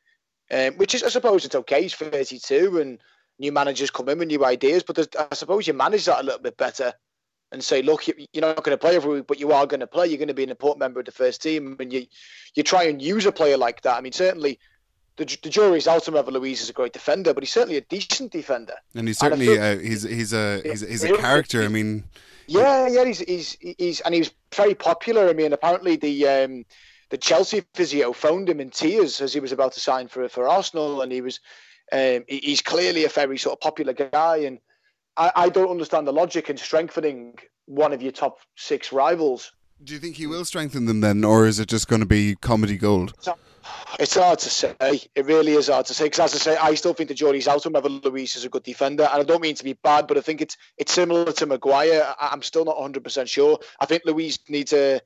um, 0.51 0.75
which 0.75 0.95
is, 0.95 1.03
I 1.03 1.11
suppose, 1.11 1.45
it's 1.45 1.55
okay. 1.55 1.83
He's 1.83 1.95
32, 1.95 2.81
and 2.81 2.99
new 3.39 3.53
managers 3.53 3.91
come 3.91 4.09
in 4.09 4.19
with 4.19 4.29
new 4.29 4.45
ideas, 4.45 4.83
but 4.83 5.15
I 5.19 5.35
suppose 5.35 5.67
you 5.67 5.75
manage 5.75 6.07
that 6.07 6.21
a 6.21 6.25
little 6.25 6.41
bit 6.41 6.57
better 6.57 6.95
and 7.53 7.63
say, 7.63 7.83
"Look, 7.83 8.09
you're 8.09 8.41
not 8.41 8.65
going 8.65 8.75
to 8.75 8.81
play 8.81 8.97
every 8.97 9.17
week, 9.17 9.27
but 9.27 9.39
you 9.39 9.53
are 9.53 9.67
going 9.67 9.81
to 9.81 9.87
play. 9.87 10.07
You're 10.07 10.19
going 10.19 10.29
to 10.29 10.35
be 10.35 10.45
an 10.45 10.51
important 10.51 10.81
member 10.81 11.01
of 11.01 11.07
the 11.07 11.13
first 11.13 11.43
team, 11.43 11.77
and 11.79 11.93
you 11.93 12.07
you 12.55 12.63
try 12.63 12.85
and 12.85 13.03
use 13.03 13.27
a 13.27 13.33
player 13.33 13.59
like 13.59 13.83
that. 13.83 13.99
I 13.99 14.01
mean, 14.01 14.13
certainly." 14.13 14.59
The, 15.19 15.39
the 15.43 15.51
jury's 15.51 15.87
out 15.87 16.09
on 16.09 16.15
whether 16.15 16.31
Luiz 16.31 16.63
is 16.63 16.71
a 16.71 16.73
great 16.73 16.93
defender, 16.93 17.35
but 17.35 17.43
he's 17.43 17.53
certainly 17.53 17.77
a 17.77 17.83
decent 17.83 18.33
defender. 18.33 18.75
And 18.95 19.09
he's 19.09 19.19
certainly 19.19 19.57
and 19.57 19.81
uh, 19.81 19.83
he's 19.83 20.05
he's 20.05 20.33
a 20.33 20.63
he's, 20.63 20.81
he's 20.81 21.05
a 21.05 21.17
character. 21.17 21.63
I 21.63 21.69
mean, 21.69 22.05
yeah, 22.47 22.87
yeah, 22.87 23.05
he's 23.05 23.19
he's 23.19 23.59
he's 23.61 24.01
and 24.01 24.15
he's 24.15 24.31
very 24.55 24.75
popular. 24.75 25.29
I 25.29 25.33
mean, 25.33 25.53
apparently 25.53 25.97
the 25.97 26.27
um, 26.29 26.65
the 27.11 27.19
Chelsea 27.19 27.65
physio 27.75 28.13
phoned 28.13 28.49
him 28.49 28.61
in 28.61 28.71
tears 28.71 29.21
as 29.21 29.35
he 29.35 29.41
was 29.41 29.53
about 29.53 29.73
to 29.73 29.81
sign 29.81 30.09
for 30.09 30.29
for 30.29 30.49
Arsenal, 30.49 31.03
and 31.03 31.11
he 31.11 31.21
was 31.21 31.41
um, 31.93 32.25
he's 32.29 32.63
clearly 32.63 33.05
a 33.05 33.09
very 33.09 33.39
sort 33.39 33.55
of 33.55 33.61
popular 33.61 33.93
guy, 33.93 34.39
and 34.39 34.61
I, 35.17 35.33
I 35.35 35.49
don't 35.49 35.71
understand 35.71 36.07
the 36.07 36.13
logic 36.13 36.49
in 36.49 36.57
strengthening 36.57 37.35
one 37.67 37.93
of 37.93 38.01
your 38.03 38.13
top 38.13 38.39
six 38.57 38.93
rivals. 38.93 39.53
Do 39.83 39.95
you 39.95 40.01
think 40.01 40.17
he 40.17 40.27
will 40.27 40.45
strengthen 40.45 40.87
them 40.87 41.01
then, 41.01 41.25
or 41.25 41.47
is 41.47 41.59
it 41.59 41.69
just 41.69 41.89
going 41.89 42.01
to 42.01 42.07
be 42.07 42.37
comedy 42.37 42.77
gold? 42.77 43.15
It's 43.99 44.15
hard 44.15 44.39
to 44.41 44.51
say. 44.51 44.77
It 44.81 45.27
really 45.27 45.53
is 45.53 45.69
hard 45.69 45.87
to 45.87 45.95
say 45.95 46.05
because, 46.05 46.35
as 46.35 46.47
I 46.47 46.53
say, 46.53 46.57
I 46.57 46.75
still 46.75 46.95
think 46.95 47.09
the 47.09 47.15
jury's 47.15 47.49
out 47.49 47.67
on 47.67 47.73
whether 47.73 47.89
Luiz 47.89 48.37
is 48.37 48.45
a 48.45 48.49
good 48.49 48.63
defender, 48.63 49.09
and 49.11 49.21
I 49.21 49.25
don't 49.25 49.43
mean 49.43 49.55
to 49.57 49.65
be 49.65 49.73
bad, 49.73 50.07
but 50.07 50.17
I 50.17 50.21
think 50.21 50.41
it's 50.41 50.57
it's 50.77 50.93
similar 50.93 51.33
to 51.33 51.47
Maguire. 51.47 52.15
I'm 52.21 52.43
still 52.43 52.65
not 52.65 52.77
100 52.77 53.03
percent 53.03 53.29
sure. 53.29 53.59
I 53.81 53.87
think 53.87 54.03
Luiz 54.05 54.39
needs 54.49 54.73
a 54.73 55.01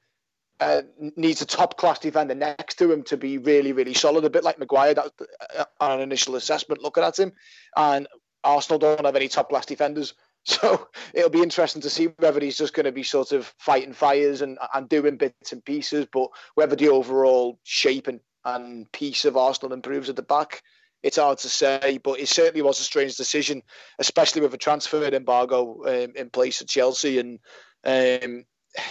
uh, 0.60 0.82
needs 1.16 1.42
a 1.42 1.46
top 1.46 1.76
class 1.76 1.98
defender 1.98 2.34
next 2.34 2.76
to 2.78 2.92
him 2.92 3.02
to 3.04 3.16
be 3.16 3.38
really 3.38 3.72
really 3.72 3.94
solid. 3.94 4.24
A 4.24 4.30
bit 4.30 4.44
like 4.44 4.58
Maguire 4.58 4.94
that, 4.94 5.12
uh, 5.58 5.64
on 5.80 5.92
an 5.92 6.00
initial 6.00 6.36
assessment 6.36 6.82
looking 6.82 7.04
at 7.04 7.18
him, 7.18 7.32
and 7.76 8.06
Arsenal 8.44 8.78
don't 8.78 9.04
have 9.04 9.16
any 9.16 9.28
top 9.28 9.48
class 9.48 9.66
defenders. 9.66 10.14
So 10.44 10.88
it'll 11.14 11.30
be 11.30 11.40
interesting 11.40 11.82
to 11.82 11.88
see 11.88 12.06
whether 12.18 12.40
he's 12.40 12.58
just 12.58 12.74
going 12.74 12.86
to 12.86 12.90
be 12.90 13.04
sort 13.04 13.30
of 13.30 13.54
fighting 13.60 13.92
fires 13.92 14.42
and, 14.42 14.58
and 14.74 14.88
doing 14.88 15.16
bits 15.16 15.52
and 15.52 15.64
pieces, 15.64 16.08
but 16.12 16.30
whether 16.56 16.74
the 16.74 16.88
overall 16.88 17.60
shape 17.62 18.08
and 18.08 18.18
and 18.44 18.90
piece 18.92 19.24
of 19.24 19.36
Arsenal 19.36 19.72
improves 19.72 20.08
at 20.08 20.16
the 20.16 20.22
back. 20.22 20.62
It's 21.02 21.16
hard 21.16 21.38
to 21.38 21.48
say, 21.48 21.98
but 22.02 22.20
it 22.20 22.28
certainly 22.28 22.62
was 22.62 22.78
a 22.78 22.84
strange 22.84 23.16
decision, 23.16 23.62
especially 23.98 24.40
with 24.40 24.54
a 24.54 24.58
transfer 24.58 25.04
embargo 25.04 25.82
um, 25.86 26.12
in 26.14 26.30
place 26.30 26.60
at 26.62 26.68
Chelsea. 26.68 27.18
And, 27.18 27.40
um, 27.84 28.44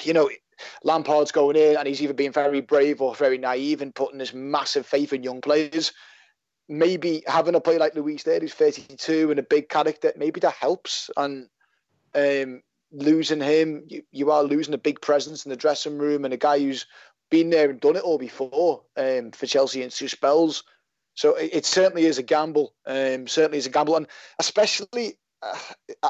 you 0.03 0.13
know, 0.13 0.29
Lampard's 0.83 1.31
going 1.31 1.55
in 1.55 1.77
and 1.77 1.87
he's 1.87 2.01
either 2.01 2.13
being 2.13 2.33
very 2.33 2.61
brave 2.61 3.01
or 3.01 3.15
very 3.15 3.37
naive 3.37 3.81
and 3.81 3.95
putting 3.95 4.17
this 4.17 4.33
massive 4.33 4.85
faith 4.85 5.13
in 5.13 5.23
young 5.23 5.41
players. 5.41 5.93
Maybe 6.67 7.23
having 7.27 7.55
a 7.55 7.61
player 7.61 7.79
like 7.79 7.95
Luiz 7.95 8.23
there 8.23 8.39
who's 8.39 8.53
32 8.53 9.31
and 9.31 9.39
a 9.39 9.43
big 9.43 9.69
character, 9.69 10.11
maybe 10.17 10.39
that 10.41 10.53
helps. 10.53 11.09
And 11.15 11.47
um, 12.13 12.61
losing 12.91 13.41
him, 13.41 13.83
you, 13.87 14.03
you 14.11 14.31
are 14.31 14.43
losing 14.43 14.73
a 14.73 14.79
big 14.79 15.01
presence 15.01 15.45
in 15.45 15.49
the 15.49 15.55
dressing 15.55 15.97
room 15.97 16.25
and 16.25 16.33
a 16.33 16.37
guy 16.37 16.59
who's 16.59 16.85
been 17.31 17.49
there 17.49 17.71
and 17.71 17.79
done 17.79 17.95
it 17.95 18.03
all 18.03 18.19
before 18.19 18.83
um, 18.97 19.31
for 19.31 19.47
Chelsea 19.47 19.81
in 19.81 19.89
two 19.89 20.07
spells. 20.07 20.63
So 21.15 21.35
it, 21.35 21.49
it 21.53 21.65
certainly 21.65 22.05
is 22.05 22.19
a 22.19 22.23
gamble. 22.23 22.75
Um, 22.85 23.27
certainly 23.27 23.57
is 23.57 23.65
a 23.65 23.71
gamble, 23.71 23.95
and 23.95 24.07
especially. 24.37 25.17
Uh, 25.41 25.57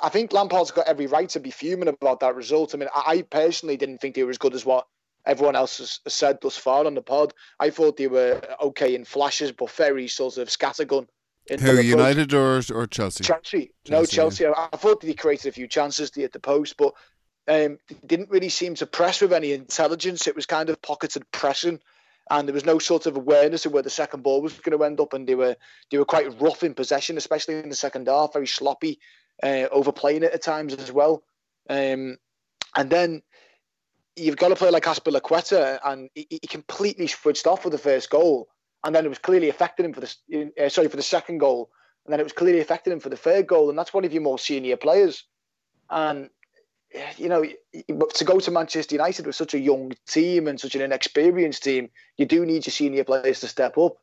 I 0.03 0.09
think 0.09 0.34
Lampard's 0.34 0.72
got 0.72 0.89
every 0.89 1.07
right 1.07 1.30
to 1.30 1.39
be 1.39 1.51
fuming 1.51 1.88
about 1.88 2.19
that 2.19 2.36
result. 2.36 2.76
I 2.76 2.78
mean, 2.78 2.89
I 2.93 3.22
personally 3.22 3.78
didn't 3.78 3.99
think 3.99 4.13
they 4.13 4.24
were 4.24 4.30
as 4.30 4.38
good 4.38 4.53
as 4.53 4.65
what 4.65 4.88
everyone 5.26 5.55
else 5.55 5.78
has 5.78 5.99
said 6.13 6.39
thus 6.41 6.57
far 6.57 6.86
on 6.86 6.95
the 6.95 7.01
pod. 7.01 7.34
I 7.57 7.69
thought 7.69 7.95
they 7.95 8.07
were 8.07 8.41
okay 8.61 8.93
in 8.93 9.05
flashes, 9.05 9.53
but 9.53 9.72
very 9.72 10.09
sort 10.09 10.38
of 10.38 10.49
scattergun. 10.49 11.07
Who 11.49 11.82
United 11.82 12.34
or 12.34 12.61
or 12.74 12.88
Chelsea? 12.88 13.24
Chelsea. 13.24 13.72
Chelsea 13.86 13.91
no, 13.91 14.05
Chelsea. 14.05 14.43
Yeah. 14.43 14.67
I 14.72 14.78
thought 14.78 15.01
they 15.01 15.13
created 15.13 15.49
a 15.49 15.51
few 15.51 15.67
chances 15.67 16.11
at 16.17 16.32
the 16.32 16.39
post, 16.39 16.78
but 16.78 16.93
um, 17.52 17.80
didn't 18.06 18.30
really 18.30 18.47
seem 18.47 18.76
to 18.76 18.86
press 18.86 19.20
with 19.20 19.34
any 19.34 19.52
intelligence. 19.52 20.26
It 20.26 20.38
was 20.38 20.45
kind 20.45 20.70
of 20.70 20.82
pocketed 20.82 21.30
pressing, 21.32 21.82
and 22.30 22.47
there 22.47 22.54
was 22.54 22.66
no 22.66 22.80
sort 22.80 23.08
of 23.08 23.18
awareness 23.18 23.66
of 23.66 23.74
where 23.74 23.84
the 23.84 23.89
second 23.89 24.24
ball 24.24 24.41
was 24.41 24.58
going 24.60 24.78
to 24.78 24.86
end 24.86 25.02
up. 25.02 25.12
And 25.12 25.28
they 25.28 25.36
were 25.36 25.58
they 25.89 25.97
were 25.97 26.06
quite 26.06 26.39
rough 26.39 26.64
in 26.64 26.74
possession, 26.74 27.18
especially 27.18 27.56
in 27.56 27.68
the 27.68 27.76
second 27.76 28.08
half, 28.08 28.34
very 28.34 28.47
sloppy, 28.47 28.99
uh, 29.43 29.68
overplaying 29.70 30.24
it 30.24 30.32
at 30.32 30.41
times 30.41 30.74
as 30.74 30.93
well. 30.93 31.24
Um, 31.70 32.18
and 32.74 32.89
then 32.89 33.22
you've 34.16 34.38
got 34.38 34.47
to 34.47 34.56
play 34.56 34.72
like 34.72 34.86
Azpilicueta, 34.86 35.80
and 35.84 36.10
he, 36.16 36.28
he, 36.30 36.47
completely 36.47 37.08
switched 37.08 37.47
off 37.47 37.64
for 37.64 37.70
the 37.70 37.78
first 37.78 38.10
goal, 38.10 38.47
and 38.86 38.95
then 38.95 39.06
it 39.06 39.10
was 39.10 39.20
clearly 39.20 39.49
affecting 39.49 39.86
him 39.86 39.93
for 39.93 39.99
the 39.99 40.52
uh, 40.58 40.70
sorry 40.70 40.88
for 40.88 40.95
the 40.95 41.04
second 41.04 41.39
goal, 41.39 41.70
and 42.06 42.14
then 42.14 42.22
it 42.22 42.24
was 42.24 42.32
clearly 42.32 42.62
affecting 42.62 42.93
him 42.93 43.02
for 43.02 43.10
the 43.10 43.18
third 43.18 43.45
goal, 43.45 43.70
and 43.70 43.78
that's 43.78 43.93
one 43.93 44.06
of 44.06 44.14
your 44.14 44.22
more 44.22 44.39
senior 44.39 44.78
players. 44.78 45.26
And 45.89 46.30
you 47.18 47.30
know, 47.30 47.44
to 47.44 48.26
go 48.26 48.39
to 48.39 48.52
Manchester 48.52 48.96
United 48.96 49.26
with 49.26 49.36
such 49.36 49.54
a 49.54 49.60
young 49.60 49.94
team 50.08 50.48
and 50.48 50.60
such 50.60 50.76
an 50.76 50.82
inexperienced 50.82 51.64
team, 51.64 51.89
you 52.18 52.26
do 52.26 52.46
need 52.46 52.66
your 52.66 52.72
senior 52.72 53.04
players 53.04 53.39
to 53.42 53.48
step 53.48 53.78
up. 53.78 53.98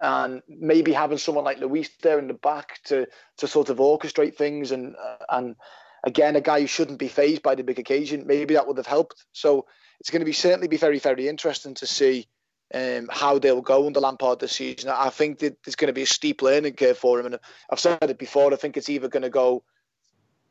And 0.00 0.42
maybe 0.48 0.92
having 0.92 1.18
someone 1.18 1.44
like 1.44 1.58
Luiz 1.58 1.88
there 2.02 2.18
in 2.18 2.28
the 2.28 2.34
back 2.34 2.80
to 2.86 3.06
to 3.38 3.46
sort 3.46 3.70
of 3.70 3.78
orchestrate 3.78 4.34
things 4.34 4.72
and 4.72 4.96
and 5.30 5.56
again 6.02 6.36
a 6.36 6.40
guy 6.40 6.60
who 6.60 6.66
shouldn't 6.66 6.98
be 6.98 7.08
fazed 7.08 7.42
by 7.42 7.54
the 7.54 7.62
big 7.62 7.78
occasion, 7.78 8.26
maybe 8.26 8.54
that 8.54 8.66
would 8.66 8.76
have 8.76 8.86
helped. 8.86 9.24
So 9.32 9.66
it's 10.00 10.10
going 10.10 10.20
to 10.20 10.26
be 10.26 10.32
certainly 10.32 10.68
be 10.68 10.76
very 10.76 10.98
very 10.98 11.28
interesting 11.28 11.74
to 11.74 11.86
see 11.86 12.26
um, 12.74 13.08
how 13.10 13.38
they'll 13.38 13.62
go 13.62 13.86
under 13.86 14.00
Lampard 14.00 14.40
this 14.40 14.52
season. 14.52 14.90
I 14.90 15.10
think 15.10 15.38
that 15.38 15.62
there's 15.64 15.76
going 15.76 15.88
to 15.88 15.94
be 15.94 16.02
a 16.02 16.06
steep 16.06 16.42
learning 16.42 16.74
curve 16.74 16.98
for 16.98 17.20
him, 17.20 17.26
and 17.26 17.38
I've 17.70 17.80
said 17.80 18.02
it 18.02 18.18
before. 18.18 18.52
I 18.52 18.56
think 18.56 18.76
it's 18.76 18.88
either 18.88 19.08
going 19.08 19.22
to 19.22 19.30
go 19.30 19.62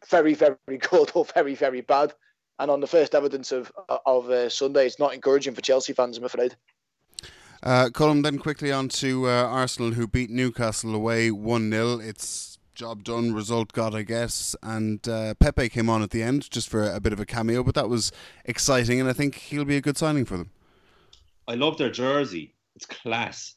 very, 0.07 0.33
very 0.33 0.57
good 0.89 1.11
or 1.13 1.25
very, 1.25 1.55
very 1.55 1.81
bad. 1.81 2.13
And 2.59 2.69
on 2.69 2.79
the 2.79 2.87
first 2.87 3.15
evidence 3.15 3.51
of 3.51 3.71
of 4.05 4.29
uh, 4.29 4.47
Sunday, 4.49 4.85
it's 4.85 4.99
not 4.99 5.13
encouraging 5.13 5.55
for 5.55 5.61
Chelsea 5.61 5.93
fans, 5.93 6.17
I'm 6.17 6.23
afraid. 6.23 6.55
Uh, 7.63 7.89
Colm, 7.89 8.23
then 8.23 8.37
quickly 8.37 8.71
on 8.71 8.89
to 8.89 9.27
uh, 9.27 9.31
Arsenal, 9.31 9.91
who 9.93 10.05
beat 10.05 10.29
Newcastle 10.29 10.93
away 10.93 11.31
1 11.31 11.71
0. 11.71 11.99
It's 11.99 12.59
job 12.75 13.03
done, 13.03 13.33
result 13.33 13.71
got, 13.71 13.95
I 13.95 14.03
guess. 14.03 14.55
And 14.61 15.07
uh, 15.07 15.33
Pepe 15.35 15.69
came 15.69 15.89
on 15.89 16.03
at 16.03 16.11
the 16.11 16.21
end 16.21 16.49
just 16.51 16.69
for 16.69 16.83
a 16.83 16.99
bit 16.99 17.13
of 17.13 17.19
a 17.19 17.25
cameo, 17.25 17.63
but 17.63 17.75
that 17.75 17.89
was 17.89 18.11
exciting, 18.45 18.99
and 18.99 19.09
I 19.09 19.13
think 19.13 19.35
he'll 19.35 19.65
be 19.65 19.77
a 19.77 19.81
good 19.81 19.97
signing 19.97 20.25
for 20.25 20.37
them. 20.37 20.51
I 21.47 21.55
love 21.55 21.77
their 21.77 21.91
jersey, 21.91 22.53
it's 22.75 22.85
class. 22.85 23.55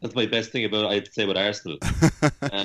That's 0.00 0.14
my 0.14 0.26
best 0.26 0.50
thing 0.50 0.64
about 0.64 0.86
I'd 0.86 1.12
say 1.12 1.24
about 1.24 1.36
Arsenal. 1.36 1.78
uh, 2.42 2.64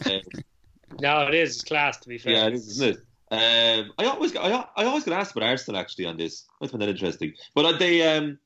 No, 1.00 1.28
it 1.28 1.36
is 1.36 1.62
class 1.62 1.98
to 1.98 2.10
be 2.10 2.18
fair. 2.18 2.34
Yeah, 2.34 2.48
it 2.48 2.54
is, 2.54 2.68
isn't 2.70 2.98
it? 2.98 3.07
Um, 3.30 3.92
I 3.98 4.06
always, 4.06 4.36
I, 4.36 4.66
I 4.76 4.86
always 4.86 5.04
get 5.04 5.14
asked 5.14 5.36
about 5.36 5.50
Arsenal 5.50 5.80
actually 5.80 6.06
on 6.06 6.18
this. 6.18 6.46
I 6.62 6.68
find 6.68 6.82
that 6.82 6.90
interesting. 6.90 7.34
But 7.54 7.66
uh, 7.66 7.78
they, 7.78 8.16
um, 8.16 8.40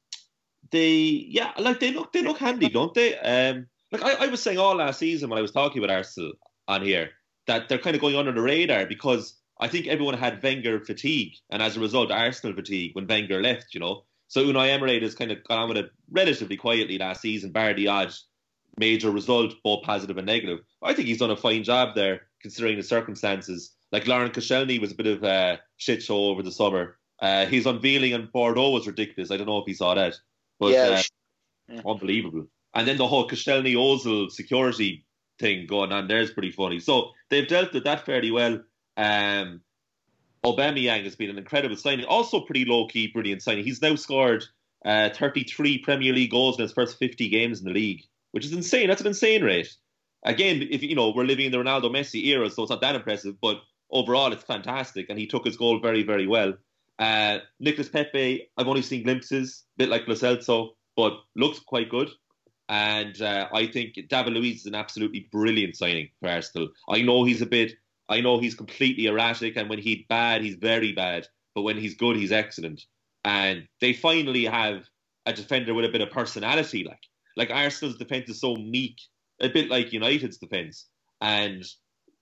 they, 0.72 0.92
yeah, 1.30 1.52
like 1.58 1.80
they 1.80 1.92
look, 1.92 2.12
they 2.14 2.24
look 2.24 2.40
handy, 2.40 2.70
don't 2.70 2.94
they? 2.94 3.18
Um, 3.18 3.68
like 3.92 4.04
I, 4.04 4.26
I 4.26 4.28
was 4.28 4.42
saying 4.42 4.58
all 4.58 4.76
last 4.76 5.00
season 5.00 5.30
when 5.30 5.38
I 5.38 5.42
was 5.42 5.52
talking 5.52 5.84
about 5.84 5.96
Arsenal 5.96 6.34
on 6.68 6.82
here 6.82 7.12
that 7.48 7.70
they're 7.70 7.78
kind 7.78 7.96
of 7.96 8.02
going 8.02 8.16
under 8.16 8.32
the 8.32 8.42
radar 8.42 8.86
because 8.86 9.36
I 9.60 9.68
think 9.68 9.88
everyone 9.88 10.18
had 10.18 10.42
Wenger 10.42 10.80
fatigue, 10.80 11.34
and 11.50 11.62
as 11.62 11.78
a 11.78 11.80
result, 11.80 12.12
Arsenal 12.12 12.56
fatigue 12.56 12.96
when 12.96 13.08
Wenger 13.08 13.42
left. 13.42 13.74
You 13.74 13.80
know, 13.80 14.06
so 14.28 14.44
Unai 14.44 14.70
Emery 14.70 15.00
has 15.02 15.16
kind 15.16 15.32
of 15.32 15.44
gone 15.44 15.60
on 15.60 15.68
with 15.70 15.78
it 15.78 15.92
relatively 16.10 16.58
quietly 16.58 16.98
last 16.98 17.22
season, 17.22 17.52
bar 17.52 17.74
the 17.74 17.88
odd 17.88 18.14
major 18.78 19.12
result, 19.12 19.54
both 19.64 19.84
positive 19.84 20.18
and 20.18 20.26
negative. 20.26 20.60
I 20.82 20.94
think 20.94 21.08
he's 21.08 21.20
done 21.20 21.32
a 21.32 21.36
fine 21.36 21.64
job 21.64 21.96
there 21.96 22.22
considering 22.42 22.78
the 22.78 22.84
circumstances. 22.84 23.72
Like 23.92 24.08
Laurent 24.08 24.34
Koscielny 24.34 24.80
was 24.80 24.92
a 24.92 24.96
bit 24.96 25.08
of 25.08 25.24
a 25.24 25.60
shit 25.78 26.04
show 26.04 26.26
over 26.26 26.44
the 26.44 26.52
summer. 26.52 26.98
Uh, 27.22 27.46
his 27.46 27.66
unveiling 27.66 28.14
in 28.14 28.30
Bordeaux 28.32 28.72
was 28.72 28.88
ridiculous. 28.88 29.32
I 29.32 29.38
don't 29.38 29.48
know 29.48 29.60
if 29.60 29.68
he 29.68 29.74
saw 29.74 29.94
that, 29.96 30.16
but 30.60 30.72
yeah. 30.72 31.02
Uh, 31.70 31.90
unbelievable. 31.90 32.48
And 32.74 32.88
then 32.88 32.98
the 32.98 33.08
whole 33.08 33.28
Koscielny 33.28 33.76
Ozil 33.76 34.32
security 34.32 35.06
thing 35.40 35.68
going 35.68 35.92
on 35.92 36.08
there 36.08 36.22
is 36.22 36.32
pretty 36.32 36.52
funny. 36.52 36.80
So 36.80 37.12
they've 37.30 37.48
dealt 37.48 37.74
with 37.74 37.84
that 37.84 38.06
fairly 38.06 38.32
well. 38.32 38.62
Um, 38.98 39.62
Aubameyang 40.44 41.04
has 41.04 41.16
been 41.16 41.30
an 41.30 41.38
incredible 41.38 41.76
signing. 41.76 42.06
Also, 42.06 42.42
pretty 42.42 42.66
low 42.66 42.88
key, 42.88 43.08
brilliant 43.08 43.44
signing. 43.44 43.64
He's 43.64 43.82
now 43.82 43.96
scored 43.96 44.46
uh, 44.84 45.10
33 45.10 45.80
Premier 45.80 46.14
League 46.14 46.32
goals 46.32 46.58
in 46.58 46.64
his 46.64 46.74
first 46.74 46.98
50 46.98 47.30
games 47.30 47.60
in 47.60 47.66
the 47.66 47.74
league, 47.74 48.04
which 48.32 48.46
is 48.46 48.54
insane. 48.54 48.88
That's 48.88 49.02
an 49.02 49.08
insane 49.08 49.44
rate. 49.44 49.76
Again, 50.24 50.68
if 50.70 50.82
you 50.84 50.96
know 50.96 51.12
we're 51.16 51.26
living 51.26 51.48
in 51.48 51.52
the 51.52 51.58
Ronaldo 51.58 51.92
Messi 51.92 52.26
era, 52.28 52.50
so 52.50 52.64
it's 52.64 52.70
not 52.70 52.82
that 52.82 52.96
impressive, 52.96 53.36
but 53.42 53.58
overall 53.92 54.32
it's 54.34 54.44
fantastic. 54.44 55.08
And 55.10 55.20
he 55.20 55.28
took 55.28 55.46
his 55.46 55.58
goal 55.58 55.80
very, 55.80 56.04
very 56.04 56.28
well. 56.28 56.54
Uh, 57.00 57.40
Nicolas 57.60 57.90
Pepe, 57.90 58.50
I've 58.58 58.68
only 58.68 58.82
seen 58.82 59.04
glimpses, 59.04 59.64
a 59.76 59.84
bit 59.84 59.90
like 59.90 60.08
Lo 60.08 60.70
but 60.96 61.14
looks 61.36 61.60
quite 61.60 61.90
good. 61.90 62.10
And 62.70 63.22
uh, 63.22 63.50
I 63.54 63.68
think 63.68 63.96
David 64.10 64.34
Luiz 64.34 64.62
is 64.62 64.66
an 64.66 64.76
absolutely 64.76 65.28
brilliant 65.32 65.76
signing 65.76 66.10
for 66.20 66.30
Arsenal. 66.30 66.70
I 66.88 67.02
know 67.02 67.24
he's 67.24 67.42
a 67.42 67.46
bit 67.46 67.74
I 68.12 68.20
know 68.20 68.40
he's 68.40 68.56
completely 68.56 69.06
erratic, 69.06 69.56
and 69.56 69.70
when 69.70 69.80
he's 69.80 70.04
bad, 70.10 70.42
he's 70.42 70.56
very 70.56 70.92
bad. 70.92 71.28
But 71.56 71.62
when 71.62 71.78
he's 71.78 71.96
good, 71.96 72.18
he's 72.18 72.34
excellent. 72.34 72.84
And 73.24 73.68
they 73.80 73.94
finally 73.94 74.46
have 74.46 74.84
a 75.26 75.32
defender 75.32 75.74
with 75.74 75.86
a 75.86 75.90
bit 75.90 76.02
of 76.02 76.12
personality. 76.12 76.84
Like 76.84 77.00
like 77.38 77.50
Arsenal's 77.50 77.98
defense 77.98 78.30
is 78.30 78.42
so 78.42 78.56
meek, 78.56 78.98
a 79.40 79.48
bit 79.48 79.70
like 79.70 79.94
United's 79.94 80.38
defense. 80.38 80.88
And 81.22 81.64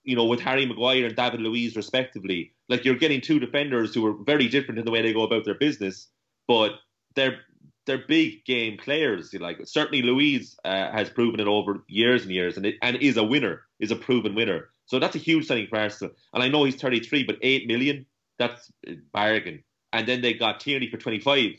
you 0.04 0.16
know, 0.16 0.24
with 0.24 0.40
Harry 0.40 0.66
Maguire 0.66 1.06
and 1.06 1.16
David 1.16 1.40
Luiz 1.40 1.76
respectively, 1.76 2.52
like 2.68 2.84
you're 2.84 2.94
getting 2.96 3.20
two 3.20 3.38
defenders 3.38 3.94
who 3.94 4.06
are 4.06 4.14
very 4.24 4.48
different 4.48 4.78
in 4.78 4.84
the 4.84 4.90
way 4.90 5.02
they 5.02 5.12
go 5.12 5.22
about 5.22 5.44
their 5.44 5.54
business, 5.54 6.08
but 6.46 6.72
they're 7.14 7.40
they're 7.86 8.06
big 8.06 8.44
game 8.44 8.78
players. 8.78 9.32
You 9.32 9.40
like 9.40 9.58
certainly 9.64 10.02
Luiz 10.02 10.56
uh, 10.64 10.90
has 10.92 11.10
proven 11.10 11.40
it 11.40 11.46
over 11.46 11.82
years 11.88 12.22
and 12.22 12.30
years, 12.30 12.56
and 12.56 12.66
it, 12.66 12.76
and 12.82 12.96
is 12.96 13.16
a 13.16 13.24
winner, 13.24 13.62
is 13.78 13.90
a 13.90 13.96
proven 13.96 14.34
winner. 14.34 14.68
So 14.86 14.98
that's 14.98 15.14
a 15.14 15.20
huge 15.20 15.46
signing 15.46 15.68
for 15.68 15.78
Arsenal. 15.78 16.14
And 16.34 16.42
I 16.42 16.48
know 16.48 16.64
he's 16.64 16.74
33, 16.74 17.22
but 17.22 17.38
8 17.42 17.68
million, 17.68 18.06
that's 18.40 18.72
bargain. 19.12 19.62
And 19.92 20.06
then 20.06 20.20
they 20.20 20.34
got 20.34 20.58
Tierney 20.58 20.90
for 20.90 20.96
25 20.96 21.52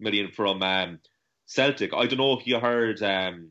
million 0.00 0.32
from 0.32 0.62
um, 0.62 0.98
Celtic. 1.46 1.94
I 1.94 2.06
don't 2.06 2.18
know 2.18 2.38
if 2.38 2.46
you 2.46 2.58
heard 2.58 3.00
um, 3.02 3.50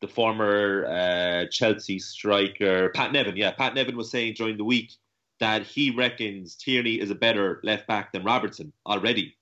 the 0.00 0.08
former 0.08 0.86
uh, 0.86 1.46
Chelsea 1.50 1.98
striker, 1.98 2.90
Pat 2.90 3.12
Nevin. 3.12 3.36
Yeah, 3.36 3.50
Pat 3.52 3.74
Nevin 3.74 3.96
was 3.96 4.10
saying 4.10 4.34
during 4.34 4.56
the 4.56 4.64
week 4.64 4.92
that 5.40 5.62
he 5.62 5.90
reckons 5.90 6.56
Tierney 6.56 7.00
is 7.00 7.10
a 7.10 7.14
better 7.14 7.60
left 7.62 7.86
back 7.86 8.12
than 8.12 8.24
Robertson 8.24 8.72
already, 8.86 9.36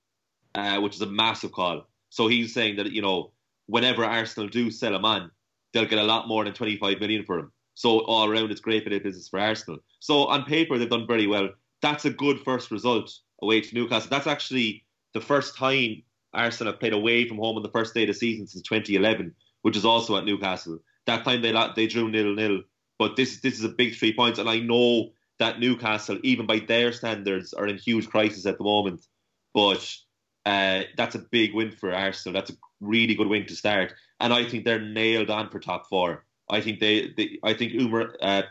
uh, 0.55 0.79
which 0.79 0.95
is 0.95 1.01
a 1.01 1.07
massive 1.07 1.51
call. 1.51 1.87
So 2.09 2.27
he's 2.27 2.53
saying 2.53 2.77
that, 2.77 2.91
you 2.91 3.01
know, 3.01 3.31
whenever 3.67 4.03
Arsenal 4.03 4.49
do 4.49 4.71
sell 4.71 4.95
him 4.95 5.05
on, 5.05 5.31
they'll 5.73 5.85
get 5.85 5.99
a 5.99 6.03
lot 6.03 6.27
more 6.27 6.43
than 6.43 6.53
25 6.53 6.99
million 6.99 7.23
for 7.25 7.39
him. 7.39 7.51
So 7.73 7.99
all 7.99 8.29
around, 8.29 8.51
it's 8.51 8.61
great 8.61 8.83
bit 8.83 8.93
of 8.93 9.03
business 9.03 9.27
for 9.27 9.39
Arsenal. 9.39 9.79
So 9.99 10.25
on 10.25 10.45
paper, 10.45 10.77
they've 10.77 10.89
done 10.89 11.05
very 11.05 11.27
well. 11.27 11.49
That's 11.81 12.05
a 12.05 12.09
good 12.09 12.39
first 12.39 12.71
result 12.71 13.11
away 13.41 13.61
to 13.61 13.75
Newcastle. 13.75 14.09
That's 14.09 14.25
actually 14.25 14.83
the 15.13 15.21
first 15.21 15.55
time 15.55 16.01
Arsenal 16.33 16.73
have 16.73 16.79
played 16.79 16.93
away 16.93 17.27
from 17.27 17.37
home 17.37 17.57
on 17.57 17.63
the 17.63 17.69
first 17.69 17.93
day 17.93 18.03
of 18.03 18.07
the 18.07 18.13
season 18.13 18.47
since 18.47 18.63
2011, 18.63 19.33
which 19.61 19.77
is 19.77 19.85
also 19.85 20.17
at 20.17 20.25
Newcastle. 20.25 20.79
That 21.05 21.23
time 21.23 21.41
they 21.41 21.53
they 21.75 21.87
drew 21.87 22.09
nil 22.09 22.35
nil, 22.35 22.61
but 22.99 23.15
this 23.15 23.41
this 23.41 23.57
is 23.57 23.63
a 23.63 23.69
big 23.69 23.95
three 23.95 24.13
points, 24.13 24.39
and 24.39 24.49
I 24.49 24.59
know 24.59 25.11
that 25.39 25.59
Newcastle, 25.59 26.19
even 26.23 26.45
by 26.45 26.59
their 26.59 26.91
standards, 26.91 27.53
are 27.53 27.67
in 27.67 27.77
huge 27.77 28.09
crisis 28.09 28.45
at 28.45 28.57
the 28.57 28.63
moment. 28.63 29.05
But 29.53 29.95
uh, 30.45 30.83
that's 30.95 31.15
a 31.15 31.19
big 31.19 31.53
win 31.53 31.71
for 31.71 31.93
Arsenal. 31.93 32.33
That's 32.33 32.51
a 32.51 32.57
really 32.81 33.15
good 33.15 33.27
win 33.27 33.45
to 33.47 33.55
start, 33.55 33.93
and 34.19 34.33
I 34.33 34.45
think 34.45 34.65
they're 34.65 34.79
nailed 34.79 35.29
on 35.29 35.49
for 35.49 35.59
top 35.59 35.87
four. 35.89 36.25
I 36.49 36.61
think 36.61 36.79
they, 36.79 37.13
they 37.15 37.39
I 37.43 37.53
think 37.53 37.73
Umar, 37.73 38.15
uh, 38.21 38.43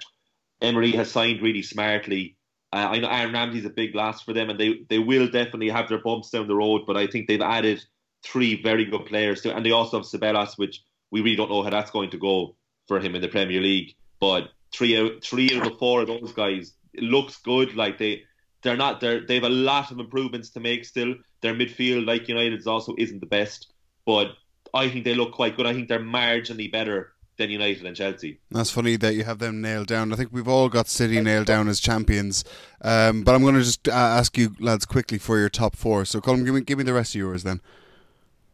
Emery 0.61 0.93
has 0.93 1.11
signed 1.11 1.43
really 1.43 1.63
smartly. 1.63 2.37
Uh, 2.73 2.89
I 2.91 2.99
know 2.99 3.09
Aaron 3.09 3.33
Ramsey's 3.33 3.65
a 3.65 3.71
big 3.71 3.95
loss 3.95 4.23
for 4.23 4.33
them, 4.33 4.51
and 4.51 4.59
they 4.61 4.81
they 4.89 4.99
will 4.99 5.27
definitely 5.27 5.71
have 5.71 5.89
their 5.89 6.03
bumps 6.03 6.31
down 6.31 6.49
the 6.49 6.55
road. 6.55 6.83
But 6.87 6.97
I 6.97 7.07
think 7.07 7.27
they've 7.27 7.41
added 7.41 7.85
three 8.23 8.61
very 8.63 8.85
good 8.85 9.07
players 9.07 9.43
to, 9.43 9.55
and 9.55 9.65
they 9.65 9.71
also 9.71 9.99
have 9.99 10.07
Ceballos, 10.07 10.59
which 10.59 10.83
we 11.17 11.23
really 11.23 11.37
don't 11.37 11.51
know 11.51 11.63
how 11.63 11.71
that's 11.71 11.91
going 11.91 12.11
to 12.11 12.19
go 12.19 12.57
for 12.87 13.01
him 13.01 13.15
in 13.15 13.23
the 13.23 13.29
Premier 13.29 13.61
League. 13.61 13.95
But 14.21 14.51
three 14.73 14.99
out 14.99 15.25
three 15.25 15.57
out 15.57 15.67
of 15.67 15.79
four 15.79 16.03
of 16.03 16.09
those 16.09 16.33
guys 16.33 16.75
it 16.93 17.03
looks 17.03 17.39
good. 17.39 17.75
Like 17.75 17.99
they 17.99 18.25
they're 18.63 18.77
not 18.77 19.01
they 19.01 19.21
they 19.21 19.35
have 19.37 19.45
a 19.45 19.49
lot 19.49 19.91
of 19.91 19.99
improvements 19.99 20.51
to 20.51 20.61
make 20.61 20.85
still. 20.85 21.15
Their 21.41 21.55
midfield, 21.55 22.07
like 22.07 22.29
United's, 22.29 22.67
also 22.67 22.95
isn't 22.99 23.21
the 23.21 23.27
best, 23.27 23.73
but 24.05 24.33
I 24.75 24.89
think 24.89 25.05
they 25.05 25.15
look 25.15 25.33
quite 25.33 25.57
good. 25.57 25.67
I 25.67 25.73
think 25.75 25.89
they're 25.89 26.01
marginally 26.01 26.71
better 26.71 27.13
than 27.37 27.51
United 27.51 27.85
and 27.85 27.95
Chelsea. 27.95 28.41
That's 28.51 28.71
funny 28.71 28.97
that 28.97 29.15
you 29.15 29.25
have 29.25 29.39
them 29.39 29.61
nailed 29.61 29.87
down. 29.87 30.13
I 30.13 30.17
think 30.17 30.31
we've 30.33 30.49
all 30.49 30.71
got 30.71 30.89
City 30.89 31.21
nailed 31.21 31.47
down 31.47 31.69
as 31.69 31.81
champions. 31.81 32.45
Um, 32.81 33.23
but 33.23 33.35
I'm 33.35 33.43
going 33.43 33.55
to 33.55 33.63
just 33.63 33.87
uh, 33.89 33.93
ask 33.93 34.39
you 34.39 34.57
lads 34.59 34.87
quickly 34.87 35.19
for 35.19 35.39
your 35.39 35.51
top 35.51 35.77
four. 35.77 36.07
So, 36.07 36.21
Colm, 36.21 36.45
give 36.45 36.55
me 36.55 36.63
give 36.63 36.79
me 36.79 36.85
the 36.85 36.95
rest 36.95 37.15
of 37.15 37.19
yours 37.19 37.43
then. 37.43 37.61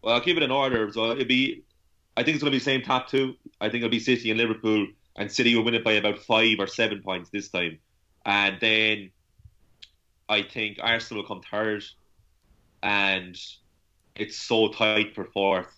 Well, 0.03 0.15
I'll 0.15 0.21
keep 0.21 0.37
it 0.37 0.43
in 0.43 0.51
order. 0.51 0.93
So 0.93 1.13
it'll 1.13 1.25
be, 1.25 1.63
I 2.17 2.23
think 2.23 2.35
it's 2.35 2.43
going 2.43 2.53
to 2.53 2.57
be 2.57 2.59
the 2.59 2.65
same 2.65 2.83
top 2.83 3.09
two. 3.09 3.35
I 3.61 3.69
think 3.69 3.83
it'll 3.83 3.91
be 3.91 4.01
City 4.01 4.31
and 4.31 4.39
Liverpool, 4.39 4.87
and 5.17 5.31
City 5.31 5.55
will 5.55 5.65
win 5.65 5.75
it 5.75 5.85
by 5.85 5.93
about 5.93 6.19
five 6.19 6.57
or 6.59 6.67
seven 6.67 7.03
points 7.03 7.31
this 7.31 7.49
time. 7.49 7.79
And 8.27 8.59
then 8.61 9.11
I 10.29 10.43
think 10.43 10.79
Arsenal 10.81 11.23
will 11.23 11.29
come 11.29 11.43
third, 11.51 11.85
and 12.83 13.37
it's 14.15 14.37
so 14.37 14.69
tight 14.69 15.15
for 15.15 15.25
fourth. 15.25 15.73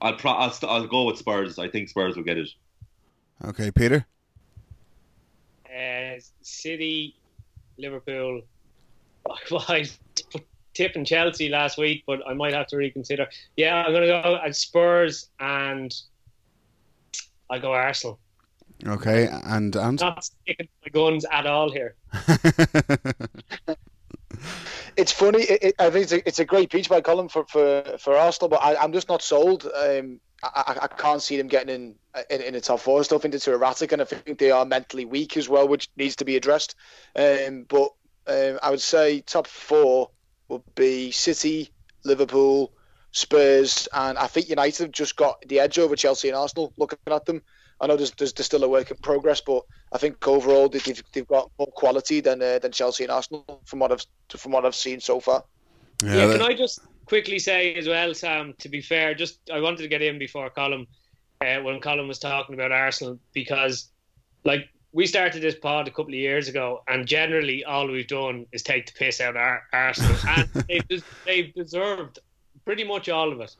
I'll, 0.00 0.16
pro- 0.16 0.32
I'll, 0.32 0.50
st- 0.50 0.70
I'll 0.70 0.86
go 0.86 1.04
with 1.04 1.18
Spurs. 1.18 1.58
I 1.58 1.68
think 1.68 1.88
Spurs 1.88 2.16
will 2.16 2.24
get 2.24 2.38
it. 2.38 2.48
Okay, 3.44 3.70
Peter. 3.70 4.06
Uh, 5.66 6.20
City, 6.42 7.16
Liverpool. 7.78 8.42
Well, 9.50 9.64
I 9.68 9.88
tipping 10.74 11.04
Chelsea 11.04 11.48
last 11.48 11.78
week, 11.78 12.04
but 12.06 12.20
I 12.26 12.34
might 12.34 12.52
have 12.52 12.66
to 12.68 12.76
reconsider. 12.76 13.28
Yeah, 13.56 13.76
I'm 13.76 13.92
going 13.92 14.02
to 14.02 14.08
go 14.08 14.40
at 14.44 14.54
Spurs 14.56 15.30
and 15.40 15.94
I'll 17.50 17.60
go 17.60 17.72
Arsenal. 17.72 18.18
Okay, 18.86 19.28
and 19.44 19.74
and 19.76 20.00
not 20.00 20.24
sticking 20.24 20.68
my 20.82 20.90
guns 20.90 21.24
at 21.30 21.46
all 21.46 21.70
here. 21.70 21.94
it's 24.96 25.12
funny. 25.12 25.42
It, 25.42 25.62
it, 25.62 25.74
I 25.78 25.90
think 25.90 26.02
it's 26.04 26.12
a, 26.12 26.28
it's 26.28 26.38
a 26.40 26.44
great 26.44 26.70
piece 26.70 26.88
by 26.88 27.00
Colm 27.00 27.30
for, 27.30 27.46
for, 27.46 27.82
for 27.98 28.16
Arsenal, 28.16 28.48
but 28.48 28.62
I, 28.62 28.82
am 28.82 28.92
just 28.92 29.08
not 29.08 29.22
sold. 29.22 29.66
Um, 29.74 30.20
I, 30.42 30.76
I, 30.82 30.86
can't 30.88 31.22
see 31.22 31.36
them 31.38 31.46
getting 31.48 31.74
in, 31.74 31.94
in 32.30 32.42
in 32.42 32.54
the 32.54 32.60
top 32.60 32.80
four. 32.80 32.98
I 33.00 33.02
still 33.04 33.18
think 33.18 33.34
it's 33.34 33.48
erratic, 33.48 33.92
and 33.92 34.02
I 34.02 34.04
think 34.04 34.38
they 34.38 34.50
are 34.50 34.66
mentally 34.66 35.04
weak 35.04 35.36
as 35.36 35.48
well, 35.48 35.68
which 35.68 35.88
needs 35.96 36.16
to 36.16 36.24
be 36.24 36.36
addressed. 36.36 36.74
Um, 37.16 37.64
but 37.68 37.90
um, 38.26 38.58
I 38.62 38.70
would 38.70 38.82
say 38.82 39.20
top 39.20 39.46
four 39.46 40.10
would 40.48 40.62
be 40.74 41.10
City, 41.10 41.70
Liverpool, 42.04 42.72
Spurs, 43.12 43.88
and 43.92 44.18
I 44.18 44.26
think 44.26 44.48
United 44.48 44.84
have 44.84 44.92
just 44.92 45.16
got 45.16 45.40
the 45.46 45.60
edge 45.60 45.78
over 45.78 45.96
Chelsea 45.96 46.28
and 46.28 46.36
Arsenal. 46.36 46.72
Looking 46.76 46.98
at 47.06 47.24
them, 47.26 47.42
I 47.80 47.86
know 47.86 47.96
there's, 47.96 48.10
there's, 48.12 48.32
there's 48.32 48.46
still 48.46 48.64
a 48.64 48.68
work 48.68 48.90
in 48.90 48.96
progress, 48.98 49.40
but 49.40 49.62
I 49.92 49.98
think 49.98 50.26
overall 50.26 50.68
they've, 50.68 51.02
they've 51.12 51.26
got 51.26 51.50
more 51.58 51.72
quality 51.72 52.20
than 52.20 52.42
uh, 52.42 52.58
than 52.58 52.72
Chelsea 52.72 53.04
and 53.04 53.12
Arsenal 53.12 53.60
from 53.64 53.78
what 53.78 53.92
I've 53.92 54.04
from 54.28 54.52
what 54.52 54.64
I've 54.64 54.74
seen 54.74 55.00
so 55.00 55.20
far. 55.20 55.44
Yeah, 56.02 56.16
yeah 56.16 56.32
can 56.32 56.42
I 56.42 56.54
just 56.54 56.80
quickly 57.06 57.38
say 57.38 57.74
as 57.74 57.86
well, 57.86 58.14
Sam? 58.14 58.54
To 58.58 58.68
be 58.68 58.80
fair, 58.80 59.14
just 59.14 59.38
I 59.52 59.60
wanted 59.60 59.82
to 59.82 59.88
get 59.88 60.02
in 60.02 60.18
before 60.18 60.50
Colm 60.50 60.86
uh, 61.40 61.62
when 61.62 61.80
Colm 61.80 62.08
was 62.08 62.18
talking 62.18 62.54
about 62.54 62.72
Arsenal 62.72 63.18
because, 63.32 63.90
like, 64.44 64.68
we 64.94 65.08
started 65.08 65.42
this 65.42 65.56
pod 65.56 65.88
a 65.88 65.90
couple 65.90 66.14
of 66.14 66.14
years 66.14 66.48
ago, 66.48 66.84
and 66.86 67.04
generally 67.06 67.64
all 67.64 67.90
we've 67.90 68.06
done 68.06 68.46
is 68.52 68.62
take 68.62 68.86
the 68.86 68.92
piss 68.92 69.20
out 69.20 69.36
of 69.36 69.58
Arsenal, 69.72 70.16
and 70.28 70.48
they've, 70.68 71.04
they've 71.26 71.52
deserved 71.52 72.20
pretty 72.64 72.84
much 72.84 73.08
all 73.08 73.32
of 73.32 73.40
it. 73.40 73.56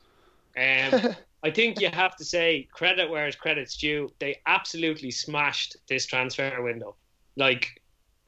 Um, 0.57 1.13
I 1.43 1.51
think 1.51 1.81
you 1.81 1.89
have 1.89 2.15
to 2.15 2.25
say 2.25 2.67
credit 2.71 3.09
where 3.09 3.29
credit's 3.33 3.75
due. 3.75 4.09
They 4.19 4.41
absolutely 4.47 5.11
smashed 5.11 5.75
this 5.89 6.05
transfer 6.05 6.59
window. 6.63 6.95
Like 7.35 7.81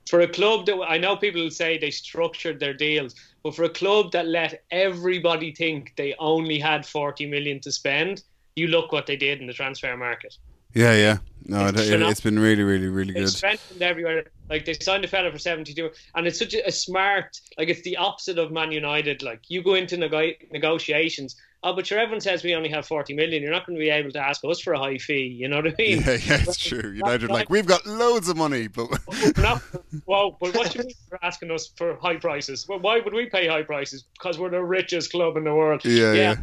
for 0.09 0.19
a 0.19 0.27
club 0.27 0.65
that 0.65 0.77
I 0.87 0.97
know 0.97 1.15
people 1.15 1.49
say 1.49 1.77
they 1.77 1.89
structured 1.89 2.59
their 2.59 2.73
deals, 2.73 3.15
but 3.41 3.55
for 3.55 3.63
a 3.63 3.69
club 3.69 4.11
that 4.11 4.27
let 4.27 4.65
everybody 4.69 5.53
think 5.53 5.93
they 5.95 6.13
only 6.19 6.59
had 6.59 6.85
40 6.85 7.25
million 7.25 7.61
to 7.61 7.71
spend, 7.71 8.23
you 8.57 8.67
look 8.67 8.91
what 8.91 9.07
they 9.07 9.15
did 9.15 9.39
in 9.39 9.47
the 9.47 9.53
transfer 9.53 9.95
market. 9.95 10.37
Yeah, 10.73 10.93
yeah. 10.93 11.17
No, 11.49 11.67
it's, 11.67 11.81
it, 11.87 12.01
has 12.01 12.19
been 12.19 12.37
really, 12.37 12.63
really, 12.63 12.87
really 12.87 13.13
they 13.13 13.21
good. 13.21 13.29
strengthened 13.29 13.81
everywhere. 13.81 14.25
Like 14.49 14.65
they 14.65 14.73
signed 14.73 15.05
a 15.05 15.07
fella 15.07 15.31
for 15.31 15.39
seventy-two, 15.39 15.89
and 16.13 16.27
it's 16.27 16.39
such 16.39 16.53
a, 16.53 16.67
a, 16.67 16.71
smart. 16.71 17.39
Like 17.57 17.69
it's 17.69 17.81
the 17.83 17.95
opposite 17.95 18.37
of 18.37 18.51
Man 18.51 18.73
United. 18.73 19.23
Like 19.23 19.49
you 19.49 19.63
go 19.63 19.75
into 19.75 19.95
nego- 19.95 20.33
negotiations. 20.51 21.37
Oh, 21.63 21.73
but 21.73 21.87
sure, 21.87 21.99
everyone 21.99 22.19
says 22.19 22.43
we 22.43 22.53
only 22.53 22.69
have 22.69 22.85
forty 22.85 23.13
million. 23.13 23.41
You're 23.41 23.51
not 23.51 23.65
going 23.65 23.77
to 23.77 23.79
be 23.79 23.89
able 23.89 24.11
to 24.11 24.19
ask 24.19 24.43
us 24.43 24.59
for 24.59 24.73
a 24.73 24.79
high 24.79 24.97
fee. 24.97 25.37
You 25.39 25.47
know 25.47 25.57
what 25.57 25.67
I 25.67 25.75
mean? 25.77 25.99
Yeah, 26.01 26.11
yeah, 26.11 26.41
it's 26.41 26.57
true. 26.57 26.91
United 26.91 27.29
like 27.29 27.49
we've 27.49 27.65
got 27.65 27.85
loads 27.85 28.27
of 28.27 28.35
money, 28.35 28.67
but 28.67 28.89
oh, 29.07 29.31
not, 29.37 29.63
well, 30.05 30.37
but 30.41 30.53
what 30.53 30.75
you 30.75 30.83
mean 30.83 30.93
for 31.07 31.17
asking 31.23 31.51
us 31.51 31.67
for 31.77 31.95
high 31.95 32.17
prices? 32.17 32.67
Well, 32.67 32.79
why 32.79 32.99
would 32.99 33.13
we 33.13 33.27
pay 33.27 33.47
high 33.47 33.63
prices? 33.63 34.03
Because 34.19 34.37
we're 34.37 34.49
the 34.49 34.61
richest 34.61 35.11
club 35.11 35.37
in 35.37 35.45
the 35.45 35.55
world. 35.55 35.85
Yeah, 35.85 36.11
yeah. 36.11 36.13
yeah. 36.13 36.35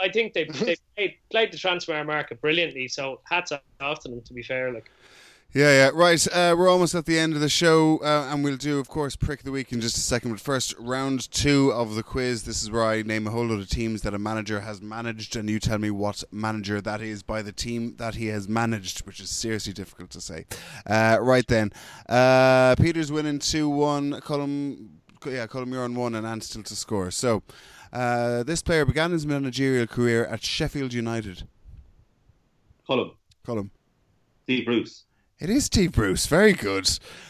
I 0.00 0.08
think 0.08 0.34
they 0.34 0.44
they 0.44 0.76
played, 0.96 1.14
played, 1.30 1.52
the 1.52 1.58
transfer 1.58 2.02
market 2.04 2.40
brilliantly. 2.40 2.88
So 2.88 3.20
hats 3.24 3.52
off 3.80 4.00
to 4.00 4.08
them. 4.08 4.22
To 4.22 4.34
be 4.34 4.42
fair, 4.42 4.72
like. 4.72 4.90
Yeah, 5.54 5.70
yeah, 5.70 5.90
right. 5.94 6.26
Uh, 6.34 6.54
we're 6.58 6.68
almost 6.68 6.94
at 6.94 7.06
the 7.06 7.18
end 7.18 7.32
of 7.32 7.40
the 7.40 7.48
show, 7.48 7.98
uh, 7.98 8.28
and 8.30 8.44
we'll 8.44 8.58
do, 8.58 8.78
of 8.78 8.88
course, 8.88 9.16
prick 9.16 9.40
of 9.40 9.46
the 9.46 9.52
week 9.52 9.72
in 9.72 9.80
just 9.80 9.96
a 9.96 10.00
second. 10.00 10.32
But 10.32 10.40
first, 10.40 10.74
round 10.78 11.30
two 11.30 11.72
of 11.72 11.94
the 11.94 12.02
quiz. 12.02 12.42
This 12.42 12.62
is 12.62 12.70
where 12.70 12.84
I 12.84 13.00
name 13.00 13.26
a 13.26 13.30
whole 13.30 13.46
lot 13.46 13.60
of 13.60 13.68
teams 13.70 14.02
that 14.02 14.12
a 14.12 14.18
manager 14.18 14.60
has 14.60 14.82
managed, 14.82 15.34
and 15.34 15.48
you 15.48 15.58
tell 15.58 15.78
me 15.78 15.90
what 15.90 16.24
manager 16.30 16.82
that 16.82 17.00
is 17.00 17.22
by 17.22 17.40
the 17.40 17.52
team 17.52 17.94
that 17.96 18.16
he 18.16 18.26
has 18.26 18.48
managed, 18.48 19.06
which 19.06 19.18
is 19.18 19.30
seriously 19.30 19.72
difficult 19.72 20.10
to 20.10 20.20
say. 20.20 20.44
Uh, 20.84 21.16
right 21.22 21.46
then, 21.46 21.72
uh, 22.06 22.74
Peter's 22.76 23.10
winning 23.10 23.38
two 23.38 23.66
one. 23.66 24.20
Colm, 24.20 24.88
yeah, 25.24 25.46
Colm, 25.46 25.72
you're 25.72 25.84
on 25.84 25.94
one, 25.94 26.14
and 26.14 26.26
Ant 26.26 26.44
still 26.44 26.64
to 26.64 26.76
score. 26.76 27.10
So. 27.10 27.42
Uh, 27.92 28.42
this 28.42 28.62
player 28.62 28.84
began 28.84 29.12
his 29.12 29.26
managerial 29.26 29.86
career 29.86 30.24
at 30.26 30.44
Sheffield 30.44 30.92
United. 30.92 31.46
Colm. 32.88 33.12
Colm. 33.46 33.70
Steve 34.44 34.64
Bruce. 34.64 35.04
It 35.38 35.50
is 35.50 35.66
Steve 35.66 35.92
Bruce. 35.92 36.26
Very 36.26 36.52
good. 36.54 36.88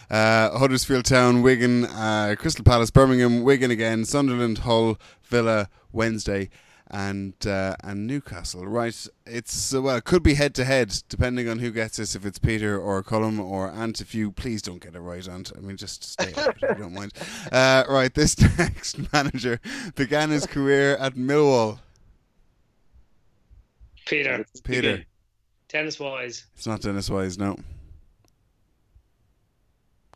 Uh, 0.09 0.57
Huddersfield 0.59 1.07
Town, 1.07 1.43
Wigan, 1.43 1.87
uh, 1.87 2.37
Crystal 2.39 2.65
Palace, 2.65 2.91
Birmingham, 2.91 3.43
Wigan 3.43 3.71
again, 3.71 4.05
Sunderland, 4.05 4.59
Hull, 4.59 4.97
Villa, 5.25 5.69
Wednesday, 5.93 6.49
and 6.91 7.35
uh, 7.47 7.77
and 7.83 8.07
Newcastle. 8.07 8.67
Right. 8.67 9.07
It's 9.27 9.75
uh, 9.75 9.83
well, 9.83 9.97
it 9.97 10.05
could 10.05 10.23
be 10.23 10.35
head 10.35 10.55
to 10.55 10.65
head 10.65 11.03
depending 11.09 11.49
on 11.49 11.59
who 11.59 11.71
gets 11.71 11.97
this. 11.97 12.15
If 12.15 12.25
it's 12.25 12.39
Peter 12.39 12.79
or 12.79 13.03
Colm 13.03 13.39
or 13.39 13.71
Ant. 13.71 14.01
If 14.01 14.15
you 14.15 14.31
please 14.33 14.63
don't 14.63 14.81
get 14.81 14.95
it 14.95 15.01
right, 15.01 15.27
Ant. 15.29 15.53
I 15.57 15.61
mean, 15.61 15.77
just 15.77 16.05
stay 16.05 16.33
out 16.37 16.57
if 16.57 16.63
you 16.63 16.75
don't 16.75 16.95
mind. 16.95 17.13
Uh, 17.53 17.85
right. 17.89 18.13
This 18.13 18.39
next 18.59 19.13
manager 19.13 19.61
began 19.95 20.31
his 20.31 20.47
career 20.47 20.97
at 20.97 21.15
Millwall. 21.15 21.79
Peter. 24.07 24.45
Peter. 24.65 25.05
Dennis 25.69 25.99
Wise. 25.99 26.45
It's 26.57 26.67
not 26.67 26.81
Dennis 26.81 27.11
Wise. 27.11 27.39
No. 27.39 27.57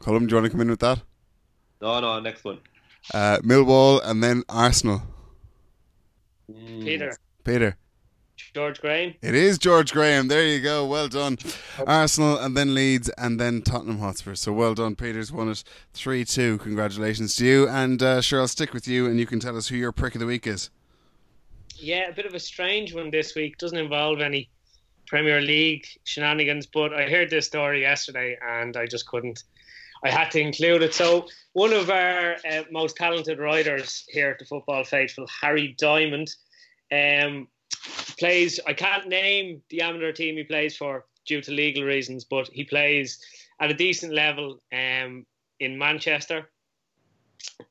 Colm, 0.00 0.20
do 0.20 0.34
you 0.34 0.36
want 0.36 0.46
to 0.46 0.50
come 0.50 0.60
in 0.60 0.70
with 0.70 0.80
that? 0.80 1.02
No, 1.80 2.00
no, 2.00 2.20
next 2.20 2.44
one. 2.44 2.58
Uh, 3.12 3.38
Millwall 3.42 4.00
and 4.04 4.22
then 4.22 4.42
Arsenal. 4.48 5.02
Mm. 6.52 6.84
Peter. 6.84 7.16
Peter. 7.44 7.76
George 8.54 8.80
Graham. 8.80 9.14
It 9.22 9.34
is 9.34 9.58
George 9.58 9.92
Graham. 9.92 10.28
There 10.28 10.46
you 10.46 10.60
go. 10.60 10.86
Well 10.86 11.08
done. 11.08 11.38
Arsenal 11.86 12.38
and 12.38 12.56
then 12.56 12.74
Leeds 12.74 13.08
and 13.10 13.38
then 13.38 13.62
Tottenham 13.62 13.98
Hotspur. 13.98 14.34
So 14.34 14.52
well 14.52 14.74
done. 14.74 14.96
Peter's 14.96 15.30
won 15.30 15.50
it 15.50 15.62
3 15.92 16.24
2. 16.24 16.58
Congratulations 16.58 17.36
to 17.36 17.44
you. 17.44 17.68
And 17.68 18.02
uh, 18.02 18.20
sure, 18.20 18.40
I'll 18.40 18.48
stick 18.48 18.72
with 18.72 18.88
you 18.88 19.06
and 19.06 19.18
you 19.18 19.26
can 19.26 19.40
tell 19.40 19.56
us 19.56 19.68
who 19.68 19.76
your 19.76 19.92
prick 19.92 20.14
of 20.14 20.20
the 20.20 20.26
week 20.26 20.46
is. 20.46 20.70
Yeah, 21.76 22.08
a 22.08 22.12
bit 22.12 22.26
of 22.26 22.34
a 22.34 22.40
strange 22.40 22.94
one 22.94 23.10
this 23.10 23.34
week. 23.34 23.56
Doesn't 23.58 23.78
involve 23.78 24.20
any 24.20 24.50
Premier 25.06 25.40
League 25.40 25.86
shenanigans, 26.04 26.66
but 26.66 26.92
I 26.92 27.08
heard 27.08 27.30
this 27.30 27.46
story 27.46 27.82
yesterday 27.82 28.38
and 28.42 28.76
I 28.76 28.86
just 28.86 29.06
couldn't 29.06 29.44
I 30.04 30.10
had 30.10 30.30
to 30.32 30.40
include 30.40 30.82
it. 30.82 30.94
So 30.94 31.26
one 31.52 31.72
of 31.72 31.90
our 31.90 32.36
uh, 32.50 32.62
most 32.70 32.96
talented 32.96 33.38
writers 33.38 34.04
here 34.08 34.30
at 34.30 34.38
the 34.38 34.44
Football 34.44 34.84
Faithful, 34.84 35.26
Harry 35.40 35.74
Diamond, 35.78 36.30
um, 36.92 37.48
plays. 38.18 38.60
I 38.66 38.72
can't 38.72 39.08
name 39.08 39.62
the 39.70 39.82
amateur 39.82 40.12
team 40.12 40.36
he 40.36 40.44
plays 40.44 40.76
for 40.76 41.06
due 41.26 41.40
to 41.42 41.52
legal 41.52 41.84
reasons, 41.84 42.24
but 42.24 42.48
he 42.48 42.64
plays 42.64 43.18
at 43.60 43.70
a 43.70 43.74
decent 43.74 44.12
level 44.12 44.62
um, 44.72 45.26
in 45.58 45.78
Manchester. 45.78 46.50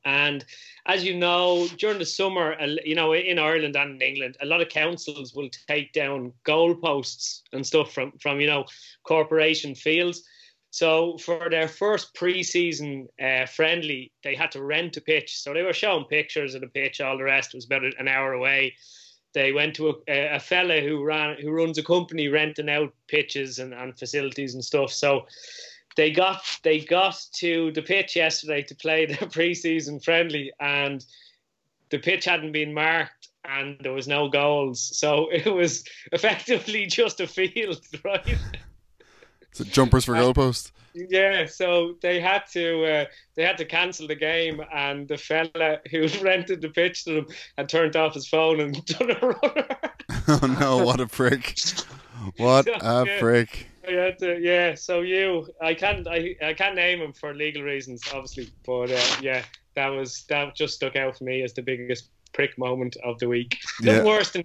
And 0.04 0.44
as 0.86 1.04
you 1.04 1.16
know, 1.16 1.68
during 1.78 1.98
the 1.98 2.06
summer, 2.06 2.56
you 2.84 2.94
know, 2.94 3.12
in 3.12 3.38
Ireland 3.38 3.76
and 3.76 4.00
in 4.00 4.08
England, 4.08 4.36
a 4.40 4.46
lot 4.46 4.60
of 4.60 4.68
councils 4.68 5.34
will 5.34 5.50
take 5.68 5.92
down 5.92 6.32
goalposts 6.44 7.42
and 7.52 7.66
stuff 7.66 7.92
from, 7.92 8.12
from 8.20 8.40
you 8.40 8.46
know, 8.46 8.64
corporation 9.04 9.74
fields. 9.74 10.22
So 10.70 11.18
for 11.18 11.50
their 11.50 11.68
first 11.68 12.14
preseason 12.14 13.08
uh, 13.20 13.46
friendly, 13.46 14.12
they 14.22 14.34
had 14.34 14.52
to 14.52 14.62
rent 14.62 14.96
a 14.96 15.00
pitch. 15.00 15.38
So 15.38 15.52
they 15.52 15.62
were 15.62 15.72
showing 15.72 16.04
pictures 16.04 16.54
of 16.54 16.60
the 16.60 16.68
pitch. 16.68 17.00
All 17.00 17.18
the 17.18 17.24
rest 17.24 17.54
was 17.54 17.64
about 17.64 17.82
an 17.84 18.08
hour 18.08 18.32
away. 18.32 18.76
They 19.32 19.52
went 19.52 19.74
to 19.76 20.02
a, 20.08 20.36
a 20.36 20.40
fella 20.40 20.80
who 20.80 21.04
ran 21.04 21.40
who 21.40 21.50
runs 21.50 21.78
a 21.78 21.82
company 21.82 22.28
renting 22.28 22.68
out 22.68 22.94
pitches 23.08 23.58
and, 23.58 23.74
and 23.74 23.98
facilities 23.98 24.54
and 24.54 24.64
stuff. 24.64 24.92
So 24.92 25.26
they 25.96 26.10
got 26.12 26.42
they 26.62 26.80
got 26.80 27.20
to 27.34 27.72
the 27.72 27.82
pitch 27.82 28.16
yesterday 28.16 28.62
to 28.62 28.74
play 28.74 29.06
the 29.06 29.14
preseason 29.14 30.02
friendly, 30.02 30.52
and 30.60 31.04
the 31.90 31.98
pitch 31.98 32.24
hadn't 32.24 32.52
been 32.52 32.74
marked 32.74 33.28
and 33.44 33.76
there 33.80 33.92
was 33.92 34.08
no 34.08 34.28
goals. 34.28 34.96
So 34.96 35.28
it 35.32 35.52
was 35.52 35.84
effectively 36.12 36.86
just 36.86 37.20
a 37.20 37.26
field, 37.26 37.84
right? 38.04 38.38
Jumpers 39.64 40.04
for 40.04 40.14
goalposts. 40.14 40.72
Yeah, 40.94 41.46
so 41.46 41.94
they 42.00 42.20
had 42.20 42.42
to 42.52 42.84
uh, 42.84 43.04
they 43.36 43.44
had 43.44 43.56
to 43.58 43.64
cancel 43.64 44.08
the 44.08 44.16
game, 44.16 44.60
and 44.72 45.06
the 45.06 45.16
fella 45.16 45.78
who 45.90 46.08
rented 46.22 46.60
the 46.60 46.68
pitch 46.68 47.04
to 47.04 47.14
them 47.14 47.26
had 47.56 47.68
turned 47.68 47.96
off 47.96 48.14
his 48.14 48.28
phone 48.28 48.60
and 48.60 48.84
done 48.86 49.10
a 49.10 49.26
runner. 49.26 49.66
oh 50.28 50.56
no! 50.60 50.84
What 50.84 51.00
a 51.00 51.06
prick! 51.06 51.58
What 52.36 52.64
so, 52.64 52.72
a 52.80 53.06
yeah, 53.06 53.20
prick! 53.20 53.66
To, 53.84 54.38
yeah, 54.40 54.74
so 54.74 55.00
you, 55.00 55.48
I 55.60 55.74
can't, 55.74 56.06
I, 56.06 56.36
I 56.42 56.52
can't 56.52 56.76
name 56.76 57.00
him 57.00 57.12
for 57.12 57.34
legal 57.34 57.62
reasons, 57.62 58.02
obviously, 58.12 58.50
but 58.64 58.90
uh, 58.90 59.16
yeah, 59.20 59.42
that 59.74 59.88
was 59.88 60.24
that 60.28 60.54
just 60.54 60.74
stuck 60.74 60.96
out 60.96 61.18
for 61.18 61.24
me 61.24 61.42
as 61.42 61.54
the 61.54 61.62
biggest 61.62 62.10
prick 62.32 62.56
moment 62.58 62.96
of 63.04 63.18
the 63.18 63.28
week. 63.28 63.58
Yeah. 63.80 64.00
The 64.00 64.04
worst 64.04 64.32
than 64.34 64.44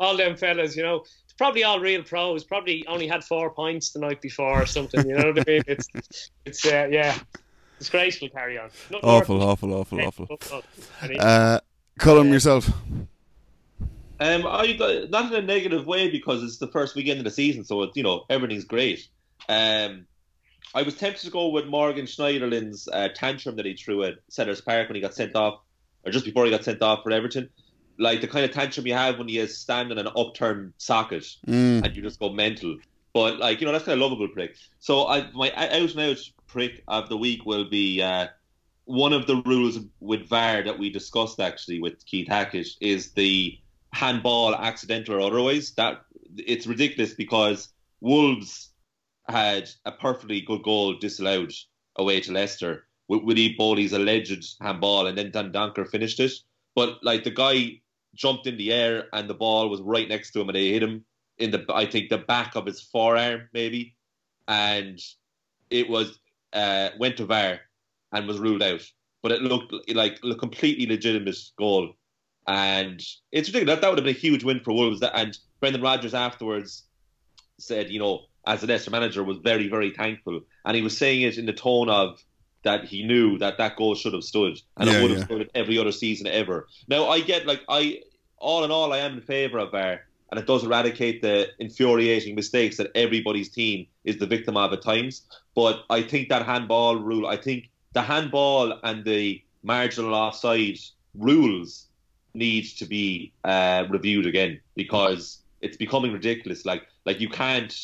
all 0.00 0.16
them 0.16 0.36
fellas, 0.36 0.76
you 0.76 0.82
know, 0.82 1.04
probably 1.32 1.64
all 1.64 1.80
real 1.80 2.02
pros. 2.02 2.44
Probably 2.44 2.86
only 2.86 3.06
had 3.06 3.24
four 3.24 3.50
points 3.50 3.90
the 3.90 4.00
night 4.00 4.20
before 4.20 4.62
or 4.62 4.66
something. 4.66 5.06
You 5.08 5.16
know 5.16 5.32
what 5.32 5.48
I 5.48 5.50
mean? 5.50 5.62
It's 5.66 6.30
it's 6.44 6.66
uh, 6.66 6.88
yeah, 6.90 7.18
disgraceful. 7.78 8.28
Carry 8.28 8.58
on. 8.58 8.70
awful, 9.02 9.42
awful, 9.42 9.74
awful, 9.74 10.00
awful, 10.00 10.28
awful. 10.30 10.62
Uh, 11.18 11.60
Colm 11.98 12.30
yourself. 12.30 12.70
Um, 14.20 14.46
I 14.46 15.06
not 15.10 15.32
in 15.32 15.42
a 15.42 15.42
negative 15.42 15.86
way 15.86 16.08
because 16.08 16.42
it's 16.42 16.58
the 16.58 16.68
first 16.68 16.94
weekend 16.94 17.18
of 17.18 17.24
the 17.24 17.30
season, 17.30 17.64
so 17.64 17.82
it's 17.82 17.96
you 17.96 18.02
know 18.02 18.24
everything's 18.30 18.64
great. 18.64 19.08
Um, 19.48 20.06
I 20.74 20.82
was 20.82 20.94
tempted 20.94 21.24
to 21.24 21.30
go 21.30 21.48
with 21.48 21.66
Morgan 21.66 22.06
Schneiderlin's 22.06 22.88
uh, 22.88 23.08
tantrum 23.14 23.56
that 23.56 23.66
he 23.66 23.74
threw 23.74 24.04
at 24.04 24.14
Selhurst 24.30 24.64
Park 24.64 24.88
when 24.88 24.94
he 24.94 25.02
got 25.02 25.14
sent 25.14 25.34
off, 25.34 25.60
or 26.04 26.12
just 26.12 26.24
before 26.24 26.44
he 26.44 26.50
got 26.50 26.64
sent 26.64 26.80
off 26.82 27.02
for 27.02 27.10
Everton 27.10 27.50
like 27.98 28.20
the 28.20 28.28
kind 28.28 28.44
of 28.44 28.52
tantrum 28.52 28.86
you 28.86 28.94
have 28.94 29.18
when 29.18 29.28
you 29.28 29.46
stand 29.46 29.92
in 29.92 29.98
an 29.98 30.08
upturned 30.16 30.72
socket 30.78 31.24
mm. 31.46 31.84
and 31.84 31.96
you 31.96 32.02
just 32.02 32.20
go 32.20 32.30
mental. 32.30 32.76
But 33.12 33.38
like 33.38 33.60
you 33.60 33.66
know, 33.66 33.72
that's 33.72 33.84
kind 33.84 34.00
of 34.00 34.02
lovable 34.02 34.28
prick. 34.28 34.56
So 34.78 35.06
I 35.06 35.30
my 35.32 35.52
out 35.52 35.72
and 35.72 36.00
out 36.00 36.18
prick 36.46 36.82
of 36.88 37.08
the 37.08 37.16
week 37.16 37.44
will 37.44 37.64
be 37.64 38.02
uh, 38.02 38.28
one 38.84 39.12
of 39.12 39.26
the 39.26 39.36
rules 39.46 39.78
with 40.00 40.28
VAR 40.28 40.62
that 40.62 40.78
we 40.78 40.90
discussed 40.90 41.40
actually 41.40 41.80
with 41.80 42.04
Keith 42.06 42.28
Hackett 42.28 42.68
is 42.80 43.12
the 43.12 43.58
handball, 43.92 44.54
accidental 44.54 45.16
or 45.16 45.20
otherwise. 45.20 45.72
That 45.72 46.02
it's 46.36 46.66
ridiculous 46.66 47.14
because 47.14 47.68
Wolves 48.00 48.70
had 49.28 49.70
a 49.84 49.92
perfectly 49.92 50.40
good 50.40 50.62
goal 50.62 50.94
disallowed 50.94 51.52
away 51.96 52.20
to 52.20 52.32
Leicester 52.32 52.86
with 53.08 53.22
Willy 53.22 53.54
Boly's 53.58 53.92
alleged 53.92 54.56
handball, 54.60 55.06
and 55.06 55.16
then 55.18 55.30
Dendoncker 55.30 55.88
finished 55.88 56.18
it. 56.20 56.32
But 56.74 57.02
like 57.02 57.24
the 57.24 57.30
guy 57.30 57.80
jumped 58.14 58.46
in 58.46 58.56
the 58.56 58.72
air 58.72 59.04
and 59.12 59.28
the 59.28 59.34
ball 59.34 59.68
was 59.68 59.80
right 59.80 60.08
next 60.08 60.32
to 60.32 60.40
him 60.40 60.48
and 60.48 60.56
they 60.56 60.68
hit 60.68 60.82
him 60.82 61.04
in 61.38 61.50
the 61.50 61.64
I 61.72 61.86
think 61.86 62.08
the 62.08 62.18
back 62.18 62.54
of 62.54 62.66
his 62.66 62.80
forearm 62.80 63.48
maybe, 63.52 63.96
and 64.46 64.98
it 65.70 65.88
was 65.88 66.18
uh, 66.52 66.90
went 66.98 67.16
to 67.16 67.24
VAR 67.24 67.60
and 68.12 68.26
was 68.26 68.38
ruled 68.38 68.62
out. 68.62 68.82
But 69.22 69.32
it 69.32 69.42
looked 69.42 69.74
like 69.88 70.18
a 70.24 70.34
completely 70.34 70.86
legitimate 70.86 71.38
goal, 71.56 71.94
and 72.46 73.00
it's 73.30 73.48
ridiculous. 73.48 73.76
That, 73.76 73.82
that 73.82 73.88
would 73.88 73.98
have 73.98 74.04
been 74.04 74.16
a 74.16 74.18
huge 74.18 74.44
win 74.44 74.60
for 74.60 74.72
Wolves. 74.72 75.02
and 75.02 75.36
Brendan 75.60 75.82
Rodgers 75.82 76.14
afterwards 76.14 76.84
said, 77.58 77.90
you 77.90 78.00
know, 78.00 78.22
as 78.46 78.64
a 78.64 78.66
Leicester 78.66 78.90
manager, 78.90 79.22
was 79.22 79.38
very, 79.38 79.68
very 79.68 79.90
thankful, 79.90 80.40
and 80.64 80.76
he 80.76 80.82
was 80.82 80.96
saying 80.96 81.22
it 81.22 81.38
in 81.38 81.46
the 81.46 81.52
tone 81.52 81.88
of 81.88 82.22
that 82.64 82.84
he 82.84 83.02
knew 83.02 83.38
that 83.38 83.58
that 83.58 83.76
goal 83.76 83.94
should 83.94 84.12
have 84.14 84.24
stood, 84.24 84.60
and 84.76 84.88
Yeah, 84.88 84.98
it 84.98 85.02
would 85.02 85.10
have 85.10 85.20
yeah. 85.20 85.24
stood 85.24 85.50
every 85.54 85.78
other 85.78 85.92
season 85.92 86.26
ever. 86.26 86.68
Now, 86.88 87.08
I 87.08 87.20
get 87.20 87.46
like 87.46 87.62
I, 87.68 88.02
all 88.38 88.64
in 88.64 88.70
all, 88.70 88.92
I 88.92 88.98
am 88.98 89.14
in 89.14 89.20
favour 89.20 89.58
of 89.58 89.70
VAR, 89.72 90.00
and 90.30 90.40
it 90.40 90.46
does 90.46 90.64
eradicate 90.64 91.22
the 91.22 91.48
infuriating 91.58 92.34
mistakes 92.34 92.76
that 92.78 92.90
everybody's 92.94 93.48
team 93.50 93.86
is 94.04 94.16
the 94.18 94.26
victim 94.26 94.56
of 94.56 94.72
at 94.72 94.82
times. 94.82 95.22
But 95.54 95.84
I 95.90 96.02
think 96.02 96.28
that 96.28 96.46
handball 96.46 96.96
rule, 96.96 97.26
I 97.26 97.36
think 97.36 97.68
the 97.92 98.02
handball 98.02 98.78
and 98.82 99.04
the 99.04 99.42
marginal 99.62 100.14
offside 100.14 100.78
rules 101.14 101.86
need 102.34 102.64
to 102.78 102.86
be 102.86 103.32
uh, 103.44 103.84
reviewed 103.90 104.26
again 104.26 104.60
because 104.74 105.42
it's 105.60 105.76
becoming 105.76 106.12
ridiculous. 106.12 106.64
Like, 106.64 106.86
like 107.04 107.20
you 107.20 107.28
can't. 107.28 107.74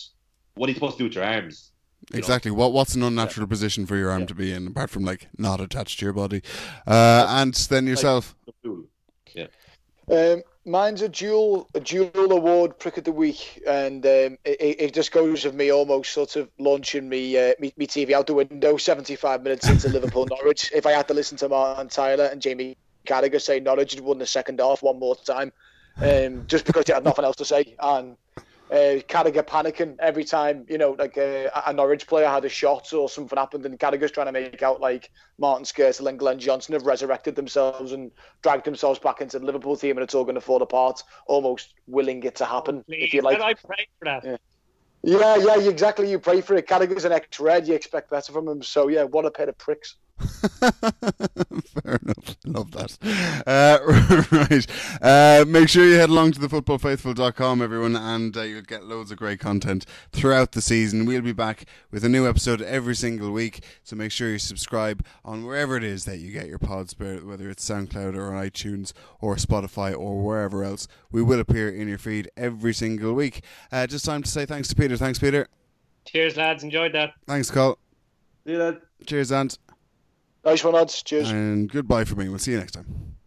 What 0.55 0.69
are 0.69 0.71
you 0.71 0.75
supposed 0.75 0.97
to 0.97 0.99
do 0.99 1.05
with 1.05 1.15
your 1.15 1.25
arms? 1.25 1.71
You 2.11 2.17
know? 2.17 2.19
Exactly. 2.19 2.51
What 2.51 2.73
what's 2.73 2.95
an 2.95 3.03
unnatural 3.03 3.47
position 3.47 3.87
for 3.87 3.97
your 3.97 4.11
arm 4.11 4.27
to 4.27 4.35
be 4.35 4.53
in, 4.53 4.67
apart 4.67 4.91
from 4.91 5.05
like 5.05 5.29
not 5.37 5.61
attached 5.61 5.99
to 6.01 6.07
your 6.07 6.13
body? 6.13 6.43
Uh, 6.87 7.27
and 7.29 7.55
then 7.55 7.87
yourself. 7.87 8.35
Yeah. 9.35 9.47
Um, 10.11 10.43
mine's 10.65 11.03
a 11.03 11.09
dual 11.09 11.69
a 11.75 11.81
dual 11.81 12.33
award 12.33 12.79
prick 12.79 12.97
of 12.97 13.05
the 13.05 13.13
week, 13.13 13.63
and 13.67 14.05
um, 14.07 14.39
it, 14.45 14.81
it 14.81 14.95
just 14.95 15.13
goes 15.13 15.45
with 15.45 15.55
me 15.55 15.71
almost 15.71 16.13
sort 16.13 16.37
of 16.37 16.49
launching 16.59 17.09
me, 17.09 17.37
uh, 17.37 17.53
me 17.59 17.73
me 17.77 17.87
TV 17.87 18.13
out 18.13 18.27
the 18.27 18.35
window. 18.35 18.77
Seventy 18.77 19.17
five 19.17 19.43
minutes 19.43 19.69
into 19.69 19.89
Liverpool 19.99 20.27
Norwich. 20.27 20.71
If 20.75 20.87
I 20.87 20.93
had 20.93 21.09
to 21.09 21.15
listen 21.15 21.37
to 21.39 21.49
Martin 21.49 21.89
Tyler 21.89 22.27
and 22.27 22.41
Jamie 22.41 22.77
Carragher 23.07 23.41
say 23.41 23.61
Norwich 23.61 23.95
had 23.95 24.03
won 24.03 24.19
the 24.19 24.27
second 24.27 24.61
half 24.61 24.83
one 24.83 24.99
more 24.99 25.17
time, 25.17 25.53
um, 26.01 26.45
just 26.47 26.65
because 26.65 26.85
they 26.85 26.95
had 26.95 27.05
nothing 27.05 27.25
else 27.25 27.37
to 27.37 27.45
say, 27.45 27.75
and 27.81 28.17
uh, 28.71 29.01
Carragher 29.09 29.43
panicking 29.43 29.97
every 29.99 30.25
time 30.25 30.67
you 30.69 30.79
know 30.79 30.93
like 30.99 31.17
uh, 31.19 31.49
a 31.67 31.73
Norwich 31.73 32.07
player 32.07 32.29
had 32.29 32.45
a 32.45 32.49
shot 32.49 32.93
or 32.93 33.09
something 33.09 33.39
happened, 33.39 33.65
and 33.67 33.79
Carragher's 33.79 34.11
trying 34.11 34.27
to 34.27 34.33
make 34.33 34.63
out 34.63 34.81
like 34.81 35.11
Martin 35.39 35.65
Skrtel 35.65 36.07
and 36.09 36.19
Glenn 36.19 36.39
Johnson 36.39 36.75
have 36.75 36.87
resurrected 36.87 37.35
themselves 37.37 37.93
and 37.93 38.11
dragged 38.43 38.65
themselves 38.65 38.99
back 38.99 39.21
into 39.21 39.39
the 39.39 39.47
Liverpool 39.47 39.77
team, 39.77 39.97
and 39.97 40.05
it's 40.05 40.15
all 40.15 40.25
going 40.25 40.35
to 40.35 40.41
fall 40.41 40.63
apart. 40.63 41.03
Almost 41.27 41.75
willing 41.87 42.23
it 42.23 42.35
to 42.37 42.45
happen, 42.45 42.85
if 42.89 43.15
you 43.15 43.23
like. 43.23 43.35
And 43.35 43.45
I 43.45 43.55
pray 43.55 43.89
for 43.99 44.05
that. 44.05 44.25
Yeah. 44.25 44.37
Yeah, 45.03 45.37
yeah, 45.37 45.57
you- 45.57 45.71
exactly. 45.71 46.11
You 46.11 46.19
pray 46.19 46.41
for 46.41 46.55
it. 46.57 46.67
Carragher's 46.67 47.05
an 47.05 47.13
ex-red. 47.13 47.69
You 47.69 47.75
expect 47.75 48.11
better 48.11 48.33
from 48.33 48.49
him. 48.49 48.63
So 48.63 48.89
yeah, 48.89 49.05
what 49.05 49.25
a 49.25 49.31
pair 49.31 49.49
of 49.49 49.57
pricks. 49.57 49.95
Fair 50.61 51.99
enough. 52.03 52.37
Love 52.45 52.71
that. 52.73 52.99
Uh, 53.47 53.79
right. 54.51 54.67
Uh, 55.01 55.45
make 55.47 55.69
sure 55.69 55.85
you 55.85 55.95
head 55.95 56.11
along 56.11 56.33
to 56.33 56.41
thefootballfaithful.com, 56.41 57.63
everyone, 57.63 57.97
and 57.97 58.37
uh, 58.37 58.43
you'll 58.43 58.63
get 58.63 58.85
loads 58.85 59.11
of 59.11 59.19
great 59.19 59.41
content 59.41 59.87
throughout 60.13 60.53
the 60.53 60.61
season. 60.61 61.07
We'll 61.07 61.23
be 61.23 61.33
back 61.33 61.65
with 61.91 62.05
a 62.05 62.09
new 62.09 62.29
episode 62.29 62.61
every 62.63 62.95
single 62.95 63.31
week, 63.31 63.65
so 63.85 63.97
make 63.97 64.13
sure 64.13 64.31
you 64.31 64.39
subscribe 64.39 65.05
on 65.25 65.45
wherever 65.45 65.77
it 65.77 65.85
is 65.85 66.05
that 66.05 66.19
you 66.19 66.33
get 66.33 66.49
your 66.49 66.59
pods, 66.59 66.99
whether 66.99 67.49
it's 67.49 67.69
SoundCloud 67.69 68.15
or 68.17 68.31
iTunes 68.31 68.93
or 69.21 69.37
Spotify 69.37 69.97
or 69.97 70.23
wherever 70.23 70.65
else. 70.65 70.89
We 71.11 71.23
will 71.23 71.41
appear 71.41 71.69
in 71.69 71.89
your 71.89 71.99
feed 71.99 72.31
every 72.37 72.75
single 72.75 73.15
week. 73.15 73.45
Uh, 73.71 73.87
just 73.87 74.05
time 74.05 74.23
to 74.23 74.31
say 74.31 74.47
thanks 74.47 74.69
to 74.69 74.75
Peter. 74.75 74.97
Thanks, 74.97 75.19
Peter. 75.19 75.49
Cheers, 76.07 76.37
lads. 76.37 76.65
Enjoyed 76.65 76.93
that. 76.95 77.13
Thanks, 77.27 77.51
Cole. 77.51 77.79
See 78.47 78.57
that? 78.57 78.81
Cheers, 79.07 79.31
Ant. 79.31 79.59
Nice 80.49 80.65
one, 80.65 80.75
lads. 80.75 81.03
Cheers. 81.03 81.31
And 81.31 81.71
goodbye 81.71 82.05
for 82.05 82.17
me. 82.17 82.29
We'll 82.29 82.39
see 82.39 82.53
you 82.53 82.59
next 82.59 82.73
time. 82.73 83.18